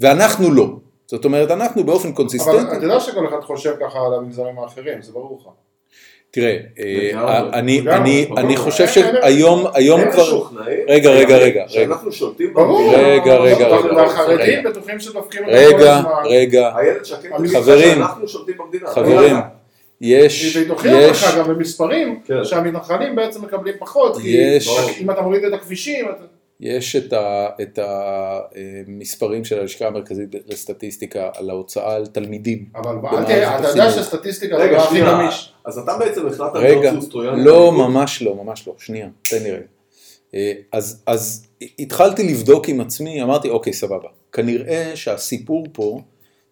ואנחנו 0.00 0.50
לא. 0.50 0.76
זאת 1.06 1.24
אומרת, 1.24 1.50
אנחנו 1.50 1.84
באופן 1.84 2.08
אבל 2.08 2.16
קונסיסטנטי, 2.16 2.76
אתה 2.76 2.84
יודע 2.84 3.00
שכל 3.00 3.28
אחד 3.28 3.40
חושב 3.40 3.74
ככה 3.80 3.98
על 4.06 4.14
המגזרים 4.14 4.58
האחרים, 4.58 5.02
זה 5.02 5.12
ברור 5.12 5.38
לך. 5.40 5.48
תראה, 6.30 6.56
אה. 6.78 7.48
אני, 7.52 7.80
לגמרי, 7.80 7.96
אני, 7.96 8.24
ברור. 8.26 8.40
אני 8.40 8.56
חושב 8.56 8.84
אין- 8.84 8.92
שהיום 9.22 9.64
היום 9.74 10.00
כבר, 10.10 10.42
רגע, 10.88 11.10
רגע, 11.10 11.36
רגע, 11.36 11.64
שאנחנו 11.68 12.12
שולטים. 12.12 12.54
במדינה. 12.54 12.92
רגע, 12.98 13.34
רגע, 13.36 13.66
רגע, 13.68 13.94
והחרדים 13.96 14.38
רגע. 14.58 14.70
בטוחים 14.70 15.00
שדופקים 15.00 15.44
אותם 15.44 15.52
כל 15.52 15.58
רגע, 15.58 15.96
הזמן. 15.96 16.10
רגע, 16.24 16.70
חברים. 17.54 17.86
חברים, 18.86 19.36
יש, 20.00 20.56
והיא 20.56 20.68
תוכיח 20.68 20.92
יש, 21.10 21.34
גם 21.38 21.48
במספרים, 21.48 22.20
כן. 22.26 22.44
שהמתנחלים 22.44 23.16
בעצם 23.16 23.42
מקבלים 23.44 23.74
פחות, 23.78 24.16
כי 24.22 24.28
יש- 24.28 24.68
אם 25.00 25.10
אתה 25.10 25.20
מוריד 25.22 25.44
את 25.44 25.52
הכבישים, 25.52 26.04
אתה... 26.08 26.24
יש 26.60 26.96
את 26.96 27.12
ה- 27.12 27.48
את 27.62 27.78
המספרים 27.82 29.44
של 29.44 29.58
הלשכה 29.58 29.86
המרכזית 29.86 30.28
לסטטיסטיקה 30.46 31.30
על 31.34 31.50
ההוצאה 31.50 31.94
על 31.94 32.06
תלמידים. 32.06 32.64
אבל 32.74 32.96
אתה 33.60 33.68
יודע. 33.68 33.90
שסטטיסטיקה 33.90 34.56
רגע, 34.56 34.76
לא 34.76 34.86
שנייה. 34.88 35.28
אז 35.64 35.78
אתה 35.78 35.98
בעצם 35.98 36.26
החלטת 36.26 36.56
רגע. 36.56 36.92
לא, 36.92 37.70
בליכוד? 37.70 37.88
ממש 37.88 38.22
לא, 38.22 38.34
ממש 38.34 38.68
לא, 38.68 38.74
שנייה, 38.78 39.08
תן 39.30 39.42
לי 39.42 39.50
רגע. 39.52 39.64
אה, 40.34 40.52
אז, 40.72 41.02
אז 41.06 41.46
התחלתי 41.78 42.22
לבדוק 42.28 42.68
עם 42.68 42.80
עצמי, 42.80 43.22
אמרתי, 43.22 43.48
אוקיי, 43.50 43.72
סבבה. 43.72 44.08
כנראה 44.32 44.92
שהסיפור 44.94 45.66
פה, 45.72 46.00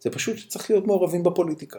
זה 0.00 0.10
פשוט 0.10 0.38
שצריך 0.38 0.70
להיות 0.70 0.86
מעורבים 0.86 1.22
בפוליטיקה. 1.22 1.78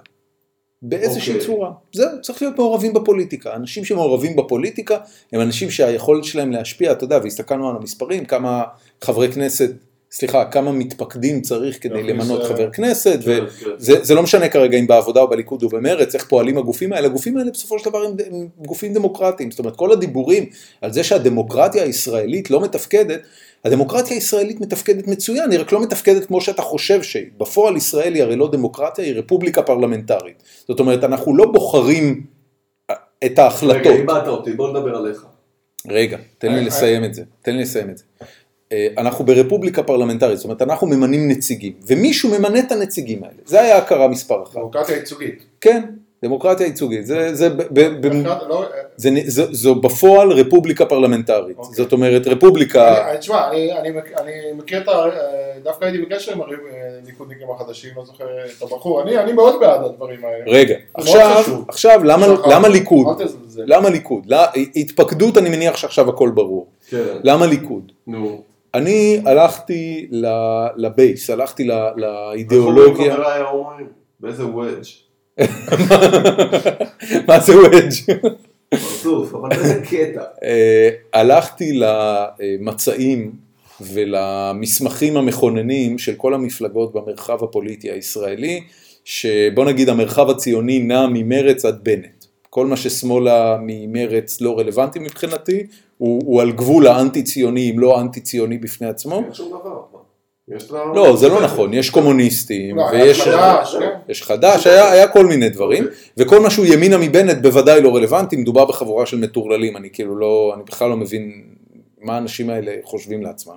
באיזושהי 0.90 1.34
אוקיי. 1.34 1.48
צורה. 1.48 1.72
זהו, 1.94 2.22
צריך 2.22 2.42
להיות 2.42 2.58
מעורבים 2.58 2.94
בפוליטיקה. 2.94 3.56
אנשים 3.56 3.86
שמעורבים 3.86 4.36
בפוליטיקה, 4.36 4.98
הם 5.32 5.42
אנשים 5.42 5.72
שהיכולת 5.72 6.24
שלהם 6.24 6.52
להשפיע, 6.52 6.92
אתה 6.92 7.04
יודע, 7.04 7.20
והסתכלנו 7.24 7.70
על 7.70 7.76
המספרים, 7.76 8.26
כמה 8.26 8.64
חברי 9.02 9.32
כנסת 9.32 9.72
סליחה, 10.12 10.46
כמה 10.46 10.72
מתפקדים 10.72 11.42
צריך 11.42 11.84
כדי 11.84 12.04
למנות 12.04 12.42
אה, 12.42 12.48
חבר 12.48 12.72
כנסת, 12.72 13.20
כן, 13.26 13.46
כן. 13.60 13.70
וזה 13.78 14.04
זה 14.04 14.16
לא 14.16 14.24
משנה 14.24 14.50
כרגע 14.50 14.78
אם 14.78 14.88
בעבודה 14.88 15.22
או 15.22 15.30
בליכוד 15.30 15.64
או 15.64 15.70
במרץ, 15.70 16.16
איך 16.16 16.26
פועלים 16.26 16.58
הגופים 16.58 16.94
האלה, 16.94 17.08
הגופים 17.08 17.38
האלה 17.38 17.52
בסופו 17.52 17.80
של 17.80 17.90
דבר 17.90 18.04
הם, 18.04 18.16
הם 18.32 18.48
גופים 18.66 18.94
דמוקרטיים, 18.94 19.52
זאת 19.52 19.60
אומרת 19.60 19.76
כל 19.76 19.92
הדיבורים 19.92 20.46
על 20.82 20.94
זה 20.94 21.04
שהדמוקרטיה 21.04 21.84
הישראלית 21.84 22.52
לא 22.52 22.62
מתפקדת, 22.62 23.22
הדמוקרטיה 23.66 24.16
הישראלית 24.16 24.62
מתפקדת 24.62 25.08
מצוין, 25.08 25.52
היא 25.52 25.60
רק 25.60 25.72
לא 25.72 25.82
מתפקדת 25.82 26.26
כמו 26.26 26.42
שאתה 26.42 26.62
חושב 26.62 27.04
שהיא, 27.04 27.26
בפועל 27.38 27.78
ישראל 27.78 28.14
היא 28.14 28.24
הרי 28.24 28.36
לא 28.36 28.52
דמוקרטיה, 28.52 29.06
היא 29.06 29.16
רפובליקה 29.16 29.62
פרלמנטרית, 29.62 30.44
זאת 30.68 30.80
אומרת 30.80 31.04
אנחנו 31.04 31.36
לא 31.36 31.46
בוחרים 31.46 32.24
אה, 32.90 32.96
את 33.26 33.40
ההחלטות. 33.40 33.82
רגע, 33.82 33.90
איבדת 33.90 34.28
אותי, 34.28 34.54
בוא 34.54 34.70
נדבר 34.70 34.96
עליך. 34.96 35.26
רגע, 35.88 36.18
תן 36.38 36.52
לי 36.52 36.60
אה, 36.60 36.66
לסיים 36.66 37.04
את 37.04 37.14
זה, 37.14 37.24
תן 37.42 37.56
לי 37.56 37.62
לסיים 37.62 37.90
את 37.90 37.98
זה. 37.98 38.04
אה, 38.72 38.88
אנחנו 38.98 39.26
ברפובליקה 39.26 39.84
פרלמנטרית, 39.84 40.38
זאת 40.38 40.46
אומרת 40.46 40.62
אנחנו 40.62 40.88
ממנים 40.88 41.28
נציגים, 41.28 41.74
ומישהו 41.88 42.40
ממנה 42.40 42.60
את 42.60 42.72
הנציגים 42.72 43.24
האלה, 43.24 43.38
זה 43.46 43.62
היה 43.62 43.78
הכרה 43.78 44.08
מספר 44.08 44.44
אחת. 44.44 44.56
דמוקרטיה 44.56 44.96
ייצוגית. 44.96 45.46
כן, 45.62 45.84
דמוקרטיה 46.26 46.66
ייצוגית, 46.66 47.06
זה, 47.06 47.36
זה, 47.36 47.50
ב, 47.50 47.62
ב, 47.72 48.08
ב, 48.08 48.26
לא, 48.50 48.66
זה, 48.98 49.10
זו, 49.26 49.44
זו 49.54 49.76
בפועל 49.76 50.32
רפובליקה 50.32 50.86
פרלמנטרית, 50.86 51.58
אוקיי. 51.58 51.76
זאת 51.76 51.94
אומרת 51.94 52.28
רפובליקה, 52.28 53.10
אני- 53.10 53.18
תשמע, 53.18 53.48
אני- 53.52 53.74
אני 53.78 53.90
אני 54.18 54.32
מכיר 54.58 54.82
את 54.82 54.88
ה... 54.88 54.92
דווקא 55.64 55.86
הייתי 55.86 56.02
בקשר 56.02 56.32
עם 56.32 56.40
הליכודניקים 57.04 57.48
החדשים, 57.56 57.90
לא 57.98 58.06
זוכר 58.06 58.24
את 58.58 58.62
הבחור, 58.62 59.02
אני 59.02 59.18
אני 59.18 59.34
מאוד 59.34 59.56
בעד 59.60 59.84
הדברים 59.84 60.20
האלה. 60.26 60.44
רגע, 60.48 60.76
עכשיו. 60.94 61.44
עכשיו 61.68 62.04
למה, 62.04 62.26
שחר, 62.26 62.48
למה 62.56 62.68
ליכוד? 62.68 63.22
למה 63.58 63.90
ליכוד? 63.90 64.24
לא, 64.28 64.38
התפקדות 64.76 65.38
אני 65.38 65.50
מניח 65.50 65.78
שעכשיו 65.78 66.10
הכל 66.10 66.30
ברור, 66.34 66.68
כן, 66.90 66.98
למה 67.24 67.46
ליכוד? 67.46 67.92
נו. 68.08 68.42
אני 68.74 69.22
הלכתי 69.26 70.08
לבייס, 70.76 71.30
הלכתי 71.30 71.68
לאידיאולוגיה, 71.96 73.16
באיזה 74.20 74.46
וודג'. 74.46 75.05
מה 77.28 77.40
זה 77.40 77.58
וודג'? 77.58 77.90
פרצוף, 78.70 79.34
אבל 79.34 79.50
באיזה 79.50 79.82
קטע. 79.90 80.24
אה, 80.44 80.90
הלכתי 81.14 81.80
למצעים 81.80 83.32
ולמסמכים 83.82 85.18
המכוננים 85.18 85.98
של 85.98 86.16
כל 86.16 86.34
המפלגות 86.34 86.94
במרחב 86.94 87.44
הפוליטי 87.44 87.92
הישראלי, 87.92 88.64
שבוא 89.06 89.66
נגיד 89.66 89.90
המרחב 89.90 90.30
הציוני 90.30 90.80
נע 90.80 91.08
ממרץ 91.08 91.66
עד 91.66 91.80
בנט. 91.84 92.26
כל 92.50 92.66
מה 92.66 92.78
ששמאלה 92.78 93.58
ממרץ 93.62 94.42
לא 94.42 94.60
רלוונטי 94.60 95.00
מבחינתי, 95.00 95.64
הוא, 95.98 96.22
הוא 96.26 96.42
על 96.42 96.52
גבול 96.52 96.88
האנטי 96.88 97.24
ציוני 97.24 97.72
אם 97.72 97.80
לא 97.80 98.02
אנטי 98.02 98.22
ציוני 98.22 98.58
בפני 98.58 98.88
עצמו. 98.88 99.16
אין 99.16 99.34
שום 99.34 99.50
דבר. 99.50 99.82
יש 100.50 100.72
לה... 100.72 100.86
לא, 100.96 101.16
זה 101.16 101.30
לא 101.30 101.44
נכון, 101.44 101.74
יש 101.74 101.90
קומוניסטים, 101.90 102.78
לא, 102.78 102.84
ויש 102.92 103.22
חדש, 103.22 103.76
כן. 103.80 103.90
יש 104.10 104.24
חדש, 104.24 104.68
היה, 104.68 104.92
היה 104.92 105.08
כל 105.08 105.26
מיני 105.26 105.50
דברים, 105.50 105.88
וכל 106.18 106.40
מה 106.40 106.50
שהוא 106.50 106.66
ימינה 106.66 106.98
מבנט 106.98 107.38
בוודאי 107.42 107.82
לא 107.82 107.96
רלוונטי, 107.96 108.36
מדובר 108.36 108.66
בחבורה 108.66 109.06
של 109.06 109.18
מטורללים, 109.18 109.78
אני 109.78 109.90
כאילו 109.94 110.16
לא, 110.16 110.52
אני 110.56 110.64
בכלל 110.64 110.90
לא 110.90 110.98
מבין 110.98 111.44
מה 112.02 112.16
האנשים 112.16 112.50
האלה 112.50 112.72
חושבים 112.84 113.24
לעצמם. 113.24 113.56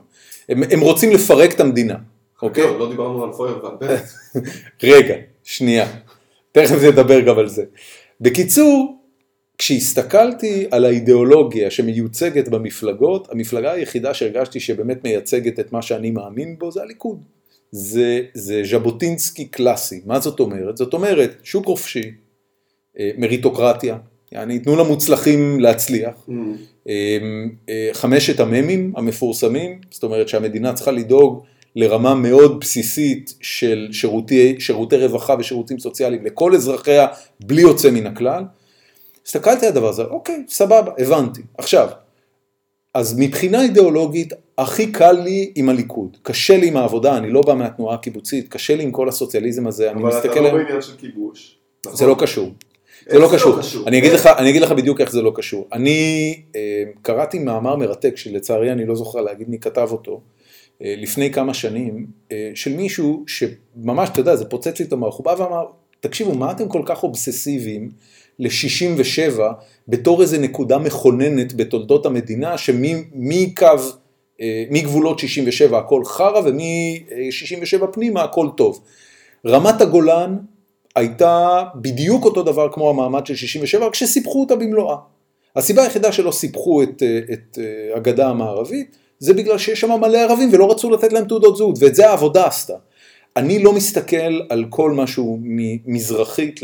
הם, 0.48 0.62
הם 0.70 0.80
רוצים 0.80 1.12
לפרק 1.12 1.54
את 1.54 1.60
המדינה, 1.60 1.96
אוקיי? 2.42 2.64
אוקיי, 2.64 2.78
לא 2.78 2.88
דיברנו 2.90 3.24
על 3.24 3.32
פויר 3.32 3.64
ועל 3.64 3.74
בנט. 3.80 4.02
רגע, 4.82 5.14
שנייה, 5.44 5.86
תכף 6.52 6.82
נדבר 6.82 7.20
גם 7.20 7.38
על 7.38 7.48
זה. 7.48 7.64
בקיצור, 8.20 8.97
כשהסתכלתי 9.58 10.66
על 10.70 10.84
האידיאולוגיה 10.84 11.70
שמיוצגת 11.70 12.48
במפלגות, 12.48 13.28
המפלגה 13.30 13.72
היחידה 13.72 14.14
שהרגשתי 14.14 14.60
שבאמת 14.60 15.04
מייצגת 15.04 15.60
את 15.60 15.72
מה 15.72 15.82
שאני 15.82 16.10
מאמין 16.10 16.58
בו 16.58 16.72
זה 16.72 16.82
הליכוד. 16.82 17.22
זה, 17.70 18.20
זה 18.34 18.62
ז'בוטינסקי 18.64 19.44
קלאסי, 19.44 20.00
מה 20.06 20.20
זאת 20.20 20.40
אומרת? 20.40 20.76
זאת 20.76 20.94
אומרת, 20.94 21.36
שוק 21.42 21.66
חופשי, 21.66 22.10
אה, 22.98 23.10
מריטוקרטיה, 23.18 23.98
יעני, 24.32 24.58
תנו 24.58 24.76
למוצלחים 24.76 25.60
להצליח, 25.60 26.14
אמ, 26.28 26.54
אה, 26.88 27.18
אה, 27.68 27.88
חמשת 27.92 28.40
המ"מים 28.40 28.92
המפורסמים, 28.96 29.80
זאת 29.90 30.02
אומרת 30.02 30.28
שהמדינה 30.28 30.72
צריכה 30.72 30.90
לדאוג 30.90 31.42
לרמה 31.76 32.14
מאוד 32.14 32.60
בסיסית 32.60 33.34
של 33.40 33.88
שירותי, 33.92 34.56
שירותי 34.58 34.96
רווחה 34.96 35.34
ושירותים 35.38 35.78
סוציאליים 35.78 36.24
לכל 36.24 36.54
אזרחיה 36.54 37.06
בלי 37.40 37.62
יוצא 37.62 37.90
מן 37.90 38.06
הכלל. 38.06 38.42
הסתכלתי 39.28 39.66
על 39.66 39.72
הדבר 39.72 39.88
הזה, 39.88 40.02
אוקיי, 40.02 40.44
סבבה, 40.48 40.92
הבנתי. 40.98 41.40
עכשיו, 41.58 41.88
אז 42.94 43.18
מבחינה 43.18 43.62
אידיאולוגית, 43.62 44.32
הכי 44.58 44.92
קל 44.92 45.12
לי 45.12 45.52
עם 45.54 45.68
הליכוד. 45.68 46.16
קשה 46.22 46.56
לי 46.56 46.68
עם 46.68 46.76
העבודה, 46.76 47.16
אני 47.16 47.30
לא 47.30 47.42
בא 47.42 47.54
מהתנועה 47.54 47.94
הקיבוצית, 47.94 48.48
קשה 48.48 48.76
לי 48.76 48.82
עם 48.82 48.90
כל 48.90 49.08
הסוציאליזם 49.08 49.66
הזה, 49.66 49.90
אני 49.90 50.02
אבל 50.02 50.08
אתה 50.10 50.18
מסתכל 50.18 50.40
לא 50.40 50.50
בעניין 50.50 50.82
של 50.82 50.96
כיבוש. 50.96 51.58
זה 51.92 52.06
לא 52.06 52.16
קשור. 52.18 52.50
זה 53.08 53.18
לא 53.18 53.28
קשור. 53.32 53.58
אני 53.86 53.98
אגיד 53.98 54.12
איך? 54.12 54.26
לך, 54.26 54.32
אני 54.38 54.50
אגיד 54.50 54.62
לך 54.62 54.72
בדיוק 54.72 55.00
איך 55.00 55.12
זה 55.12 55.22
לא 55.22 55.32
קשור. 55.34 55.68
אני 55.72 56.42
אה, 56.56 56.84
קראתי 57.02 57.38
מאמר 57.38 57.76
מרתק, 57.76 58.16
שלצערי 58.16 58.72
אני 58.72 58.86
לא 58.86 58.94
זוכר 58.94 59.20
להגיד 59.20 59.48
מי 59.48 59.58
כתב 59.58 59.88
אותו, 59.92 60.20
אה, 60.82 60.94
לפני 60.98 61.32
כמה 61.32 61.54
שנים, 61.54 62.06
אה, 62.32 62.50
של 62.54 62.76
מישהו 62.76 63.24
שממש, 63.26 64.08
אתה 64.08 64.20
יודע, 64.20 64.36
זה 64.36 64.44
פוצץ 64.44 64.78
לי 64.78 64.84
את 64.84 64.92
המוח, 64.92 65.18
הוא 65.18 65.24
בא 65.24 65.34
ואמר, 65.38 65.64
תקשיבו, 66.00 66.34
מה 66.34 66.50
אתם 66.50 66.68
כל 66.68 66.82
כך 66.86 67.02
אובססיביים 67.02 67.90
ל-67 68.38 69.40
בתור 69.88 70.22
איזה 70.22 70.38
נקודה 70.38 70.78
מכוננת 70.78 71.54
בתולדות 71.54 72.06
המדינה, 72.06 72.58
שמקו, 72.58 73.66
אה, 74.40 74.64
מגבולות 74.70 75.18
67 75.18 75.78
הכל 75.78 76.04
חרא 76.04 76.40
ומ-67 76.44 77.86
פנימה 77.92 78.22
הכל 78.22 78.48
טוב. 78.56 78.80
רמת 79.46 79.80
הגולן 79.80 80.36
הייתה 80.96 81.62
בדיוק 81.74 82.24
אותו 82.24 82.42
דבר 82.42 82.68
כמו 82.72 82.90
המעמד 82.90 83.26
של 83.26 83.34
67, 83.34 83.86
רק 83.86 83.94
שסיפחו 83.94 84.40
אותה 84.40 84.56
במלואה. 84.56 84.96
הסיבה 85.56 85.82
היחידה 85.82 86.12
שלא 86.12 86.30
סיפחו 86.30 86.82
את, 86.82 87.02
אה, 87.02 87.20
את 87.32 87.58
אה, 87.58 87.96
הגדה 87.96 88.28
המערבית, 88.28 88.96
זה 89.18 89.34
בגלל 89.34 89.58
שיש 89.58 89.80
שם 89.80 89.90
מלא 90.00 90.18
ערבים 90.18 90.48
ולא 90.52 90.70
רצו 90.70 90.90
לתת 90.90 91.12
להם 91.12 91.24
תעודות 91.24 91.56
זהות, 91.56 91.76
ואת 91.80 91.94
זה 91.94 92.10
העבודה 92.10 92.46
עשתה. 92.46 92.74
אני 93.38 93.58
לא 93.58 93.72
מסתכל 93.72 94.40
על 94.48 94.64
כל 94.68 94.90
משהו 94.90 95.38
מזרחית 95.86 96.60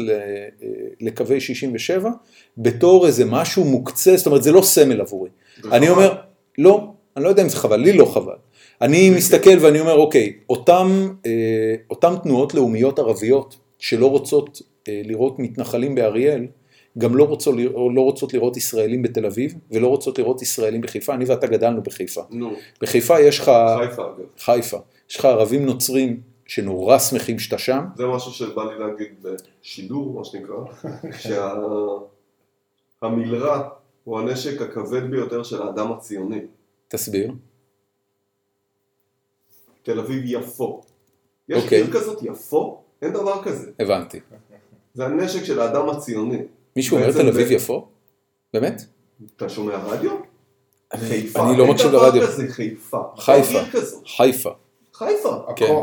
לקווי 1.00 1.40
67 1.40 2.10
בתור 2.58 3.06
איזה 3.06 3.24
משהו 3.24 3.64
מוקצה, 3.64 4.16
זאת 4.16 4.26
אומרת 4.26 4.42
זה 4.42 4.52
לא 4.52 4.62
סמל 4.62 5.00
עבורי. 5.00 5.30
אני 5.72 5.88
אומר, 5.88 6.14
לא, 6.58 6.92
אני 7.16 7.24
לא 7.24 7.28
יודע 7.28 7.42
אם 7.42 7.48
זה 7.48 7.56
חבל, 7.56 7.76
לי 7.76 7.92
לא 7.92 8.04
חבל. 8.04 8.36
אני 8.80 9.10
מסתכל 9.10 9.58
ואני 9.60 9.80
אומר, 9.80 9.94
אוקיי, 9.94 10.32
אותם, 10.48 11.08
אה, 11.26 11.74
אותם 11.90 12.14
תנועות 12.22 12.54
לאומיות 12.54 12.98
ערביות 12.98 13.56
שלא 13.78 14.06
רוצות 14.06 14.62
אה, 14.88 15.00
לראות 15.04 15.38
מתנחלים 15.38 15.94
באריאל, 15.94 16.46
גם 16.98 17.16
לא 17.16 17.24
רוצות, 17.24 17.54
לא 17.94 18.00
רוצות 18.00 18.34
לראות 18.34 18.56
ישראלים 18.56 19.02
בתל 19.02 19.26
אביב, 19.26 19.54
ולא 19.70 19.88
רוצות 19.88 20.18
לראות 20.18 20.42
ישראלים 20.42 20.80
בחיפה, 20.80 21.14
אני 21.14 21.24
ואתה 21.24 21.46
גדלנו 21.46 21.82
בחיפה. 21.82 22.20
נו, 22.30 22.52
בחיפה 22.80 23.20
יש 23.20 23.38
לך, 23.38 23.50
חיפה 23.88 24.02
אגב. 24.02 24.24
חיפה, 24.38 24.78
יש 25.10 25.16
לך 25.16 25.24
ערבים 25.24 25.66
נוצרים 25.66 26.33
שנורא 26.46 26.98
שמחים 26.98 27.38
שאתה 27.38 27.58
שם, 27.58 27.84
זה 27.96 28.06
משהו 28.06 28.32
שבא 28.32 28.62
לי 28.64 28.78
להגיד 28.78 29.26
בשידור, 29.62 30.12
מה 30.18 30.24
שנקרא, 30.24 30.56
שהמלרע 33.02 33.68
הוא 34.04 34.18
הנשק 34.20 34.60
הכבד 34.62 35.10
ביותר 35.10 35.42
של 35.42 35.62
האדם 35.62 35.92
הציוני. 35.92 36.40
תסביר. 36.88 37.32
תל 39.82 40.00
אביב 40.00 40.22
יפו. 40.24 40.82
יש 41.48 41.64
אוקיי. 41.64 41.82
עיר 41.82 41.92
כזאת 41.92 42.22
יפו? 42.22 42.80
אין 43.02 43.12
דבר 43.12 43.44
כזה. 43.44 43.70
הבנתי. 43.78 44.20
זה 44.94 45.06
הנשק 45.06 45.44
של 45.44 45.60
האדם 45.60 45.88
הציוני. 45.88 46.38
מישהו 46.76 46.96
אומר 46.96 47.12
תל 47.12 47.28
אביב 47.28 47.48
ב- 47.48 47.50
יפו? 47.50 47.88
באמת? 48.52 48.82
אתה 49.36 49.48
שומע 49.48 49.76
רדיו? 49.76 50.10
אני- 50.92 51.08
חיפה. 51.08 51.48
אני 51.50 51.58
לא 51.58 51.66
מקשיב 51.66 51.86
לרדיו. 51.86 52.22
אין 52.22 52.30
דבר 52.30 52.32
כזה 52.32 52.46
חיפה. 52.52 53.02
חיפה. 53.18 53.58
חיפה, 54.16 54.50
חיפה. 54.94 55.42
כן. 55.56 55.74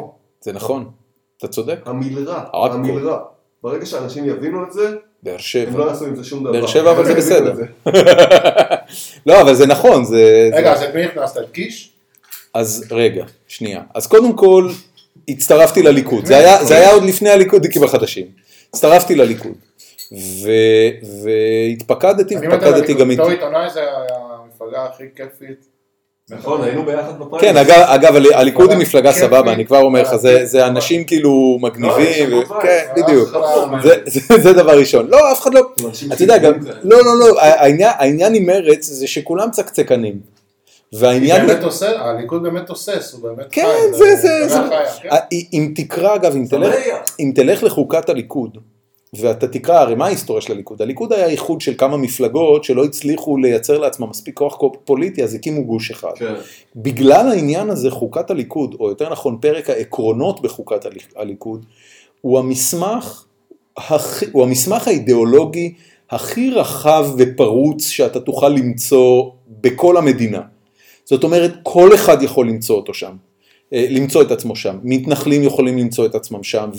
זה 0.41 0.53
נכון, 0.53 0.91
אתה 1.37 1.47
צודק. 1.47 1.79
המלרע. 1.85 2.43
המלרע. 2.53 3.19
ברגע 3.63 3.85
שאנשים 3.85 4.29
יבינו 4.29 4.63
את 4.63 4.73
זה, 4.73 4.95
באר 5.23 5.33
הם 5.33 5.39
שבע. 5.39 5.79
לא 5.79 5.85
יעשו 5.85 6.05
עם 6.05 6.15
זה 6.15 6.23
שום 6.23 6.43
דבר. 6.43 6.51
באר 6.51 6.67
שבע, 6.67 6.91
אבל 6.91 7.05
זה 7.05 7.11
הם 7.11 7.17
בסדר. 7.17 7.53
לא, 9.25 9.41
אבל 9.41 9.53
זה 9.53 9.67
נכון, 9.67 10.05
זה... 10.05 10.49
רגע, 10.53 10.73
אז 10.73 10.83
את 10.83 10.95
מי 10.95 11.03
הכנסת? 11.03 11.37
את 11.37 11.51
קיש? 11.51 11.91
אז 12.53 12.85
רגע, 12.91 13.25
שנייה. 13.47 13.81
אז 13.95 14.07
קודם 14.07 14.37
כל, 14.37 14.69
הצטרפתי 15.29 15.83
לליכוד. 15.83 16.25
זה 16.25 16.37
היה, 16.37 16.63
זה 16.63 16.75
היה 16.75 16.91
עוד 16.91 17.03
לפני 17.03 17.29
הליכודניקים 17.29 17.83
החדשים. 17.83 18.27
הצטרפתי 18.69 19.15
לליכוד. 19.15 19.55
ו, 20.11 20.49
והתפקדתי, 21.23 22.37
אני 22.37 22.47
הליכוד. 22.47 22.97
גם 22.99 23.11
איתי. 23.11 23.21
בתור 23.21 23.31
עיתונאי 23.31 23.69
זה 23.69 23.81
המפלגה 24.09 24.85
הכי 24.85 25.03
כיפית. 25.15 25.70
נכון, 26.31 26.63
היינו 26.63 26.85
ביחד 26.85 27.19
בפריימריז. 27.19 27.41
כן, 27.41 27.57
אגב, 27.57 27.83
אגב, 27.87 28.15
הל- 28.15 28.33
הליכוד 28.33 28.69
היא 28.71 28.79
מפלגה 28.79 29.13
כן, 29.13 29.19
סבבה, 29.19 29.41
כן. 29.43 29.47
אני 29.47 29.65
כבר 29.65 29.81
אומר 29.81 30.01
לך, 30.01 30.15
זה, 30.15 30.45
זה 30.45 30.67
אנשים 30.67 31.03
כאילו 31.03 31.57
מגניבים, 31.61 32.29
לא, 32.29 32.43
כן. 32.61 32.85
בדיוק. 32.97 33.29
אחלה. 33.29 33.79
זה- 33.83 33.95
זה- 34.05 34.37
זה 34.43 34.53
דבר 34.53 34.77
ראשון. 34.79 35.07
לא, 35.07 35.31
אף 35.31 35.41
אחד 35.41 35.53
לא, 35.53 35.61
אתה 36.13 36.23
יודע, 36.23 36.37
גם. 36.37 36.53
לא, 36.83 36.97
לא, 37.05 37.19
לא, 37.19 37.41
העניין, 37.41 37.91
העניין 37.97 38.33
עם 38.35 38.45
מרץ 38.45 38.85
זה 38.85 39.07
שכולם 39.07 39.51
צקצקנים. 39.51 40.19
והעניין... 40.93 41.47
באמת 41.47 41.63
עושה, 41.63 42.01
הליכוד 42.01 42.43
באמת 42.43 42.65
תוסס, 42.65 43.13
הוא 43.13 43.23
באמת 43.23 43.45
כן, 43.51 43.65
חי, 43.91 43.97
זה, 43.97 44.15
זה, 44.15 44.47
זה, 44.47 44.59
חיה, 44.69 45.09
כן? 45.29 45.37
אם 45.53 45.71
תקרא 45.75 46.15
אגב. 46.15 46.35
אם 47.19 47.31
תלך 47.35 47.63
לחוקת 47.63 48.09
הליכוד, 48.09 48.57
ואתה 49.15 49.47
תקרא, 49.47 49.79
הרי 49.79 49.95
מה 49.95 50.05
ההיסטוריה 50.05 50.41
של 50.41 50.53
הליכוד? 50.53 50.81
הליכוד 50.81 51.13
היה 51.13 51.27
איחוד 51.27 51.61
של 51.61 51.73
כמה 51.77 51.97
מפלגות 51.97 52.63
שלא 52.63 52.83
הצליחו 52.83 53.37
לייצר 53.37 53.77
לעצמם 53.79 54.09
מספיק 54.09 54.35
כוח 54.37 54.57
פוליטי, 54.85 55.23
אז 55.23 55.33
הקימו 55.33 55.63
גוש 55.65 55.91
אחד. 55.91 56.11
כן. 56.15 56.33
בגלל 56.75 57.27
העניין 57.27 57.69
הזה, 57.69 57.91
חוקת 57.91 58.31
הליכוד, 58.31 58.75
או 58.79 58.89
יותר 58.89 59.09
נכון 59.09 59.37
פרק 59.41 59.69
העקרונות 59.69 60.41
בחוקת 60.41 60.85
הליכ- 60.85 61.13
הליכוד, 61.15 61.65
הוא 62.21 62.39
המסמך, 62.39 63.23
הכי, 63.77 64.25
הוא 64.31 64.43
המסמך 64.43 64.87
האידיאולוגי 64.87 65.73
הכי 66.09 66.51
רחב 66.51 67.07
ופרוץ 67.17 67.87
שאתה 67.87 68.19
תוכל 68.19 68.49
למצוא 68.49 69.29
בכל 69.61 69.97
המדינה. 69.97 70.41
זאת 71.05 71.23
אומרת, 71.23 71.51
כל 71.63 71.95
אחד 71.95 72.21
יכול 72.23 72.47
למצוא 72.49 72.75
אותו 72.75 72.93
שם, 72.93 73.11
אה, 73.73 73.85
למצוא 73.89 74.21
את 74.21 74.31
עצמו 74.31 74.55
שם. 74.55 74.77
מתנחלים 74.83 75.43
יכולים 75.43 75.77
למצוא 75.77 76.05
את 76.05 76.15
עצמם 76.15 76.43
שם, 76.43 76.69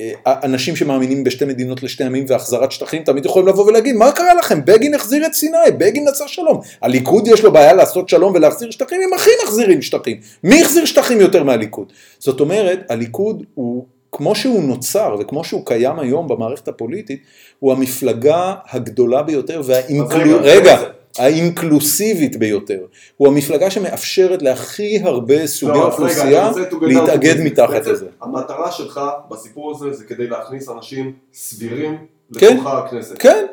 ואנשים 0.00 0.76
שמאמינים 0.76 1.24
בשתי 1.24 1.44
מדינות 1.44 1.82
לשתי 1.82 2.04
עמים 2.04 2.24
והחזרת 2.28 2.72
שטחים 2.72 3.02
תמיד 3.02 3.24
יכולים 3.24 3.48
לבוא 3.48 3.64
ולהגיד, 3.64 3.96
מה 3.96 4.12
קרה 4.12 4.34
לכם? 4.34 4.64
בגין 4.64 4.94
החזיר 4.94 5.26
את 5.26 5.34
סיני, 5.34 5.56
בגין 5.78 6.08
עשה 6.08 6.28
שלום. 6.28 6.60
הליכוד 6.82 7.28
יש 7.28 7.44
לו 7.44 7.52
בעיה 7.52 7.72
לעשות 7.72 8.08
שלום 8.08 8.34
ולהחזיר 8.34 8.70
שטחים, 8.70 9.00
הם 9.02 9.12
הכי 9.12 9.30
מחזירים 9.44 9.82
שטחים. 9.82 10.20
מי 10.44 10.62
החזיר 10.62 10.84
שטחים 10.84 11.20
יותר 11.20 11.44
מהליכוד? 11.44 11.92
זאת 12.18 12.40
אומרת, 12.40 12.80
הליכוד 12.88 13.42
הוא... 13.54 13.84
כמו 14.12 14.34
שהוא 14.34 14.62
נוצר 14.62 15.16
וכמו 15.20 15.44
שהוא 15.44 15.66
קיים 15.66 15.98
היום 15.98 16.28
במערכת 16.28 16.68
הפוליטית, 16.68 17.20
הוא 17.58 17.72
המפלגה 17.72 18.54
הגדולה 18.70 19.22
ביותר 19.22 19.62
והאינקלו... 19.64 20.38
רגע, 20.40 20.76
רגע, 20.76 20.88
האינקלוסיבית 21.18 22.36
ביותר. 22.36 22.80
הוא 23.16 23.28
המפלגה 23.28 23.70
שמאפשרת 23.70 24.42
להכי 24.42 25.00
הרבה 25.04 25.46
סוגי 25.46 25.78
לא, 25.78 25.86
אוכלוסייה 25.86 26.50
להתאגד. 26.82 27.40
מתחת 27.40 27.86
לזה. 27.86 28.06
המטרה 28.22 28.72
שלך 28.72 29.00
בסיפור 29.30 29.70
הזה 29.70 29.92
זה 29.92 30.04
כדי 30.04 30.26
להכניס 30.26 30.68
אנשים 30.68 31.12
סבירים 31.34 31.98
כן. 32.38 32.56
לתוך 32.56 32.66
הכנסת. 32.66 33.18
כן, 33.18 33.46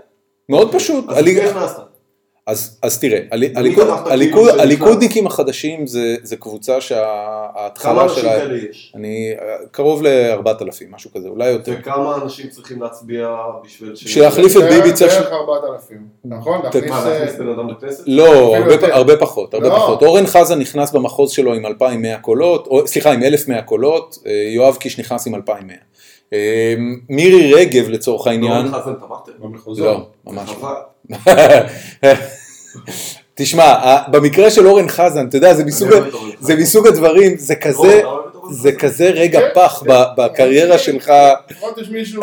מאוד 0.49 0.75
פשוט. 0.75 1.05
אז 1.09 1.23
מי 1.23 1.41
הכנסת? 1.41 1.92
אז, 2.47 2.79
אז 2.81 2.99
תראה, 2.99 3.19
הליכוד, 3.31 3.87
הליכוד? 4.05 4.49
הליכודניקים 4.59 5.27
החדשים 5.27 5.87
זה, 5.87 6.15
זה 6.23 6.35
קבוצה 6.35 6.71
כמה 6.71 6.81
שההתחלה 6.81 8.03
אנשים 8.03 8.21
שלה, 8.21 8.39
כאלה 8.39 8.57
יש? 8.69 8.93
אני 8.95 9.33
קרוב 9.71 10.03
ל-4,000, 10.03 10.85
משהו 10.89 11.11
כזה, 11.13 11.27
אולי 11.27 11.49
יותר. 11.49 11.73
וכמה 11.79 12.15
אנשים 12.15 12.49
צריכים 12.49 12.81
להצביע 12.81 13.35
בשביל 13.63 13.95
ש... 13.95 14.13
שיחליף 14.13 14.57
את 14.57 14.61
ביבי 14.63 14.93
צריך... 14.93 15.13
בערך 15.13 15.31
4,000, 15.31 15.97
נכון? 16.25 16.61
להכניס, 16.63 16.89
מה, 16.89 17.05
אה, 17.05 17.19
להכניס 17.19 17.39
בן 17.39 17.49
אדם 17.49 17.69
לכנסת? 17.69 18.03
לא, 18.07 18.55
הרבה, 18.91 19.17
פחות, 19.17 19.53
הרבה 19.53 19.67
לא. 19.67 19.75
פחות. 19.75 20.01
אורן 20.01 20.27
חזן 20.27 20.59
נכנס 20.59 20.91
במחוז 20.91 21.31
שלו 21.31 21.53
עם 21.53 21.65
2,100 21.65 22.17
קולות, 22.17 22.67
או, 22.67 22.87
סליחה, 22.87 23.11
עם 23.11 23.23
1,100 23.23 23.61
קולות, 23.61 24.17
אה, 24.25 24.31
יואב 24.31 24.75
קיש 24.75 24.99
נכנס 24.99 25.27
עם 25.27 25.35
2,100. 25.35 25.75
אה, 26.33 26.73
מירי 27.09 27.53
רגב 27.53 27.89
לצורך 27.89 28.27
העניין, 28.27 28.67
חזן 28.67 28.93
תמכתם? 28.93 29.31
במחוזות. 29.39 29.85
לא, 29.85 30.07
ממש 30.33 30.49
לא. 30.61 30.69
תשמע, 33.35 33.75
במקרה 34.11 34.51
של 34.51 34.67
אורן 34.67 34.89
חזן, 34.89 35.27
אתה 35.27 35.37
יודע, 35.37 35.53
זה 35.53 35.65
מסוג, 35.65 35.89
מסוג 36.59 36.87
הדברים, 36.87 37.37
זה 37.37 37.55
כזה, 37.55 38.01
אורן 38.03 38.23
זה? 38.51 38.71
כזה 38.71 39.09
רגע 39.09 39.39
כן. 39.39 39.47
פח 39.53 39.83
ב- 39.87 40.03
בקריירה 40.17 40.77
שלך, 40.77 41.11
לפחות 41.51 41.77
יש 41.77 41.89
מישהו, 41.89 42.21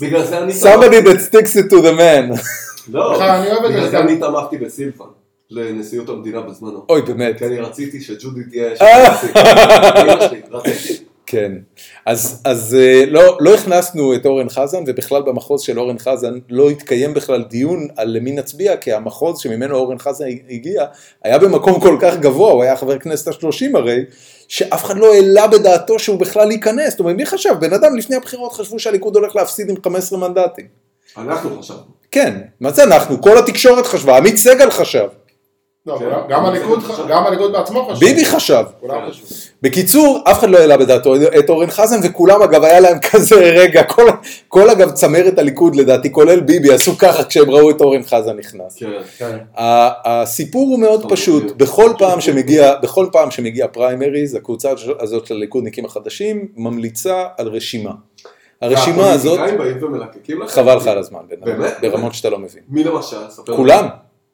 בגלל 0.00 0.24
זה 0.24 0.38
אני 0.38 0.52
somebody 0.52 1.04
that 1.06 1.32
sticks 1.32 1.54
it 1.56 1.70
to 1.70 1.76
the 1.76 1.98
man. 1.98 2.40
לא, 2.88 3.14
סליחה, 3.16 3.38
אני 3.42 3.50
אוהב 3.50 3.64
את 3.64 3.70
בגלל 3.70 3.88
זה. 3.88 3.98
אני 3.98 4.16
תמכתי 4.16 4.58
בסילבן, 4.58 5.04
לנשיאות 5.50 6.08
המדינה 6.08 6.40
בזמנו. 6.40 6.84
אוי, 6.88 7.02
באמת. 7.02 7.38
כי 7.38 7.44
אני 7.44 7.60
רציתי 7.60 8.00
שג'ודי 8.00 8.40
תהיה. 8.50 8.76
שם. 8.76 8.84
רציתי. 10.50 11.09
כן. 11.30 11.52
אז, 12.06 12.42
אז 12.44 12.76
אה, 12.80 13.04
לא, 13.06 13.38
לא 13.40 13.54
הכנסנו 13.54 14.14
את 14.14 14.26
אורן 14.26 14.48
חזן, 14.48 14.78
ובכלל 14.86 15.22
במחוז 15.22 15.60
של 15.62 15.78
אורן 15.78 15.98
חזן 15.98 16.38
לא 16.48 16.70
התקיים 16.70 17.14
בכלל 17.14 17.42
דיון 17.42 17.88
על 17.96 18.08
למי 18.08 18.32
נצביע, 18.32 18.76
כי 18.76 18.92
המחוז 18.92 19.38
שממנו 19.40 19.76
אורן 19.76 19.98
חזן 19.98 20.24
הגיע, 20.50 20.84
היה 21.24 21.38
במקום 21.38 21.80
כל 21.80 21.96
כך 22.00 22.16
גבוה, 22.16 22.52
הוא 22.52 22.62
היה 22.62 22.76
חבר 22.76 22.98
כנסת 22.98 23.28
השלושים 23.28 23.76
הרי, 23.76 24.04
שאף 24.48 24.84
אחד 24.84 24.96
לא 24.96 25.14
העלה 25.14 25.46
בדעתו 25.46 25.98
שהוא 25.98 26.18
בכלל 26.18 26.52
ייכנס. 26.52 26.90
זאת 26.90 27.00
אומרת, 27.00 27.16
מי 27.16 27.26
חשב? 27.26 27.54
בן 27.60 27.72
אדם 27.72 27.96
לפני 27.96 28.16
הבחירות 28.16 28.52
חשבו 28.52 28.78
שהליכוד 28.78 29.16
הולך 29.16 29.36
להפסיד 29.36 29.70
עם 29.70 29.76
15 29.84 30.18
מנדטים. 30.18 30.66
אנחנו 31.16 31.58
חשבנו. 31.62 31.80
כן, 32.10 32.34
מה 32.60 32.70
זה 32.70 32.84
אנחנו? 32.84 33.22
כל 33.22 33.38
התקשורת 33.38 33.86
חשבה, 33.86 34.16
עמית 34.16 34.36
סגל 34.36 34.70
חשב, 34.70 35.06
לא, 35.86 35.98
כן. 35.98 36.04
גם- 36.28 36.46
הליכוד, 37.26 37.52
בעצמו 37.52 37.88
חשב. 37.90 38.00
ביבי 38.06 38.24
חשב. 38.24 38.64
כולם. 38.80 39.10
חשבו. 39.10 39.26
בקיצור, 39.62 40.22
אף 40.30 40.38
אחד 40.38 40.50
לא 40.50 40.58
העלה 40.58 40.76
בדעתו 40.76 41.14
את 41.16 41.50
אורן 41.50 41.70
חזן, 41.70 42.00
וכולם 42.02 42.42
אגב 42.42 42.64
היה 42.64 42.80
להם 42.80 42.98
כזה 43.10 43.34
רגע, 43.34 43.82
כל, 43.82 44.08
כל 44.48 44.70
אגב 44.70 44.90
צמרת 44.90 45.38
הליכוד 45.38 45.76
לדעתי, 45.76 46.12
כולל 46.12 46.40
ביבי, 46.40 46.72
עשו 46.72 46.98
ככה 46.98 47.24
כשהם 47.24 47.50
ראו 47.50 47.70
את 47.70 47.80
אורן 47.80 48.02
חזן 48.02 48.36
נכנס. 48.36 48.76
כן. 48.76 48.90
כן. 49.18 49.38
הסיפור 50.04 50.68
הוא 50.68 50.78
מאוד 50.78 51.12
פשוט. 51.12 51.56
בכל 51.56 51.92
פעם 51.98 52.20
שמגיע, 52.20 52.74
בכל 52.82 53.06
פעם 53.12 53.30
שמגיע 53.30 53.66
פריימריז, 53.68 54.34
הקבוצה 54.34 54.70
הזאת 55.00 55.26
של 55.26 55.34
הליכודניקים 55.34 55.84
החדשים 55.84 56.48
ממליצה 56.56 57.24
על 57.38 57.48
רשימה. 57.48 57.92
הרשימה 58.62 59.12
הזאת? 59.12 59.40
חבל 60.46 60.76
לך 60.76 60.86
על 60.86 60.98
הזמן? 60.98 61.20
ברמות 61.80 62.14
שאתה 62.14 62.30
לא 62.30 62.38
מבין. 62.38 62.62
מי 62.68 62.84
למשל? 62.84 63.16
כולם, 63.56 63.86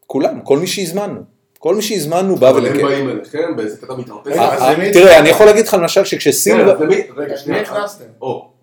כולם, 0.07 0.41
כל 0.41 0.59
מי 0.59 0.67
שהזמנו. 0.67 1.36
כל 1.67 1.75
מי 1.75 1.83
שהזמנו 1.83 2.37
בא 2.37 2.51
אבל 2.51 2.67
הם. 2.67 2.83
באים 2.83 3.09
אליכם 3.09 3.57
באיזה 3.57 3.77
קטע 3.77 3.95
מתרפס. 3.95 4.33
אה, 4.39 4.91
תראה, 4.93 5.19
אני 5.19 5.29
יכול 5.29 5.47
להגיד 5.47 5.67
לך 5.67 5.75
למשל 5.75 6.01
כן, 6.01 6.07
שכשסילבה, 6.07 6.75
למי? 6.85 7.03
רגע, 7.17 7.33
מי 7.33 7.39
שנייה. 7.39 7.65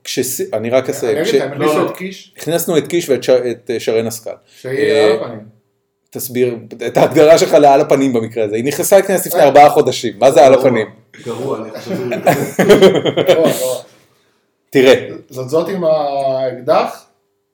כשס... 0.04 0.42
אני 0.54 0.70
רק 0.70 0.90
הכניסו 0.90 1.08
לא, 1.56 1.84
לא. 1.84 1.90
את 1.90 1.98
קיש, 1.98 2.34
הכנסנו 2.38 2.78
את 2.78 2.88
קיש 2.88 3.10
ואת 3.10 3.70
אה, 3.70 3.80
שרן 3.80 4.08
השכל. 4.08 4.30
שיהיה 4.62 5.08
אה, 5.08 5.14
על 5.14 5.24
הפנים. 5.24 5.40
תסביר 6.10 6.58
את 6.88 6.98
ההגדרה 6.98 7.38
שלך 7.38 7.54
לעל 7.54 7.82
הפנים 7.82 8.14
במקרה 8.14 8.44
הזה. 8.44 8.56
היא 8.56 8.64
נכנסה 8.64 8.98
לכנסת 8.98 9.26
לפני 9.26 9.42
ארבעה 9.42 9.70
חודשים, 9.70 10.14
מה 10.20 10.32
זה 10.32 10.46
על 10.46 10.54
הפנים? 10.54 10.88
גרוע, 11.26 11.58
אני 11.58 11.70
חושב 11.80 11.96
שזה... 11.96 12.16
תראה, 14.70 15.08
זאת 15.30 15.50
זאת 15.50 15.70
עם 15.70 15.84
האקדח? 15.84 17.06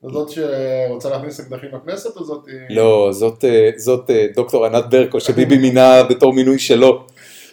זאת 0.04 0.30
שרוצה 0.30 1.10
להכניס 1.10 1.40
אקדחים 1.40 1.70
לכנסת 1.74 2.18
או 2.18 2.24
זאת... 2.24 2.44
לא, 2.70 3.10
זאת, 3.12 3.46
אה, 3.46 3.70
זאת 3.78 4.10
אה, 4.10 4.26
דוקטור 4.36 4.66
ענת 4.66 4.90
ברקו 4.90 5.20
שביבי 5.20 5.58
מינה 5.58 6.04
בתור 6.04 6.34
מינוי 6.34 6.60
שלו. 6.60 7.06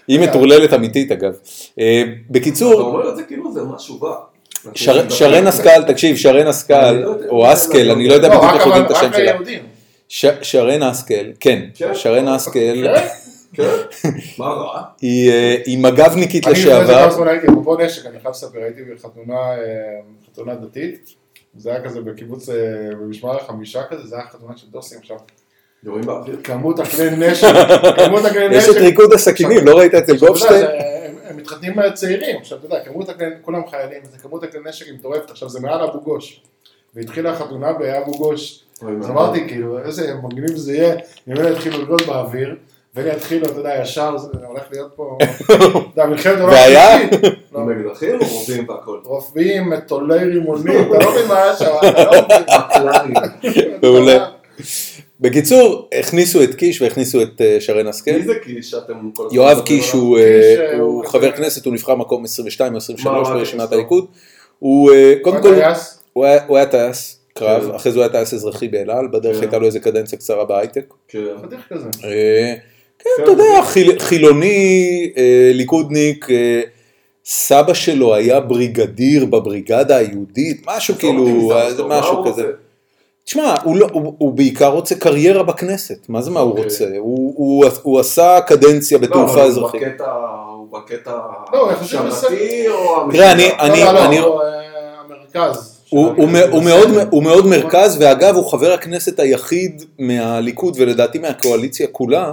היא 0.08 0.20
אה. 0.20 0.26
מטורללת 0.26 0.72
אמיתית 0.72 1.12
אגב. 1.12 1.32
אה, 1.80 2.02
אתה 2.02 2.10
בקיצור, 2.30 2.80
אומר 2.80 3.10
את 3.10 3.16
זה 3.16 3.22
כאילו 3.22 3.52
זה 3.52 3.62
משהו 3.64 4.00
רע. 4.02 4.16
שר, 4.74 5.10
שרן 5.10 5.46
השכל, 5.46 5.82
תקשיב, 5.86 6.16
שרן 6.16 6.46
השכל, 6.46 6.90
לא 6.90 7.14
או 7.28 7.44
לא 7.44 7.78
יודע, 7.78 7.92
אני 7.92 8.08
לא 8.08 8.14
יודע 8.14 8.28
לא, 8.28 8.38
בדיוק 8.38 8.54
איך 8.54 8.66
יודעים 8.66 8.84
את 8.84 8.90
השם 8.90 9.10
שלה. 9.12 10.34
שרן 10.42 10.82
השכל, 10.82 11.14
כן, 11.40 11.62
כן. 11.74 11.94
שרן 11.94 12.28
השכל, 12.28 12.84
כן? 12.96 13.06
כן? 13.52 14.10
מה 14.38 14.46
רע? 14.46 14.82
היא 15.00 15.30
אה, 15.30 15.56
מג"בניקית 15.78 16.46
לשעבר. 16.46 17.02
כמה 17.02 17.10
זמן 17.10 17.28
הייתי, 17.28 17.46
אפרופו 17.46 17.76
נשק, 17.76 18.06
אני 18.06 18.20
חייב 18.20 18.34
לספר, 18.34 18.58
הייתי 18.58 18.80
בחתונה 18.94 19.34
אה, 19.34 19.56
חתונה 20.32 20.54
דתית, 20.54 21.14
זה 21.58 21.70
היה 21.70 21.84
כזה 21.84 22.00
בקיבוץ, 22.00 22.48
אה, 22.48 22.54
במשמר 23.00 23.36
החמישה 23.36 23.82
כזה, 23.90 24.06
זה 24.06 24.16
היה 24.16 24.24
חתונה 24.26 24.56
של 24.56 24.66
דוסים 24.70 24.98
עכשיו. 24.98 25.16
יורים 25.84 26.06
באוויר. 26.06 26.36
כמות 26.44 26.78
הכלי 26.78 27.10
נשק, 27.16 27.46
כמות 28.04 28.24
הכלי 28.24 28.44
יש 28.56 28.64
נשק. 28.68 28.76
את 28.76 28.82
ריקוד 28.82 29.12
הסכינים, 29.12 29.66
לא 29.66 29.78
ראית 29.78 29.94
אצל 29.94 30.04
אתה 30.04 30.12
יודע, 30.12 30.26
גופשטיין? 30.26 30.60
זה- 30.60 30.68
הם- 31.06 31.16
הם 31.28 31.36
מתחתנים 31.36 31.74
צעירים, 31.94 32.36
עכשיו 32.40 32.58
אתה 32.58 32.66
יודע, 32.66 32.84
כמות 32.84 33.08
הכלי, 33.08 33.26
כולם 33.42 33.60
חיילים, 33.70 34.00
זה 34.12 34.18
כמות 34.18 34.42
הכלי 34.42 34.60
נשק 34.68 34.86
היא 34.86 34.94
מטורפת, 34.94 35.30
עכשיו 35.30 35.48
זה 35.48 35.60
מעל 35.60 35.82
אבו 35.82 36.00
גוש. 36.00 36.40
והתחילה 36.94 37.30
החתונה 37.32 37.72
באבו 37.72 38.12
גוש, 38.18 38.62
אז? 38.82 39.10
אמרתי 39.10 39.48
כאילו, 39.48 39.78
איזה 39.78 40.14
מגניב 40.22 40.56
זה 40.56 40.76
יהיה, 40.76 40.94
אם 41.28 41.32
אלה 41.32 41.50
יתחילו 41.50 41.82
לגלות 41.82 42.02
באוויר, 42.06 42.56
ואלה 42.96 43.12
יתחילו, 43.12 43.46
אתה 43.46 43.58
יודע, 43.60 43.78
ישר, 43.82 44.16
זה 44.18 44.28
הולך 44.46 44.62
להיות 44.72 44.92
פה, 44.96 45.18
אתה 45.44 45.54
יודע, 45.54 46.06
מלחמת 46.06 46.40
עולם? 46.40 46.52
שלישית. 46.52 47.32
לא. 47.54 47.60
עם 47.60 47.70
אקדחים 47.70 48.14
או 48.20 48.26
רובים 48.26 48.68
והכל? 48.68 48.98
רופאים, 49.04 49.70
מטולי 49.70 50.24
רימונים, 50.24 50.80
אתה 50.90 51.04
לא 51.04 51.10
מבין 51.12 51.26
מה 51.28 51.42
היה 51.42 51.56
שם, 51.56 51.66
אתה 51.82 52.84
לא 52.84 52.92
מבין. 53.04 53.78
מעולה. 53.82 54.26
בקיצור, 55.20 55.88
הכניסו 55.98 56.42
את 56.42 56.54
קיש 56.54 56.82
והכניסו 56.82 57.22
את 57.22 57.40
אה, 57.40 57.56
שרן 57.60 57.86
השכל. 57.86 58.10
מי 58.12 58.22
זה 58.22 58.34
קיש 58.44 58.70
שאתם 58.70 59.10
כל 59.14 59.26
הזמן 59.26 59.36
יואב 59.36 59.60
קיש 59.64 59.90
עליו? 59.94 60.04
הוא, 60.04 60.16
קיש, 60.16 60.58
אה, 60.58 60.72
אה, 60.72 60.78
הוא 60.78 60.82
הוא 61.02 61.04
חבר 61.04 61.32
כנסת, 61.32 61.64
הוא 61.66 61.74
נבחר 61.74 61.94
מקום 61.94 62.24
22 62.24 62.72
או 62.72 62.76
23 62.78 63.06
מה, 63.06 63.32
מה 63.32 63.38
ברשימת 63.38 63.72
הליכוד. 63.72 64.06
הוא 64.58 64.90
קודם 65.22 65.42
כל, 65.42 65.54
הוא 66.46 66.56
היה- 66.56 66.66
טייס 66.66 67.20
קרב, 67.34 67.68
כן. 67.68 67.74
אחרי 67.74 67.92
זה 67.92 67.98
הוא 67.98 68.02
היה 68.02 68.12
טייס 68.12 68.34
אזרחי 68.34 68.68
באל 68.68 68.90
על, 68.90 69.08
בדרך 69.12 69.36
כן. 69.36 69.42
הייתה 69.42 69.58
לו 69.58 69.66
איזה 69.66 69.80
קדנציה 69.80 70.18
קצרה 70.18 70.44
בהייטק. 70.44 70.94
כן. 71.08 71.18
חתיך 71.42 71.60
כזה. 71.68 71.88
כן, 73.16 73.22
אתה 73.22 73.30
יודע, 73.30 73.62
חיל- 73.64 73.98
חילוני, 73.98 75.10
אה, 75.16 75.22
ליכודניק, 75.54 76.26
אה, 76.30 76.60
סבא 77.24 77.74
שלו 77.74 78.14
היה 78.14 78.40
בריגדיר 78.40 79.24
בבריגדה 79.24 79.96
היהודית, 79.96 80.62
משהו 80.66 80.94
כאילו, 80.98 81.52
אה, 81.52 81.68
מה 81.88 82.00
משהו 82.00 82.24
כזה. 82.24 82.42
תשמע, 83.24 83.54
הוא, 83.64 83.76
לא, 83.76 83.86
הוא, 83.92 84.14
הוא 84.18 84.32
בעיקר 84.32 84.68
רוצה 84.72 84.94
קריירה 84.94 85.42
בכנסת, 85.42 85.98
מה 86.08 86.22
זה 86.22 86.30
מה 86.30 86.40
הוא 86.40 86.50
אוקיי. 86.50 86.64
רוצה? 86.64 86.84
הוא, 86.98 87.34
הוא, 87.36 87.64
הוא 87.82 88.00
עשה 88.00 88.38
קדנציה 88.46 88.98
לא, 88.98 89.06
בתעופה 89.06 89.42
אזרחית. 89.42 89.82
בקטע, 89.82 90.10
הוא 90.56 90.78
בקטע 90.78 91.12
לא, 91.52 91.70
השרתי 91.72 92.68
או 92.68 93.10
תראה, 93.12 93.32
אני- 93.32 93.44
המשטר? 93.58 94.06
אני- 94.06 94.18
לא, 94.18 94.26
לא, 94.26 94.42
אה, 94.42 94.50
המרכז. 95.04 95.72
הוא 97.10 97.22
מאוד 97.22 97.46
מרכז, 97.46 97.96
ואגב, 98.00 98.34
הוא 98.36 98.50
חבר 98.50 98.72
הכנסת 98.72 99.20
היחיד 99.20 99.82
מהליכוד, 99.98 100.76
ולדעתי 100.78 101.18
מהקואליציה 101.18 101.86
כולה, 101.86 102.32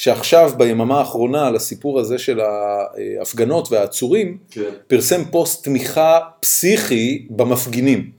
שעכשיו, 0.00 0.50
ביממה 0.56 0.98
האחרונה, 0.98 1.46
על 1.46 1.56
הסיפור 1.56 2.00
הזה 2.00 2.18
של 2.18 2.40
ההפגנות 2.40 3.72
והעצורים, 3.72 4.38
כן. 4.50 4.60
פרסם 4.86 5.24
פוסט 5.24 5.64
תמיכה 5.64 6.18
פסיכי 6.40 7.26
במפגינים. 7.30 8.10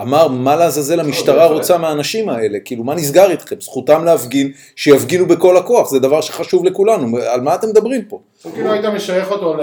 אמר, 0.00 0.28
מה 0.28 0.56
לעזאזל 0.56 1.00
המשטרה 1.00 1.44
יפה. 1.44 1.54
רוצה 1.54 1.78
מהאנשים 1.78 2.28
האלה? 2.28 2.58
כאילו, 2.64 2.84
מה 2.84 2.94
נסגר 2.94 3.30
איתכם? 3.30 3.56
זכותם 3.60 4.04
להפגין, 4.04 4.52
שיפגינו 4.76 5.26
בכל 5.26 5.56
הכוח, 5.56 5.90
זה 5.90 5.98
דבר 5.98 6.20
שחשוב 6.20 6.64
לכולנו. 6.64 7.18
על 7.18 7.40
מה 7.40 7.54
אתם 7.54 7.68
מדברים 7.68 8.04
פה? 8.04 8.20
הוא 8.42 8.52
כאילו 8.52 8.72
היית 8.72 8.84
משייך 8.84 9.30
אותו 9.30 9.56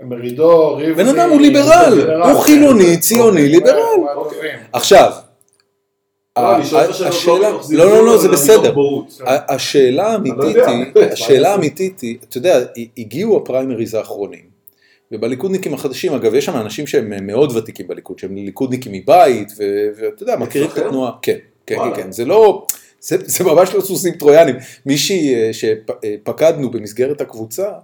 למרידור, 0.00 0.76
ריבלין. 0.80 1.06
בן 1.06 1.18
אדם 1.18 1.30
הוא 1.30 1.40
ליברל, 1.40 2.10
הוא 2.22 2.40
חילוני, 2.40 2.96
ציוני, 2.96 3.40
אוקיי, 3.40 3.48
ליברל. 3.48 4.00
מהטובים. 4.04 4.58
עכשיו, 4.72 5.12
לא, 5.12 5.12
אני 5.12 5.14
שואל 5.16 5.20
את 5.20 5.24
השאלות 5.24 5.26
השאלה, 6.36 7.52
מתוך 7.52 7.70
לא, 7.70 7.84
לא, 7.84 8.06
לא, 8.06 8.18
זה 8.18 8.28
אלא 8.28 8.34
בסדר. 8.36 8.74
השאלה 9.26 10.06
האמיתית. 10.12 10.56
היא, 10.66 10.84
השאלה 11.12 11.52
האמיתית 11.52 12.00
היא, 12.00 12.16
אתה 12.28 12.38
יודע, 12.38 12.64
הגיעו 12.98 13.36
הפריימריז 13.36 13.94
האחרונים, 13.94 14.56
ובליכודניקים 15.12 15.74
החדשים, 15.74 16.12
אגב, 16.12 16.34
יש 16.34 16.44
שם 16.44 16.56
אנשים 16.56 16.86
שהם 16.86 17.26
מאוד 17.26 17.56
ותיקים 17.56 17.88
בליכוד, 17.88 18.18
שהם 18.18 18.36
ליכודניקים 18.36 18.92
מבית, 18.92 19.52
ואתה 19.96 20.22
יודע, 20.22 20.36
מכירים 20.36 20.70
את? 20.70 20.78
התנועה, 20.78 21.12
כן, 21.22 21.36
כן, 21.66 21.76
כן, 21.96 22.12
זה 22.12 22.24
לא, 22.24 22.66
זה 23.00 23.16
זה 23.24 23.44
ממש 23.44 23.74
לא 23.74 23.80
סוסים 23.80 24.14
טרויאנים, 24.14 24.56
מישהי 24.86 25.34
אה, 25.34 25.50
שפקדנו 25.52 26.70
במסגרת 26.70 27.20
הקבוצה, 27.20 27.66
אה, 27.66 27.78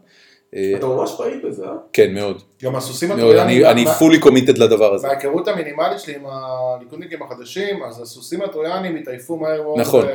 אתה 0.78 0.86
ממש 0.86 1.14
פעיל 1.16 1.40
בזה, 1.48 1.64
אה? 1.64 1.70
כן, 1.92 2.14
מאוד, 2.14 2.42
גם 2.62 2.76
הסוסים 2.76 3.12
הטרויאנים. 3.12 3.40
אני- 3.64 3.70
אני 3.70 3.84
מה- 3.84 3.98
fully 3.98 4.24
committed 4.24 4.58
לדבר 4.58 4.94
הזה. 4.94 5.06
מההיכרות 5.06 5.48
המינימלית 5.48 6.00
שלי 6.00 6.14
עם 6.14 6.22
הליכודניקים 6.26 7.22
החדשים, 7.22 7.82
אז 7.82 8.00
הסוסים 8.02 8.42
הטרויאנים 8.42 8.96
התעייפו 8.96 9.36
מהר 9.36 9.62
מאוד. 9.62 9.78
נכון. 9.80 10.06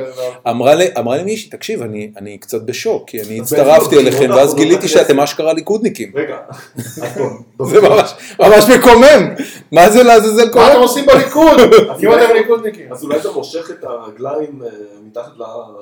אמרה 0.48 0.74
לי, 1.16 1.24
מישהי, 1.24 1.50
תקשיב, 1.50 1.82
אני, 1.82 2.10
אני 2.16 2.38
קצת 2.38 2.62
בשוק, 2.62 3.08
כי 3.10 3.22
אני 3.22 3.38
הצטרפתי 3.40 3.96
אליכם, 3.98 4.18
ואז 4.18 4.30
האחרונות 4.30 4.56
גיליתי 4.56 4.88
שאתם 4.88 5.20
אשכרה 5.20 5.52
ליכודניקים. 5.52 6.12
רגע, 6.14 6.36
זה 7.70 7.80
ממש, 7.80 8.64
מקומם, 8.78 9.34
מה 9.72 9.90
זה 9.90 10.02
לעזאזל 10.02 10.44
מה 10.44 10.52
קורה? 10.52 10.72
אתם 10.72 10.80
עושים 10.80 11.06
בליכוד? 11.06 11.60
אז 11.90 12.00
אם 12.04 12.12
אתם 12.12 12.34
ליכודניקים. 12.34 12.92
אז 12.92 13.04
אולי 13.04 13.18
אתה 13.20 13.28
מושך 13.34 13.70
את 13.70 13.84
הרגליים 13.84 14.62
אה, 14.62 14.68
מתחת 15.06 15.32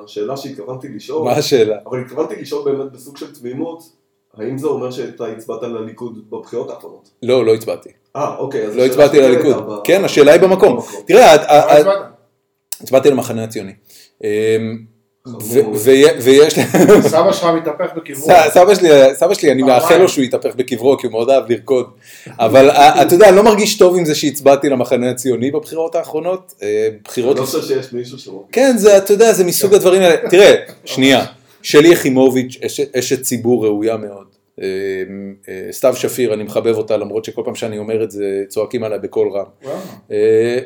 לשאלה 0.05 0.37
שהתכוונתי 0.37 0.89
לשאול, 0.97 1.25
מה 1.25 1.33
השאלה? 1.33 1.77
אבל 1.87 2.01
התכוונתי 2.01 2.35
לשאול 2.41 2.65
באמת 2.73 2.93
בסוג 2.93 3.17
של 3.17 3.35
תמימות, 3.35 3.83
האם 4.39 4.59
זה 4.59 4.67
אומר 4.67 4.91
שאתה 4.91 5.27
הצבעת 5.27 5.63
לליכוד 5.63 6.31
בבחירות 6.31 6.71
האחרונות? 6.71 7.09
לא, 7.23 7.45
לא 7.47 7.55
הצבעתי. 7.55 7.89
אה, 8.17 8.37
אוקיי. 8.39 8.67
לא 8.77 8.85
הצבעתי 8.85 9.21
לליכוד. 9.21 9.81
כן, 9.85 10.05
השאלה 10.05 10.33
היא 10.33 10.41
במקום. 10.41 10.77
במקום. 10.77 11.01
תראה, 11.07 11.35
את- 11.35 11.41
מה 11.41 11.47
את- 11.73 11.79
הצבעת? 11.79 11.99
הצבעתי 12.81 13.11
למחנה 13.11 13.45
הציוני. 13.45 13.73
ו- 15.43 15.61
ויש, 16.23 16.55
סבא 17.11 17.33
שלך 17.33 17.45
מתהפך 17.45 17.91
בקברו. 17.97 18.29
סבא 19.15 19.35
שלי, 19.35 19.53
אני. 19.53 19.63
מאחל 19.63 19.97
לו 19.97 20.09
שהוא 20.09 20.25
יתהפך 20.25 20.55
בקברו, 20.57 20.99
כי 20.99 21.07
הוא 21.07 21.13
מאוד 21.13 21.31
אהב 21.31 21.51
לרקוד. 21.53 21.87
אבל 22.39 22.71
אה, 22.71 23.03
אתה 23.03 23.15
יודע, 23.15 23.29
אני 23.29 23.37
לא 23.37 23.43
מרגיש 23.45 23.79
טוב 23.79 23.97
עם 23.97 24.05
זה 24.05 24.15
שהצבעתי 24.15 24.69
למחנה 24.69 25.11
הציוני 25.11 25.51
בבחירות 25.51 25.95
האחרונות. 25.95 26.55
אה, 26.63 26.89
אני 26.91 26.99
בחירות... 27.05 27.39
לא 27.39 27.45
חושב 27.45 27.63
שיש 27.63 27.93
מישהו 27.93 28.19
שמוביל. 28.19 28.47
כן, 28.53 28.75
זה, 28.79 28.99
אתה 28.99 29.13
יודע, 29.13 29.33
זה 29.33 29.45
מסוג 29.45 29.75
הדברים 29.75 30.03
האלה. 30.03 30.17
תראה, 30.31 30.55
שנייה, 30.85 31.25
שלי 31.67 31.89
יחימוביץ', 31.89 32.59
אשת- 32.99 33.23
ציבור 33.23 33.67
ראויה 33.67 33.97
מאוד. 33.97 34.27
אה, 34.63 34.67
אה, 35.49 35.69
סתיו 35.73 35.97
שפיר, 35.97 36.35
אני 36.35 36.43
מחבב 36.43 36.75
אותה, 36.75 36.97
למרות 36.97 37.25
שכל 37.25 37.43
פעם 37.45 37.55
שאני 37.55 37.79
אומר 37.79 38.05
את 38.05 38.11
זה, 38.11 38.45
צועקים 38.49 38.85
עליי 38.85 38.99
בקול 38.99 39.29
רם. 39.29 39.45
וואו. 39.65 39.77
אה, 40.11 40.59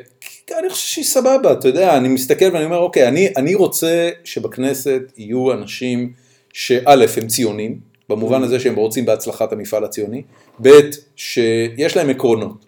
אני 0.58 0.70
חושב 0.70 0.86
שהיא 0.86 1.04
סבבה, 1.04 1.52
אתה 1.52 1.68
יודע, 1.68 1.96
אני 1.96 2.08
מסתכל 2.08 2.44
ואני 2.52 2.64
אומר, 2.64 2.78
אוקיי, 2.78 3.08
אני, 3.08 3.28
אני 3.36 3.54
רוצה 3.54 4.10
שבכנסת 4.24 5.02
יהיו 5.16 5.52
אנשים 5.52 6.12
שא' 6.52 7.04
הם 7.16 7.26
ציונים, 7.26 7.78
במובן 8.08 8.42
הזה 8.42 8.60
שהם 8.60 8.76
רוצים 8.76 9.06
בהצלחת 9.06 9.52
המפעל 9.52 9.84
הציוני, 9.84 10.22
ב' 10.62 10.68
שיש 11.16 11.96
להם 11.96 12.10
עקרונות, 12.10 12.64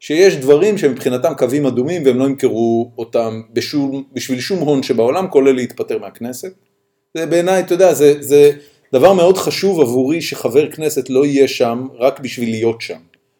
שיש 0.00 0.36
דברים 0.36 0.78
שמבחינתם 0.78 1.32
קווים 1.38 1.66
אדומים 1.66 2.02
והם 2.06 2.18
לא 2.18 2.24
ימכרו 2.24 2.90
אותם 2.98 3.40
בשום, 3.52 4.04
בשביל 4.12 4.40
שום 4.40 4.58
הון 4.58 4.82
שבעולם, 4.82 5.28
כולל 5.30 5.52
להתפטר 5.52 5.98
מהכנסת. 5.98 6.52
זה 7.16 7.26
בעיניי, 7.26 7.60
אתה 7.60 7.74
יודע, 7.74 7.94
זה, 7.94 8.22
זה 8.22 8.52
דבר 8.92 9.12
מאוד 9.12 9.38
חשוב 9.38 9.80
עבורי 9.80 10.20
שחבר 10.22 10.70
כנסת 10.70 11.10
לא 11.10 11.26
יהיה 11.26 11.48
שם 11.48 11.86
רק 11.98 12.20
בשביל 12.20 12.50
להיות 12.50 12.80
שם, 12.80 12.98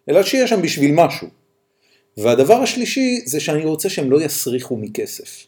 אלא 0.09 0.23
שיהיה 0.23 0.47
שם 0.47 0.63
בשביל 0.63 0.93
משהו. 0.95 1.29
והדבר 2.17 2.55
השלישי 2.55 3.21
זה 3.27 3.41
שאני 3.41 3.65
רוצה 3.65 3.89
שהם 3.89 4.11
לא 4.11 4.23
יסריחו 4.23 4.77
מכסף. 4.77 5.47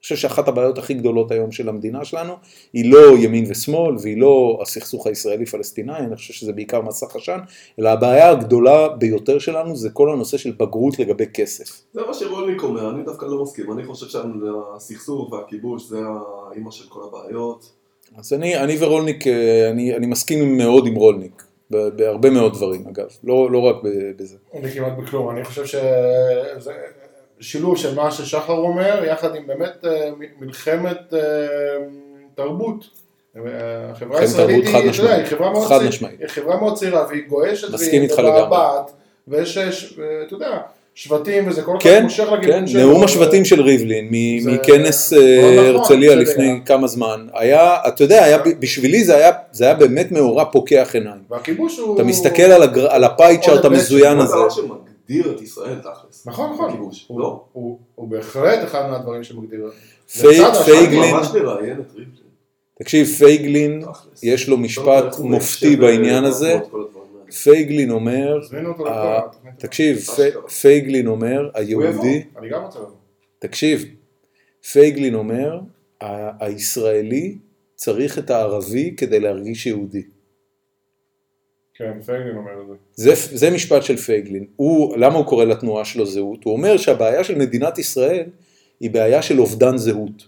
אני 0.00 0.02
חושב 0.02 0.16
שאחת 0.16 0.48
הבעיות 0.48 0.78
הכי 0.78 0.94
גדולות 0.94 1.30
היום 1.30 1.52
של 1.52 1.68
המדינה 1.68 2.04
שלנו 2.04 2.32
היא 2.72 2.92
לא 2.92 3.18
ימין 3.18 3.44
ושמאל 3.48 3.94
והיא 4.02 4.20
לא 4.20 4.58
הסכסוך 4.62 5.06
הישראלי-פלסטיני, 5.06 5.96
אני 5.98 6.16
חושב 6.16 6.34
שזה 6.34 6.52
בעיקר 6.52 6.80
מסך 6.80 7.16
עשן, 7.16 7.38
אלא 7.78 7.88
הבעיה 7.88 8.30
הגדולה 8.30 8.88
ביותר 8.88 9.38
שלנו 9.38 9.76
זה 9.76 9.90
כל 9.90 10.12
הנושא 10.12 10.36
של 10.36 10.52
בגרות 10.58 10.98
לגבי 10.98 11.26
כסף. 11.34 11.82
זה 11.92 12.00
מה 12.06 12.14
שרולניק 12.14 12.62
אומר, 12.62 12.90
אני 12.90 13.02
דווקא 13.02 13.24
לא 13.24 13.42
מסכים. 13.42 13.72
אני 13.72 13.84
חושב 13.84 14.06
שהסכסוך 14.06 15.32
והכיבוש 15.32 15.88
זה 15.88 15.98
האימא 16.50 16.70
של 16.70 16.84
כל 16.88 17.00
הבעיות. 17.08 17.72
אז 18.16 18.32
אני, 18.32 18.56
אני 18.56 18.76
ורולניק, 18.80 19.26
אה, 19.26 19.70
אני, 19.70 19.96
אני 19.96 20.06
מסכים 20.06 20.56
מאוד 20.58 20.86
עם 20.86 20.94
רולניק, 20.94 21.42
בהרבה 21.70 22.30
מאוד 22.30 22.52
דברים 22.52 22.86
אגב, 22.88 23.06
לא, 23.24 23.50
לא 23.50 23.58
רק 23.58 23.76
ב- 23.84 24.22
בזה. 24.22 24.36
אני 24.54 24.70
כמעט 24.70 24.92
בכלום, 24.98 25.30
אני 25.30 25.44
חושב 25.44 25.66
שזה 25.66 26.72
שילוב 27.40 27.76
של 27.76 27.94
מה 27.94 28.10
ששחר 28.10 28.52
אומר, 28.52 29.04
יחד 29.04 29.36
עם 29.36 29.46
באמת 29.46 29.84
אה, 29.84 30.10
מלחמת 30.40 31.14
אה, 31.14 31.20
תרבות. 32.34 32.84
אה, 33.36 33.42
החברה 33.90 34.20
מלחמת 34.20 34.20
הישראלית 34.20 34.64
תרבות, 34.64 34.74
חד 34.74 34.80
היא, 34.82 34.90
אתה 34.90 35.02
יודע. 35.02 35.14
היא 35.14 35.24
חברה 35.24 35.52
מאוד 35.52 35.68
צעירה, 35.68 35.88
משמעית. 35.88 36.20
היא 36.20 36.28
חברה 36.28 36.56
מאוד 36.60 36.76
צעירה 36.76 37.06
והיא 37.08 37.22
גועשת, 37.28 37.74
מסכים 37.74 38.02
איתך 38.02 38.18
והיא 38.18 38.28
לגמרי. 38.28 38.58
ויש, 39.28 39.58
אתה 40.26 40.34
יודע, 40.34 40.58
שבטים 40.94 41.48
וזה, 41.48 41.62
כל 41.62 41.72
אחד 41.72 41.80
כן, 41.80 42.02
מושך 42.02 42.24
כן, 42.24 42.34
לכיוון 42.34 42.66
שלו. 42.66 42.80
נאום 42.80 43.04
השבטים 43.04 43.44
של 43.44 43.62
ריבלין 43.62 44.10
זה 44.40 44.50
מכנס 44.50 45.12
אה, 45.12 45.18
נכון, 45.18 45.58
הרצליה. 45.58 46.14
לפני 46.14 46.60
כמה 46.66 46.86
זמן, 46.86 47.26
היה, 47.34 47.76
אתה 47.88 48.04
יודע, 48.04 48.24
היה, 48.24 48.38
בשבילי 48.58 49.04
זה 49.04 49.16
היה, 49.16 49.30
זה 49.52 49.64
היה 49.64 49.74
באמת 49.74 50.12
מאורע 50.12 50.44
פוקח 50.44 50.90
עיניים. 50.94 51.20
והכיבוש 51.30 51.78
הוא... 51.78 51.94
אתה 51.94 52.04
מסתכל 52.04 52.42
על, 52.42 52.62
הגר, 52.62 52.90
על 52.90 53.04
ה 53.04 53.12
pie 53.12 53.38
chart 53.42 53.64
המזוין 53.64 54.18
זה 54.18 54.24
הזה, 54.24 54.62
שמגדיר 55.10 55.36
את 55.36 55.42
ישראל 55.42 55.78
תכלס. 55.78 56.26
נכון, 56.26 56.52
נכון. 56.52 56.68
הכיבוש, 56.70 57.04
הוא- 57.08 57.20
לא? 57.20 57.44
הוא- 57.52 57.78
הוא 57.94 58.08
בהחלט 58.08 58.64
אחד 58.64 58.90
מהדברים 58.90 59.24
שמגדיר. 59.24 59.70
פייג- 60.20 60.54
פייגלין- 60.64 61.14
ממש 61.14 61.28
לראיין 61.34 61.80
את 61.80 61.90
ריבלין. 61.94 62.14
תקשיב, 62.78 63.06
פייגלין, 63.06 63.80
תכלס. 63.82 64.22
יש 64.22 64.48
לו 64.48 64.56
לא 64.56 64.62
משפט 64.62 65.18
מופתי 65.18 65.66
מיישב, 65.66 65.80
בעניין 65.80 66.24
אה, 66.24 66.28
הזה. 66.28 66.58
פייגלין 67.42 67.90
אומר, 67.90 68.38
אה. 68.86 69.20
תקשיב, 69.58 69.98
פייגלין 70.60 71.06
אומר, 71.06 71.50
היהודי. 71.54 72.22
תקשיב, 73.38 73.84
פייגלין 74.72 75.14
אומר, 75.14 75.60
"ה- 76.00 76.44
הישראלי 76.46 77.36
צריך 77.74 78.18
את 78.18 78.30
הערבי 78.30 78.94
כדי 78.96 79.20
להרגיש 79.20 79.66
יהודי. 79.66 80.02
כן, 81.80 82.00
פייגלין 82.06 82.36
אומר 82.36 82.52
את 82.62 82.66
זה. 82.68 82.74
זה, 83.14 83.36
זה 83.36 83.50
משפט 83.50 83.82
של 83.82 83.96
פייגלין. 83.96 84.46
הוא, 84.56 84.96
למה 84.96 85.14
הוא 85.14 85.26
קורא 85.26 85.44
לתנועה 85.44 85.84
שלו 85.84 86.06
זהות? 86.06 86.44
הוא 86.44 86.52
אומר 86.52 86.76
שהבעיה 86.76 87.24
של 87.24 87.38
מדינת 87.38 87.78
ישראל 87.78 88.26
היא 88.80 88.90
בעיה 88.90 89.22
של 89.22 89.40
אובדן 89.40 89.76
זהות. 89.76 90.26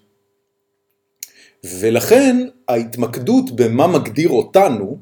ולכן 1.64 2.36
ההתמקדות 2.68 3.50
במה 3.50 3.86
מגדיר 3.86 4.28
אותנו, 4.28 4.98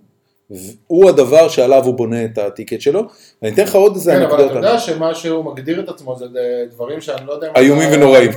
הוא 0.86 1.09
הדבר 1.09 1.48
שעליו 1.48 1.85
הוא 1.85 1.94
בונה 1.94 2.24
את 2.24 2.39
הטיקט 2.39 2.81
שלו. 2.81 3.02
ואני 3.43 3.55
אתן 3.55 3.62
לך 3.62 3.74
עוד 3.74 3.94
איזה 3.94 4.12
כן, 4.12 4.22
אבל 4.22 4.32
אנקדוטה. 4.32 4.59
אתה 4.59 4.66
יודע 4.66 4.78
שמה 4.78 5.14
שהוא 5.14 5.44
מגדיר 5.44 5.81
את 5.81 5.89
עצמו 5.89 6.16
זה 6.16 6.24
דברים 6.70 7.01
שאני 7.01 7.27
לא 7.27 7.32
יודע... 7.32 7.47
אם 7.48 7.52
איומים 7.56 7.89
ונוראים. 7.93 8.31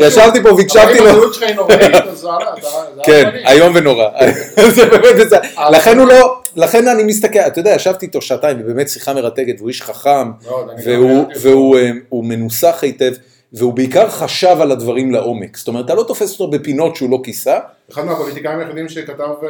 ישבתי 0.06 0.42
פה 0.42 0.54
והקשבתי 0.54 0.98
אבל 0.98 0.98
אם 0.98 1.04
לו. 1.04 1.10
הזהות 1.10 1.34
שלך 1.34 1.42
היא 1.42 1.54
נוראית, 1.54 1.94
אז 1.94 2.20
זה 2.20 2.28
כן. 3.02 3.30
איום 3.46 3.72
ונורא. 3.76 4.04
אבל- 5.56 5.76
לכן 5.76 5.98
הוא 5.98 6.06
לא, 6.08 6.36
לכן 6.56 6.88
אני 6.88 7.02
מסתכל, 7.02 7.38
אתה 7.38 7.60
יודע, 7.60 7.70
ישבתי 7.70 8.06
איתו 8.06 8.22
שעתיים, 8.22 8.56
ובאמת 8.60 8.88
שיחה 8.88 9.14
מרתקת, 9.14 9.54
והוא 9.58 9.68
איש 9.68 9.82
חכם, 9.82 10.10
גם 10.10 10.30
והוא. 10.84 11.24
והוא 11.40 11.78
אה, 11.78 11.90
מנוסח 12.12 12.78
היטב, 12.82 13.12
והוא 13.52 13.72
בעיקר 13.72 14.08
חשב 14.10 14.56
על 14.60 14.72
הדברים 14.72 15.10
לעומק. 15.10 15.56
זאת 15.56 15.68
אומרת, 15.68 15.84
אתה 15.84 15.94
לא 15.94 16.02
תופס 16.02 16.32
אותו 16.32 16.50
בפינות 16.50 16.96
שהוא 16.96 17.10
לא 17.10 17.20
כיסה, 17.24 17.58
אחד 17.92 18.04
מהפוליטיקאים 18.04 18.58
היחידים 18.58 18.88
שכתב, 18.88 19.22
אה, 19.42 19.48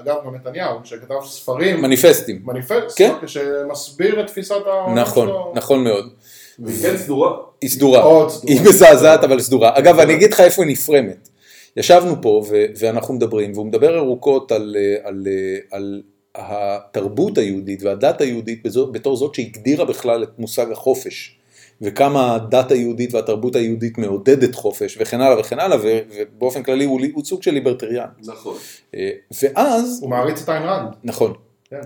אגב, 0.00 0.16
גם 0.26 0.34
נתניהו, 0.34 0.78
שכתב 0.84 1.14
ספרים, 1.24 1.82
מניפסטים. 1.82 2.42
מניפסט, 2.44 2.96
כן. 2.96 3.12
שמסביר 3.26 4.20
את 4.20 4.26
תפיסת 4.26 4.54
העולם 4.66 4.98
נכון, 4.98 5.28
שלו. 5.28 5.52
נכון 5.54 5.84
מאוד. 5.84 6.12
והיא 6.58 6.82
כן 6.82 6.96
סדורה. 6.96 7.36
היא 7.60 7.70
סדורה. 7.70 8.26
היא 8.42 8.60
מזעזעת 8.60 9.24
אבל 9.24 9.40
סדורה. 9.40 9.78
אגב, 9.78 9.98
אני 9.98 10.14
אגיד 10.14 10.32
לך 10.32 10.40
איפה 10.40 10.62
היא 10.62 10.70
נפרמת. 10.70 11.28
ישבנו 11.76 12.22
פה 12.22 12.42
ו- 12.48 12.64
ואנחנו 12.78 13.14
מדברים, 13.14 13.52
והוא 13.52 13.66
מדבר 13.66 13.98
ארוכות 13.98 14.52
על, 14.52 14.76
אה, 14.78 15.08
על, 15.08 15.26
אה, 15.26 15.58
על 15.70 16.02
התרבות 16.34 17.38
היהודית 17.38 17.82
והדת 17.82 18.20
היהודית 18.20 18.62
בתור 18.92 19.16
זאת 19.16 19.34
שהגדירה 19.34 19.84
בכלל 19.84 20.22
את 20.22 20.38
מושג 20.38 20.72
החופש. 20.72 21.38
וכמה 21.82 22.34
הדת 22.34 22.70
היהודית 22.70 23.14
והתרבות 23.14 23.56
היהודית 23.56 23.98
מעודדת 23.98 24.54
חופש 24.54 24.98
וכן 25.00 25.20
הלאה 25.20 25.40
וכן 25.40 25.58
הלאה, 25.58 25.78
ו- 25.82 25.98
ובאופן 26.16 26.62
כללי 26.62 26.84
הוא, 26.84 27.00
לי- 27.00 27.12
הוא 27.14 27.24
סוג 27.24 27.42
של 27.42 27.50
ליברטריאן. 27.50 28.06
נכון. 28.24 28.56
אה, 28.94 29.10
ואז, 29.42 29.98
הוא 30.02 30.10
מעריץ 30.10 30.42
את 30.42 30.48
איין 30.48 30.62
ראנד. 30.62 30.88
נכון, 31.04 31.32
כן. 31.70 31.80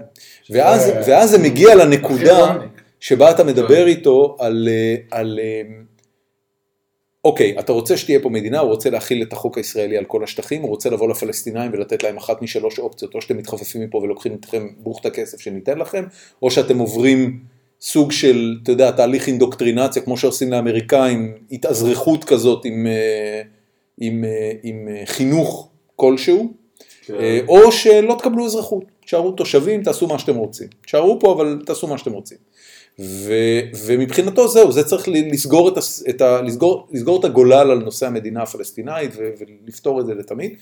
ואז, 0.50 0.82
שזה- 0.82 1.00
ואז 1.06 1.30
זה 1.30 1.38
מגיע 1.38 1.74
לנקודה. 1.74 2.56
שבה 3.00 3.30
אתה 3.30 3.44
מדבר 3.44 3.86
איתו 3.86 4.36
על, 4.38 4.68
אה, 4.70 4.94
על 5.10 5.38
אה, 5.42 5.62
אוקיי, 7.24 7.58
אתה 7.58 7.72
רוצה 7.72 7.96
שתהיה 7.96 8.20
פה 8.22 8.28
מדינה, 8.28 8.58
הוא 8.60 8.70
רוצה 8.70 8.90
להכיל 8.90 9.22
את 9.22 9.32
החוק 9.32 9.56
הישראלי 9.58 9.96
על 9.98 10.04
כל 10.04 10.24
השטחים, 10.24 10.62
הוא 10.62 10.70
רוצה 10.70 10.90
לבוא 10.90 11.08
לפלסטינאים 11.08 11.70
ולתת 11.74 12.02
להם 12.02 12.16
אחת 12.16 12.42
משלוש 12.42 12.78
אופציות, 12.78 13.14
או 13.14 13.22
שאתם 13.22 13.36
מתחפפים 13.36 13.82
מפה 13.82 13.98
ולוקחים 13.98 14.34
אתכם 14.40 14.68
בוכת 14.78 15.06
הכסף 15.06 15.40
שניתן 15.40 15.78
לכם, 15.78 16.04
או 16.42 16.50
שאתם 16.50 16.78
עוברים 16.78 17.40
סוג 17.80 18.12
של, 18.12 18.56
אתה 18.62 18.72
יודע, 18.72 18.90
תהליך 18.90 19.26
אינדוקטרינציה, 19.28 20.02
כמו 20.02 20.16
שעושים 20.16 20.50
לאמריקאים, 20.52 21.34
התאזרחות 21.52 22.24
כזאת 22.24 22.64
עם, 22.64 22.86
אה, 22.86 23.42
עם, 23.98 24.24
אה, 24.24 24.52
עם 24.62 24.88
אה, 24.88 25.02
חינוך 25.06 25.68
כלשהו, 25.96 26.52
כן. 27.06 27.14
או 27.48 27.72
שלא 27.72 28.16
תקבלו 28.18 28.46
אזרחות, 28.46 28.84
תשארו 29.04 29.32
תושבים, 29.32 29.82
תעשו 29.82 30.06
מה 30.06 30.18
שאתם 30.18 30.36
רוצים. 30.36 30.66
תשארו 30.84 31.20
פה, 31.20 31.32
אבל 31.32 31.62
תעשו 31.66 31.86
מה 31.86 31.98
שאתם 31.98 32.12
רוצים. 32.12 32.38
ו, 33.00 33.32
ומבחינתו 33.86 34.48
זהו, 34.48 34.72
זה 34.72 34.84
צריך 34.84 35.08
לסגור 35.08 35.68
את, 35.68 35.76
הס- 35.76 36.04
את, 36.08 36.20
ה, 36.20 36.42
לסגור, 36.42 36.88
לסגור 36.92 37.20
את 37.20 37.24
הגולל 37.24 37.70
על 37.70 37.78
נושא 37.78 38.06
המדינה 38.06 38.42
הפלסטינאית 38.42 39.10
ו, 39.16 39.30
ולפתור 39.38 40.00
את 40.00 40.06
זה 40.06 40.14
לתמיד. 40.14 40.52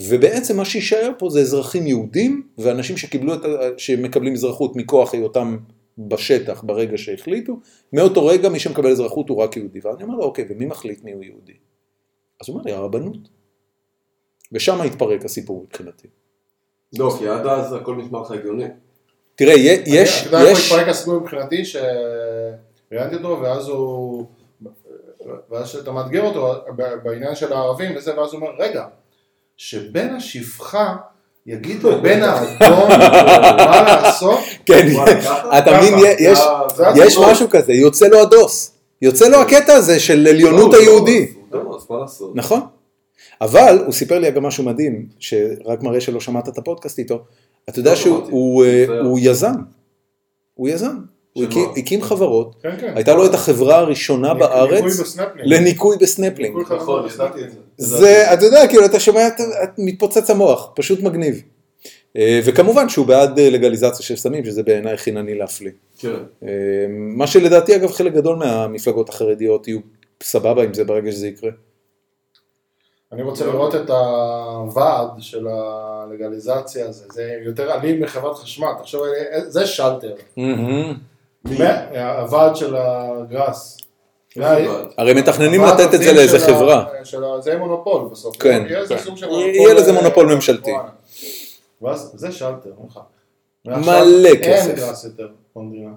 ובעצם 0.00 0.56
מה 0.56 0.64
שיישאר 0.64 1.10
פה 1.18 1.30
זה 1.30 1.40
אזרחים 1.40 1.86
יהודים 1.86 2.42
ואנשים 2.58 2.96
שקיבלו 2.96 3.34
את, 3.34 3.44
ה- 3.44 3.48
שמקבלים 3.76 4.32
אזרחות 4.32 4.76
מכוח 4.76 5.14
היותם 5.14 5.56
בשטח 5.98 6.62
ברגע 6.66 6.98
שהחליטו, 6.98 7.60
מאותו 7.92 8.26
רגע 8.26 8.48
מי 8.48 8.58
שמקבל 8.58 8.90
אזרחות 8.90 9.28
הוא 9.28 9.42
רק 9.42 9.56
יהודי. 9.56 9.80
ואני 9.82 10.02
אומר 10.02 10.14
לו, 10.14 10.22
אוקיי, 10.24 10.46
ומי 10.50 10.66
מחליט 10.66 11.04
מי 11.04 11.12
הוא 11.12 11.22
יהודי? 11.24 11.52
אז 12.40 12.48
הוא 12.48 12.54
אומר 12.54 12.64
לי, 12.64 12.72
הרבנות. 12.72 13.18
ושם 14.52 14.80
התפרק 14.80 15.24
הסיפור 15.24 15.62
מבחינתי. 15.68 16.08
לא, 16.98 17.14
כי 17.18 17.28
עד 17.28 17.46
אז 17.46 17.72
הכל 17.72 17.96
נשמע 17.96 18.20
לך 18.20 18.30
הגיוני. 18.30 18.64
תראה, 19.34 19.54
יה- 19.54 19.82
יש, 19.86 20.26
אתה 20.26 20.36
יודע 20.36 20.40
איפה 20.48 20.52
יש, 20.60 20.72
התפרק 20.72 20.88
הסיפור 20.88 21.20
מבחינתי, 21.20 21.64
שראיינתי 21.64 23.14
אותו, 23.16 23.40
ואז 23.42 23.68
הוא... 23.68 24.26
ואז 25.50 25.68
שאתה 25.68 25.92
מאתגר 25.92 26.22
אותו 26.22 26.54
ב- 26.76 26.94
בעניין 27.02 27.34
של 27.34 27.52
הערבים 27.52 27.96
וזה, 27.96 28.20
ואז 28.20 28.32
הוא 28.32 28.40
אומר, 28.40 28.54
רגע, 28.58 28.86
שבן 29.56 30.14
השפחה 30.14 30.96
יגיד 31.46 31.82
לבן 31.82 32.22
האדום 32.26 32.88
מה 32.88 33.82
לעשות, 33.82 34.38
כן? 34.66 34.88
אתה 35.58 35.78
מבין. 35.78 35.94
יש, 36.18 36.38
הסיפור. 36.78 37.30
משהו 37.30 37.50
כזה, 37.50 37.72
יוצא 37.72 38.06
לו 38.06 38.20
הדוס, 38.20 38.72
יוצא 39.02 39.28
לו 39.28 39.36
הקטע 39.36 39.74
הזה 39.74 40.00
של 40.00 40.26
עליונות 40.26 40.72
לא, 40.72 40.78
היהודי, 40.78 41.32
לא, 41.52 41.64
לא, 41.90 42.00
לעשות? 42.00 42.32
נכון? 42.34 42.60
אבל 43.40 43.82
הוא 43.84 43.92
סיפר 43.92 44.18
לי 44.18 44.30
גם 44.30 44.42
משהו 44.42 44.64
מדהים, 44.64 45.06
שרק 45.18 45.82
מראה 45.82 46.00
שלא 46.00 46.20
שמעת 46.20 46.48
את 46.48 46.58
הפודקאסט 46.58 46.98
איתו, 46.98 47.22
אתה 47.68 47.78
יודע 47.78 47.96
שהוא 47.96 48.64
אה, 48.64 48.84
יזם, 49.18 49.54
הוא 50.54 50.68
יזם, 50.68 50.96
הוא 51.32 51.44
הקים-? 51.44 51.70
הקים 51.76 52.02
חברות, 52.02 52.54
כן, 52.62 52.76
כן. 52.80 52.92
הייתה 52.96 53.14
לו 53.14 53.26
את 53.26 53.34
החברה 53.34 53.78
הראשונה 53.78 54.34
ניקוי 54.34 54.48
בארץ. 54.48 55.16
לניקוי 55.36 55.96
בסנפלינג. 56.00 56.56
נכון, 56.56 57.08
זה. 57.76 57.96
זה, 57.96 58.32
אתה 58.32 58.44
יודע, 58.44 58.68
כאילו, 58.68 58.84
אתה 58.84 59.00
שומע, 59.00 59.28
אתה, 59.28 59.42
אתה 59.62 59.72
מתפוצץ 59.78 60.30
המוח, 60.30 60.70
פשוט 60.74 61.00
מגניב. 61.00 61.42
אה, 62.16 62.40
וכמובן 62.44 62.88
שהוא 62.88 63.06
בעד 63.06 63.38
אה, 63.38 63.50
לגליזציה 63.50 64.06
של 64.06 64.16
סמים, 64.16 64.44
שזה 64.44 64.62
בעיניי 64.62 64.96
חינני 64.96 65.34
להפליא. 65.34 65.72
כן. 65.98 66.08
אה, 66.42 66.48
מה 66.88 67.26
שלדעתי, 67.26 67.76
אגב, 67.76 67.92
חלק 67.92 68.12
גדול 68.12 68.36
מהמפלגות 68.36 69.08
החרדיות 69.08 69.68
יהיו 69.68 69.78
סבבה 70.22 70.62
עם 70.62 70.74
זה 70.74 70.84
ברגע 70.84 71.12
שזה 71.12 71.28
יקרה. 71.28 71.50
אני 73.12 73.22
רוצה 73.22 73.46
לראות 73.46 73.74
את 73.74 73.90
הוועד 73.90 75.08
של 75.18 75.46
הלגליזציה 75.48 76.88
הזה, 76.88 77.04
זה 77.12 77.34
יותר 77.44 77.72
אלים 77.74 78.00
מחברת 78.00 78.36
חשמל, 78.36 78.72
תחשוב, 78.78 79.02
זה 79.48 79.66
שלטר, 79.66 80.14
הוועד 81.44 82.56
של 82.56 82.76
הגראס. 82.76 83.78
הרי 84.98 85.14
מתכננים 85.14 85.60
לתת 85.64 85.94
את 85.94 86.00
זה 86.00 86.12
לאיזה 86.12 86.38
של 86.38 86.46
חברה. 86.46 86.86
זה 87.40 87.50
יהיה 87.50 87.58
מונופול 87.58 88.08
בסוף. 88.10 88.36
כן, 88.36 88.64
יהיה 88.68 89.74
לזה 89.74 89.90
אה, 89.90 90.02
מונופול 90.02 90.34
ממשלתי. 90.34 90.70
ואז 91.82 92.12
זה 92.14 92.32
שלטר. 92.32 92.72
מלא 93.64 94.28
אין 94.28 94.42
כסף. 94.42 94.74
גראס 94.74 95.04
יותר 95.04 95.28
במדינה. 95.56 95.90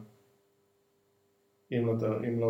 אם 1.72 1.88
לא 1.88 1.94
אם 2.28 2.40
לא 2.40 2.48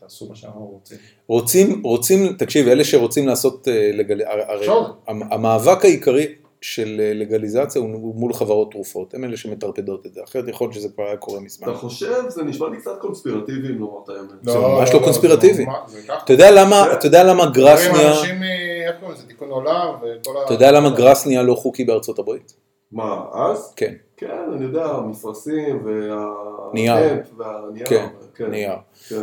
תעשו 0.00 0.28
מה 0.28 0.36
שאנחנו 0.36 0.66
רוצים. 0.66 0.98
רוצים, 1.26 1.82
רוצים, 1.84 2.32
תקשיב, 2.38 2.68
אלה 2.68 2.84
שרוצים 2.84 3.28
לעשות 3.28 3.68
אה, 3.68 3.90
לגל... 3.94 4.20
הרי 4.26 4.66
המאבק 5.06 5.84
העיקרי 5.84 6.34
של 6.62 7.00
אה, 7.00 7.12
לגליזציה 7.14 7.80
הוא 7.82 8.14
מול 8.14 8.32
חברות 8.32 8.70
תרופות, 8.70 9.14
הם 9.14 9.24
אלה 9.24 9.36
שמטרפדות 9.36 10.06
את 10.06 10.14
זה, 10.14 10.20
אחרת 10.24 10.48
יכול 10.48 10.64
להיות 10.64 10.74
שזה 10.74 10.88
כבר 10.88 11.04
היה 11.04 11.16
קורה 11.16 11.40
מזמן. 11.40 11.68
אתה 11.68 11.76
חושב, 11.76 12.22
זה 12.28 12.42
נשמע 12.42 12.68
לי 12.68 12.76
קצת 12.76 12.98
קונספירטיבי 13.00 13.68
אם 13.68 13.78
לומר 13.78 13.98
את 14.04 14.08
האמת. 14.08 14.30
זה 14.42 14.58
ממש 14.58 14.94
לא 14.94 14.98
קונספירטיבי. 15.04 15.54
זה 15.54 15.64
ממש-. 15.64 16.10
אתה 16.24 16.32
יודע 16.32 16.50
למה, 16.50 16.92
אתה 16.92 17.06
יודע 17.06 17.24
למה 17.24 17.46
גראס 17.46 17.80
מדברים 17.80 17.96
נהיה, 18.06 18.20
אנשים, 18.20 18.40
מ- 18.40 18.42
איך 18.86 18.96
קוראים 19.00 19.16
לזה, 19.16 19.26
תיקון 19.26 19.50
עולם 19.50 19.94
וכל 19.96 20.36
ה... 20.36 20.44
אתה 20.44 20.54
יודע 20.54 20.72
למה 20.72 20.90
גראס 20.90 21.26
נהיה 21.26 21.42
לא 21.42 21.54
חוקי 21.54 21.84
בארצות 21.84 22.18
הברית? 22.18 22.54
מה, 22.92 23.24
אז? 23.34 23.72
כן, 23.76 23.94
כן, 24.16 24.38
אני 24.56 24.64
יודע, 24.64 24.84
המפרשים 24.84 25.84
וה... 25.84 26.26
נייר. 26.74 26.96
והנייר. 27.36 27.86
כן, 27.86 28.06
כן. 28.34 28.50
נייר. 28.50 28.72
כן. 29.08 29.22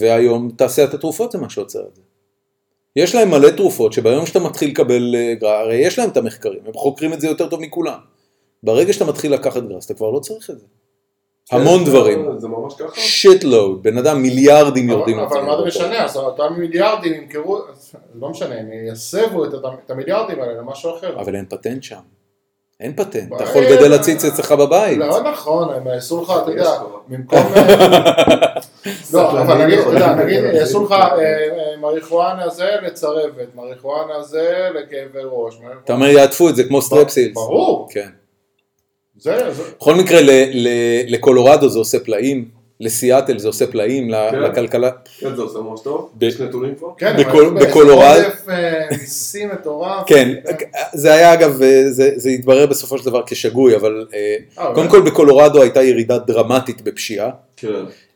והיום 0.00 0.50
תעשיית 0.56 0.94
התרופות 0.94 1.32
זה 1.32 1.38
מה 1.38 1.50
שעוצר 1.50 1.80
את 1.80 1.96
זה. 1.96 2.02
יש 2.96 3.14
להם 3.14 3.30
מלא 3.30 3.50
תרופות 3.50 3.92
שביום 3.92 4.26
שאתה 4.26 4.38
מתחיל 4.38 4.70
לקבל 4.70 5.14
אה, 5.14 5.34
גראס, 5.34 5.52
הרי 5.60 5.74
יש 5.76 5.98
להם 5.98 6.10
את 6.10 6.16
המחקרים, 6.16 6.60
הם 6.66 6.72
חוקרים 6.72 7.12
את 7.12 7.20
זה 7.20 7.28
יותר 7.28 7.48
טוב 7.48 7.60
מכולם. 7.60 7.98
ברגע 8.62 8.92
שאתה 8.92 9.04
מתחיל 9.04 9.34
לקחת 9.34 9.62
גראס, 9.62 9.86
אתה 9.86 9.94
כבר 9.94 10.10
לא 10.10 10.18
צריך 10.18 10.50
את 10.50 10.58
זה. 10.58 10.66
המון 11.52 11.78
כן, 11.78 11.90
דברים. 11.90 12.38
זה 12.38 12.48
ממש 12.48 12.74
ככה? 12.78 13.00
shit 13.00 13.44
load, 13.44 13.82
בן 13.82 13.98
אדם 13.98 14.22
מיליארדים 14.22 14.88
יורדים 14.88 15.18
אבל-. 15.18 15.42
מה 15.42 15.56
זה 15.56 15.64
משנה, 15.64 16.04
אז 16.04 16.16
אותם 16.16 16.54
מיליארדים 16.58 17.14
ימכרו, 17.14 17.60
לא 18.14 18.28
משנה, 18.28 18.54
הם 18.54 18.68
יסבו 18.92 19.44
את 19.44 19.90
המיליארדים 19.90 20.40
האלה 20.40 20.52
למשהו 20.52 20.96
אחר. 20.96 21.20
אבל 21.20 21.36
אין 21.36 21.44
פטנט 21.48 21.82
שם. 21.82 22.00
אין 22.80 22.92
פטנט, 22.96 23.32
אתה. 23.36 23.44
יכול 23.44 23.62
לגדל 23.62 23.92
עציץ 23.92 24.24
אצלך 24.24 24.52
בבית. 24.52 24.98
לא 24.98 25.22
נכון, 25.22 25.74
הם 25.74 25.86
יעשו 25.86 26.22
לך, 26.22 26.32
אתה 26.42 26.50
יודע. 26.50 26.72
במקום... 27.08 27.38
לא, 29.12 29.30
אבל 29.42 29.64
נגיד, 29.64 29.78
אתה 29.78 29.88
יודע, 29.88 30.14
נגיד, 30.14 30.44
יעשו 30.54 30.84
לך. 30.84 30.92
אה, 30.92 31.18
אה, 31.18 31.48
מריחואנה 31.80 32.48
זה 32.48 32.70
לצרבת, 32.82 33.54
מריחואנה 33.54 34.22
זה 34.22 34.68
לכאבי 34.74 35.18
ראש. 35.24 35.54
אתה 35.84 35.92
אומר 35.92 36.06
יעטפו 36.06 36.48
את 36.48 36.56
זה 36.56 36.64
כמו 36.64 36.82
סטרפסילס. 36.82 37.34
ברור, 37.34 37.88
כן. 37.90 38.08
זה, 39.18 39.52
זה, 39.52 39.62
בכל 39.78 39.94
מקרה 39.94 40.20
ל- 40.20 40.50
ל- 40.52 41.14
לקולורדו 41.14 41.68
זה 41.68 41.78
עושה 41.78 41.98
פלאים, 42.00 42.48
לסיאטל 42.80 43.38
זה 43.38 43.48
עושה 43.48 43.66
פלאים, 43.66 44.10
כן. 44.30 44.38
לכלכלה. 44.40 44.90
כן, 45.18 45.34
זה 45.36 45.42
עושה 45.42 45.58
ממש 45.58 45.80
טוב. 45.80 46.10
ב- 46.14 46.22
יש 46.22 46.40
נתונים 46.40 46.74
כבר? 46.74 46.88
כן, 46.98 47.16
בקול- 47.18 47.46
אבל 47.46 47.90
עודף 47.90 48.48
אה, 48.48 48.82
מיסים 48.90 49.48
מטורף. 49.52 50.02
כן, 50.06 50.34
זה 50.94 51.12
היה 51.14 51.32
אגב, 51.34 51.62
אה, 51.62 51.90
זה, 51.90 52.10
זה 52.16 52.28
התברר 52.30 52.66
בסופו 52.66 52.98
של 52.98 53.04
דבר 53.04 53.22
כשגוי, 53.26 53.76
אבל 53.76 54.06
אה, 54.14 54.36
אה, 54.58 54.64
קודם 54.66 54.76
באמת? 54.76 54.90
כל 54.90 55.10
בקולורדו 55.10 55.62
הייתה 55.62 55.82
ירידה 55.82 56.18
דרמטית 56.18 56.82
בפשיעה, 56.82 57.30
כן. 57.56 57.68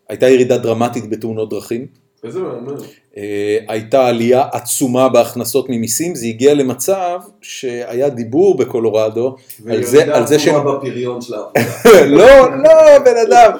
הייתה 0.09 0.29
ירידה 0.29 0.59
דרמטית 0.59 1.11
בתאונות 1.11 1.51
דרכים, 1.51 1.87
איזה 2.25 2.41
מהמם. 2.41 2.75
אה, 3.17 3.59
הייתה 3.69 4.07
עלייה 4.07 4.45
עצומה 4.53 5.09
בהכנסות 5.09 5.69
ממיסים, 5.69 6.15
זה 6.15 6.27
הגיע 6.27 6.55
למצב 6.55 7.21
שהיה 7.43 8.09
דיבור 8.09 8.57
בקולורדו 8.57 9.37
על 9.71 9.83
זה, 9.83 10.15
על 10.15 10.27
זה 10.27 10.39
שהם... 10.39 10.55
וירידה 10.55 10.73
בפריון 10.79 11.21
של 11.21 11.35
העבודה. 11.35 11.61
לא, 12.17 12.57
לא, 12.63 12.99
בן 13.05 13.17
אדם. 13.29 13.53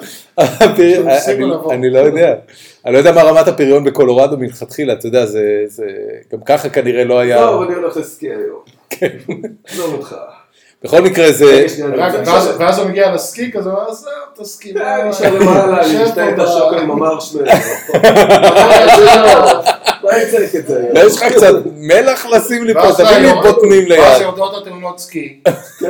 אני- 1.71 1.89
לא 1.89 1.99
יודע. 1.99 2.33
אני 2.85 2.93
לא 2.93 2.97
יודע 2.97 3.11
מה 3.11 3.23
רמת 3.23 3.47
הפריון 3.47 3.83
בקולורדו 3.83 4.37
מלכתחילה, 4.37 4.93
אתה 4.93 5.07
יודע, 5.07 5.25
זה, 5.25 5.43
גם 6.31 6.39
ככה 6.45 6.69
כנראה 6.69 7.03
לא 7.03 7.19
היה, 7.19 7.37
טוב, 7.37 7.61
אני 7.61 7.73
הולך 7.73 7.97
לסקי 7.97 8.27
היום. 8.29 8.59
כן. 8.89 9.17
עזוב 9.67 9.93
אותך. 9.93 10.15
בכל 10.83 11.01
מקרה 11.01 11.31
זה, 11.31 11.65
אני 11.85 11.97
ואז- 12.59 12.79
הוא 12.79 12.87
מגיע 12.89 13.11
לסקי 13.15 13.51
כזה, 13.51 13.69
אז 13.89 14.07
אה, 14.07 14.11
תסכים. 14.43 14.77
אה, 14.77 15.09
נשאר 15.09 15.39
למעלה, 15.39 15.83
שב 15.85 15.95
אני 15.95 16.05
אשתה 16.05 16.29
את 16.29 16.39
השוקו 16.39 16.75
עם 16.75 16.91
המרשמל. 16.91 17.41
אני 20.11 20.25
זה? 20.67 20.89
יש 20.95 21.15
לך 21.15 21.23
קצת 21.23 21.53
מלח 21.73 22.25
לשים 22.25 22.63
לי 22.63 22.73
פה, 22.73 22.93
תביא 22.97 23.17
לי 23.17 23.27
בוטנים 23.43 23.83
ואז 23.89 24.17
ליד. 24.17 24.21
יורדות 24.21 24.61
התאונות 24.61 24.99
סקי. 24.99 25.43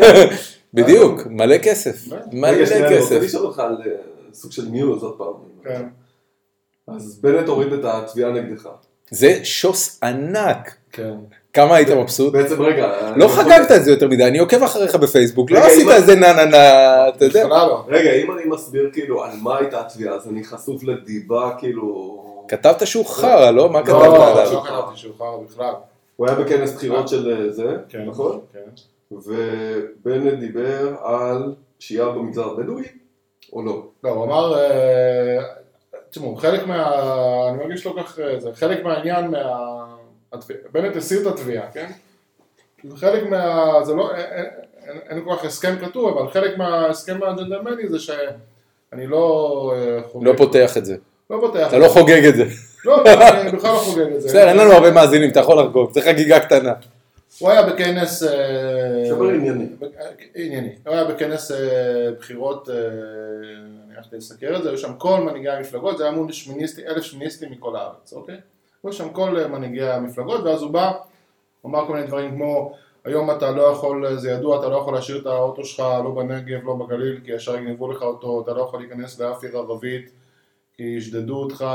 בדיוק, 0.73 1.22
מלא 1.26 1.57
כסף, 1.57 1.95
מלא 2.31 2.47
רגע, 2.51 2.65
שנייה, 2.65 2.88
אני 2.88 2.97
רוצה 2.97 3.15
כסף. 3.15 3.22
לשאול 3.23 3.45
אותך 3.45 3.59
על 3.59 3.77
אה, 3.85 3.91
סוג 4.34 4.51
של 4.51 4.61
ניוז 4.72 5.03
עוד 5.03 5.13
פעם. 5.18 5.34
כן. 5.63 5.81
אז 6.95 7.19
בנט 7.22 7.47
הוריד 7.47 7.73
את 7.73 7.85
התביעה 7.85 8.31
נגדך. 8.31 8.68
זה 9.11 9.39
שוס 9.43 9.99
ענק. 10.03 10.76
כן. 10.91 11.13
כמה 11.53 11.76
היית 11.76 11.90
מבסוט? 11.90 12.34
בעצם 12.34 12.61
רגע. 12.61 12.91
לא 13.15 13.28
חגגת 13.28 13.72
את 13.72 13.84
זה 13.84 13.91
יותר 13.91 14.07
מדי, 14.07 14.23
אני 14.23 14.40
עוקב 14.40 14.64
אחריך 14.64 14.95
בפייסבוק, 14.95 15.52
לא 15.52 15.60
עשית 15.60 15.88
איזה 15.88 16.15
נה 16.15 16.34
נה 16.34 16.45
נה, 16.45 17.10
אתה 17.10 17.26
יודע. 17.26 17.48
לא. 17.48 17.86
רגע, 17.88 18.14
אם 18.14 18.32
אני 18.32 18.41
מסביר 18.45 18.90
כאילו 18.94 19.23
על 19.23 19.32
מה 19.41 19.57
הייתה 19.57 19.80
התביעה, 19.82 20.15
אז 20.15 20.28
אני 20.28 20.44
חשוף 20.44 20.84
לדיבה 20.84 21.52
כאילו... 21.57 22.18
כתבת 22.48 22.88
שהוא 22.88 23.06
חרא, 23.06 23.52
לא? 23.52 23.69
מה 23.69 23.80
לא, 23.80 23.86
כתבת 23.86 23.95
לא, 23.95 24.32
עליו? 24.32 24.53
לא 24.53 24.64
כתבתי 24.64 24.98
שהוא 24.98 25.14
חרא 25.18 25.38
בכלל. 25.49 25.73
הוא 26.15 26.28
היה 26.28 26.36
בכנס 26.36 26.73
בחירות 26.73 27.07
של 27.07 27.32
אה, 27.32 27.49
זה, 27.49 27.76
כן. 27.90 28.06
נכון? 28.06 28.40
כן. 28.53 28.69
ובנט 29.11 30.40
דיבר 30.40 30.95
על 31.03 31.53
פשיעה 31.78 32.10
במגזר 32.10 32.45
הבדואי, 32.45 32.84
או 33.53 33.61
לא? 33.61 33.84
לא, 34.03 34.10
הוא 34.10 34.26
אמר, 34.26 34.60
אה, 34.60 35.38
תשמעו, 36.10 36.36
חלק 36.36 36.68
מה... 36.68 36.91
אני 37.49 37.57
מרגיש 37.57 37.86
לא 37.86 37.95
כך... 37.98 38.19
אה, 38.19 38.53
חלק 38.53 38.84
מהעניין 38.84 39.32
מה... 39.32 40.01
בנט 40.72 40.95
הסיר 40.95 41.22
את 41.22 41.34
התביעה, 41.34 41.72
כן? 41.74 41.91
חלק 42.95 43.24
מה... 43.30 43.66
זה 43.84 43.94
לא... 43.94 44.12
אין- 45.10 45.24
כל 45.26 45.36
כך 45.38 45.45
הסכם 45.45 45.76
כתוב, 45.82 46.18
אבל 46.18 46.32
חלק 46.32 46.58
מההסכם 46.58 47.24
הג'נדלמני 47.24 47.88
זה 47.90 47.99
שאני 47.99 49.08
לא... 49.08 49.74
אה, 49.76 49.99
חוגג- 50.12 50.28
לא 50.28 50.34
פותח 50.38 50.78
את 50.78 50.86
זה. 50.86 50.95
לא 51.30 51.38
פותח. 51.41 51.68
אתה 51.68 51.78
לא 51.78 51.88
חוגג 51.88 52.26
את 52.26 52.36
זה. 52.36 52.44
לא, 52.86 53.02
אני 53.41 53.52
בכלל 53.52 53.72
לא 53.72 53.78
חוגג 53.86 54.12
את 54.16 54.22
זה. 54.22 54.28
בסדר, 54.28 54.48
אין 54.49 54.58
לנו 54.58 54.72
הרבה 54.72 54.91
מאזינים, 54.91 55.30
אתה 55.30 55.40
יכול 55.40 55.60
לחגוג, 55.60 55.91
זה 55.94 56.02
חגיגה 56.02 56.40
קטנה. 56.40 56.74
הוא 57.40 57.49
היה 57.49 57.64
בכנס... 57.64 58.24
אה, 58.24 58.30
דבר 59.10 59.26
ענייני. 59.30 59.66
ב- 59.80 59.86
ענייני. 60.36 60.76
הוא 60.88 60.94
היה 60.95 61.03
בכנס 61.03 61.52
אה, 61.52 61.58
בחירות, 62.20 62.70
אה, 62.70 62.76
אני 63.88 63.95
הלכתי 63.98 64.16
לסקר 64.16 64.56
את 64.58 64.64
זה, 64.64 64.70
היו 64.70 64.78
שם 64.78 64.94
כל 64.98 65.20
מנהיגי 65.22 65.49
המפלגות, 65.49 65.98
זה 65.98 66.03
היה 66.03 66.12
מול 66.14 66.32
שמיניסטי, 66.32 66.88
אלף 66.88 67.03
שמיניסטים 67.03 67.52
מכל 67.52 67.76
הארץ, 67.76 68.14
אוקיי? 68.14 68.38
היו 68.84 68.94
שם 68.94 69.10
כל 69.10 69.40
אה, 69.40 69.48
מנהיגי 69.48 69.84
המפלגות, 69.84 70.44
ואז 70.44 70.62
הוא 70.62 70.72
בא, 70.72 70.91
אמר 71.66 71.88
כל 71.88 71.94
מיני 71.94 72.08
דברים 72.08 72.36
כמו, 72.36 72.74
היום 73.06 73.32
אתה 73.32 73.52
לא 73.52 73.62
יכול, 73.62 74.16
זה 74.18 74.32
ידוע, 74.32 74.60
אתה 74.60 74.70
לא 74.70 74.76
יכול 74.76 74.94
להשאיר 74.94 75.18
את 75.22 75.26
האוטו 75.26 75.66
שלך 75.66 75.80
לא 76.03 76.12
בנגב, 76.12 76.66
לא 76.66 76.74
בגליל, 76.74 77.20
כי 77.26 77.32
ישר 77.32 77.56
יגנבו 77.56 77.91
לך 77.91 78.02
אותו, 78.02 78.41
אתה 78.41 78.53
לא 78.53 78.62
יכול 78.62 78.80
להיכנס 78.80 79.20
לאף 79.20 79.44
עיר 79.44 79.58
ערבית, 79.58 80.12
כי 80.74 80.84
ישדדו 80.84 81.36
אותך, 81.36 81.66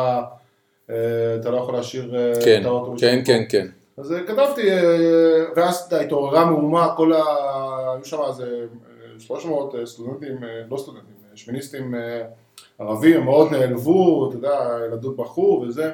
אה, 0.91 1.37
אתה 1.41 1.51
לא 1.51 1.57
יכול 1.57 1.75
להשאיר 1.75 2.17
אה, 2.17 2.33
כן, 2.45 2.61
את 2.61 2.67
האוטו. 2.67 2.95
כן, 3.01 3.23
כן, 3.27 3.45
כן. 3.49 3.67
אז 3.97 4.13
אה, 4.13 4.27
כתבתי, 4.27 4.71
אה, 4.71 5.45
ואז 5.57 5.93
התעוררה 5.93 6.45
מהומה, 6.45 6.95
כל 6.97 7.13
ה... 7.13 7.23
היו 7.95 8.05
שם 8.05 8.19
איזה 8.29 8.67
אה, 9.15 9.21
300 9.21 9.75
סטודנטים, 9.85 10.45
אה, 10.45 10.63
לא 10.71 10.77
סטודנטים, 10.77 11.15
אה, 11.31 11.37
שמיניסטים 11.37 11.95
אה, 11.95 12.23
ערבים, 12.79 13.25
מאוד 13.25 13.53
נעלבו, 13.53 14.29
אתה 14.29 14.37
יודע, 14.37 14.79
ילדות 14.87 15.17
בכו 15.17 15.65
וזה. 15.67 15.93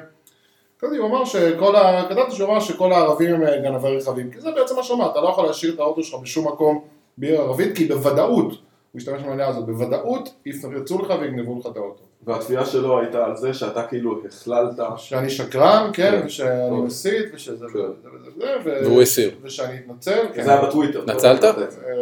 כתבתי, 0.83 0.97
הוא 0.97 1.07
אמר 1.09 1.25
שכל 1.25 1.75
ה... 1.75 2.05
כתבתי 2.09 2.35
שהוא 2.35 2.49
אמר 2.49 2.59
שכל 2.59 2.93
הערבים 2.93 3.35
הם 3.35 3.43
אה, 3.43 3.57
גנבי 3.57 3.97
רכבים, 3.97 4.31
כי 4.31 4.41
זה 4.41 4.51
בעצם 4.51 4.75
מה 4.75 4.81
אמר, 4.93 5.11
אתה 5.11 5.21
לא 5.21 5.27
יכול 5.29 5.45
להשאיר 5.45 5.73
את 5.73 5.79
האוטו 5.79 6.03
שלך 6.03 6.19
בשום 6.21 6.47
מקום 6.47 6.81
בעיר 7.17 7.41
ערבית, 7.41 7.75
כי 7.77 7.85
בוודאות, 7.85 8.47
הוא 8.49 8.55
השתמש 8.99 9.21
במילה 9.21 9.47
הזאת, 9.47 9.65
בוודאות 9.65 10.29
יפרצו 10.45 10.99
לך 11.01 11.13
ויגנבו 11.21 11.59
לך 11.59 11.65
את 11.71 11.77
האוטו. 11.77 12.03
והתביעה 12.25 12.65
שלו 12.65 12.99
הייתה 12.99 13.25
על 13.25 13.35
זה 13.37 13.53
שאתה 13.53 13.83
כאילו 13.83 14.21
הכללת... 14.25 14.79
שאני 14.97 15.29
שקרן, 15.29 15.89
כן, 15.93 16.11
כן. 16.19 16.25
ושאני 16.25 16.69
טוב. 16.69 16.85
מסית, 16.85 17.25
ושזה 17.33 17.65
כן. 17.73 17.79
וזה 17.79 18.47
וזה 18.65 18.87
והוא 18.89 19.01
הסיר. 19.01 19.31
ושאני 19.41 19.77
אתנצל, 19.77 20.25
כן. 20.33 20.43
זה 20.43 20.51
היה 20.53 20.61
בטוויטר. 20.65 21.03
נצלת? 21.07 21.43
אה, 21.43 21.51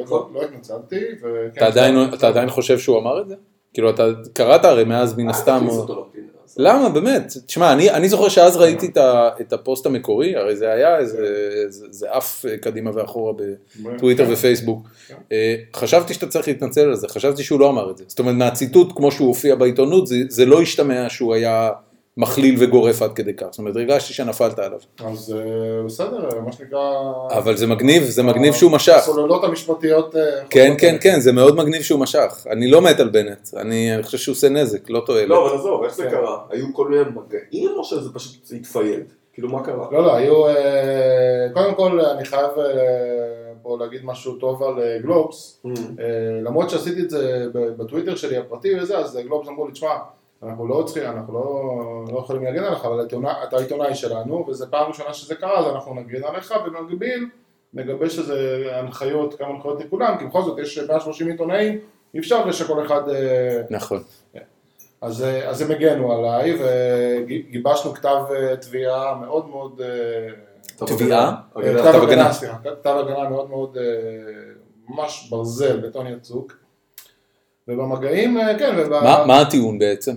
לא 0.10 0.30
לא 0.34 0.41
התנצלתי, 0.41 0.99
וכן, 1.22 1.49
אתה 1.58 1.68
עדיין- 1.68 1.98
עכשיו- 1.98 2.14
אתה 2.20 2.28
עדיין 2.28 2.49
חושב 2.49 2.78
שהוא 2.80 2.99
אמר 2.99 3.22
את 3.22 3.28
זה? 3.28 3.36
כאילו, 3.74 3.90
אתה 3.90 4.03
קראת 4.34 4.66
הרי 4.66 4.84
מאז 4.84 5.18
מן 5.18 5.30
הסתם... 5.30 5.68
למה 6.57 6.90
באמת? 6.90 7.34
תשמע, 7.45 7.73
אני, 7.73 7.91
אני 7.91 8.10
זוכר 8.10 8.30
שאז 8.30 8.57
ראיתי 8.57 8.86
את, 8.86 8.98
ה, 8.98 9.30
את 9.41 9.53
הפוסט 9.53 9.86
המקורי, 9.86 10.36
הרי 10.36 10.56
זה 10.56 10.72
היה 10.72 10.98
איזה, 10.98 11.28
זה, 11.68 11.86
זה 11.90 12.11
עף 12.11 12.45
אה, 12.45 12.57
קדימה 12.57 12.91
ואחורה 12.94 13.34
בטוויטר 13.84 14.26
ופייסבוק. 14.30 14.88
כן. 15.07 15.15
אה, 15.32 15.56
חשבתי 15.76 16.14
שאתה 16.14 16.28
צריך 16.28 16.48
להתנצל 16.48 16.82
על 16.82 16.95
זה, 16.95 17.07
חשבתי 17.07 17.44
שהוא 17.44 17.60
לא 17.60 17.69
אמר 17.69 17.91
את 17.91 17.98
זה. 17.98 18.03
זאת 18.07 18.19
אומרת, 18.19 18.36
מהציטוט 18.36 18.91
כמו 18.95 19.11
שהוא 19.11 19.28
הופיע 19.28 19.56
בעיתונות, 19.56 20.07
זה, 20.07 20.15
זה 20.30 20.45
לא 20.45 20.61
השתמע 20.61 21.10
שהוא 21.10 21.34
היה 21.34 21.69
מכליל 22.18 22.56
וגורף 22.60 23.02
עד 23.02 23.14
כדי 23.14 23.34
כך. 23.34 23.48
זאת 23.52 23.60
אומרת, 23.60 23.76
הרגשתי 23.76 24.14
שנפלת 24.14 24.60
עליו. 24.60 24.80
אז 25.06 25.36
אה, 25.38 25.84
בסדר, 25.86 26.40
מה 26.46 26.52
שנקרא... 26.52 27.02
אבל 27.30 27.58
זה 27.58 27.68
מגניב, 27.68 28.04
זה 28.04 28.24
מגניב 28.24 28.54
שהוא 28.54 28.72
משך. 28.72 28.94
הסוללות 28.98 29.44
המשפטיות... 29.44 30.16
אה, 30.16 30.22
כן, 30.50 30.74
כן. 30.78 30.98
כן, 31.02 31.20
זה 31.20 31.32
מאוד 31.32 31.56
מגניב 31.56 31.82
שהוא 31.82 32.00
משך. 32.00 32.48
אני 32.50 32.72
לא 32.72 32.82
מת 32.82 33.00
על 33.00 33.10
בנט, 33.10 33.50
אני, 33.58 33.92
חושב 34.02 34.18
שהוא 34.18 34.34
עושה 34.34 34.50
נזק, 34.50 34.90
לא 34.90 35.04
תועלת. 35.06 35.30
לא, 35.30 35.48
אבל 35.48 35.56
עזוב, 35.56 35.84
איך 35.84 35.96
זה 35.96 36.04
כן. 36.04 36.10
קרה? 36.10 36.38
היו 36.50 36.66
כל 36.74 36.88
מיני 36.88 37.02
מגעים 37.02 37.72
או 37.78 37.84
שזה 37.84 38.14
פשוט 38.14 38.52
התפייד? 38.56 39.04
כאילו, 39.34 39.50
מה 39.50 39.64
קרה? 39.64 39.88
לא, 39.92 40.04
לא, 40.04 40.16
היו... 40.16 40.48
אה, 40.48 41.48
קודם 41.54 41.76
כל, 41.76 42.02
אני 42.02 42.26
חייב 42.26 42.50
פה 43.62 43.78
להגיד 43.80 44.02
משהו 44.04 44.36
טוב 44.36 44.64
על 44.64 44.74
גלובס. 45.02 45.62
Mm. 45.66 45.70
למרות 46.44 46.70
שעשיתי 46.70 47.02
את 47.02 47.10
זה 47.10 47.46
ב- 47.54 47.84
בטוויטר 47.84 48.16
שלי 48.16 48.38
הפרטי 48.38 48.80
וזה, 48.80 48.98
אז 48.98 49.20
גלובס 49.24 49.48
אמרו 49.48 49.68
לי, 49.68 49.74
תשמע, 49.74 49.96
אנחנו 50.44 50.68
לא 50.68 50.84
צריכים, 50.86 51.04
אנחנו 51.04 51.34
לא, 51.34 51.74
לא 52.14 52.20
יכולים 52.20 52.44
להגן 52.44 52.64
עליך, 52.64 52.86
אבל 52.86 53.02
אתה 53.02 53.16
עיתונא- 53.16 53.44
אתה 53.48 53.58
עיתונאי 53.58 53.96
שלנו, 53.96 54.46
וזו 54.50 54.66
פעם 54.70 54.88
ראשונה 54.88 55.14
שזה 55.14 55.36
קרה, 55.36 55.60
אז 55.60 55.66
אנחנו 55.76 55.94
נגן 55.94 56.24
עליך, 56.24 56.54
ובמקביל 56.68 57.26
נגבש 57.74 58.20
איזה 58.20 58.68
הנחיות, 58.72 59.34
כמה 59.34 59.48
הנחיות 59.48 59.82
לכולם, 59.86 60.18
כי 60.20 60.26
בכל 60.26 60.42
זאת 60.42 60.60
יש 60.60 60.78
130 60.78 61.28
עיתונאים, 61.28 61.80
אי 62.14 62.20
אפשר 62.20 62.52
שכל 62.52 62.86
אחד... 62.86 63.10
אה, 63.10 63.62
נכון. 63.70 64.04
אז, 65.02 65.24
אה, 65.24 65.50
אז 65.50 65.62
הם 65.62 65.72
הגנו 65.72 66.12
עליי, 66.14 66.60
וגיבשנו 66.60 67.94
כתב 67.94 68.18
אה, 68.36 68.56
תביעה 68.56 69.16
מאוד 69.16 69.50
מאוד... 69.50 69.82
תביעה? 70.76 71.36
כתב 71.54 72.04
הגנה. 72.04 72.34
סליחה, 72.34 72.58
כתב 72.64 72.96
הגנה 73.00 73.30
מאוד 73.30 73.50
מאוד, 73.50 73.78
ממש 74.90 75.28
ברזל, 75.30 75.80
בטון 75.80 76.08
יצוק. 76.08 76.54
ובמגעים, 77.68 78.38
כן, 78.60 78.76
וב... 78.78 78.90
מה, 78.90 79.26
מה 79.28 79.42
הטיעון 79.42 79.80
בעצם? 79.80 80.16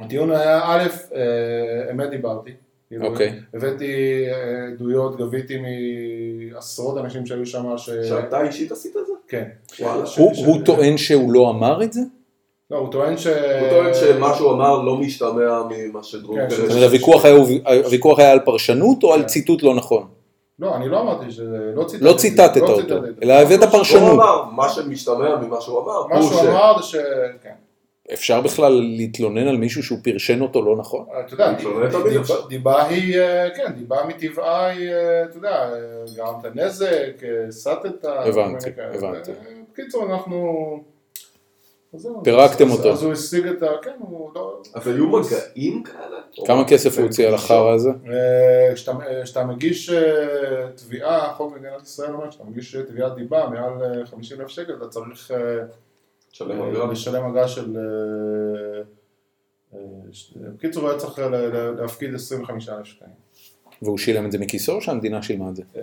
הטיעון 0.00 0.30
היה, 0.30 0.60
א', 0.64 0.86
אה, 1.14 1.90
אמת 1.90 2.10
דיברתי. 2.10 2.50
כאילו, 2.88 3.06
אוקיי. 3.06 3.32
הבאתי 3.54 4.24
אה, 4.28 4.68
עדויות, 4.74 5.16
גביתי 5.16 5.56
מעשרות 6.52 6.98
אנשים 6.98 7.26
שהיו 7.26 7.46
שם, 7.46 7.78
ש... 7.78 7.90
שאתה 7.90 8.42
אישית 8.42 8.72
עשית 8.72 8.96
את 8.96 9.06
זה? 9.06 9.12
כן. 9.28 9.44
הוא, 10.16 10.32
הוא 10.46 10.60
טוען 10.64 10.96
שהוא 10.96 11.32
לא 11.32 11.50
אמר 11.50 11.82
את 11.82 11.92
זה? 11.92 12.00
לא, 12.70 12.76
הוא 12.76 12.92
טוען 12.92 13.16
ש... 13.16 13.26
הוא 13.26 13.70
טוען 13.70 13.94
שמה 13.94 14.34
שהוא 14.36 14.52
אמר 14.52 14.82
לא 14.82 14.96
משתמע 14.96 15.62
ממה 15.70 16.02
שדרום 16.02 16.38
כן, 16.38 16.50
זאת 16.50 16.58
פירש. 16.58 16.70
אומרת, 16.70 16.84
הוויכוח 17.84 18.18
היה, 18.18 18.32
על 18.32 18.40
פרשנות 18.44 19.02
או 19.02 19.14
על 19.14 19.20
כן. 19.20 19.26
ציטוט 19.26 19.62
לא 19.62 19.74
נכון? 19.74 20.06
לא, 20.58 20.76
אני 20.76 20.88
לא 20.88 21.00
אמרתי 21.00 21.30
שזה... 21.30 21.72
לא 21.74 21.84
ציטטתי. 21.84 22.04
לא 22.04 22.12
ציטטת 22.12 22.56
לא 22.56 22.68
אותו, 22.68 22.82
ציטטתי. 22.82 23.24
אלא 23.24 23.32
הבאת 23.32 23.62
הוא 23.62 23.70
פרשנות. 23.70 24.12
אמר, 24.12 24.44
מה 24.44 24.68
שמשתמע 24.68 25.36
ממה 25.36 25.60
שהוא 25.60 25.80
אמר, 25.80 26.06
מה 26.06 26.16
הוא 26.16 26.28
שהוא. 26.28 26.40
אמר 26.40 26.76
זה 26.76 26.82
ש... 26.82 26.96
כן. 27.42 27.54
אפשר 28.12 28.40
בכלל 28.40 28.72
להתלונן 28.96 29.48
על 29.48 29.56
מישהו 29.56 29.82
שהוא 29.82 29.98
פרשן 30.04 30.40
אותו 30.40 30.64
לא 30.64 30.76
נכון? 30.76 31.04
אתה 31.24 31.34
יודע, 31.34 31.52
דיבה- 32.48 32.84
היא, 32.86 33.20
אה, 33.20 33.48
כן, 33.56 33.72
דיבה 33.72 33.96
מטבעה 34.08 34.66
היא, 34.66 34.90
אה, 34.92 35.24
אתה 35.24 35.36
יודע, 35.36 35.70
אה, 35.72 35.76
גרמת 36.16 36.56
נזק, 36.56 36.88
אה, 37.24 37.52
סטת, 37.52 38.04
הבנתי. 38.04 38.70
הבנתי. 38.94 39.30
אה, 39.30 39.36
בקיצור, 39.72 40.04
אנחנו... 40.12 40.80
פירקתם 42.24 42.70
אותו. 42.70 42.92
אז 42.92 43.02
הוא 43.02 43.12
השיג 43.12 43.46
את 43.46 43.62
ה... 43.62 43.66
כן, 43.82 43.90
הוא 43.98 44.30
לא... 44.34 44.60
אז 44.74 44.86
היו 44.88 45.06
מגעים 45.08 45.82
כאלה? 45.82 46.46
כמה 46.46 46.68
כסף 46.68 46.98
הוא 46.98 47.06
הוציא 47.06 47.28
על 47.28 47.34
החרא 47.34 47.74
הזה? 47.74 47.90
אה, 47.90 48.74
כשאתה- 49.22 49.40
אה, 49.40 49.44
מגיש 49.46 49.90
אה, 49.90 50.02
תביעה, 50.74 51.34
חוק 51.36 51.54
מדינת 51.56 51.82
ישראל 51.82 52.12
אומר, 52.12 52.30
כשאתה 52.30 52.44
מגיש 52.44 52.76
אה, 52.76 52.82
תביעת 52.82 53.14
דיבה 53.14 53.46
מעל 53.50 53.72
אה, 54.00 54.06
50 54.06 54.40
אלף 54.40 54.48
שקל, 54.48 54.72
אתה 54.78 54.88
צריך 54.88 55.30
אה, 56.42 56.46
שלם 56.46 56.62
אה, 56.62 56.68
אגרה. 56.70 56.86
לשלם 56.92 57.24
אגרה 57.24 57.48
של... 57.48 57.76
אה, 57.76 58.82
אה, 59.74 59.78
ש- 60.12 60.34
בקיצור, 60.54 60.88
היה 60.88 60.98
צריך 60.98 61.18
להפקיד 61.78 62.14
25 62.14 62.68
אלף 62.68 62.84
שקלים. 62.86 63.10
והוא 63.82 63.98
שילם 63.98 64.26
את 64.26 64.32
זה 64.32 64.38
מכיסו 64.38 64.72
או 64.72 64.80
שהמדינה 64.80 65.22
שילמה 65.22 65.48
את 65.50 65.56
זה? 65.56 65.62
אה, 65.76 65.80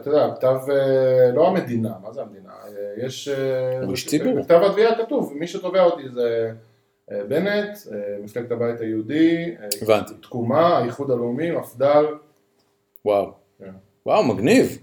אתה 0.00 0.10
יודע, 0.10 0.34
כתב, 0.36 0.56
אה, 0.70 1.32
לא 1.34 1.48
המדינה, 1.48 1.92
מה 2.02 2.12
זה 2.12 2.22
המדינה? 2.22 2.50
אה, 2.64 3.04
יש... 3.06 3.28
אה, 3.28 3.80
הוא 3.82 3.90
איש 3.90 4.06
ציבור. 4.06 4.34
בכתב 4.40 4.60
התביעה 4.70 4.94
כתוב, 5.04 5.32
מי 5.36 5.46
שתובע 5.46 5.82
אותי 5.82 6.08
זה 6.08 6.52
אה, 7.12 7.24
בנט, 7.28 7.76
אה, 7.92 7.96
מפלגת 8.24 8.50
הבית 8.50 8.80
היהודי, 8.80 9.44
אה, 9.60 9.66
הבנתי. 9.82 10.14
תקומה, 10.22 10.78
האיחוד 10.78 11.10
הלאומי, 11.10 11.50
מפד"ל. 11.50 12.04
וואו. 13.04 13.32
כן. 13.58 13.70
וואו, 14.06 14.24
מגניב. 14.24 14.78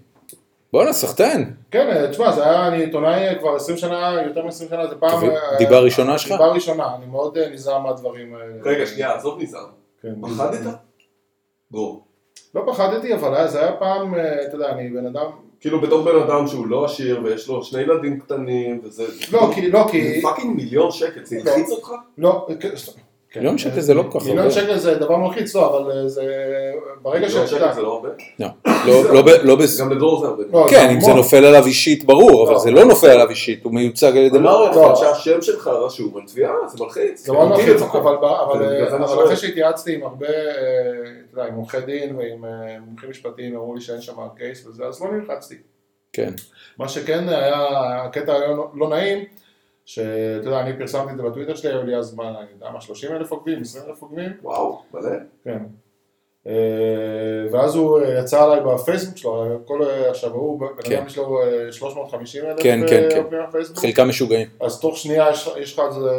בואנה, 0.74 0.94
סחטיין. 0.94 1.54
כן, 1.72 1.88
אה, 1.90 2.08
תשמע, 2.12 2.32
זה 2.32 2.44
היה, 2.44 2.68
אני 2.68 2.84
עיתונאי 2.84 3.40
כבר 3.40 3.56
20 3.56 3.78
שנה, 3.78 4.22
יותר 4.26 4.46
מ-20 4.46 4.52
שנה, 4.52 4.88
זה 4.88 4.96
פעם... 4.96 5.30
אה, 5.30 5.58
דיבה 5.58 5.80
ראשונה 5.80 6.18
שלך? 6.18 6.32
דיבה 6.32 6.48
ראשונה, 6.48 6.96
אני 6.96 7.06
מאוד 7.06 7.38
אה, 7.38 7.50
נזהר 7.50 7.80
מהדברים 7.80 8.36
האלה. 8.36 8.54
רגע, 8.64 8.86
שנייה, 8.86 9.16
עזוב 9.16 9.42
נזהר. 9.42 9.66
כן, 10.02 10.14
פחדת? 10.22 10.76
דרור. 11.72 12.06
לא 12.56 12.64
פחדתי, 12.68 13.14
אבל 13.14 13.48
זה 13.48 13.62
היה 13.62 13.72
פעם, 13.72 14.16
אתה 14.48 14.56
יודע, 14.56 14.70
אני 14.70 14.90
בן 14.90 15.06
אדם... 15.06 15.26
כאילו 15.60 15.82
בתור 15.82 16.04
בן 16.04 16.22
אדם 16.22 16.48
שהוא 16.48 16.68
לא 16.68 16.86
עשיר 16.86 17.22
ויש 17.24 17.48
לו 17.48 17.64
שני 17.64 17.82
ילדים 17.82 18.20
קטנים 18.20 18.82
וזה... 18.84 19.04
לא, 19.32 19.52
כי... 19.56 19.72
לא, 19.72 19.86
כי... 19.92 20.22
fucking 20.22 20.56
מיליון 20.56 20.92
שקל, 20.92 21.26
זה 21.26 21.38
לא. 21.46 21.52
הלחיץ 21.52 21.70
אותך? 21.72 21.92
לא, 22.18 22.48
כן. 22.60 22.70
מיליון 23.36 23.58
שקל 23.58 23.80
זה 23.80 23.94
לא 23.94 24.04
כל 24.10 24.20
כך 24.20 24.26
מיליון 24.26 24.40
הרבה. 24.48 24.52
שקל 24.52 24.78
זה 24.78 24.96
דבר 24.96 25.18
מלחיץ, 25.18 25.56
לא, 25.56 25.78
אבל 25.78 25.92
אה, 25.92 26.08
זה... 26.08 26.24
ברגע 27.02 27.28
מיליון 27.28 27.48
שאתה... 27.48 27.60
שקל 27.60 27.74
זה 27.74 27.82
לא 27.82 27.94
הרבה? 27.94 28.10
לא, 28.40 28.48
לא- 28.88 29.14
לא 29.14 29.24
לא 29.44 29.56
בס... 29.56 29.82
גם 29.82 29.92
לדרור 29.92 30.20
זה 30.22 30.28
הרבה. 30.28 30.44
לא, 30.54 30.68
כן, 30.70 30.90
אם 30.90 31.02
זה. 31.02 31.14
נופל 31.14 31.46
עליו 31.46 31.66
אישית 31.66 32.04
ברור, 32.04 32.48
אבל. 32.50 32.60
זה 32.60 32.72
לא 32.72 32.86
נופל 32.86 33.08
עליו 33.08 33.30
אישית, 33.30 33.64
הוא 33.64 33.74
מיוצג 33.74 34.12
על 34.18 34.24
ידי 34.24 34.40
לא, 34.40 34.44
מערכת. 34.44 34.78
אבל 34.78 34.96
שהשם 34.96 35.42
שלך 35.42 35.68
רשום 35.68 36.18
על 36.18 36.24
תביעה, 36.28 36.54
זה 36.68 36.84
מלחיץ. 36.84 37.26
זה 37.26 37.34
מאוד 37.34 37.50
יודעים 37.50 37.68
מלחיץ, 37.68 37.82
לפחות. 37.82 38.02
אבל, 38.02 39.08
שואל. 39.08 39.26
אחרי 39.26 39.36
שהתייעצתי 39.36 39.96
עם 39.96 40.04
הרבה, 40.04 40.28
אה, 40.28 40.32
אתה 41.32 41.40
יודע, 41.40 41.50
עם 41.50 41.56
עורכי 41.56 41.82
דין 41.82 42.16
ועם 42.16 42.46
אה, 42.46 42.50
מומחים 42.86 43.10
משפטיים, 43.10 43.56
אמרו 43.56 43.76
לי 43.76 43.82
שאין 43.82 44.02
שם 44.02 44.14
קייס 44.38 44.66
וזה, 44.68 44.86
אז 44.86 45.02
לא 45.02 45.12
נלחצתי. 45.12 45.56
כן, 46.14 46.32
מה 46.80 46.90
שכן 46.90 47.30
היה, 47.30 47.66
הקטע 48.04 48.34
היה 48.34 48.48
לא, 48.48 48.68
לא 48.76 48.90
נעים, 48.90 49.24
שאתה 49.86 50.48
יודע, 50.48 50.60
אני 50.62 50.78
פרסמתי 50.78 51.12
את 51.12 51.18
זה 51.18 51.24
בטוויטר 51.24 51.56
שלי, 51.56 51.72
היו 51.72 51.84
לי 51.84 51.96
אז, 51.96 52.16
מה, 52.16 52.30
אני 52.30 52.48
יודע 52.54 52.70
מה, 52.72 52.82
30 52.82 53.12
אלף 53.12 53.32
עוקבים, 53.32 53.62
20 53.62 53.86
אלף 53.88 54.02
עוקבים, 54.02 54.32
וואו, 54.44 54.82
מלא. 54.94 55.10
כן. 55.44 55.60
אה, 56.48 56.54
ואז 57.52 57.76
הוא 57.76 58.00
אה, 58.00 58.20
יצא 58.20 58.44
עליי 58.44 58.60
בפייסבוק 58.66 59.18
שלו, 59.18 59.60
כל, 59.66 59.84
אה, 59.84 60.10
עכשיו 60.10 60.32
הוא, 60.32 60.60
בן 60.60 60.66
כן. 60.82 60.96
אדם 60.96 61.08
יש 61.08 61.18
לו 61.18 61.42
אה, 61.42 61.72
350 61.72 62.46
אלף 62.46 62.60
כן, 62.60 62.80
כן, 62.88 63.08
כן. 63.10 63.18
עוקבים 63.18 63.40
בפייסבוק, 63.48 63.80
חלקם 63.80 64.10
משוגעים. 64.10 64.48
אז 64.62 64.80
תוך 64.80 64.98
שנייה 64.98 65.30
יש, 65.58 65.74
לך 65.74 65.82
איזה 65.88 66.10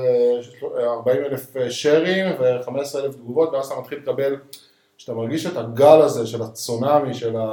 40 0.79 1.25
אלף 1.25 1.57
שרים 1.69 2.27
ו-15 2.41 2.71
אלף 2.99 3.15
תגובות, 3.15 3.53
ואז 3.53 3.67
אתה 3.67 3.81
מתחיל 3.81 3.99
לקבל, 3.99 4.37
כשאתה 4.99 5.15
מרגיש 5.15 5.47
את 5.47 5.57
הגל 5.57 6.01
הזה 6.03 6.27
של 6.27 6.43
הצונאמי, 6.43 7.15
של, 7.15 7.37
ה... 7.37 7.47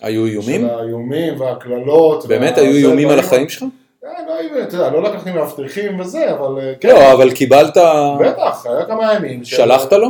היו 0.00 0.26
איומים? 0.26 0.60
של 0.60 0.70
האיומים 0.70 1.40
והקללות. 1.40 2.26
באמת 2.26 2.58
היו 2.58 2.72
איומים 2.72 3.08
על 3.08 3.18
החיים 3.18 3.48
שלך? 3.48 3.64
אה, 4.06 4.90
לא 4.90 4.92
לא 4.92 5.02
לקחתי 5.02 5.32
מאבטחים 5.32 6.00
וזה, 6.00 6.32
אבל 6.32 6.60
אה, 6.60 6.72
כן, 6.80 6.88
לא, 6.88 7.12
אבל 7.12 7.34
קיבלת... 7.34 7.76
בטח, 8.20 8.66
היה 8.66 8.86
כמה 8.86 9.14
ימים. 9.14 9.44
של- 9.44 9.56
שלחת 9.56 9.92
לו? 9.92 10.08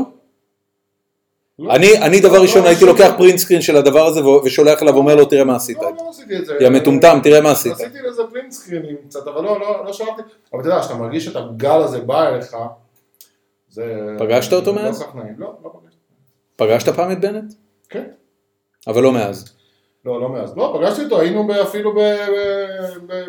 לא, 1.59 1.75
אני, 1.75 1.99
אני 2.03 2.21
דבר 2.21 2.37
לא, 2.37 2.43
ראשון 2.43 2.67
הייתי 2.67 2.85
לוקח. 2.85 3.13
פרינט 3.17 3.39
סקרין 3.39 3.61
של 3.63 3.77
הדבר 3.77 4.07
הזה 4.07 4.21
ושולח 4.29 4.83
אליו 4.83 4.95
ואומר 4.95 5.15
לו 5.17 5.25
תראה 5.25 5.45
מה 5.45 5.57
עשית. 5.57 5.77
לא, 5.83 5.91
לא 5.97 6.11
עשיתי 6.11 6.37
את 6.37 6.47
זה. 6.47 6.57
יא 6.61 6.69
מטומטם, 6.69 7.19
תראה 7.23 7.41
מה 7.41 7.51
עשית. 7.51 7.73
עשיתי 7.73 7.99
לזה 8.09 8.23
פרינט 8.31 8.53
סקרינים 8.53 8.97
קצת, 9.09 9.27
אבל 9.27 9.43
לא, 9.45 9.61
לא, 9.85 9.93
שלחתי. 9.93 10.23
אבל 10.53 10.61
אתה 10.61 10.69
יודע, 10.69 10.81
כשאתה 10.81 10.95
מרגיש 10.95 11.29
את 11.29 11.37
הגל 11.37 11.81
הזה 11.81 12.01
בא 12.01 12.29
אליך, 12.29 12.57
זה... 13.71 13.95
פגשת 14.19 14.53
אותו 14.53 14.73
מאז? 14.75 15.03
לא, 15.39 15.53
לא 15.65 15.71
פגשתי. 15.73 15.99
פגשת 16.57 16.89
פעם 16.89 17.13
את 17.13 17.21
בנט? 17.21 17.53
כן. 17.89 18.05
אבל 18.87 19.03
לא 19.03 19.13
מאז. 19.13 19.55
לא, 20.05 20.21
לא 20.21 20.29
מאז. 20.29 20.57
לא, 20.57 20.79
פגשתי 20.79 21.05
אותו, 21.05 21.21
היינו 21.21 21.49
אפילו 21.63 21.95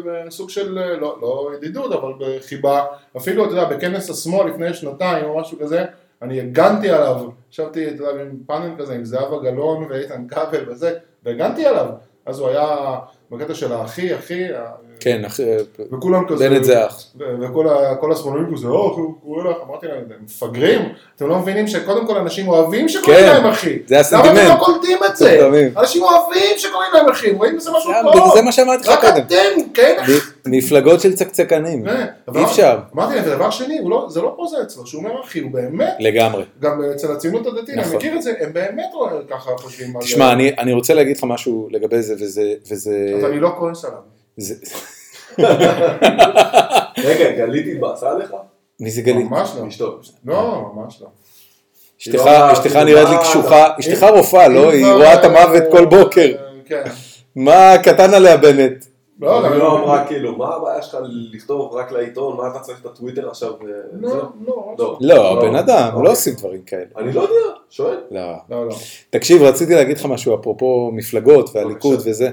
בסוג 0.06 0.50
של, 0.50 0.80
לא, 1.02 1.18
לא 1.22 1.52
ידידות, 1.58 1.92
אבל 1.92 2.14
בחיבה. 2.20 2.86
אפילו, 3.18 3.46
אתה 3.46 3.54
יודע, 3.54 3.66
בכנס 3.66 4.10
השמאל 4.10 4.48
לפני 4.50 4.74
שנתיים 4.74 5.26
או 5.26 5.40
משהו 5.40 5.60
כזה, 5.60 5.86
אני 6.22 6.42
הגנתי 6.42 6.90
עליו, 6.90 7.22
ישבתי, 7.52 7.90
אתה 7.90 8.04
יודע, 8.04 8.22
עם 8.22 8.38
פאנל 8.46 8.72
כזה 8.78 8.96
עם 8.96 9.06
זהבה 9.06 9.40
גלאון 9.40 9.88
ואיתן 9.90 10.28
כבל 10.28 10.70
וזה, 10.70 10.98
והגנתי 11.24 11.66
עליו. 11.66 11.88
אז 12.26 12.40
הוא 12.40 12.50
היה 12.50 12.98
בקטע 13.32 13.54
של 13.54 13.74
האחי, 13.74 14.16
אחי, 14.16 14.44
כן, 15.06 15.26
אח- 15.26 15.40
וכולם 15.92 16.28
כזה, 16.28 16.50
בנט 16.50 16.64
זה 16.64 16.86
אח. 16.88 17.04
וכל 17.42 18.12
השמאלנים 18.12 18.56
כזה, 18.56 18.68
או, 18.68 18.74
הוא 18.96 19.14
קורא 19.24 19.44
לך, 19.44 19.58
אמרתי 19.70 19.88
להם, 19.88 20.04
אתם 20.08 20.14
מפגרים? 20.24 20.82
אתם 21.16 21.28
לא 21.28 21.40
מבינים 21.40 21.68
שקודם 21.68 22.08
כל 22.08 22.18
אנשים 22.18 22.48
אוהבים 22.48 22.90
שקוראים 22.90 23.20
כן, 23.20 23.34
להם 23.34 23.46
אחי. 23.46 23.80
זה 23.86 23.96
למה 23.96 24.02
אתם 24.02 24.18
הסנטימנט. 24.30 24.60
לא 24.60 24.66
קולטים 24.66 24.98
את 25.12 25.16
זה? 25.18 25.48
אנשים 25.78 26.04
אוהבים 26.04 26.58
שקוראים 26.58 26.90
להם 26.94 27.10
אחי, 27.10 27.32
רואים 27.32 27.58
בזה 27.58 27.72
משהו 27.78 27.92
זה- 27.92 28.20
טוב. 28.20 28.36
זה 28.36 28.42
מה 28.42 28.52
שאמרתי 28.52 28.84
לך 28.84 28.90
רק 28.90 29.02
קודם. 29.02 29.18
אתם, 29.18 29.36
כן 29.74 29.96
אחי. 30.02 30.12
מפלגות 30.46 31.02
של 31.02 31.14
צקצקנים. 31.16 31.88
אה, 31.88 32.06
אבל- 32.28 32.40
אי 32.40 32.46
אפשר. 32.46 32.80
אמרתי 32.96 33.16
להם, 33.16 33.24
ודבר 33.28 33.50
שני, 33.50 33.78
הוא 33.80 33.92
לא- 33.92 34.06
זה 34.10 34.22
לא 34.22 34.34
פוזה 34.38 34.58
אצלו, 34.62 34.88
שהוא 34.88 35.04
אומר 35.04 35.22
אחי, 35.24 35.40
הוא 35.40 35.52
באמת, 35.52 35.96
לגמרי. 36.00 36.44
גם 36.62 36.82
אצל 36.96 37.12
הציונות 37.12 37.48
הדתית, 37.48 37.70
אני 37.70 37.82
נכון. 37.82 37.96
מכיר 37.96 38.16
את 38.16 38.22
זה, 38.22 38.34
הם 38.40 38.54
באמת 38.54 38.90
ככה 39.30 39.52
חושבים 39.58 39.96
על... 39.98 40.02
תשמע, 40.04 40.34
אני, 40.34 40.74
רוצה 40.74 40.94
להגיד 40.94 41.18
לך 41.18 41.24
משהו 41.24 41.68
לגבי 41.72 42.02
זה. 42.02 42.14
וזה, 42.20 42.54
אז 42.74 42.90
אני 43.26 43.40
לא 43.40 43.56
כועס 43.60 43.86
עליו. 43.86 44.00
רגע, 46.98 47.32
גלית 47.38 47.66
התבאסה 47.76 48.12
עליך? 48.12 48.34
מי 48.80 48.92
זה 48.92 49.02
גלית? 49.02 49.30
ממש 49.30 49.52
לא. 49.60 49.68
אשתו. 49.68 50.00
לא, 50.26 50.72
ממש 50.76 51.02
לא. 51.02 51.08
אשתך, 52.02 52.26
לא, 52.26 52.70
כאילו, 52.70 52.84
נראית 52.84 53.10
לי 53.10 53.18
קשוחה, 53.22 53.68
אשתך 53.80 54.06
רופאה, 54.16 54.48
לא? 54.48 54.72
היא 54.72 54.86
רואה 54.86 55.14
את 55.14 55.26
המוות 55.26 55.64
אה, 55.64 55.72
כל 55.72 55.86
בוקר. 55.86 56.32
כן. 56.66 56.84
מה 57.36 57.78
קטן 57.84 58.14
עליה 58.14 58.38
בנט? 58.38 58.86
לא, 59.22 59.48
היא 59.48 59.56
לא 59.56 59.80
אמרה 59.80 60.08
כאילו, 60.08 60.38
מה 60.38 60.56
הבעיה 60.56 60.82
שלך 60.82 60.98
לכתוב 61.34 61.74
רק 61.74 61.92
לעיתון, 61.92 62.38
מה 62.38 62.48
אתה 62.48 62.60
צריך 62.60 62.82
את 62.82 62.86
הטוויטר 62.86 63.30
עכשיו? 63.30 63.50
אה, 63.50 63.68
לא? 63.94 64.10
לא, 64.48 64.76
לא. 64.80 64.98
לא, 65.02 65.42
בן 65.42 65.56
אדם, 65.56 65.88
אוקיי. 65.88 66.04
לא 66.04 66.12
עושים 66.12 66.34
דברים 66.34 66.62
כאלה. 66.62 66.86
אני 66.98 67.14
לא 67.14 67.22
יודע, 67.22 67.56
שואל. 67.70 67.98
לא. 68.12 68.22
לא, 68.50 68.68
לא. 68.68 68.76
תקשיב, 69.10 69.44
רציתי 69.44 69.76
להגיד 69.76 69.98
לך 69.98 70.06
משהו 70.06 70.36
אפרופו 70.36 70.92
מפלגות 70.94 71.50
והליכוד. 71.54 72.00
וזה. 72.06 72.30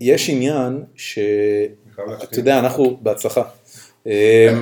יש 0.00 0.30
עניין 0.30 0.82
ש... 0.96 1.18
אני 1.18 1.92
חייב 1.94 2.08
להקשיב. 2.08 2.28
אתה 2.30 2.38
יודע, 2.40 2.58
אנחנו 2.58 2.96
בהצלחה. 3.02 3.42
אה, 4.06 4.54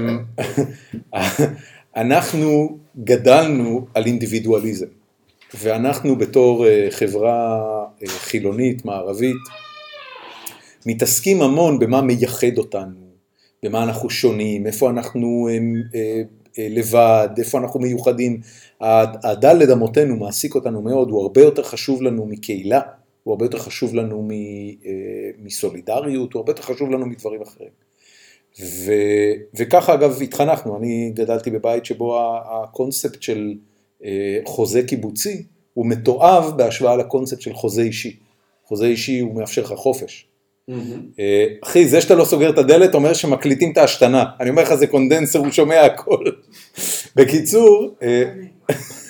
אנחנו 1.96 2.78
גדלנו 3.04 3.86
על 3.94 4.06
אינדיבידואליזם, 4.06 4.86
ואנחנו 5.60 6.16
בתור 6.16 6.66
אה, 6.66 6.86
חברה 6.90 7.60
אה, 8.02 8.08
חילונית, 8.08 8.84
מערבית, 8.84 9.36
מתעסקים 10.86 11.42
המון 11.42 11.78
במה 11.78 12.00
מייחד 12.02 12.58
אותנו, 12.58 13.04
במה 13.62 13.82
אנחנו 13.82 14.10
שונים, 14.10 14.66
איפה 14.66 14.90
אנחנו 14.90 15.48
אה, 15.50 15.58
אה, 15.94 16.22
לבד, 16.70 17.28
איפה 17.38 17.58
אנחנו 17.58 17.80
מיוחדים. 17.80 18.40
הד- 18.80 19.16
הדלת 19.26 19.70
אמותינו 19.70 20.16
מעסיק 20.16 20.54
אותנו 20.54 20.82
מאוד, 20.82 21.10
הוא 21.10 21.22
הרבה 21.22 21.40
יותר 21.40 21.62
חשוב 21.62 22.02
לנו 22.02 22.26
מקהילה, 22.26 22.80
הוא 23.24 23.32
הרבה 23.32 23.44
יותר 23.44 23.58
חשוב 23.58 23.94
לנו 23.94 24.22
מ, 24.22 24.30
אה, 24.30 24.36
מסולידריות, 25.38 26.32
הוא 26.32 26.40
הרבה 26.40 26.50
יותר 26.52 26.62
חשוב 26.62 26.90
לנו 26.90 27.06
מדברים 27.06 27.42
אחרים. 27.42 27.68
ו, 28.60 28.92
וככה 29.54 29.94
אגב 29.94 30.22
התחנכנו, 30.22 30.76
אני 30.78 31.10
גדלתי 31.14 31.50
בבית 31.50 31.84
שבו 31.84 32.18
ה- 32.18 32.40
הקונספט 32.62 33.22
של 33.22 33.54
אה, 34.04 34.38
חוזה 34.46 34.82
קיבוצי 34.82 35.42
הוא 35.74 35.86
מתועב 35.86 36.56
בהשוואה 36.56 36.96
לקונספט 36.96 37.40
של 37.40 37.52
חוזה 37.54 37.82
אישי. 37.82 38.16
חוזה 38.64 38.86
אישי 38.86 39.18
הוא 39.20 39.34
מאפשר 39.34 39.62
לך 39.62 39.72
חופש. 39.72 40.26
אה, 41.18 41.46
אחי, 41.62 41.88
זה 41.88 42.00
שאתה 42.00 42.14
לא 42.14 42.24
סוגר 42.24 42.50
את 42.50 42.58
הדלת 42.58 42.94
אומר 42.94 43.12
שמקליטים 43.14 43.72
את 43.72 43.78
ההשתנה. 43.78 44.24
אני 44.40 44.50
אומר 44.50 44.62
לך, 44.62 44.74
זה 44.74 44.86
קונדנסר, 44.86 45.38
הוא 45.38 45.50
שומע 45.50 45.80
הכל. 45.80 46.24
בקיצור, 47.16 47.94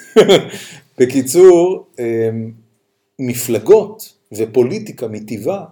בקיצור, 0.99 1.87
מפלגות 3.19 4.15
ופוליטיקה 4.33 5.09
מטבעה, 5.09 5.65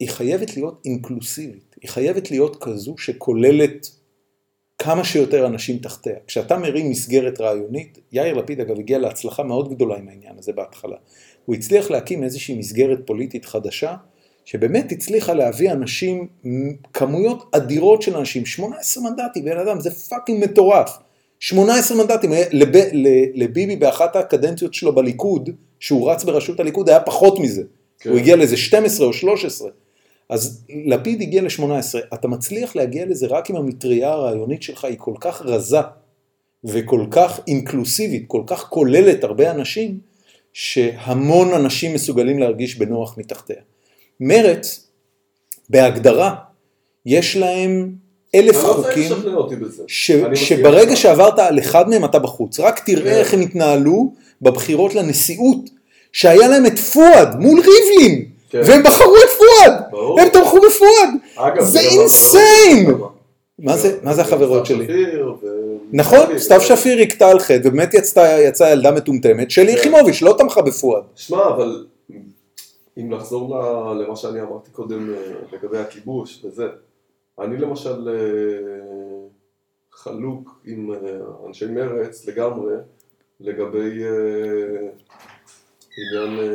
היא 0.00 0.08
חייבת 0.08 0.56
להיות 0.56 0.82
אינקלוסיבית. 0.84 1.76
היא 1.82 1.90
חייבת 1.90 2.30
להיות 2.30 2.56
כזו 2.64 2.94
שכוללת 2.98 3.90
כמה 4.78 5.04
שיותר 5.04 5.46
אנשים 5.46 5.78
תחתיה. 5.78 6.14
כשאתה 6.26 6.58
מרים 6.58 6.90
מסגרת 6.90 7.40
רעיונית, 7.40 7.98
יאיר 8.12 8.34
לפיד 8.34 8.60
אגב 8.60 8.78
הגיע 8.78 8.98
להצלחה 8.98 9.42
מאוד 9.42 9.74
גדולה 9.74 9.96
עם 9.96 10.08
העניין 10.08 10.38
הזה 10.38 10.52
בהתחלה. 10.52 10.96
הוא 11.44 11.54
הצליח 11.56 11.90
להקים 11.90 12.24
איזושהי 12.24 12.58
מסגרת 12.58 12.98
פוליטית 13.06 13.44
חדשה, 13.44 13.94
שבאמת 14.44 14.92
הצליחה 14.92 15.34
להביא 15.34 15.72
אנשים, 15.72 16.26
כמויות 16.92 17.44
אדירות 17.52 18.02
של 18.02 18.16
אנשים, 18.16 18.46
18 18.46 19.04
מנדטים, 19.04 19.44
בן 19.44 19.58
אדם, 19.58 19.80
זה 19.80 19.90
פאקינג 19.90 20.44
מטורף. 20.44 20.98
18 21.40 21.98
מנדטים, 21.98 22.32
ל- 22.32 23.42
לביבי 23.42 23.76
באחת 23.76 24.16
הקדנציות 24.16 24.74
שלו 24.74 24.94
בליכוד, 24.94 25.50
שהוא 25.80 26.10
רץ 26.10 26.24
בראשות 26.24 26.60
הליכוד, 26.60 26.88
היה 26.88 27.00
פחות 27.00 27.38
מזה. 27.38 27.62
כן. 28.00 28.10
הוא 28.10 28.18
הגיע 28.18 28.36
לאיזה 28.36 28.56
12 28.56 29.06
או 29.06 29.12
13. 29.12 29.70
אז 30.28 30.64
לפיד 30.86 31.20
הגיע 31.22 31.42
ל-18, 31.42 31.98
אתה 32.14 32.28
מצליח 32.28 32.76
להגיע 32.76 33.06
לזה 33.06 33.26
רק 33.26 33.50
אם 33.50 33.56
המטריה 33.56 34.10
הרעיונית 34.12 34.62
שלך 34.62 34.84
היא 34.84 34.96
כל 34.98 35.14
כך 35.20 35.42
רזה 35.42 35.78
וכל 36.64 37.06
כך 37.10 37.40
אינקלוסיבית, 37.46 38.24
כל 38.26 38.42
כך 38.46 38.68
כוללת 38.68 39.24
הרבה 39.24 39.50
אנשים, 39.50 39.98
שהמון 40.52 41.54
אנשים 41.54 41.94
מסוגלים 41.94 42.38
להרגיש 42.38 42.76
בנוח 42.76 43.18
מתחתיה. 43.18 43.56
מרץ, 44.20 44.88
בהגדרה, 45.70 46.34
יש 47.06 47.36
להם 47.36 47.94
אלף 48.34 48.56
לא 48.56 48.60
חוקים. 48.60 49.12
ש, 49.86 50.10
שברגע. 50.34 50.96
שעברת 50.96 51.38
על 51.38 51.58
אחד 51.58 51.88
מהם 51.88 52.04
אתה 52.04 52.18
בחוץ. 52.18 52.60
רק 52.60 52.78
תראה 52.86 53.12
כן. 53.12 53.18
איך 53.18 53.34
הם 53.34 53.40
התנהלו 53.40 54.12
בבחירות 54.42 54.94
לנשיאות, 54.94 55.70
שהיה 56.12 56.48
להם 56.48 56.66
את 56.66 56.78
פואד 56.78 57.36
מול 57.38 57.60
ריבלין, 57.60 58.24
כן. 58.50 58.60
והם 58.66 58.82
בחרו 58.82 59.16
את 59.16 59.28
פואד, 59.38 59.80
ברור. 59.90 60.20
הם 60.20 60.28
תמכו 60.28 60.56
בפואד. 60.56 61.08
אגב, 61.36 61.64
זה 61.64 61.80
אינסיין! 61.80 62.94
מה 63.58 63.76
זה, 63.76 63.98
מה 64.02 64.14
זה 64.14 64.20
החברות 64.22 64.66
שלי? 64.66 64.86
נכון, 65.92 66.38
סתיו 66.38 66.60
זה- 66.60 66.66
שפיר 66.66 66.98
הכתה 67.02 67.28
על 67.30 67.38
חטא, 67.38 67.60
ובאמת 67.68 67.94
יצאה 67.94 68.70
ילדה 68.72 68.90
מטומטמת, 68.90 69.50
שלי 69.50 69.72
כן. 69.72 69.78
יחימוביץ' 69.78 70.22
לא 70.22 70.34
תמכה 70.38 70.62
בפואד. 70.62 71.02
שמע, 71.16 71.46
אבל 71.48 71.86
אם 72.98 73.10
נחזור 73.14 73.56
ל- 73.56 74.02
למה 74.04 74.16
שאני 74.16 74.40
אמרתי 74.40 74.70
קודם 74.70 75.14
אה, 75.14 75.18
לגבי 75.52 75.78
הכיבוש 75.78 76.44
וזה, 76.44 76.66
אני 77.40 77.56
למשל 77.56 78.08
אה, 78.08 78.14
חלוק 79.92 80.60
עם 80.66 80.92
אה, 80.92 80.96
אנשי 81.48 81.66
מרץ 81.66 82.26
לגמרי 82.26 82.74
לגבי 83.40 84.04
אה, 84.04 84.88
עניין 85.98 86.38
אה, 86.38 86.46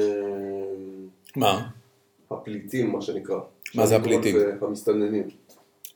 מה? 1.36 1.68
הפליטים, 2.32 2.92
מה 2.92 3.02
שנקרא. 3.02 3.40
מה 3.76 3.86
זה 3.86 3.96
הפליטים? 3.96 4.36
המסתננים. 4.62 5.30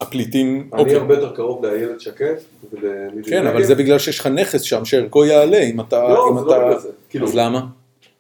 הפליטים, 0.02 0.70
אני 0.74 0.82
אוקיי. 0.82 0.96
הרבה 0.96 1.14
יותר 1.14 1.36
קרוב 1.36 1.66
לאיילת 1.66 2.02
שקד 2.02 2.36
ולמירי 2.72 3.30
כן, 3.30 3.48
אבל. 3.48 3.64
זה 3.64 3.76
בגלל 3.76 4.00
שיש 4.00 4.20
לך 4.20 4.28
נכס 4.28 4.62
שם 4.62 4.86
שערכו 4.86 5.26
יעלה, 5.26 5.60
אם 5.60 5.82
אתה... 5.82 6.10
לא, 6.10 6.30
אם 6.30 6.36
זה 6.36 6.42
אתה... 6.42 6.58
לא 6.58 6.66
בגלל 6.68 6.80
זה. 6.80 6.90
כאילו, 7.10 7.28
אז 7.28 7.36
למה? 7.36 7.66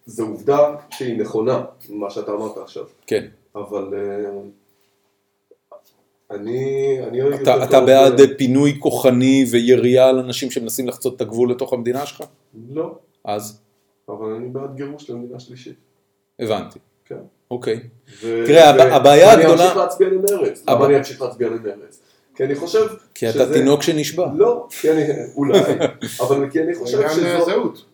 זו 0.06 0.24
עובדה 0.24 0.76
שהיא 0.90 1.18
נכונה, 1.18 1.64
מה 1.90 2.10
שאתה 2.10 2.32
אמרת 2.32 2.58
עכשיו. 2.58 2.84
כן. 3.08 3.26
אבל 3.56 3.94
אה, 3.94 4.30
אני... 6.32 6.60
אני 7.08 7.36
אתה, 7.36 7.64
אתה 7.64 7.82
בעד 7.82 8.22
ל- 8.22 8.38
פינוי 8.38 8.78
כוחני 8.80 9.46
וירייה 9.52 10.10
על 10.10 10.20
אנשים 10.20 10.52
שמנסים 10.52 10.88
לחצות 10.88 11.16
את 11.16 11.22
הגבול 11.22 11.52
לתוך 11.52 11.74
המדינה 11.74 12.06
שלך? 12.06 12.24
לא, 12.74 12.96
אז 13.26 13.62
אבל 14.10 14.32
אני 14.32 14.48
בעד 14.50 14.76
גירוש 14.76 15.10
למדינה 15.10 15.40
שלישית. 15.40 15.76
הבנתי. 16.40 16.80
כן. 17.06 17.16
אוקיי. 17.52 17.80
ו- 18.24 18.44
תראה, 18.48 18.70
הב- 18.70 18.78
ו- 18.78 18.94
הבעיה 18.96 19.32
הגדולה- 19.32 19.64
אמשיך 19.64 19.78
להצביע 19.78 20.08
למרץ. 20.10 20.64
הב- 20.68 20.78
למה 20.78 20.86
אני 20.86 20.98
אמשיך 20.98 21.22
להצביע 21.22 21.50
למרץ? 21.50 22.02
כי 22.36 22.44
אני 22.44 22.56
חושב 22.56 22.86
כי 23.16 23.30
אתה 23.30 23.40
שזה- 23.40 23.54
תינוק 23.54 23.84
שנשבע. 23.84 24.28
לא, 24.36 24.68
כי 24.82 24.92
אני... 24.92 25.04
אולי. 25.36 25.60
אבל 26.22 26.50
כי 26.50 26.62
אני 26.62 26.76
חושב 26.76 26.98
עניין 27.02 27.26
אה, 27.26 27.38
שזו... 27.38 27.46
זהות. 27.46 27.86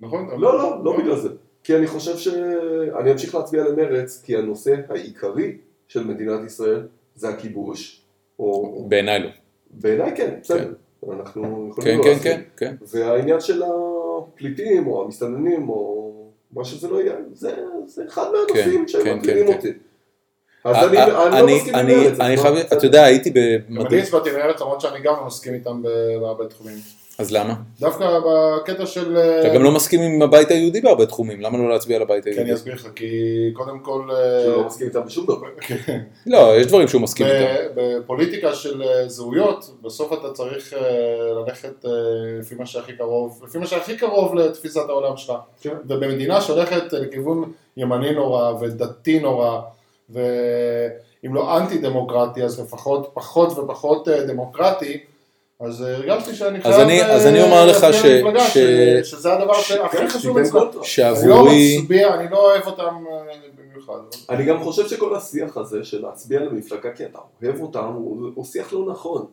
נכון? 0.00 0.28
לא, 0.38 0.58
לא, 0.58 0.84
לא 0.84 0.98
בגלל 0.98 1.16
זה. 1.16 1.28
כי 1.64 1.76
אני 1.76 1.86
חושב 1.86 2.16
שאני 2.16 3.12
אמשיך 3.12 3.34
להצביע 3.34 3.64
למרץ, 3.64 4.22
כי 4.24 4.36
הנושא 4.36 4.74
העיקרי 4.88 5.56
של 5.88 6.04
מדינת 6.04 6.40
ישראל 6.46 6.82
זה 7.14 7.28
הכיבוש. 7.28 8.02
או 8.38 8.84
בעיניי 8.88 9.18
לא. 9.22 9.28
בעיניי 9.70 10.12
כן, 10.16 10.34
בסדר. 10.42 10.72
אנחנו 11.10 11.68
יכולים 11.70 11.92
כן, 11.92 11.98
לא 11.98 12.02
כן, 12.04 12.10
להסכים. 12.10 12.32
כן, 12.56 12.74
כן. 12.80 12.98
והעניין 12.98 13.40
של 13.40 13.62
הפליטים 13.62 14.86
או 14.86 15.04
המסתננים 15.04 15.68
או 15.68 16.12
מה 16.52 16.64
שזה 16.64 16.88
לא 16.88 17.00
יהיה, 17.00 17.14
זה, 17.32 17.56
זה 17.86 18.04
אחד 18.08 18.26
מהנושאים 18.32 18.86
כן, 18.86 19.04
כן, 19.04 19.04
שמטרידים 19.16 19.46
כן. 19.46 19.52
אותי. 19.52 19.72
אז 20.64 20.76
אני, 20.88 21.02
אני 21.02 21.10
לא 21.10 21.38
אני, 21.38 21.56
מסכים 21.56 21.74
עם 21.74 21.80
אני, 21.80 21.94
מרצ. 21.96 22.20
אני 22.20 22.36
חייב, 22.36 22.54
מה, 22.54 22.60
אתה. 22.60 22.86
יודע, 22.86 23.04
הייתי 23.04 23.30
גם 23.30 23.36
אני 23.36 23.58
במדריד, 23.78 24.02
הצבעתי 24.04 24.30
מרץ 24.32 24.60
למרות 24.60 24.80
שאני 24.80 25.00
גם 25.00 25.14
לא 25.14 25.26
מסכים 25.26 25.54
איתם 25.54 25.82
ב- 25.82 26.18
בהרבה 26.20 26.46
תחומים. 26.46 26.76
אז 27.22 27.32
למה? 27.32 27.54
דווקא 27.80 28.18
בקטע 28.26 28.86
של... 28.86 29.16
אתה 29.16 29.54
גם 29.54 29.62
לא 29.62 29.72
מסכים 29.72 30.00
עם 30.00 30.22
הבית 30.22 30.50
היהודי 30.50 30.80
בהרבה 30.80 31.06
תחומים, 31.06 31.40
למה 31.40 31.58
לא 31.58 31.68
להצביע 31.68 31.98
לבית 31.98 32.24
כי 32.24 32.30
אני 32.30 32.38
היהודי? 32.38 32.54
אסביר 32.54 32.74
לך, 32.74 32.88
כי 32.94 33.10
קודם 33.52 33.78
כל... 33.78 34.08
שאני 34.10 34.52
אה, 34.52 34.56
לא 34.56 34.66
מסכים 34.66 34.88
איתם 34.88 35.04
בשום 35.06 35.24
דבר. 35.24 35.46
כן. 35.60 36.00
לא, 36.26 36.56
יש 36.56 36.66
דברים 36.66 36.88
שהוא 36.88 37.02
מסכים 37.02 37.26
איתם. 37.26 37.54
בפוליטיקה 37.74 38.54
של 38.54 38.82
אה, 38.82 39.08
זהויות, 39.08 39.70
בסוף 39.82 40.12
אתה 40.12 40.32
צריך 40.32 40.74
אה, 40.74 41.32
ללכת 41.32 41.84
לפי 42.40 42.54
מה 42.54 42.66
שהכי 42.66 42.92
קרוב, 42.92 43.42
לפי 43.44 43.58
מה 43.58 43.66
שהכי 43.66 43.96
קרוב 43.96 44.34
לתפיסת 44.34 44.88
העולם 44.88 45.16
שלך. 45.16 45.34
כן. 45.60 45.74
ובמדינה 45.88 46.40
שהולכת 46.40 46.92
לכיוון 46.92 47.52
ימני 47.76 48.12
נורא 48.12 48.52
ודתי 48.60 49.18
נורא, 49.18 49.60
ואם 50.10 51.34
לא 51.34 51.56
אנטי 51.58 51.78
דמוקרטי 51.78 52.44
אז 52.44 52.60
לפחות 52.60 53.10
פחות 53.14 53.58
ופחות 53.58 54.08
דמוקרטי, 54.08 54.98
אז 55.62 55.82
אה, 55.82 55.96
הרגשתי 55.96 56.34
שאני 56.34 56.58
אז 56.58 56.62
חייב 56.64 56.80
אני- 56.80 57.02
אז 57.04 57.26
אני 57.26 57.38
אה, 57.40 57.44
אומר 57.44 57.66
לך 57.66 57.86
ש- 57.92 57.96
ש- 57.96 58.52
ש- 58.54 59.10
שזה 59.10 59.32
הדבר 59.32 59.54
שהכי 59.54 59.96
כן, 59.96 60.08
חשוב 60.08 60.38
אצלם. 60.38 60.52
קונטרה. 60.52 60.70
אני 60.70 60.78
לא 60.78 60.84
שעבורי, 60.84 61.78
מצביע, 61.82 62.14
אני 62.14 62.30
לא 62.30 62.36
אוהב 62.36 62.66
אותם 62.66 62.82
אה, 63.10 63.34
במיוחד. 63.58 63.98
אני 64.30 64.44
גם 64.44 64.62
חושב 64.64 64.88
שכל 64.88 65.14
השיח 65.16 65.56
הזה 65.56 65.84
של 65.84 66.02
להצביע 66.02 66.40
למפלגה 66.40 66.90
כי 66.92 67.04
אתה 67.04 67.18
אוהב 67.44 67.60
אותם, 67.60 67.84
הוא, 67.94 68.28
הוא 68.34 68.44
שיח 68.44 68.72
לא 68.72 68.86
נכון. 68.90 69.26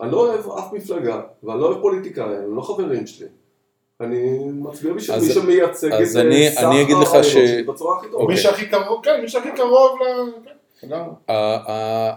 אני 0.00 0.12
לא 0.12 0.26
אוהב 0.28 0.50
אף 0.58 0.72
מפלגה, 0.72 1.20
ואני 1.42 1.60
לא 1.60 1.66
אוהב 1.66 1.80
פוליטיקאים, 1.80 2.26
הם 2.44 2.56
לא 2.56 2.62
חברים 2.62 3.06
שלי. 3.06 3.26
אני 4.00 4.38
מצביע 4.52 4.92
בשביל 4.92 5.16
אז- 5.16 5.22
מי 5.28 5.32
שמייצג 5.34 5.92
אז 5.92 6.16
את 6.16 6.24
אני- 6.26 6.50
סך 6.50 6.62
אני 6.64 6.82
אגיד 6.82 6.96
לך 7.02 7.08
הרעיונות 7.08 7.24
ש- 7.24 7.32
שלי 7.34 7.62
בצורה 7.62 7.98
הכי 7.98 8.06
טובה. 8.10 8.24
מי 8.26 8.36
שהכי 8.36 8.66
קרוב, 8.66 9.04
כן, 9.04 9.20
מי 9.22 9.28
שהכי 9.28 9.48
קרוב 9.56 9.98
ל... 10.02 10.04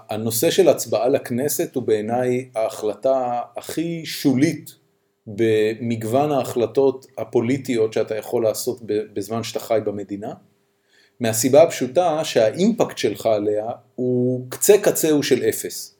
הנושא 0.09 0.51
של 0.51 0.69
הצבעה 0.69 1.07
לכנסת 1.07 1.75
הוא 1.75 1.83
בעיניי 1.83 2.49
ההחלטה 2.55 3.41
הכי 3.57 4.05
שולית 4.05 4.75
במגוון 5.27 6.31
ההחלטות 6.31 7.05
הפוליטיות 7.17 7.93
שאתה 7.93 8.15
יכול 8.15 8.43
לעשות 8.43 8.81
בזמן 8.85 9.43
שאתה 9.43 9.59
חי 9.59 9.79
במדינה, 9.85 10.33
מהסיבה 11.19 11.63
הפשוטה 11.63 12.23
שהאימפקט 12.23 12.97
שלך 12.97 13.25
עליה 13.25 13.65
הוא 13.95 14.45
קצה 14.49 14.77
קצהו 14.77 15.23
של 15.23 15.43
אפס. 15.43 15.95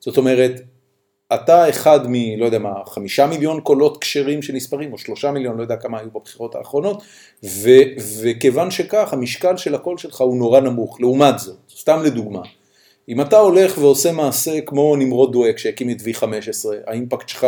זאת 0.00 0.16
אומרת, 0.16 0.60
אתה 1.34 1.68
אחד 1.68 2.00
מ, 2.08 2.14
לא 2.38 2.44
יודע 2.44 2.58
מה, 2.58 2.72
חמישה 2.86 3.26
מיליון 3.26 3.60
קולות 3.60 3.98
כשרים 4.00 4.42
שנספרים, 4.42 4.92
או 4.92 4.98
שלושה 4.98 5.30
מיליון, 5.30 5.56
לא 5.56 5.62
יודע 5.62 5.76
כמה 5.76 5.98
היו 5.98 6.08
בבחירות 6.14 6.54
האחרונות, 6.54 7.02
ו, 7.44 7.70
וכיוון 8.22 8.70
שכך, 8.70 9.12
המשקל 9.12 9.56
של 9.56 9.74
הקול 9.74 9.98
שלך 9.98 10.20
הוא 10.20 10.36
נורא 10.36 10.60
נמוך. 10.60 11.00
לעומת 11.00 11.38
זאת, 11.38 11.56
סתם 11.78 12.02
לדוגמה, 12.04 12.42
אם 13.08 13.20
אתה 13.20 13.38
הולך 13.38 13.78
ועושה 13.78 14.12
מעשה 14.12 14.60
כמו 14.60 14.96
נמרוד 14.96 15.32
דואק 15.32 15.58
שהקים 15.58 15.90
את 15.90 16.00
V15, 16.00 16.24
האימפקט 16.86 17.28
שלך 17.28 17.46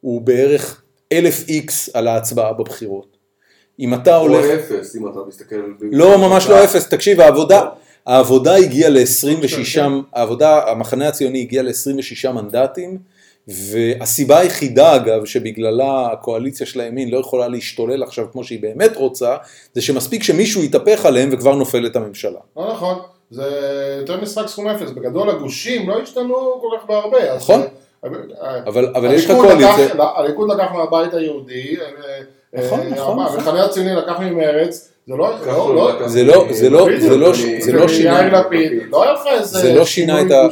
הוא 0.00 0.22
בערך 0.22 0.82
אלף 1.12 1.48
איקס 1.48 1.90
על 1.94 2.08
ההצבעה 2.08 2.52
בבחירות. 2.52 3.16
אם 3.80 3.94
אתה 3.94 4.16
או 4.16 4.22
הולך... 4.22 4.44
אפס, 4.44 4.96
אם 4.96 5.08
אתה 5.08 5.18
מסתכל... 5.28 5.56
לא, 5.80 6.18
ממש 6.18 6.46
לא 6.46 6.64
אפס, 6.64 6.88
תקשיב, 6.88 7.20
העבודה, 7.20 7.64
לא. 7.64 7.70
העבודה 8.06 8.56
הגיעה 8.56 8.90
ל-26, 8.90 9.80
העבודה, 10.12 10.70
המחנה 10.70 11.08
הציוני 11.08 11.40
הגיע 11.40 11.62
ל-26 11.62 12.32
מנדטים, 12.32 12.98
והסיבה 13.48 14.38
היחידה 14.38 14.96
אגב 14.96 15.24
שבגללה 15.24 16.08
הקואליציה 16.12 16.66
של 16.66 16.80
הימין 16.80 17.10
לא 17.10 17.18
יכולה 17.18 17.48
להשתולל 17.48 18.02
עכשיו 18.02 18.26
כמו 18.32 18.44
שהיא 18.44 18.62
באמת 18.62 18.96
רוצה, 18.96 19.36
זה 19.74 19.80
שמספיק 19.80 20.22
שמישהו 20.22 20.64
יתהפך 20.64 21.06
עליהם 21.06 21.28
וכבר 21.32 21.54
נופלת 21.54 21.96
הממשלה. 21.96 22.40
לא 22.56 22.72
נכון, 22.72 22.98
זה 23.30 23.44
יותר 24.00 24.20
משחק 24.20 24.46
סכום 24.46 24.68
אפס, 24.68 24.90
בגדול 24.90 25.30
הגושים 25.30 25.88
לא 25.88 26.02
השתנו 26.02 26.60
כל 26.60 26.76
כך 26.78 26.86
בהרבה. 26.86 27.36
נכון. 27.36 27.60
אה, 27.60 28.10
אה, 28.42 28.58
אבל, 28.66 28.92
אבל 28.94 29.14
יש 29.14 29.24
לך 29.24 29.36
קואליציה, 29.36 29.88
הליכוד 30.16 30.50
לקח 30.50 30.72
מהבית 30.72 31.14
היהודי, 31.14 31.76
אה, 31.76 32.64
נכון, 32.64 32.80
נכון, 32.80 33.22
נכון. 33.22 33.36
המחנה 33.36 33.64
הציוני 33.64 33.94
לקח 33.94 34.20
ממרץ, 34.20 34.89
זה 35.08 35.16
לא, 35.16 35.30
לא, 35.46 35.74
לא, 35.74 36.08
זה 36.08 36.24
לא- 36.24 36.46
זה 36.52 36.70
לא- 36.70 36.86
זה 37.00 37.16
לא- 37.16 37.32
זה 37.60 37.72
לא 37.72 37.88
שינה- 37.88 38.18
זה 39.60 39.74
לא 39.74 39.84
את 40.26 40.30
ה... 40.30 40.42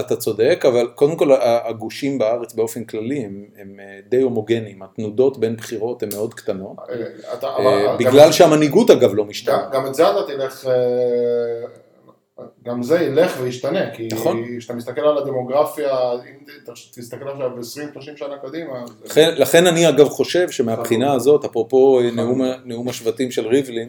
אתה 0.00 0.16
צודק, 0.16 0.64
אבל 0.68 0.86
קודם 0.94 1.16
כל 1.16 1.28
הגושים 1.40 2.18
בארץ 2.18 2.52
באופן 2.54 2.84
כללי 2.84 3.18
הם, 3.24 3.80
אה, 3.80 3.98
די 4.08 4.20
הומוגניים, 4.20 4.82
התנודות 4.82 5.38
בין 5.38 5.56
בחירות 5.56 6.02
הן 6.02 6.08
מאוד 6.14 6.34
קטנות, 6.34 6.76
אה, 6.88 6.94
גם- 7.86 7.98
בגלל 7.98 8.32
שהמנהיגות 8.32 8.90
אגב 8.90 9.14
לא 9.14 9.24
משתנה. 9.24 9.56
גם- 9.72 9.86
את 9.86 9.94
זה 9.94 10.10
אתה 10.10 10.32
תלך, 10.32 10.66
אה, 10.66 10.72
גם 12.64 12.82
זה 12.82 13.00
ילך 13.00 13.36
וישתנה, 13.40 13.90
כי 13.94 14.08
נכון. 14.12 14.44
כשאתה 14.58 14.74
מסתכל 14.74 15.00
על 15.00 15.18
הדמוגרפיה, 15.18 16.12
אם 16.12 16.52
תסתכל 16.94 17.28
עכשיו 17.28 17.50
20-30 17.58 18.16
שנה 18.16 18.38
קדימה, 18.42 18.84
לכן, 19.04 19.34
לכן 19.36 19.66
אני 19.66 19.88
אגב 19.88 20.08
חושב 20.08 20.50
שמהבחינה 20.50 21.10
חד 21.10 21.16
הזאת, 21.16 21.44
אפרופו 21.44 22.00
חד 22.00 22.16
נאום, 22.16 22.42
נאום 22.64 22.88
השבטים 22.88 23.30
של 23.30 23.46
ריבלין, 23.46 23.88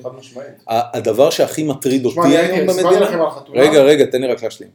הדבר 0.67 1.29
שהכי 1.29 1.63
מטריד 1.63 2.05
אותי 2.05 2.19
אני 2.19 2.37
היום 2.37 2.67
במדינה, 2.67 3.29
רגע 3.53 3.81
רגע 3.81 4.05
תן 4.05 4.21
לי 4.21 4.27
רק 4.27 4.43
להשלים, 4.43 4.69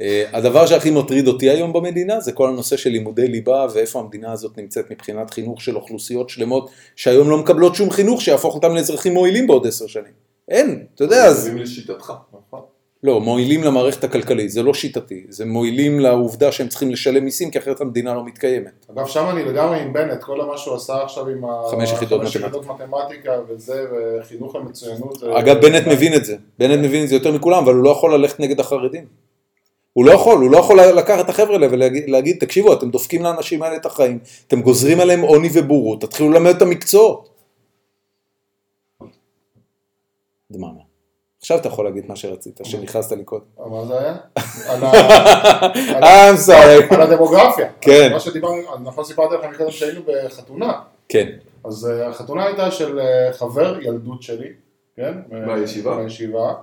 אה, 0.00 0.24
הדבר 0.32 0.66
שהכי 0.66 0.90
מטריד 0.90 1.28
אותי 1.28 1.50
היום 1.50 1.72
במדינה 1.72 2.20
זה 2.20 2.32
כל 2.32 2.48
הנושא 2.48 2.76
של 2.76 2.90
לימודי 2.90 3.28
ליבה 3.28 3.66
ואיפה 3.74 4.00
המדינה 4.00 4.32
הזאת 4.32 4.58
נמצאת 4.58 4.90
מבחינת 4.90 5.30
חינוך 5.34 5.62
של 5.62 5.76
אוכלוסיות 5.76 6.28
שלמות 6.28 6.70
שהיום 6.96 7.30
לא 7.30 7.38
מקבלות 7.38 7.74
שום 7.74 7.90
חינוך 7.90 8.20
שיהפוך 8.20 8.54
אותם 8.54 8.74
לאזרחים 8.74 9.12
מועילים 9.12 9.46
בעוד 9.46 9.66
עשר 9.66 9.86
שנים, 9.86 10.12
אין, 10.48 10.86
אתה 10.94 11.04
יודע, 11.04 11.24
אז 11.24 11.50
לשיטתך. 11.54 12.12
נכון. 12.32 12.71
לא, 13.04 13.20
מועילים 13.20 13.64
למערכת 13.64 14.04
הכלכלית, 14.04 14.50
זה 14.50 14.62
לא 14.62 14.74
שיטתי, 14.74 15.24
זה 15.28 15.44
מועילים 15.46 16.00
לעובדה 16.00 16.52
שהם 16.52 16.68
צריכים 16.68 16.90
לשלם 16.90 17.24
מיסים 17.24 17.50
כי 17.50 17.58
אחרת 17.58 17.80
המדינה 17.80 18.14
לא 18.14 18.24
מתקיימת. 18.24 18.86
אגב, 18.90 19.06
שם 19.06 19.26
אני 19.30 19.44
לגמרי 19.44 19.80
עם 19.82 19.92
בנט, 19.92 20.22
כל 20.22 20.44
מה 20.44 20.58
שהוא 20.58 20.74
עשה 20.76 21.02
עכשיו 21.02 21.28
עם. 21.28 21.42
חמש 21.70 21.92
יחידות 21.92 22.20
מתמטיקה. 22.66 23.32
וזה, 23.48 23.84
וחינוך 24.20 24.54
למצוינות. 24.56 25.18
זה- 25.18 25.38
אגב, 25.38 25.60
בנט 25.62 25.86
מבין 25.86 26.14
את 26.14 26.24
זה, 26.24 26.36
בנט 26.58 26.78
מבין 26.84 27.02
את 27.04 27.08
זה 27.08 27.14
יותר 27.14 27.32
מכולם, 27.32 27.62
אבל 27.62 27.74
הוא 27.74 27.84
לא 27.84 27.90
יכול 27.90 28.14
ללכת 28.14 28.40
נגד 28.40 28.60
החרדים. 28.60 29.06
הוא 29.92 30.04
לא 30.04 30.12
יכול, 30.12 30.38
הוא 30.38 30.50
לא 30.50 30.58
יכול 30.58 30.80
לקחת 30.80 31.24
את 31.24 31.28
החבר'ה 31.30 31.54
האלה 31.54 31.66
ולהגיד, 31.70 32.10
להגיד, 32.10 32.36
תקשיבו, 32.40 32.72
אתם 32.72 32.90
דופקים 32.90 33.22
לאנשים 33.22 33.62
האלה 33.62 33.76
את 33.76 33.86
החיים, 33.86 34.18
אתם 34.46 34.62
גוזרים 34.62 35.00
עליהם 35.00 35.20
עוני 35.20 35.48
ובורות, 35.54 36.00
תתחילו 36.00 36.30
ללמד 36.30 36.56
את 36.56 36.62
המקצועות. 36.62 37.28
דממה. 40.52 40.81
עכשיו 41.42 41.58
אתה 41.58 41.68
יכול 41.68 41.84
להגיד 41.84 42.04
מה 42.08 42.16
שרצית, 42.16 42.60
שנכנסת 42.64 43.12
לי 43.12 43.24
קודם. 43.24 43.44
מה 43.58 43.84
זה 43.86 43.98
היה? 44.00 44.14
על 44.70 44.84
ה- 44.84 46.32
I'm 46.32 46.36
sorry. 46.48 46.94
על 46.94 47.00
הדמוגרפיה. 47.02 47.68
כן. 47.80 48.10
מה 48.12 48.20
שדיברנו, 48.20 48.56
נכון 48.82 49.04
סיפרתי 49.04 49.34
לכם 49.34 49.50
מקודם 49.50 49.70
שהיינו 49.70 50.00
בחתונה. 50.06 50.72
כן, 51.08 51.28
אז 51.64 51.86
אה, 51.90 52.08
החתונה 52.08 52.44
הייתה 52.46 52.70
של 52.70 53.00
אה, 53.00 53.32
חבר 53.32 53.78
ילדות 53.82 54.22
שלי, 54.22 54.48
כן? 54.96 55.12
בישיבה. 55.46 55.96
בישיבה, 55.96 56.54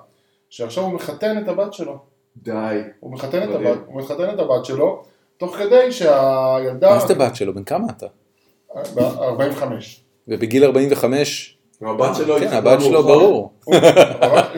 שעכשיו 0.50 0.84
הוא 0.84 0.94
מחתן 0.94 1.38
את 1.44 1.48
הבת 1.48 1.74
שלו. 1.74 1.98
די. 2.38 2.82
הוא 3.00 3.12
מחתן 3.12 3.44
את. 3.44 3.56
הבת, 3.56 3.78
הוא 3.86 4.02
מחתן 4.02 4.30
את 4.34 4.40
הבת 4.40 4.66
שלו, 4.66 5.04
תוך 5.38 5.56
כדי 5.56 5.92
שהילדה... 5.92 6.90
מה 6.90 7.00
זה 7.08 7.14
הבת 7.14 7.36
שלו? 7.36 7.54
בן 7.56 7.64
כמה 7.64 7.88
אתה? 7.98 8.06
ב-45. 8.96 9.64
ובגיל 10.28 10.64
45, 10.66 11.58
הבת 11.82 12.16
שלו 12.16 12.36
כן, 12.40 12.48
הבת 12.48 12.82
שלו 12.82 12.92
מאוחר. 13.04 13.08
ברור. 13.20 13.52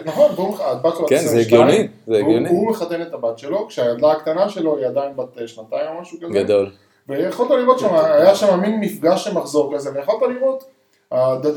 נכון, 0.05 0.31
והוא- 0.35 0.57
הבת 0.59 0.95
שלו 0.97 1.07
כן, 1.07 1.17
זה 1.17 1.39
22, 1.39 1.61
הגיוני, 1.67 1.87
זה 2.07 2.17
הגיוני. 2.17 2.49
הוא 2.49 2.69
מחתן 2.69 3.01
את 3.01 3.13
הבת 3.13 3.37
שלו, 3.37 3.67
כשהילדה 3.67 4.11
הקטנה 4.11 4.49
שלו 4.49 4.77
היא 4.77 4.85
עדיין 4.87 5.15
בת 5.15 5.37
אה, 5.41 5.47
שנתיים 5.47 5.95
או 5.95 6.01
משהו 6.01 6.17
כזה. 6.21 6.33
גדול. 6.43 6.71
ויכולת 7.09 7.51
לראות 7.51 7.79
שם, 7.79 7.95
היה 7.95 8.35
שם 8.35 8.59
מין 8.59 8.79
מפגש 8.79 9.23
של 9.23 9.33
מחזור 9.33 9.73
כזה, 9.75 9.89
ויכולת 9.95 10.21
לראות 10.35 10.63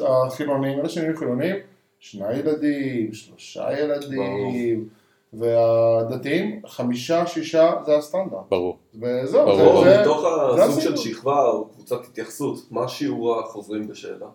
החילונים, 0.08 0.80
אלה 0.80 0.88
שנהיים 0.88 1.16
חילונים, 1.16 1.54
שני 1.98 2.32
ילדים, 2.36 3.12
שלושה 3.14 3.66
ילדים, 3.80 4.88
והדתיים, 5.32 6.60
חמישה, 6.66 7.26
שישה, 7.26 7.72
זה 7.86 7.96
הסטנדרט. 7.96 8.40
ברור. 8.48 8.76
וזהו, 9.02 9.46
ברור. 9.46 9.84
זה- 9.84 9.90
זה... 9.90 10.00
מתוך 10.00 10.24
הסוג 10.58 10.80
של. 10.80 10.96
שכבה 10.96 11.44
או 11.46 11.64
קבוצת 11.64 12.04
התייחסות, 12.04 12.58
מה 12.70 12.88
שיעור 12.88 13.40
החוזרים 13.40 13.88
בשאלה? 13.88 14.26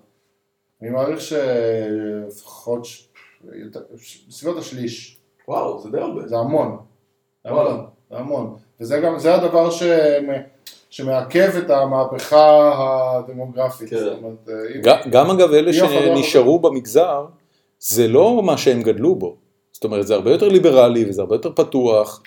אני 0.81 0.89
מעריך 0.89 1.21
שלפחות 1.21 2.85
ש- 2.85 3.07
בסביבות 4.27 4.57
השליש, 4.57 5.17
וואו, 5.47 5.79
זה 5.81 5.89
די 5.89 5.97
הרבה. 5.97 6.27
זה 6.27 6.37
המון. 6.37 6.77
זה 7.47 7.53
וואלה. 7.53 7.69
המון, 7.69 7.85
זה 8.09 8.17
המון. 8.17 8.55
וזה 8.81 8.99
גם, 8.99 9.19
זה 9.19 9.35
הדבר 9.35 9.69
שמ- 9.71 10.41
שמעכב 10.89 11.49
את 11.57 11.69
המהפכה 11.69 12.71
הדמוגרפית. 13.17 13.89
כן. 13.89 13.97
זאת 13.97 14.17
אומרת, 14.17 14.49
אה, 14.49 14.53
אם- 14.75 14.81
ג- 14.81 15.11
גם 15.11 15.29
אגב 15.31 15.53
אלה 15.53 15.71
יכול 15.75 15.89
שנשארו 15.89 16.59
במגזר, 16.59 17.25
זה 17.79 18.07
לא 18.07 18.41
מה 18.43 18.57
שהם 18.57 18.81
גדלו 18.81 19.15
בו. 19.15 19.35
זאת 19.71 19.83
אומרת, 19.83 20.07
זה 20.07 20.15
הרבה 20.15 20.31
יותר 20.31 20.47
ליברלי 20.47 21.09
וזה 21.09 21.21
הרבה 21.21 21.35
יותר 21.35 21.51
פתוח, 21.55 22.23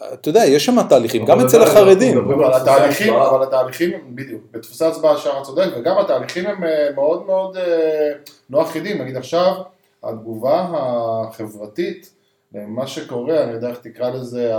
ואתה 0.00 0.28
יודע, 0.28 0.44
יש 0.44 0.64
שם 0.64 0.82
תהליכים, 0.88 1.24
גם 1.24 1.40
אצל 1.40 1.62
החרדים. 1.62 2.18
אבל 2.18 2.54
התהליכים. 2.54 3.14
אבל 3.14 3.42
התהליכים, 3.42 3.90
בדיוק, 4.14 4.42
בדפוסי 4.50 4.84
הצבעה 4.84 5.18
שער 5.18 5.44
צודק, 5.44 5.68
וגם 5.76 5.98
התהליכים 5.98 6.46
הם 6.46 6.64
אה, 6.64 6.88
מאוד 6.94 7.26
מאוד 7.26 7.56
אה, 7.56 8.12
לא 8.50 8.62
אחידים, 8.62 9.02
נגיד 9.02 9.16
עכשיו, 9.16 9.52
התגובה 10.04 10.66
החברתית 10.72 12.10
למה 12.54 12.86
שקורה, 12.86 13.42
אני 13.44 13.52
יודע 13.52 13.68
איך 13.68 13.78
תקרא 13.78 14.10
לזה, 14.10 14.52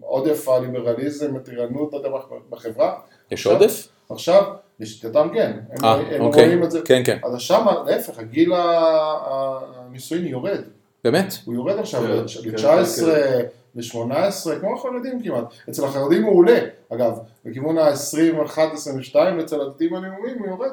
עודף 0.00 0.48
הליברליזם, 0.48 1.36
הטירנות 1.36 1.88
אתה 1.88 1.96
יודע, 1.96 2.08
בחברה, 2.50 2.94
יש 3.30 3.46
עודף? 3.46 3.88
עכשיו, 4.10 4.42
לשיטתם 4.80 5.28
כן, 5.34 5.58
הם, 5.70 5.84
אה, 5.84 5.94
הם 5.94 6.20
אוקיי. 6.20 6.44
רואים 6.44 6.64
את 6.64 6.70
זה, 6.70 6.80
כן, 6.84 7.02
כן. 7.04 7.18
אז 7.24 7.40
שם, 7.40 7.66
להפך, 7.86 8.18
הגיל 8.18 8.52
הנישואין 8.56 10.26
יורד, 10.26 10.60
באמת? 11.04 11.34
הוא 11.44 11.54
יורד 11.54 11.78
עכשיו 11.78 12.02
כן, 12.02 12.08
ל-19, 12.08 12.60
כן, 13.04 13.44
ל-18, 13.78 14.60
כמו 14.60 14.74
החרדים 14.74 15.22
כמעט. 15.22 15.44
אצל 15.70 15.84
החרדים 15.84 16.24
הוא 16.24 16.38
עולה, 16.38 16.58
אגב, 16.92 17.18
לכיוון 17.44 17.78
ה-21, 17.78 18.58
22, 18.72 19.40
אצל 19.40 19.60
הדתיים 19.60 19.94
הלאומיים 19.94 20.38
הוא 20.38 20.46
יורד. 20.46 20.72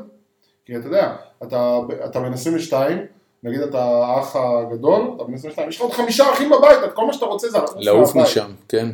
כי 0.66 0.78
אתה 0.78 0.88
יודע, 0.88 1.16
אתה, 1.44 1.80
אתה 2.06 2.20
בן 2.20 2.34
22, 2.34 3.06
נגיד 3.44 3.62
אתה 3.62 3.84
האח 3.84 4.36
הגדול, 4.36 5.12
אתה 5.16 5.24
בן 5.24 5.34
22, 5.34 5.70
יש 5.70 5.76
לך 5.76 5.82
עוד 5.82 5.92
חמישה 5.92 6.34
אחים 6.34 6.50
בבית, 6.50 6.80
את 6.86 6.94
כל 6.94 7.06
מה 7.06 7.14
שאתה 7.14 7.26
רוצה 7.26 7.50
זה 7.50 7.58
לעוף. 7.76 8.16
משם, 8.16 8.52
כן. 8.68 8.90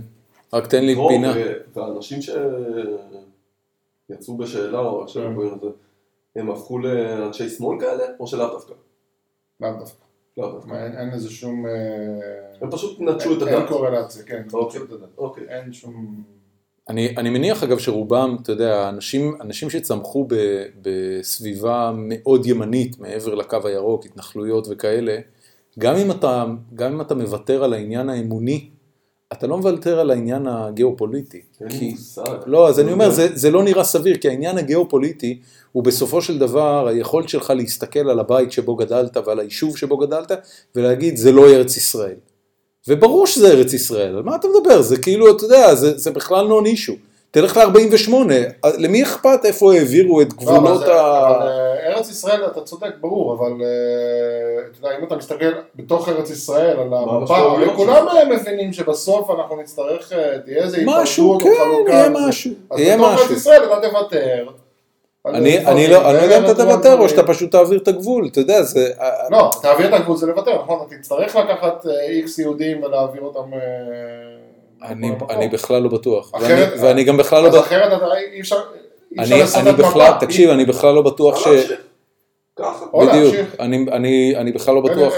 רק 0.54 0.68
תן 0.68 0.86
לי 0.86 0.96
פינה. 1.08 1.34
ו- 1.36 1.54
והאנשים 1.74 2.20
שיצאו 4.10 4.38
בשאלה, 4.38 4.80
או 4.80 5.08
שהם 5.08 5.40
כן. 5.62 5.68
הם 6.36 6.52
הפכו 6.52 6.80
לאנשי 6.80 7.50
שמאל 7.50 7.80
כאלה, 7.80 8.04
או 8.20 8.28
שלאו 8.28 8.48
דווקא? 8.48 8.74
לאו 9.62 9.74
דווקא. 9.80 10.11
לאו 10.38 10.52
דווקא. 10.52 10.74
אין, 10.86 10.98
אין 10.98 11.10
לזה 11.10 11.30
שום... 11.30 11.66
אה, 11.66 11.72
הם 12.62 12.72
פשוט 12.72 13.00
נטשו 13.02 13.34
את 13.38 13.40
אין- 13.42 13.48
אין 13.48 13.58
הדת. 13.58 13.70
קורלציה, 13.70 14.24
כן. 14.24 14.42
אוקיי. 14.54 14.82
נטשו 14.82 14.96
את 14.96 15.02
הדת. 15.02 15.18
אוקיי. 15.18 15.44
אין 15.50 15.74
שום... 15.74 16.24
אני, 16.90 17.18
אני 17.18 17.30
מניח 17.30 17.64
אגב 17.64 17.78
שרובם, 17.80 18.38
אתה 18.44 18.52
יודע, 18.52 18.90
אנשים, 18.90 19.36
אנשים 19.42 19.70
שצמחו 19.70 20.26
ב, 20.30 20.36
בסביבה 20.82 21.92
מאוד 21.96 22.46
ימנית 22.46 23.00
מעבר 23.00 23.36
לקו 23.36 23.58
הירוק, 23.64 24.06
התנחלויות 24.06 24.68
וכאלה, 24.70 25.18
גם 25.80 25.96
אם 25.96 26.12
אתה, 26.12 26.46
גם 26.76 26.94
אם 26.94 27.02
אתה 27.02 27.16
מוותר 27.16 27.64
על 27.64 27.74
העניין 27.74 28.10
האמוני, 28.10 28.70
אתה 29.34 29.48
לא 29.48 29.58
מוותר 29.58 30.00
על 30.00 30.12
העניין 30.12 30.48
הגיאופוליטי. 30.48 31.42
אין 31.62 31.70
כי, 31.70 31.90
מושג. 31.90 32.24
לא, 32.46 32.70
אז 32.70 32.80
אני 32.80 32.92
אומר, 32.92 33.10
זה, 33.10 33.28
זה 33.34 33.52
לא 33.52 33.64
נראה 33.64 33.84
סביר, 33.84 34.18
כי 34.18 34.30
העניין 34.30 34.58
הגיאופוליטי 34.58 35.40
הוא 35.72 35.84
בסופו 35.84 36.22
של 36.22 36.38
דבר 36.38 36.88
היכולת 36.88 37.30
שלך 37.30 37.54
להסתכל 37.56 38.10
על 38.10 38.20
הבית 38.20 38.52
שבו 38.52 38.76
גדלת 38.76 39.18
ועל 39.18 39.40
היישוב 39.40 39.78
שבו 39.78 39.98
גדלת, 39.98 40.32
ולהגיד, 40.76 41.18
זה 41.18 41.32
לא 41.32 41.50
ארץ 41.50 41.78
ישראל. 41.78 42.16
וברור 42.88 43.28
שזה 43.28 43.52
ארץ 43.52 43.74
ישראל, 43.74 44.16
על 44.16 44.24
מה 44.24 44.36
אתה 44.36 44.48
מדבר? 44.48 44.82
זה 44.82 44.98
כאילו, 44.98 45.36
אתה 45.36 45.44
יודע, 45.44 45.76
זה, 45.76 45.98
זה 45.98 46.12
בכלל 46.12 46.48
לא 46.48 46.62
נישו. 46.62 46.94
תלך 47.32 47.58
ל-48, 47.58 48.14
למי 48.78 49.04
אכפת 49.04 49.40
איפה 49.46 49.74
העבירו 49.74 50.22
את 50.22 50.28
לא, 50.34 50.38
גבולות 50.40 50.84
ה... 50.84 50.92
אה, 50.92 51.88
ארץ 51.88 52.10
ישראל, 52.10 52.46
אתה 52.46 52.62
צודק, 52.62 52.90
ברור, 53.02 53.34
אבל 53.34 53.52
אה, 53.52 54.68
אתה 54.72 54.88
יודע, 54.88 54.98
אם 55.00 55.04
אתה 55.04 55.16
מסתכל 55.16 55.52
בתוך 55.76 56.10
ארץ 56.10 56.30
ישראל 56.30 56.80
על 56.80 56.94
המפה, 56.94 57.38
הרי 57.38 57.76
כולם 57.76 58.08
אה, 58.08 58.26
מבינים 58.26 58.74
שבסוף 58.74 59.30
אנחנו 59.30 59.62
נצטרך, 59.62 60.12
תהיה 60.46 60.64
איזה 60.64 60.84
משהו, 60.86 61.36
התפרקות 61.36 61.58
או 61.60 61.66
כן, 61.66 61.72
חלוקה. 61.74 61.92
יהיה 61.92 62.10
וזה. 62.10 62.28
משהו, 62.28 62.52
אז 62.72 62.80
יהיה 62.80 62.98
בתוך 62.98 63.10
ארץ 63.10 63.22
משהו. 63.22 63.36
ישראל 63.36 63.64
אתה 63.64 63.90
תוותר. 63.90 64.46
אני, 65.26 65.58
לא, 65.88 66.10
אני 66.10 66.18
לא 66.18 66.22
יודע 66.22 66.38
אם 66.38 66.46
אתה 66.46 66.56
תוותר 66.56 67.00
או. 67.00 67.10
שאתה 67.10 67.24
פשוט 67.24 67.52
תעביר 67.52 67.80
את 67.80 67.88
הגבול, 67.88 68.28
אתה 68.32 68.40
יודע, 68.40 68.62
זה... 68.62 68.92
לא, 69.30 69.50
תעביר 69.62 69.88
את 69.88 69.94
הגבול 69.94 70.18
זה 70.18 70.26
לוותר, 70.26 70.62
נכון? 70.62 70.80
אתה 70.88 70.96
תצטרך 70.96 71.36
לקחת 71.36 71.86
איקס 72.10 72.40
יהודים 72.40 72.84
ולהעביר 72.84 73.22
אותם... 73.22 73.52
אני. 74.84 75.12
אני 75.30 75.48
בכלל 75.50 75.82
לא 75.82 75.90
בטוח, 75.90 76.36
אחרת- 76.36 76.70
ואני, 76.74 76.82
ואני 76.84 77.04
גם 77.04 77.18
בכלל 77.18 77.42
לא 77.44 77.48
אז 77.48 77.54
בטוח, 77.54 77.66
אחרת 77.68 77.94
אתה- 77.94 78.06
אי 78.34 78.42
אפשר 78.42 78.56
אי 79.12 79.22
אפשר 79.24 79.36
אני, 79.36 79.44
לסרטט 79.44 79.68
אני 79.68 79.74
בכלל. 79.78 80.14
תקשיב, 80.20 80.50
אני 80.50 80.66
בכלל 80.66 80.94
לא 80.94 81.02
בטוח 81.02 81.40
ש... 81.40 81.48
בדיוק. 83.08 83.36
אני, 83.60 83.86
אני, 83.92 84.34
אני 84.38 84.52
בכלל 84.52 84.76
לא 84.76 84.82
בטוח, 84.82 85.14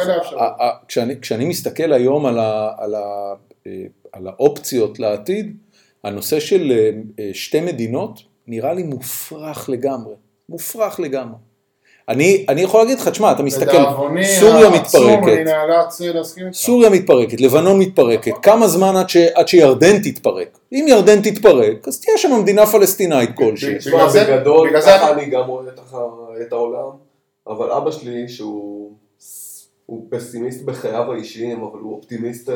כשאני, 0.87 1.21
כשאני 1.21 1.45
מסתכל 1.45 1.93
היום 1.93 2.25
על, 2.25 2.39
ה, 2.39 2.71
על, 2.77 2.95
ה, 2.95 3.33
אה, 3.67 3.71
על 4.13 4.27
האופציות 4.27 4.99
לעתיד, 4.99 5.57
הנושא 6.03 6.39
של 6.39 6.71
אה, 6.71 6.89
אה, 7.19 7.29
שתי 7.33 7.61
מדינות 7.61 8.19
נראה 8.47 8.73
לי 8.73 8.83
מופרך 8.83 9.69
לגמרי, 9.69 10.13
מופרך 10.49 10.99
לגמרי. 10.99 11.35
אני, 12.09 12.45
אני 12.49 12.61
יכול 12.61 12.81
להגיד 12.81 12.99
לך, 12.99 13.07
תשמע, 13.07 13.31
אתה 13.31 13.43
מסתכל, 13.43 13.77
סוריה 14.39 14.69
מתפרקת. 14.69 15.47
סוריה 16.53 16.89
מתפרקת, 16.89 17.41
לבנון 17.41 17.79
מתפרקת, 17.79 18.31
כמה 18.41 18.67
זמן 18.67 18.95
עד, 18.95 19.09
ש, 19.09 19.17
עד 19.17 19.47
שירדן 19.47 19.99
תתפרק? 20.03 20.57
אם 20.71 20.85
ירדן 20.89 21.21
תתפרק, 21.21 21.87
אז 21.87 21.99
תהיה 22.01 22.17
שם 22.17 22.39
מדינה 22.41 22.65
פלסטינאית 22.65 23.29
כלשהי. 23.35 23.77
תשמע, 23.77 23.97
בגלל 23.97 24.09
זה- 24.09 24.37
בגדול, 24.37 24.81
ככה 24.81 25.11
אני- 25.11 25.25
גם 25.25 25.47
רואה 25.47 25.63
את 26.47 26.51
העולם, 26.53 26.89
אבל 27.47 27.71
אבא 27.71 27.91
שלי, 27.91 28.29
שהוא 28.29 28.91
הוא 29.85 30.05
פסימיסט 30.09 30.61
בחייו 30.65 31.11
האישיים, 31.11 31.61
אבל 31.63 31.79
הוא 31.79 31.95
אופטימיסט, 31.95 32.49
אה, 32.49 32.55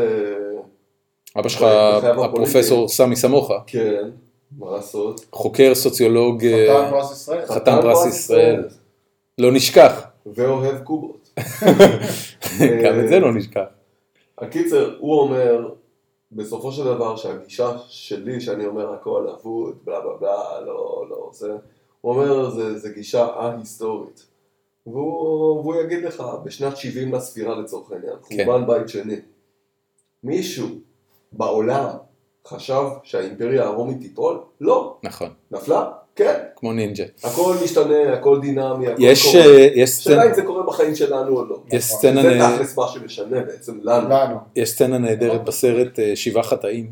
אבא 1.40 1.50
שלך, 1.50 1.66
הפרופסור 2.24 2.88
סמי 2.90 3.16
סמוכה, 3.16 3.58
כן, 3.68 4.04
מה 4.60 4.72
לעשות. 4.72 5.26
חוקר, 5.32 5.72
סוציולוג, 5.76 6.46
אה, 6.46 6.92
חתן 7.48 7.80
פרס 7.82 8.06
ישראל. 8.06 8.64
לא 9.38 9.52
נשכח, 9.52 10.04
ואוהב 10.26 10.84
קובות. 10.84 11.30
גם 12.84 13.00
את 13.00 13.10
זה 13.10 13.20
לא 13.20 13.34
נשכח. 13.34 13.66
הקיצר, 14.38 14.98
הוא 15.00 15.22
אומר, 15.22 15.74
בסופו 16.32 16.72
של 16.72 16.84
דבר 16.84 17.16
שהגישה 17.16 17.78
שלי, 17.88 18.42
שאני 18.42 18.66
אומר 18.66 18.94
הכל 18.94 19.28
אבוד, 19.30 19.78
בלה 19.84 20.00
בלה 20.02 20.18
בלה, 20.20 20.62
לא, 20.66 21.06
לא, 21.10 21.30
זה, 21.34 21.52
הוא 22.02 22.14
אומר, 22.14 22.50
זה, 22.50 22.80
זה 22.80 22.90
גישה 22.90 23.26
א-היסטורית. 23.26 24.26
והוא, 24.88 25.60
והוא 25.60 25.76
יגיד 25.76 26.04
לך, 26.04 26.24
בשנת 26.44 26.78
70 26.78 27.14
לספירה 27.16 27.56
לצורך 27.56 27.92
העניין, 27.92 28.16
כן. 28.30 28.46
חורבן 28.46 28.68
בית 28.68 28.90
שני, 28.90 29.16
מישהו 30.24 30.68
בעולם 31.32 31.90
חשב 32.48 32.84
שהאימפריה 33.04 33.66
הרומית 33.66 34.00
תיפול? 34.00 34.40
לא. 34.62 34.98
נכון, 35.04 35.30
נפלה? 35.52 35.92
כן. 36.18 36.34
כמו 36.56 36.74
נינג'ה. 36.74 37.04
הכל 37.24 37.56
משתנה, 37.64 38.14
הכל 38.14 38.40
דינמי, 38.42 38.88
הכל 38.88 38.96
יש, 39.04 39.26
קורה. 39.32 39.46
אה, 39.46 39.68
יש 39.76 39.90
השאלה 39.98 40.16
סצנה- 40.16 40.30
אם 40.30 40.34
זה 40.34 40.42
קורה 40.42 40.64
בחיים 40.64 40.96
שלנו 40.96 41.38
או 41.38 41.46
לא. 41.46 41.60
יש 41.72 41.84
סצנה 41.84 42.22
זה 42.22 42.30
נ- 42.30 42.56
תכלס 42.56 42.78
מה 42.78 42.88
שמשנה 42.88 43.42
בעצם 43.42 43.80
לנו. 43.84 44.10
לנו. 44.10 44.36
יש 44.56 44.70
סצנה 44.70 44.98
נהדרת 44.98 45.44
בסרט 45.44 46.00
אה, 46.00 46.16
שבעה 46.16 46.44
חטאים, 46.44 46.92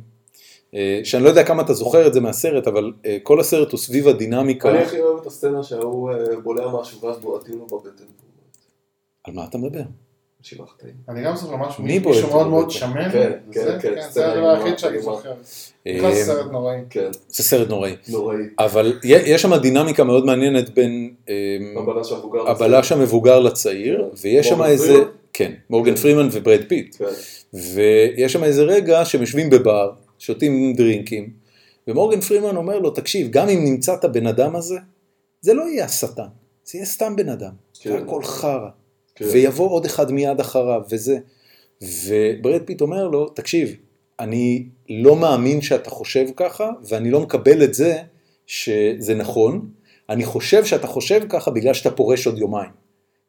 אה, 0.76 1.02
שאני 1.04 1.24
לא 1.24 1.30
יודע 1.30 1.44
כמה 1.44 1.62
אתה 1.62 1.74
זוכר 1.74 2.08
את 2.08 2.14
זה 2.14 2.22
מהסרט, 2.22 2.68
אבל 2.68 2.92
כל 3.24 3.40
הסרט 3.40 3.72
הוא 3.72 3.80
סביב 3.80 4.08
הדינמיקה. 4.08 4.70
אני 4.70 4.78
הכי 4.80 5.00
אוהב 5.02 5.22
את 5.22 5.28
הסצנה 5.28 5.64
שההוא 5.64 6.12
בולע 6.44 6.68
משהו 6.82 7.02
ואז 7.02 7.18
בועטים 7.20 7.58
לו 7.60 7.66
בבטן. 7.68 8.04
על 9.24 9.34
מה 9.34 9.46
אתה 9.50 9.58
מדבר? 9.58 9.82
שבעה 10.46 10.68
חטאים. 10.68 10.94
אני 11.10 11.24
גם 11.24 11.36
זוכר 11.36 11.56
משהו, 11.56 11.84
מי 11.84 12.00
מישהו 12.00 12.30
מאוד 12.30 12.48
מאוד? 12.48 12.72
שמן. 12.72 13.12
כן, 13.12 13.32
וזה, 13.50 13.78
כן, 13.82 13.96
כן, 13.96 14.02
זה 14.10 14.32
הדבר 14.32 14.50
היחיד 14.50 14.80
שאני. 14.80 15.02
זוכר. 15.02 15.34
אה, 15.88 15.96
בכלל 15.98 16.16
סרט 16.16 16.52
נוראי. 16.52 16.78
כן, 16.90 17.10
זה 17.30 17.44
סרט 17.44 17.70
נוראי. 17.70 17.96
נוראי. 18.10 18.38
אבל 18.60 19.00
יש 19.04 19.42
שם 19.42 19.56
דינמיקה 19.56 20.04
מאוד 20.04 20.26
מעניינת 20.26 20.70
בין 20.70 21.14
אה, 21.30 21.36
הבלש 22.48 22.92
המבוגר. 22.92 23.40
לצעיר, 23.40 24.10
כן. 24.10 24.18
ויש 24.22 24.48
שם 24.48 24.64
איזה? 24.64 25.04
כן, 25.34 25.52
מורגן 25.70 25.96
כן. 25.96 26.02
פרימן 26.02 26.28
וברד 26.32 26.62
פיט. 26.68 26.96
כן. 26.96 27.06
ויש 27.54 28.34
שם 28.34 28.44
איזה 28.44 28.64
רגע 28.64 29.06
שהם 29.06 29.22
יושבים 29.22 29.50
בבר, 29.50 29.92
שותים 30.20 30.74
דרינקים, 30.74 31.30
ומורגן 31.88 32.22
פרימן 32.22 32.56
אומר 32.56 32.80
לו, 32.80 32.90
תקשיב, 32.90 33.32
גם 33.32 33.50
אם 33.50 33.64
נמצא 33.64 33.94
את 33.94 34.04
הבן 34.04 34.28
אדם 34.28 34.56
הזה, 34.56 34.76
זה 35.42 35.54
לא 35.54 35.64
יהיה 35.64 35.86
השטן, 35.86 36.28
זה 36.66 36.78
יהיה 36.78 36.86
סתם 36.86 37.16
בן 37.16 37.30
אדם, 37.30 37.52
כן. 37.80 37.90
זה 37.90 37.98
הכל 37.98 38.24
חרא, 38.24 38.70
כן. 39.16 39.26
ויבוא 39.32 39.70
עוד 39.70 39.86
אחד 39.86 40.12
מיד 40.12 40.40
אחריו, 40.40 40.82
וזה. 40.90 41.18
וברד 41.82 42.62
פיט 42.66 42.82
אומר 42.82 43.08
לו, 43.08 43.30
תקשיב, 43.30 43.76
אני 44.20 44.66
לא 44.90 45.16
מאמין 45.16 45.62
שאתה 45.62 45.90
חושב 45.90 46.26
ככה, 46.36 46.70
ואני 46.90 47.12
לא 47.12 47.20
מקבל 47.20 47.64
את 47.64 47.74
זה 47.74 47.98
שזה 48.48 49.16
נכון, 49.16 49.70
אני 50.10 50.26
חושב 50.26 50.66
שאתה 50.66 50.88
חושב 50.88 51.22
ככה 51.30 51.52
בגלל 51.52 51.74
שאתה 51.74 51.92
פורש 51.92 52.28
עוד 52.28 52.38
יומיים. 52.38 52.70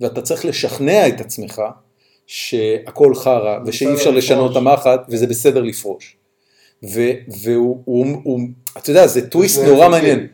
ואתה 0.00 0.22
צריך 0.22 0.44
לשכנע 0.44 1.08
את 1.08 1.20
עצמך 1.20 1.62
שהכל 2.26 3.14
חרא, 3.14 3.58
ושאי 3.66 3.94
אפשר 3.94 4.10
בסדר 4.10 4.10
לשנות 4.18 4.50
את 4.50 4.56
לפרוש. 4.56 4.72
המחט, 4.72 5.00
וזה 5.08 5.26
בסדר 5.26 5.62
לפרוש. 5.62 6.16
ו- 6.84 7.12
והוא, 7.42 7.82
הוא, 7.84 8.06
הוא, 8.22 8.40
אתה 8.78 8.90
יודע, 8.90 9.06
זה 9.06 9.28
טוויסט 9.28 9.62
נורא. 9.62 9.88
מעניין. 9.88 10.26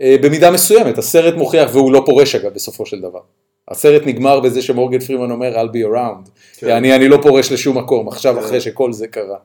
אה, 0.00 0.16
במידה 0.22 0.50
מסוימת, 0.50 0.98
הסרט 0.98 1.34
מוכיח, 1.34 1.70
והוא 1.72 1.92
לא 1.92 2.02
פורש 2.06 2.34
אגב 2.34 2.54
בסופו 2.54 2.86
של 2.86 3.00
דבר. 3.00 3.20
הסרט 3.70 4.02
נגמר 4.06 4.40
בזה 4.40 4.62
שמורגן 4.62 4.98
פרימן 4.98 5.30
אומר 5.30 5.56
I'll 5.56 5.68
be 5.68 5.94
around. 5.94 6.30
כן. 6.56 6.70
אני, 6.70 6.94
אני 6.94 7.08
לא 7.08 7.18
פורש 7.22 7.52
לשום 7.52 7.78
מקום, 7.78 8.08
עכשיו 8.08 8.34
כן. 8.34 8.40
אחרי 8.40 8.60
שכל 8.60 8.92
זה 8.92 9.06
קרה. 9.06 9.36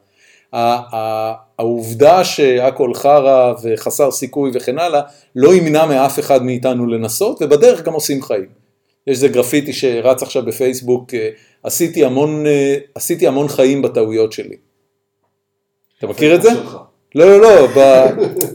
העובדה 1.60 2.24
שהכל 2.24 2.94
חרא 2.94 3.54
וחסר 3.64 4.12
סיכוי 4.12 4.52
וכן 4.54 4.80
הלאה, 4.80 5.02
לא 5.36 5.56
ימנע 5.56 5.86
מאף 5.86 6.20
אחד 6.20 6.44
מאיתנו 6.44 6.88
לנסות, 6.88 7.41
ובדרך 7.41 7.82
גם 7.82 7.94
עושים 7.94 8.22
חיים. 8.22 8.64
יש 9.08 9.16
איזה 9.16 9.28
גרפיטי 9.28 9.74
שרץ 9.74 10.24
עכשיו 10.24 10.45
בפייסבוק, 10.45 11.14
אה, 11.14 11.30
עשיתי 11.64 12.06
המון, 12.06 12.48
אה, 12.48 12.76
עשיתי 12.95 13.28
המון 13.28 13.48
חיים 13.48 13.82
בטעויות 13.82 14.32
שלי. 14.32 14.56
אתה 15.98 16.08
מכיר 16.08 16.36
את 16.36 16.41
זה? 16.41 16.50
שלך. 16.50 16.78
לא, 17.16 17.26
לא, 17.26 17.41
לא, 17.41 17.68
ב... 17.76 18.06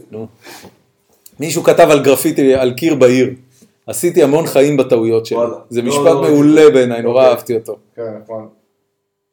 מישהו 1.39 1.63
כתב 1.63 1.87
על 1.91 2.03
גרפיטי, 2.03 2.55
על 2.55 2.73
קיר 2.73 2.95
בעיר. 2.95 3.29
עשיתי 3.89 4.23
המון 4.23 4.47
חיים 4.47 4.77
בטעויות 4.77 5.25
שלי. 5.25 5.37
זה 5.69 5.81
לא, 5.81 5.87
משפט 5.87 6.05
לא, 6.05 6.21
מעולה 6.21 6.69
בעיניי, 6.69 7.01
נורא 7.01 7.21
אוקיי. 7.21 7.29
אהבתי 7.29 7.55
אותו. 7.55 7.75
כן, 7.95 8.01
נכון. 8.23 8.47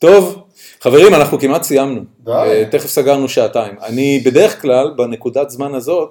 טוב, 0.01 0.43
חברים, 0.81 1.15
אנחנו 1.15 1.39
כמעט 1.39 1.63
סיימנו. 1.63 2.01
די. 2.21 2.31
אה, 2.33 2.65
תכף 2.71 2.87
סגרנו 2.87 3.29
שעתיים. 3.29 3.75
אני 3.83 4.23
בדרך 4.25 4.63
כלל, 4.63 4.95
בנקודת 4.97 5.51
זמן 5.51 5.75
הזאת, 5.75 6.11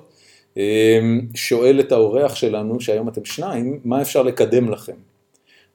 אה, 0.57 0.99
שואל 1.35 1.79
את 1.79 1.91
האורח 1.91 2.35
שלנו, 2.35 2.81
שהיום 2.81 3.09
אתם 3.09 3.25
שניים, 3.25 3.79
מה 3.85 4.01
אפשר 4.01 4.23
לקדם 4.23 4.69
לכם? 4.69 4.93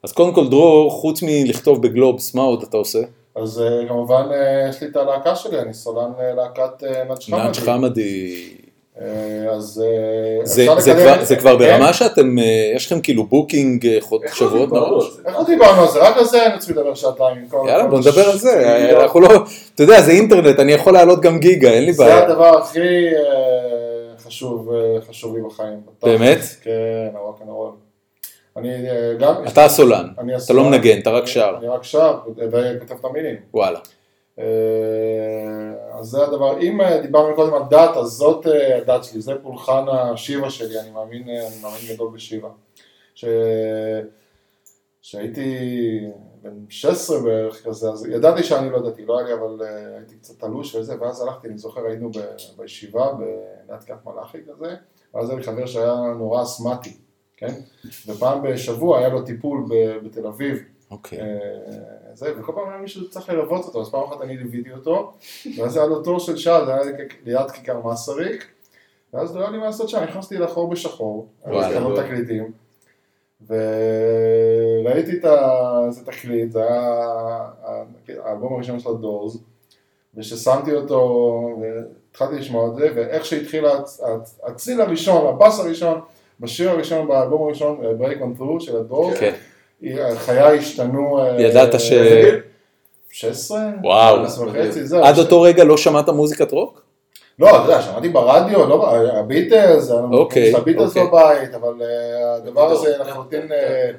אז 0.03 0.13
קודם 0.13 0.35
כל, 0.35 0.49
דרור, 0.49 0.91
חוץ 0.91 1.23
מלכתוב 1.23 1.83
בגלובס, 1.83 2.35
מה 2.35 2.43
עוד 2.43 2.63
אתה 2.63 2.77
עושה? 2.77 3.01
אז 3.37 3.61
אה, 3.61 3.89
כמובן 3.89 4.27
יש 4.71 4.81
לי 4.83 4.89
את 4.89 4.97
הלהקה 4.97 5.37
שלי, 5.37 5.61
אני 5.61 5.75
סולן 5.75 6.11
להקת 6.37 6.83
נאג' 6.83 7.21
חמאדי. 7.21 7.47
נאג' 7.47 7.55
חמדי. 7.55 8.57
אה, 9.01 9.07
אז 9.53 9.83
אה, 9.85 10.47
זה, 10.47 10.67
זה, 10.79 10.93
לקדם- 10.93 11.03
כבר, 11.15 11.25
זה 11.25 11.37
כבר 11.37 11.59
כן? 11.59 11.59
ברמה 11.59 11.93
שאתם, 11.93 12.39
אה, 12.39 12.73
יש 12.77 12.87
לכם 12.87 13.01
כאילו 13.01 13.27
booking 13.27 13.87
לא 14.13 14.19
שבועות 14.35 14.73
מראש? 14.73 15.05
זה? 15.17 15.23
איך 15.27 15.37
לא 15.37 15.45
דיברנו 15.45 15.83
על 15.83 15.89
זה? 15.89 15.99
רק 16.01 16.17
על 16.17 16.25
זה 16.25 16.47
אני 16.47 16.59
צריך 16.59 16.71
לדבר 16.71 16.95
שעתיים. 16.95 17.47
יאללה, 17.67 17.87
בוא 17.87 17.99
נדבר 17.99 18.29
על 18.29 18.39
זה. 18.39 18.77
השטויות. 18.77 19.03
אנחנו 19.03 19.21
לא, 19.21 19.29
אתה 19.75 19.83
יודע, 19.83 20.03
זה 20.03 20.11
אינטרנט, 20.11 20.59
אני 20.61 20.73
יכול 20.73 20.93
להעלות 20.93 21.21
גם 21.21 21.39
גיגה, 21.39 21.71
אין 21.71 21.85
לי 21.85 21.93
זה 21.93 22.05
בעיה. 22.05 22.19
הדבר 22.27 22.59
הכי 22.59 22.79
חשוב 24.27 24.71
חשוב 25.09 25.37
לי 25.37 25.43
בחיים. 25.43 25.81
באמת? 26.03 26.39
כן, 26.63 26.71
הרוק 27.15 27.39
אנד 27.43 27.51
רול. 27.51 27.71
אני 28.57 28.71
גם... 29.19 29.35
אתה 29.49 29.65
הסולן, 29.65 30.09
אתה. 30.45 30.53
לא 30.53 30.65
מנגן, 30.65 30.99
אתה 30.99 31.11
רק 31.11 31.27
שר. 31.27 31.55
אני 31.59 31.69
רק 31.69 31.85
שר 31.85 32.19
וכותב 32.37 32.95
את 33.01 33.05
המילים. 33.05 33.37
וואלה. 33.55 33.79
אה, 34.41 35.99
אז 35.99 36.07
זה 36.07 36.23
הדבר, 36.23 36.61
אם 36.61 36.81
אה, 36.81 37.01
דיברנו 37.01 37.35
קודם 37.35 37.55
על 37.55 37.63
דת, 37.71 37.97
אז 37.97 38.07
זאת 38.09 38.47
אה, 38.47 38.77
הדת 38.77 39.05
שלי, 39.05 39.21
זה 39.21 39.33
פולחן 39.43 39.85
השיבה 39.89 40.51
שלי, 40.51 40.81
אני 40.81 40.91
מאמין, 40.91 41.23
אני 41.23 41.63
מאמין 41.63 41.81
גדול 41.95 42.11
בשיבה. 42.15 42.49
ש... 43.15 43.25
שהייתי 45.03 45.59
בן 46.43 46.65
16 46.69 47.23
בערך 47.23 47.67
כזה, 47.67 47.91
אז 47.91 48.07
ידעתי 48.07 48.43
שאני 48.43 48.71
לא 48.71 48.91
דתי, 48.91 49.07
לא 49.07 49.19
היה 49.19 49.27
לי, 49.27 49.35
אבל 49.35 49.67
הייתי 49.97 50.15
קצת 50.17 50.41
תלוש 50.41 50.75
וזה, 50.75 51.01
ואז 51.01 51.23
הלכתי, 51.23 51.49
אני 51.49 51.59
זוכר, 51.59 51.87
היינו 51.87 52.11
ב- 52.11 52.37
בישיבה, 52.57 53.13
בליד 53.13 53.83
קריית 53.87 54.01
מלאכי 54.07 54.39
כזה, 54.49 54.77
ואז 55.15 55.31
היה 55.31 55.39
לי 55.39 55.45
חבר 55.45 55.67
שהיה 55.67 55.95
נורא 56.19 56.43
אסמטי, 56.43 56.97
כן? 57.37 57.55
ופעם 58.07 58.43
בשבוע 58.43 58.99
היה 58.99 59.09
לו 59.09 59.23
טיפול 59.23 59.65
ב- 59.69 60.07
בתל 60.07 60.27
אביב, 60.27 60.59
אוקיי. 60.91 61.21
אה, 61.21 61.27
זה, 62.21 62.33
וכל 62.41 62.53
פעם 62.53 62.69
היה 62.69 62.79
מישהו 62.79 63.11
צריך 63.11 63.29
ללוות 63.29 63.65
אותו, 63.65 63.81
אז 63.81 63.91
פעם 63.91 64.03
אחת 64.05 64.21
אני 64.23 64.37
ליוויתי 64.37 64.73
אותו, 64.73 65.13
ואז 65.59 65.77
היה 65.77 65.87
לו 65.87 66.03
תור 66.03 66.19
של 66.21 66.37
שעה, 66.37 66.65
זה 66.65 66.75
היה 66.75 66.83
ליד 67.25 67.51
כיכר 67.51 67.81
מסריק, 67.87 68.47
ואז 69.15 69.37
לא 69.37 69.41
היה 69.41 69.51
לי 69.51 69.59
מה 69.59 69.65
לעשות 69.65 69.89
שם, 69.89 70.03
נכנסתי 70.03 70.39
לחור 70.39 70.71
בשחור, 70.71 71.27
וואלה. 71.47 71.75
קנו 71.81 71.97
תקליטים, 71.97 72.53
וראיתי 74.85 75.19
את 75.19 75.25
ה- 75.25 75.81
איזה 75.87 76.05
תקליט, 76.05 76.53
זה 76.53 76.63
היה 76.63 77.09
האלבום 78.25 78.55
הראשון 78.55 78.79
של 78.81 78.89
הדורס, 78.91 79.37
וכששמתי 80.15 80.73
אותו, 80.75 81.27
והתחלתי 81.61 82.35
לשמוע 82.35 82.69
את 82.69 82.75
זה, 82.75 82.89
ואיך 82.95 83.25
שהתחיל 83.25 83.67
הצ- 83.67 83.71
הצ- 84.03 84.47
הציל 84.51 84.81
הראשון, 84.81 85.27
הבאס 85.27 85.61
הראשון, 85.61 86.01
בשיר 86.41 86.71
הראשון, 86.71 87.09
באלבום 87.09 87.43
הראשון, 87.43 87.81
Break 88.01 88.19
on 88.21 88.41
Through 88.41 88.61
של 88.61 88.77
הדורס, 88.77 89.19
כן. 89.19 89.35
חיי 90.17 90.59
השתנו. 90.59 91.19
אה, 91.19 91.43
ידעת 91.43 91.81
ש... 91.81 91.93
אה, 91.93 92.31
16? 93.11 93.61
וואו. 93.83 94.17
15 94.17 94.47
וחצי, 94.47 94.87
זהו. 94.87 95.05
עד 95.05 95.19
אותו 95.19 95.43
רגע 95.43 95.65
לא 95.65 95.77
שמעת 95.77 96.09
מוזיקת 96.09 96.53
רוק? 96.53 96.83
לא, 97.41 97.51
אתה 97.51 97.57
יודע, 97.57 97.83
שמעתי 97.83 98.09
ברדיו, 98.09 98.69
לא, 98.69 98.97
הביטלס, 99.13 99.91
אוקיי, 99.91 100.57
הביטלס 100.57 100.89
אוקיי. 100.89 101.07
בבית, 101.07 101.55
אבל 101.55 101.83
אה, 101.83 102.35
הדבר 102.35 102.71
הזה 102.71 102.99
לחלוטין 102.99 103.53
אה, 103.53 103.91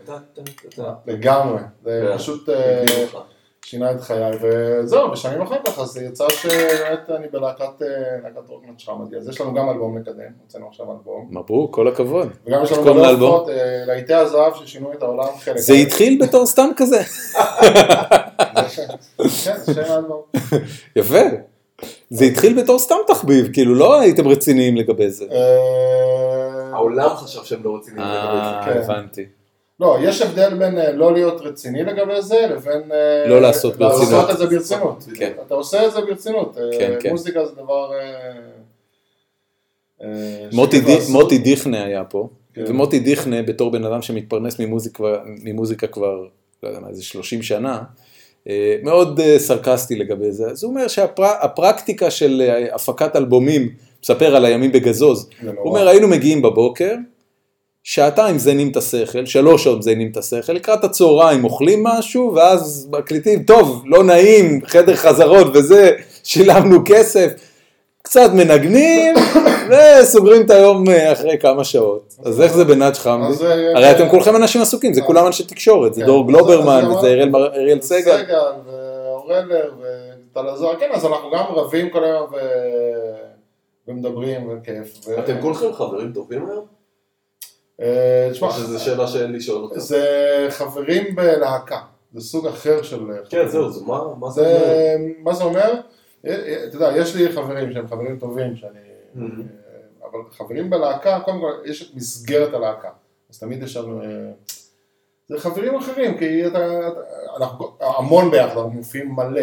לגמרי, 1.08 1.62
זה 1.84 2.08
כן. 2.10 2.18
פשוט 2.18 2.50
אה, 2.50 2.84
מגניב 2.84 3.10
אותך. 3.14 3.31
שינה 3.66 3.92
את 3.92 4.02
חיי, 4.02 4.32
וזהו, 4.42 5.12
ושנים 5.12 5.42
אחר 5.42 5.56
כך, 5.66 5.80
אז 5.80 5.98
יצא 5.98 6.30
שבאמת 6.30 7.10
אני 7.10 7.28
בלהקת 7.32 7.82
אה, 7.82 7.88
להקת 8.24 8.50
רוקנט 8.50 8.80
שחמדי, 8.80 9.18
אז 9.18 9.30
יש 9.30 9.42
לנו 9.42 9.54
גם 9.54 9.70
אלבום 9.70 9.98
לקדם, 9.98 10.32
הוצאנו 10.42 10.68
עכשיו 10.68 10.92
אלבום, 10.92 11.28
מברוק, 11.32 11.76
כל 11.76 11.88
הכבוד. 11.88 12.30
וגם 12.46 12.64
יש 12.64 12.72
לנו 12.72 12.86
גם? 12.86 12.98
הופעות, 12.98 13.50
אה, 13.50 13.84
להיטי 13.88 14.14
הזהב 14.14 14.54
ששינו 14.56 14.94
את 14.94 15.04
העולם 15.04 15.28
חלק. 15.40 15.58
זה 15.58 15.74
התחיל 15.74 16.20
בתור 16.24 16.46
סתם 16.46 16.70
כזה. 16.78 17.02
כן, 19.46 19.58
זה. 19.58 19.84
יפה. 21.00 21.20
זה 22.10 22.26
התחיל 22.26 22.62
בתור 22.62 22.80
סתם 22.80 22.96
תחביב, 23.08 23.54
כאילו 23.54 23.76
לא 23.76 24.00
הייתם 24.00 24.28
רציניים 24.28 24.76
לגבי 24.76 25.10
זה. 25.10 25.26
אה, 25.32 26.70
העולם 26.74 27.10
חשב 27.10 27.44
שהם 27.44 27.64
לא 27.64 27.76
רציניים 27.76 28.08
לגבי 28.08 28.38
אה, 28.38 28.62
כן. 28.66 28.78
הבנתי. 28.78 29.26
לא, 29.82 29.98
יש 30.02 30.22
הבדל 30.22 30.54
בין 30.54 30.78
אה, 30.78 30.92
לא 30.92 31.14
להיות 31.14 31.42
רציני 31.42 31.84
לגבי 31.84 32.22
זה, 32.22 32.48
לבין... 32.50 32.92
אה, 32.92 33.28
לא 33.30 33.42
לעשות 33.42 33.76
ברצינות. 33.78 34.12
לעשות 34.12 34.30
את 34.30 34.38
זה 34.38 34.46
ברצינות. 34.46 35.04
כן. 35.16 35.32
אתה 35.48 35.54
עושה 35.54 35.86
את 35.88 35.92
זה 35.92 36.02
ברצינות. 36.02 36.58
אה, 36.58 36.80
כן, 36.80 36.94
כן. 37.00 37.10
מוזיקה 37.10 37.46
זה 37.46 37.52
דבר... 37.56 37.92
מוטי 40.54 40.82
די- 41.38 41.38
דיכנה 41.38 41.84
היה 41.84 42.04
פה, 42.04 42.30
כן. 42.54 42.64
ומוטי 42.68 43.00
דיכנה 43.00 43.42
בתור 43.42 43.72
בן 43.72 43.86
אדם 43.86 44.02
שמתפרנס 44.02 44.60
ממוזיקה, 44.60 45.04
ממוזיקה 45.44 45.88
כבר, 45.88 46.26
לא 46.64 46.68
יודע 46.68 46.80
מה, 46.80 46.90
איזה 46.90 47.04
30 47.04 47.42
שנה, 47.42 47.82
מאוד 48.84 49.20
סרקסטי 49.38 49.96
לגבי 49.96 50.32
זה, 50.32 50.46
הוא 50.46 50.70
אומר 50.70 50.88
שהפרקטיקה 50.88 52.12
של 52.12 52.42
הפקת 52.72 53.16
אלבומים, 53.16 53.70
מספר 54.04 54.36
על 54.36 54.46
הימים 54.46 54.72
בגזוז, 54.72 55.30
זה. 55.44 55.52
הוא 55.58 55.70
אומר 55.70 55.88
היינו 55.88 56.08
מגיעים 56.08 56.42
בבוקר, 56.42 56.94
שעתיים 57.84 58.36
מזיינים 58.36 58.72
את 58.72 58.78
השכל, 58.78 59.26
שלוש 59.26 59.64
שעות 59.64 59.78
מזיינים 59.78 60.12
את 60.12 60.18
השכל, 60.18 60.54
לקראת 60.54 60.84
הצהריים 60.84 61.44
אוכלים 61.44 61.84
משהו, 61.84 62.34
ואז 62.36 62.90
מקליטים, 62.92 63.44
טוב, 63.44 63.84
לא 63.86 64.04
נעים, 64.04 64.62
חדר 64.66 64.96
חזרות 64.96 65.48
וזה, 65.56 65.92
שילמנו 66.24 66.80
כסף, 66.86 67.32
קצת 68.02 68.30
מנגנים, 68.34 69.16
וסוגרים 69.70 70.42
את 70.46 70.50
היום 70.52 70.90
אה, 70.90 71.12
אחרי 71.12 71.38
כמה 71.38 71.64
שעות. 71.64 72.16
אז 72.26 72.42
איך 72.42 72.54
זה 72.54 72.66
בנאג' 72.66 72.94
חמדי? 72.94 73.46
אה, 73.46 73.72
הרי 73.76 73.86
אה, 73.86 73.92
אתם 73.92 74.10
כולכם 74.10 74.36
אנשים 74.36 74.62
עסוקים, 74.62 74.94
זה 74.94 75.02
כולם 75.02 75.28
אנשי 75.28 75.44
תקשורת, 75.44 75.94
זה 75.94 76.02
כן. 76.02 76.08
דור 76.08 76.28
גלוברמן, 76.28 76.86
וזה 76.88 77.24
אריאל 77.34 77.82
סגל. 77.82 78.18
סגל 78.18 78.38
ואורלר 78.66 79.72
וטל 79.80 80.48
עזר, 80.50 80.76
כן, 80.80 80.90
אז 80.94 81.06
אנחנו 81.06 81.32
גם 81.32 81.44
רבים 81.50 81.90
כל 81.90 82.04
היום 82.04 82.28
ומדברים 83.88 84.50
וכיף. 84.50 85.08
אתם 85.20 85.42
כולכם 85.42 85.74
חברים 85.74 86.12
טובים 86.14 86.46
היום? 86.50 86.81
אה, 87.82 88.30
תשמע, 88.32 88.52
שזו 88.52 88.80
שאלה 88.80 89.08
שאין 89.08 89.32
לי 89.32 89.42
שואל 89.42 89.64
אותה? 89.64 89.80
זה 89.80 90.48
חברים 90.50 91.16
בלהקה, 91.16 91.82
זה 92.14 92.22
סוג 92.22 92.48
אחר 92.48 92.82
של... 92.82 93.00
כן, 93.30 93.48
זהו, 93.48 93.70
זה 93.72 93.86
מה 93.86 94.02
מה 94.20 94.30
זה 94.30 94.42
אומר? 94.42 95.14
מה 95.20 95.34
זה 95.34 95.44
אומר? 95.44 95.74
אה, 96.28 96.64
אתה 96.68 96.76
יודע, 96.76 96.92
יש 96.98 97.16
לי 97.16 97.32
חברים 97.32 97.74
שהם 97.74 97.88
חברים 97.88 98.20
טובים, 98.20 98.56
שאני... 98.56 98.80
Mhm. 99.16 99.20
אה, 99.20 100.10
אבל 100.12 100.20
חברים 100.32 100.70
בלהקה, 100.70 101.20
קודם 101.26 101.40
כל, 101.40 101.52
יש 101.66 101.90
את 101.90 101.96
מסגרת 101.96 102.54
הלהקה. 102.54 102.90
אז 103.30 103.40
תמיד 103.40 103.64
יש 103.64 103.78
לנו... 103.78 104.02
אה, 104.02 104.08
זה 105.28 105.40
חברים 105.40 105.76
אחרים, 105.76 106.18
כי 106.18 106.48
אתה, 106.48 106.90
אנחנו 107.38 107.72
המון 107.80 108.32
ביחד, 108.32 108.58
אנחנו 108.58 108.70
מופיעים 108.70 109.16
מלא. 109.16 109.42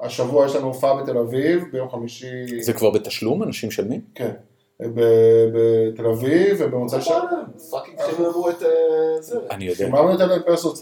השבוע 0.00 0.46
יש 0.46 0.54
לנו 0.54 0.66
הופעה 0.66 1.02
בתל 1.02 1.18
אביב, 1.18 1.64
ביום 1.72 1.90
חמישי, 1.90 2.62
זה 2.62 2.72
כבר 2.72 2.90
בתשלום? 2.90 3.42
אנשים 3.42 3.68
משלמים? 3.68 4.00
כן, 4.14 4.30
בתל 4.94 6.06
אביב, 6.06 6.56
ובמוצאי 6.60 7.00
ש... 7.02 7.12
fucking 7.70 8.00
חיממו 8.00 8.50
את 8.50 8.62
אה, 8.62 8.68
זה. 9.20 9.38
אני 9.50 9.64
יודע. 9.64 9.84
חיממנו 9.84 10.14
את 10.14 10.20
אלה. 10.20 10.36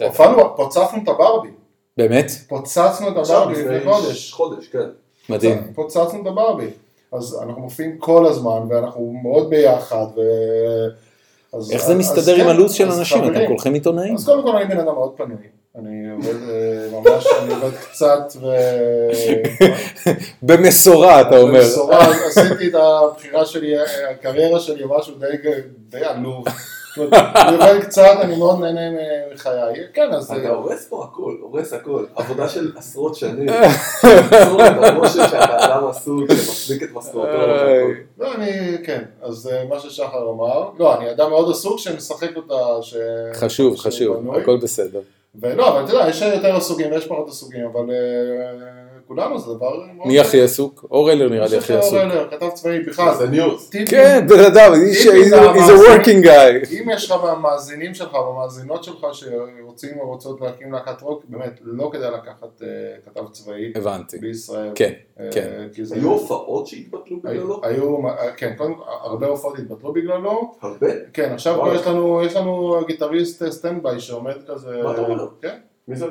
הופענו, 0.07 0.57
פוצצנו 0.57 1.03
את 1.03 1.09
הברבי, 1.09 1.49
באמת? 1.97 2.31
פוצצנו 2.49 3.09
את 3.09 3.17
הברבי 3.17 3.53
לפני 3.53 3.77
לפני 3.77 3.93
חודש. 3.93 4.33
חודש, 4.33 4.69
כן. 4.69 4.89
מדהים. 5.29 5.73
פוצצנו 5.75 6.23
את 6.23 6.27
הברבי. 6.27 6.71
אז 7.13 7.39
אנחנו 7.43 7.63
מופיעים 7.63 7.99
כל 7.99 8.27
הזמן, 8.27 8.61
ואנחנו 8.69 9.13
מאוד 9.23 9.51
ביחד, 9.51 10.07
ו... 10.17 10.21
אז- 11.55 11.73
איך 11.73 11.83
זה 11.87 11.95
מסתדר 11.95 12.37
כן, 12.37 12.41
עם 12.41 12.49
הלו"ז 12.49 12.73
של 12.73 12.91
אנשים? 12.91 13.25
אתם 13.25 13.47
כולכם 13.47 13.75
עיתונאים? 13.75 14.15
אז 14.15 14.25
קודם 14.25 14.43
כל 14.43 14.57
אני 14.57 14.75
בן 14.75 14.81
אדם 14.81 14.95
מאוד 14.95 15.13
פנוי. 15.17 15.37
אני 15.79 16.11
עובד 16.11 16.49
אה, 16.49 17.01
ממש, 17.01 17.27
אני 17.43 17.55
עובד 17.55 17.77
קצת, 17.77 18.37
ו... 18.41 18.47
במשורה 20.43 21.21
אתה 21.21 21.39
אומר. 21.39 21.61
במשורה, 21.61 22.09
עשיתי 22.27 22.69
את 22.69 22.75
הבחירה 22.75 23.47
שלי, 23.47 23.75
הקריירה 24.11 24.61
שלי, 24.61 24.85
משהו 24.99 25.15
די 25.89 26.05
עלוב. 26.05 26.45
אני 26.99 27.57
עובד 27.57 27.81
קצת, 27.81 28.17
אני 28.21 28.37
מאוד 28.37 28.61
נהנה 28.61 28.81
מחיי. 29.35 29.75
כן, 29.95 30.13
אז... 30.13 30.33
אתה 30.33 30.49
הורס 30.49 30.89
פה 30.89 31.05
הכל, 31.05 31.37
הורס 31.41 31.73
הכל. 31.73 32.05
עבודה 32.15 32.49
של 32.49 32.73
עשרות 32.77 33.15
שנים. 33.15 33.49
הרושם 34.03 35.21
שאתה 35.31 35.67
אדם 35.67 35.87
עסוק 35.87 36.25
שמחזיק 36.29 36.83
את 36.83 36.89
משכורתו. 36.93 37.29
לא, 38.19 38.35
אני, 38.35 38.79
כן, 38.85 39.03
אז 39.23 39.51
אה, 39.53 39.65
מה 39.69 39.81
ששחר 39.81 40.31
אמר, 40.31 40.71
לא, 40.79 40.99
אני 40.99 41.11
אדם 41.11 41.31
מאוד 41.31 41.51
עסוק 41.51 41.79
שמשחק 41.79 42.37
אותה, 42.37 42.83
ש... 42.83 42.97
חשוב, 43.35 43.79
חשוב. 43.79 44.35
הכל 44.35 44.57
בסדר. 44.63 45.01
ולא, 45.35 45.69
אבל 45.69 45.85
אתה 45.85 45.93
יודע, 45.93 46.09
יש 46.09 46.23
יותר 46.23 46.57
עסוקים 46.57 46.93
ויש 46.93 47.07
פחות 47.07 47.29
עסוקים, 47.29 47.67
אבל 47.67 47.91
אה, 47.91 48.90
כולנו 49.11 49.39
זה 49.39 49.55
דבר 49.55 49.83
מאוד... 49.97 50.07
מי 50.09 50.21
הכי 50.21 50.43
עסוק? 50.43 50.85
אורלר 50.91 51.29
נראה 51.29 51.47
לי 51.49 51.57
הכי 51.57 51.73
עסוק. 51.73 51.95
אורלר, 51.95 52.29
כתב 52.31 52.49
צבאי, 52.55 52.81
בכלל. 52.81 53.15
זה 53.15 53.29
ניוז. 53.31 53.71
כן, 53.89 54.27
בן 54.29 54.39
אדם, 54.45 54.73
he's 54.73 55.07
a- 55.07 55.89
working 55.89 56.25
guy. 56.27 56.73
אם 56.81 56.91
יש 56.95 57.11
לך 57.11 57.17
מהמאזינים 57.25 57.95
שלך 57.95 58.15
והמאזינות 58.15 58.85
שלך 58.85 59.07
שרוצים 59.13 60.01
או 60.01 60.09
רוצות 60.09 60.41
להקים 60.41 60.73
להקת 60.73 61.03
רוק, 61.03 61.25
באמת 61.29 61.59
לא 61.63 61.91
כדאי 61.93 62.11
לקחת 62.11 62.63
אה, 62.63 62.69
כתב 63.07 63.29
צבאי 63.33 63.73
הבנתי. 63.75 64.19
בישראל. 64.19 64.71
כן, 64.75 64.93
אה, 65.21 65.29
כן. 65.33 65.51
היו 65.95 66.09
הופעות 66.11 66.67
שהתבטלו 66.67 67.17
בגללו? 67.21 67.61
היו, 67.63 67.83
היו- 68.09 68.15
כן, 68.37 68.55
קודם 68.59 68.75
כל, 68.75 68.83
הרבה 68.87 69.27
הופעות 69.27 69.59
התבטלו 69.59 69.93
בגללו. 69.93 70.55
הרבה? 70.63 70.87
כן, 71.13 71.33
עכשיו 71.33 71.75
יש 71.75 71.87
לנו, 71.87 72.23
יש 72.25 72.37
לנו 72.37 72.81
גיטריסט 72.87 73.43
אה, 73.43 73.51
standby 73.53 74.01
שעומד 74.01 74.37
כזה... 74.49 74.81
מה 74.85 74.93
אתה 74.93 75.01
אומר? 75.01 75.27
כן. 75.43 75.59
מי 75.89 75.97
זה? 75.97 76.07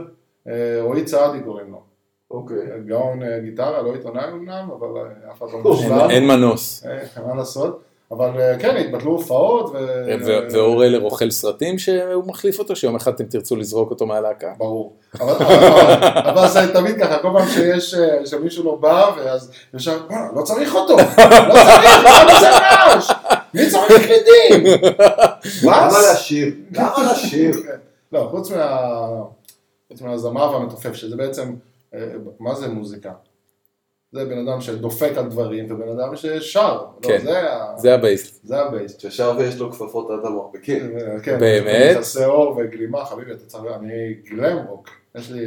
אה, 0.48 0.54
רועי 0.82 1.04
צעדי 1.04 1.40
קוראים 1.44 1.72
לו. 1.72 1.89
אוקיי. 2.32 2.58
גאון 2.86 3.24
אה, 3.24 3.40
גיטרה, 3.40 3.82
לא 3.82 3.94
עיתונאי 3.94 4.24
אמנם, 4.32 4.70
אבל 4.80 4.88
אה, 4.98 5.32
אף 5.32 5.38
אחד 5.38 5.48
לא 5.54 5.58
אין- 5.58 5.62
מושלם. 5.64 6.10
אין 6.10 6.28
מנוס. 6.28 6.86
אה, 6.86 7.22
מה 7.28 7.36
לעשות. 7.36 7.82
אבל 8.12 8.30
כן, 8.60 8.78
התבטלו 8.78 9.12
הופעות. 9.12 9.74
ואורלר 10.54 11.04
אוכל 11.04 11.32
סרטים 11.32 11.78
שהוא 11.80 12.24
מחליף 12.28 12.60
אותו, 12.60 12.76
שיום 12.76 12.96
אחד 12.96 13.14
אתם 13.14 13.24
תרצו 13.24 13.56
לזרוק 13.56 13.90
אותו 13.90 14.06
מהלהקה? 14.06 14.54
ברור. 14.58 14.94
אבל, 15.20 16.48
זה 16.48 16.74
תמיד 16.74 16.96
ככה, 17.00 17.18
כל 17.22 17.30
פעם 17.34 17.48
שיש, 17.48 17.96
שמישהו 18.26 18.64
לא 18.64 18.76
בא, 18.76 19.12
ואז 19.18 19.52
ישר, 19.74 20.00
"בואנה, 20.08 20.28
לא 20.36 20.42
צריך 20.42 20.76
אותו, 20.76 20.94
לא 20.98 21.04
צריך, 21.54 22.06
למה 22.06 22.40
זה 22.40 22.50
רעש? 22.50 23.12
מי 23.54 23.70
צריך 23.70 24.06
קלידים? 24.08 24.78
למה 25.64 25.88
מה? 25.92 25.98
לשיר? 26.14 26.54
למה 26.72 27.12
לשיר? 27.12 27.52
לא, 28.12 28.28
חוץ 28.32 28.52
מה... 28.52 28.88
מהזמר 30.02 30.52
והמתופף, 30.52 30.94
שזה 30.94 31.16
בעצם, 31.16 31.54
מה 32.40 32.56
זה 32.56 32.68
מוזיקה? 32.68 33.12
זה 34.12 34.26
בן 34.26 34.48
אדם 34.48 34.62
שדופק 34.62 35.12
על 35.18 35.30
דברים, 35.30 35.72
ובן 35.72 35.90
אדם 35.90 36.16
ששר. 36.16 36.86
כן. 37.02 37.12
לא, 37.14 37.20
זה, 37.20 37.42
זה 37.78 37.94
ה 37.94 38.02
base. 38.02 38.40
זה 38.44 38.62
ה 38.62 38.68
base. 38.68 38.98
ששר 38.98 39.34
ויש 39.38 39.58
לו 39.58 39.72
כפפות 39.72 40.10
עד 40.10 40.26
המרפקים. 40.26 40.92
כן, 41.24 41.40
באמת? 41.40 41.98
מכסה 41.98 42.26
עור 42.26 42.58
וגלימה, 42.58 43.06
חביבי, 43.06 43.32
אתה 43.32 43.46
צריך, 43.46 43.64
אני 43.80 44.14
glam 44.30 44.58
rock. 44.68 44.90
יש 45.16 45.32
לי, 45.32 45.42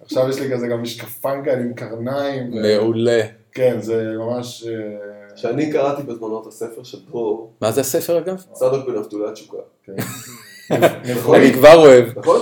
עכשיו 0.00 0.28
יש 0.28 0.40
לי 0.40 0.52
כזה 0.52 0.66
גם 0.66 0.82
משקפיים 0.82 1.44
כאלה 1.44 1.60
עם 1.60 1.74
קרניים. 1.74 2.52
ו- 2.52 2.56
מעולה. 2.62 3.22
כן, 3.52 3.80
זה 3.80 4.14
ממש... 4.18 4.66
אה, 4.66 5.36
שאני 5.36 5.72
קראתי 5.72 6.02
בזמנו 6.02 6.42
את 6.42 6.46
הספר 6.46 6.82
של 6.82 6.98
דרור, 7.06 7.52
מה 7.60 7.72
זה 7.72 7.80
הספר 7.80 8.18
אגב? 8.18 8.44
צדוק 8.52 8.86
בן 8.88 8.96
אבטולת 8.96 9.32
תשוקה. 9.32 9.58
כן. 10.68 10.82
אני 11.34 11.52
כבר 11.52 11.74
אוהב. 11.74 12.18
נכון? 12.18 12.40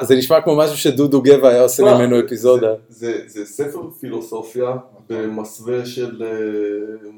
זה 0.00 0.14
נשמע 0.14 0.40
כמו 0.40 0.56
משהו 0.56 0.76
שדודו 0.76 1.22
גבע 1.22 1.48
היה 1.48 1.62
עושה? 1.62 1.82
ממנו 1.82 2.20
אפיזודה. 2.20 2.74
זה- 2.88 3.46
ספר 3.46 3.90
פילוסופיה 4.00 4.74
במסווה 5.10 5.86
של... 5.86 6.22
אה, 6.26 7.10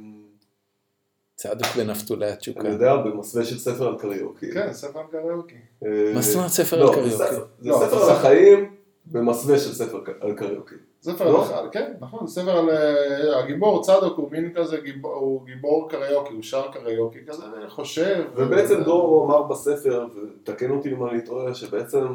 צדוק 1.36 1.66
בן 1.76 1.90
אבטולי 1.90 2.26
התשוקה. 2.30 2.60
אני 2.60 2.68
יודע, 2.68 2.96
במסווה 2.96 3.44
של 3.44 3.58
ספר 3.58 3.86
על 3.88 3.94
קריוקי. 3.98 4.52
כן, 4.52 4.72
ספר 4.72 5.00
קריוקי. 5.10 5.54
אה, 5.84 6.12
מה 6.14 6.22
זאת 6.22 6.34
אומרת 6.36 6.50
ספר 6.50 6.84
לא, 6.84 6.94
על 6.94 7.10
זה 7.10 7.24
קריוקי? 7.24 7.34
זה 7.62 7.68
לא, 7.70 7.76
ספר 7.86 7.98
זה 8.04 8.10
על 8.12 8.16
החיים 8.16 8.70
במסווה 9.06 9.58
של 9.58 9.74
ספר 9.74 10.00
על 10.20 10.34
קריוקי. 10.34 10.74
ספר 11.02 11.30
לא? 11.30 11.58
על, 11.58 11.68
כן, 11.72 11.92
נכון, 12.00 12.26
ספר 12.26 12.50
על 12.50 12.70
אה, 12.70 13.38
הגיבור, 13.38 13.82
צדוק 13.82 14.18
הוא 14.18 14.30
מין 14.30 14.52
כזה, 14.54 14.76
גיבור, 14.84 15.12
הוא 15.14 15.46
גיבור 15.46 15.88
קריוקי, 15.90 16.34
הוא 16.34 16.42
שר 16.42 16.72
קריוקי 16.72 17.18
כזה, 17.26 17.42
חושב. 17.68 18.24
ובעצם 18.36 18.82
דרור 18.82 19.26
אמר 19.26 19.42
בספר, 19.42 20.06
ותקן 20.14 20.70
אותי 20.70 20.92
אם 20.92 21.06
אני 21.06 21.22
טועה, 21.22 21.54
שבעצם 21.54 22.06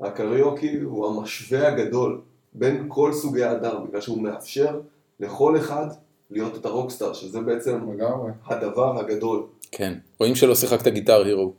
הקריוקי 0.00 0.80
הוא 0.80 1.06
המשווה 1.06 1.68
הגדול 1.68 2.20
בין 2.52 2.84
כל 2.88 3.12
סוגי 3.12 3.44
האדם, 3.44 3.86
בגלל 3.88 4.00
שהוא 4.00 4.22
מאפשר 4.22 4.80
לכל 5.20 5.56
אחד 5.56 5.86
להיות 6.30 6.56
את 6.56 6.64
הרוקסטאר, 6.64 7.12
שזה 7.12 7.40
בעצם 7.40 7.92
לגמרי. 7.92 8.30
הדבר 8.46 8.98
הגדול. 9.00 9.42
כן. 9.72 9.94
רואים 10.20 10.34
שלא 10.34 10.54
שיחקת 10.54 10.88
גיטר 10.88 11.24
הירו. 11.24 11.52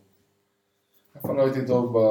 אף 1.22 1.27
פעם 1.27 1.38
לא 1.38 1.43
הייתי 1.43 1.65
טוב 1.68 1.98
ב... 1.98 2.02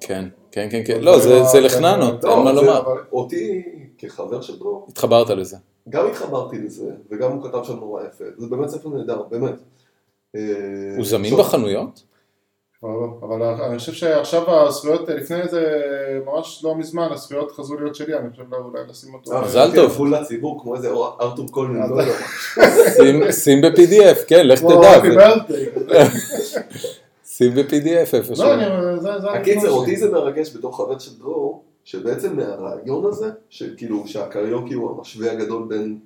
כן, 0.00 0.24
כן, 0.52 0.68
כן, 0.70 0.82
כן. 0.86 1.00
לא, 1.00 1.18
זה- 1.18 1.42
זה 1.42 1.60
לחננות, 1.60 2.24
אין 2.24 2.38
מה 2.38 2.52
לומר. 2.52 2.82
אותי, 3.12 3.62
כחבר 3.98 4.40
של 4.40 4.58
דרור, 4.58 4.86
התחברת 4.88 5.30
לזה. 5.30 5.56
גם 5.88 6.06
התחברתי 6.06 6.58
לזה, 6.58 6.90
וגם 7.10 7.32
הוא 7.32 7.42
כתב 7.48 7.58
שם 7.64 7.76
נורא 7.76 8.02
יפה. 8.02 8.24
זה 8.36 8.46
באמת 8.46 8.68
ספר 8.68 8.88
נהדר, 8.88 9.22
באמת. 9.30 9.54
אה, 10.36 10.40
הוא 10.96 11.04
זמין 11.04 11.36
בחנויות? 11.36 12.02
כבר 12.80 12.88
לא, 12.88 13.06
אבל 13.22 13.42
אני 13.42 13.78
חושב 13.78 13.92
שעכשיו 13.92 14.66
הזכויות, 14.66 15.08
לפני 15.08 15.48
זה, 15.48 15.62
ממש 16.26 16.60
לא 16.64 16.74
מזמן, 16.74 17.08
הזכויות 17.12 17.52
חזרו 17.52 17.76
להיות 17.76 17.94
שלי, 17.94 18.14
אני 18.18 18.30
חושב 18.30 18.42
אולי 18.54 18.80
לשים 18.88 19.14
אותו. 19.14 19.32
אה, 19.32 19.40
מזל 19.40 19.48
חשבתי 19.64 19.76
טוב. 19.76 19.90
הלכו 19.90 20.04
לציבור 20.06 20.60
כמו 20.62 20.74
איזה 20.76 20.90
ארתור 21.20 21.46
קולמן, 21.50 21.90
לא 21.90 22.02
יודע. 22.02 22.14
שים- 23.32 23.60
ב-PDF, 23.62 24.24
כן, 24.26 24.46
לך 24.46 24.60
תדע. 24.60 25.34
שים 27.38 27.54
ב-PDF. 27.54 28.38
לא, 28.38 28.54
אני, 28.54 28.64
זה, 29.00 29.18
זה... 29.20 29.30
הקיצר, 29.30 29.70
אותי. 29.70 29.96
זה 29.96 30.10
מרגש 30.12 30.56
בתור 30.56 30.76
חבר 30.76 30.98
של 30.98 31.18
דרור, 31.18 31.62
שבעצם 31.84 32.36
מהרעיון 32.36 33.04
הזה, 33.06 33.26
שכאילו 33.50 34.02
שהקריוקי 34.06 34.74
הוא 34.74 34.90
המשווה 34.98 35.32
הגדול 35.32 35.66
בין 35.68 35.98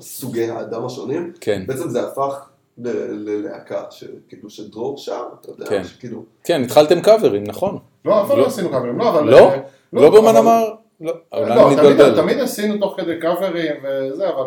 סוגי 0.00 0.50
האדם 0.50 0.86
השונים, 0.86 1.32
כן, 1.40 1.62
בעצם 1.66 1.88
זה 1.88 2.02
הפך 2.08 2.48
ל- 2.78 3.28
ללהקה, 3.30 3.84
שכאילו 3.90 4.50
שדרור 4.50 4.98
שר, 4.98 5.22
אתה 5.40 5.50
יודע, 5.50 5.66
כן. 5.66 5.84
שכאילו, 5.84 6.22
כן, 6.44 6.62
התחלתם 6.64 7.00
קאברים, 7.00 7.44
נכון. 7.44 7.78
לא, 8.04 8.22
אף 8.22 8.28
פעם 8.28 8.36
לא. 8.36 8.42
לא 8.42 8.48
עשינו 8.48 8.70
קאברים, 8.70 8.98
לא, 8.98 9.08
אבל... 9.08 9.24
לא? 9.30 9.38
אה, 9.50 9.56
לא 9.92 10.10
ברמן 10.10 10.28
אבל- 10.28 10.38
אמר? 10.38 10.64
לא, 11.00 11.12
לא, 11.32 12.16
תמיד, 12.16 12.38
עשינו 12.40 12.78
תוך 12.78 12.94
כדי 13.00 13.20
קאברים 13.20 13.74
וזה, 13.84 14.28
אבל 14.28 14.46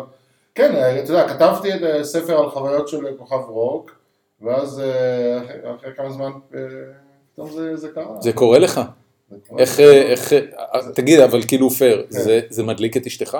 כן, 0.54 0.72
אתה 1.04 1.12
יודע, 1.12 1.28
כתבתי 1.28 1.74
את 1.74 1.82
אה, 1.82 2.04
ספר 2.04 2.38
על 2.38 2.50
חוויות 2.50 2.88
של 2.88 2.98
כוכב 3.18 3.40
רוק, 3.48 3.90
ואז 4.42 4.80
אה, 4.80 5.38
אחרי- 5.44 5.74
אחרי 5.76 5.94
כמה 5.96 6.10
זמן 6.10 6.30
אה, 6.54 6.60
פתאום 7.32 7.50
זה, 7.50 7.76
זה 7.76 7.88
קרה. 7.88 8.20
זה 8.20 8.32
קורה 8.32 8.58
לך. 8.58 8.80
זה 9.30 9.36
קורה. 9.48 9.60
איך, 9.62 9.80
אה, 9.80 10.02
איך, 10.02 10.32
אה, 10.32 10.38
תגיד, 10.94 11.20
אבל 11.20 11.42
כאילו 11.48 11.70
פייר, 11.70 12.06
זה- 12.08 12.40
זה 12.48 12.62
מדליק 12.62 12.96
את 12.96 13.06
אשתך? 13.06 13.38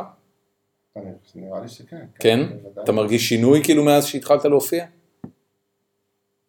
אני- 0.97 1.05
נראה 1.35 1.61
לי 1.61 1.69
שכן. 1.69 2.05
כן? 2.21 2.41
בוודאי. 2.63 2.85
אתה 2.85 2.93
מרגיש 2.93 3.29
שינוי 3.29 3.65
כאילו 3.65 3.85
מאז 3.85 4.07
שהתחלת 4.07 4.45
להופיע? 4.45 4.85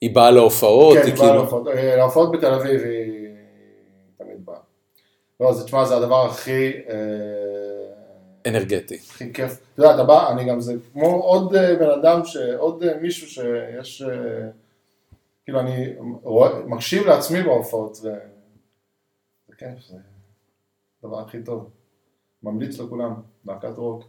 היא 0.01 0.15
באה 0.15 0.31
להופעות, 0.31 0.97
כן, 0.97 1.03
היא 1.03 1.11
היא 1.11 1.19
באה 1.19 1.27
כאילו... 1.27 1.41
להופעות- 1.43 1.67
להופעות 1.97 2.31
בתל 2.31 2.53
אביב 2.53 2.81
היא 2.81 3.27
תמיד 4.17 4.45
באה. 4.45 4.55
לא, 5.39 5.49
אז 5.49 5.65
תשמע, 5.65 5.85
זה 5.85 5.97
הדבר 5.97 6.26
הכי... 6.26 6.71
אה, 6.89 6.95
אנרגטי. 8.47 8.95
הכי 8.95 9.33
כיף. 9.33 9.59
אתה 9.73 9.81
יודע, 9.81 9.95
אתה 9.95 10.03
בא, 10.03 10.31
אני 10.31 10.49
גם, 10.49 10.61
זה 10.61 10.73
כמו 10.93 11.07
עוד 11.07 11.55
אה, 11.55 11.75
בן 11.75 11.89
אדם. 11.89 12.21
עוד 12.57 12.83
אה, 12.83 12.97
מישהו 13.01 13.27
שיש, 13.27 14.01
אה, 14.01 14.49
כאילו 15.43 15.59
אני 15.59 15.93
מקשיב 16.65 17.07
לעצמי 17.07 17.43
בהופעות, 17.43 17.95
זה 17.95 18.19
כיף, 19.57 19.79
זה 19.87 19.97
הדבר 21.03 21.19
הכי 21.19 21.43
טוב. 21.43 21.69
ממליץ 22.43 22.79
לכולם, 22.79 23.13
להקת 23.45 23.77
רוק. 23.77 24.03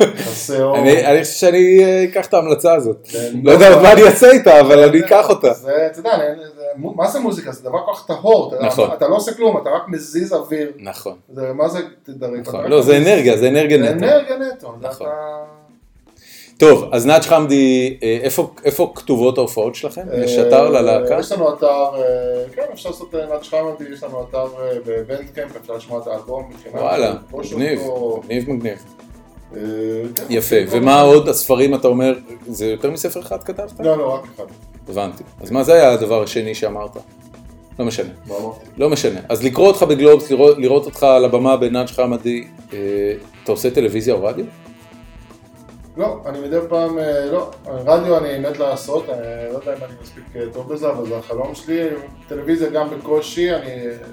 אני 0.00 0.92
חושב 1.24 1.34
שאני 1.34 1.84
אה, 1.84 2.04
אקח 2.04 2.26
את 2.26 2.34
ההמלצה 2.34 2.74
הזאת. 2.74 2.96
כן. 3.12 3.32
לא 3.44 3.50
יודע 3.52 3.76
מה 3.82 3.92
אני 3.92 4.02
אעשה 4.02 4.30
איתה, 4.30 4.60
אבל 4.60 4.78
אני 4.88 5.00
אקח 5.00 5.30
אותה. 5.30 5.52
זה, 5.52 5.86
אתה 5.86 5.98
יודע, 5.98 6.10
זה- 6.18 6.48
זה- 6.56 6.62
מה 6.76 7.08
זה 7.08 7.20
מוזיקה? 7.20 7.52
זה 7.52 7.62
דבר 7.64 7.78
כל 7.86 7.92
כך 7.94 8.06
טהור. 8.06 8.54
אתה- 8.54 8.66
נכון. 8.66 8.90
לא 9.00 9.16
עושה 9.16 9.34
כלום, 9.34 9.56
אתה 9.62 9.70
רק 9.70 9.82
מזיז 9.88 10.32
אוויר. 10.32 10.72
נכון, 10.78 11.16
זה, 11.34 11.52
מה 11.52 11.68
זה? 11.68 11.78
אתה 12.18 12.26
נכון. 12.40 12.66
לא, 12.70 12.82
זה 12.82 12.96
אנרגיה, 12.96 13.36
זה 13.38 13.48
אנרגיה 13.48 13.78
זה 13.78 13.94
נטו. 13.94 14.04
אנרגיה 14.04 14.36
נטו. 14.38 14.74
זה 14.80 14.88
נכון. 14.88 15.06
טוב, 16.58 16.88
אז 16.92 17.06
נאג' 17.06 17.22
חמדי, 17.22 17.98
אה, 18.02 18.18
איפה- 18.64 18.92
כתובות 18.94 19.38
ההופעות 19.38 19.74
שלכם? 19.74 20.02
יש 20.24 20.38
אתר 20.38 20.68
ללהקה? 20.70 21.14
אה, 21.14 21.20
יש 21.20 21.32
לנו 21.32 21.54
אתר, 21.54 21.66
אה, 21.94 22.02
כן, 22.54 22.62
אפשר 22.72 22.88
לעשות 22.90 23.14
נאצ' 23.14 23.48
חמדי, 23.48 23.92
יש 23.92 24.02
לנו 24.02 24.26
אתר 24.30 24.38
אה, 24.62 24.72
בבנדקאמפ, 24.86 25.56
אפשר 25.60 25.72
לשמוע 25.72 26.00
את 26.02 26.06
האלבום. 26.06 26.50
וואלה. 26.74 27.14
מגניב 27.32 27.80
מגניב. 28.50 28.78
אה, 29.56 29.60
כן, 30.14 30.24
יפה, 30.30 30.56
כל 30.70 30.76
ומה 30.76 31.00
עוד 31.00 31.28
הספרים 31.28 31.74
אתה 31.74 31.88
אומר, 31.88 32.14
זה 32.46 32.66
יותר 32.66 32.90
מספר 32.90 33.20
אחד 33.20 33.42
כתבת? 33.42 33.80
לא, 33.80 33.98
לא, 33.98 34.14
רק 34.14 34.28
אחד. 34.34 34.44
הבנתי. 34.88 35.22
אז 35.40 35.50
מה 35.50 35.62
זה 35.62 35.72
היה 35.72 35.92
הדבר 35.92 36.22
השני 36.22 36.54
שאמרת? 36.54 36.96
לא 37.78 37.84
משנה. 37.84 38.10
לא 38.78 38.90
משנה. 38.90 39.20
אז 39.28 39.44
לקרוא 39.44 39.66
אותך 39.66 39.82
בגלובס, 39.82 40.30
לראות, 40.30 40.58
לראות 40.58 40.86
אותך 40.86 41.02
על 41.02 41.24
הבמה 41.24 41.56
בנאג' 41.56 41.86
חמדי, 41.86 42.44
אה, 42.72 42.78
אתה 43.44 43.52
עושה 43.52 43.70
טלוויזיה 43.70 44.14
או 44.14 44.24
רדיו? 44.24 44.44
לא, 45.96 46.16
אני 46.26 46.38
מדי 46.40 46.56
פעם, 46.68 46.98
אה, 46.98 47.24
לא, 47.24 47.50
רדיו 47.66 48.18
אני 48.18 48.38
מת 48.38 48.58
לעשות, 48.58 49.08
אני 49.08 49.18
לא 49.52 49.58
יודע 49.58 49.72
אם 49.72 49.84
אני 49.84 49.92
מספיק 50.02 50.24
אה, 50.36 50.40
טוב 50.52 50.72
בזה, 50.72 50.88
אבל 50.88 51.06
זה 51.08 51.16
החלום 51.16 51.54
שלי, 51.54 51.80
טלוויזיה 52.28 52.68
גם 52.70 52.88
בקושי, 52.90 53.50
אני 53.54 53.70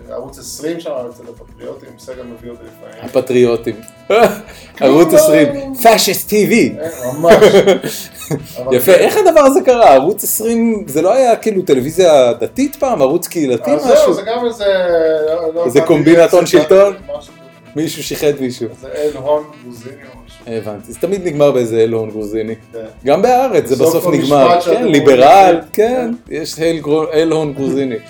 אה, 0.09 0.13
ערוץ 0.15 0.39
20 0.39 0.79
שם, 0.79 0.91
אצל 1.09 1.23
הפטריוטים, 1.29 1.89
סגל 1.99 2.23
מביא 2.23 2.49
אותי 2.51 2.63
לפעמים. 2.63 3.05
הפטריוטים. 3.09 3.75
ערוץ 4.81 5.13
לא. 5.13 5.17
20, 5.17 5.73
פאשיסט 5.83 6.29
TV. 6.29 6.33
אה, 6.81 6.89
ממש. 7.13 7.35
יפה, 8.75 8.91
כן. 8.93 8.99
איך 8.99 9.17
הדבר 9.17 9.41
הזה 9.41 9.59
קרה? 9.65 9.93
ערוץ 9.93 10.23
20, 10.23 10.83
זה 10.87 11.01
לא 11.01 11.13
היה 11.13 11.35
כאילו 11.35 11.61
טלוויזיה 11.61 12.33
דתית 12.33 12.75
פעם? 12.75 13.01
ערוץ 13.01 13.27
קהילתי 13.27 13.71
אז 13.71 13.81
זהו, 13.83 13.93
משהו? 13.93 14.13
זה 14.13 14.21
גם 14.21 14.45
איזה... 14.45 14.65
לא- 15.27 15.53
לא 15.53 15.65
איזה 15.65 15.79
זה- 15.79 15.85
שלטון? 16.45 16.93
משהו. 17.17 17.33
מישהו 17.75 18.03
שיחד 18.03 18.31
מישהו. 18.39 18.67
זה 18.81 18.87
אל 18.95 19.17
הון 19.17 19.43
משהו. 19.67 20.18
הבנתי, 20.57 20.91
זה 20.91 20.99
תמיד 20.99 21.27
נגמר 21.27 21.51
באיזה 21.51 21.79
אלון 21.83 22.09
גרוזיני. 22.09 22.55
כן. 22.73 22.85
גם 23.05 23.21
בארץ 23.21 23.65
זה 23.67 23.75
בסוף 23.75 24.07
נגמר, 24.07 24.61
כן, 24.61 24.87
ליברל, 24.87 25.59
כן. 25.73 26.11
יש 26.29 26.59
אלון 27.13 27.53
גרוזיני. 27.53 27.95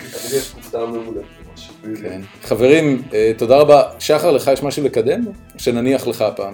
כן. 2.01 2.21
חברים, 2.43 3.01
אה, 3.13 3.31
תודה 3.37 3.57
רבה. 3.57 3.83
שחר, 3.99 4.31
לך 4.31 4.49
יש 4.53 4.63
משהו 4.63 4.83
לקדם? 4.83 5.25
שנניח 5.57 6.07
לך 6.07 6.21
הפעם. 6.21 6.53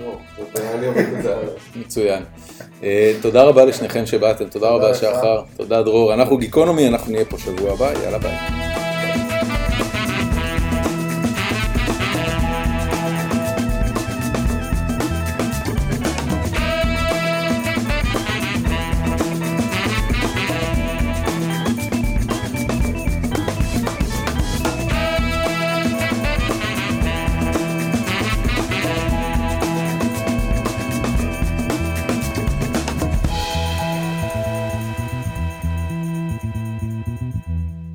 לא. 0.00 0.18
הלאה. 0.54 1.34
מצוין. 1.76 2.22
אה, 2.82 3.12
תודה 3.22 3.42
רבה 3.42 3.64
לשניכם 3.64 4.06
שבאתם, 4.06 4.44
תודה 4.44 4.68
רבה. 4.68 4.94
שחר, 4.94 5.42
תודה 5.56 5.82
דרור. 5.82 6.14
אנחנו 6.14 6.38
גיקונומי, 6.38 6.88
אנחנו 6.88 7.12
נהיה 7.12 7.24
פה 7.24 7.38
שבוע 7.38 7.72
הבא, 7.72 7.92
יאללה 8.04 8.18
ביי. 8.18 8.73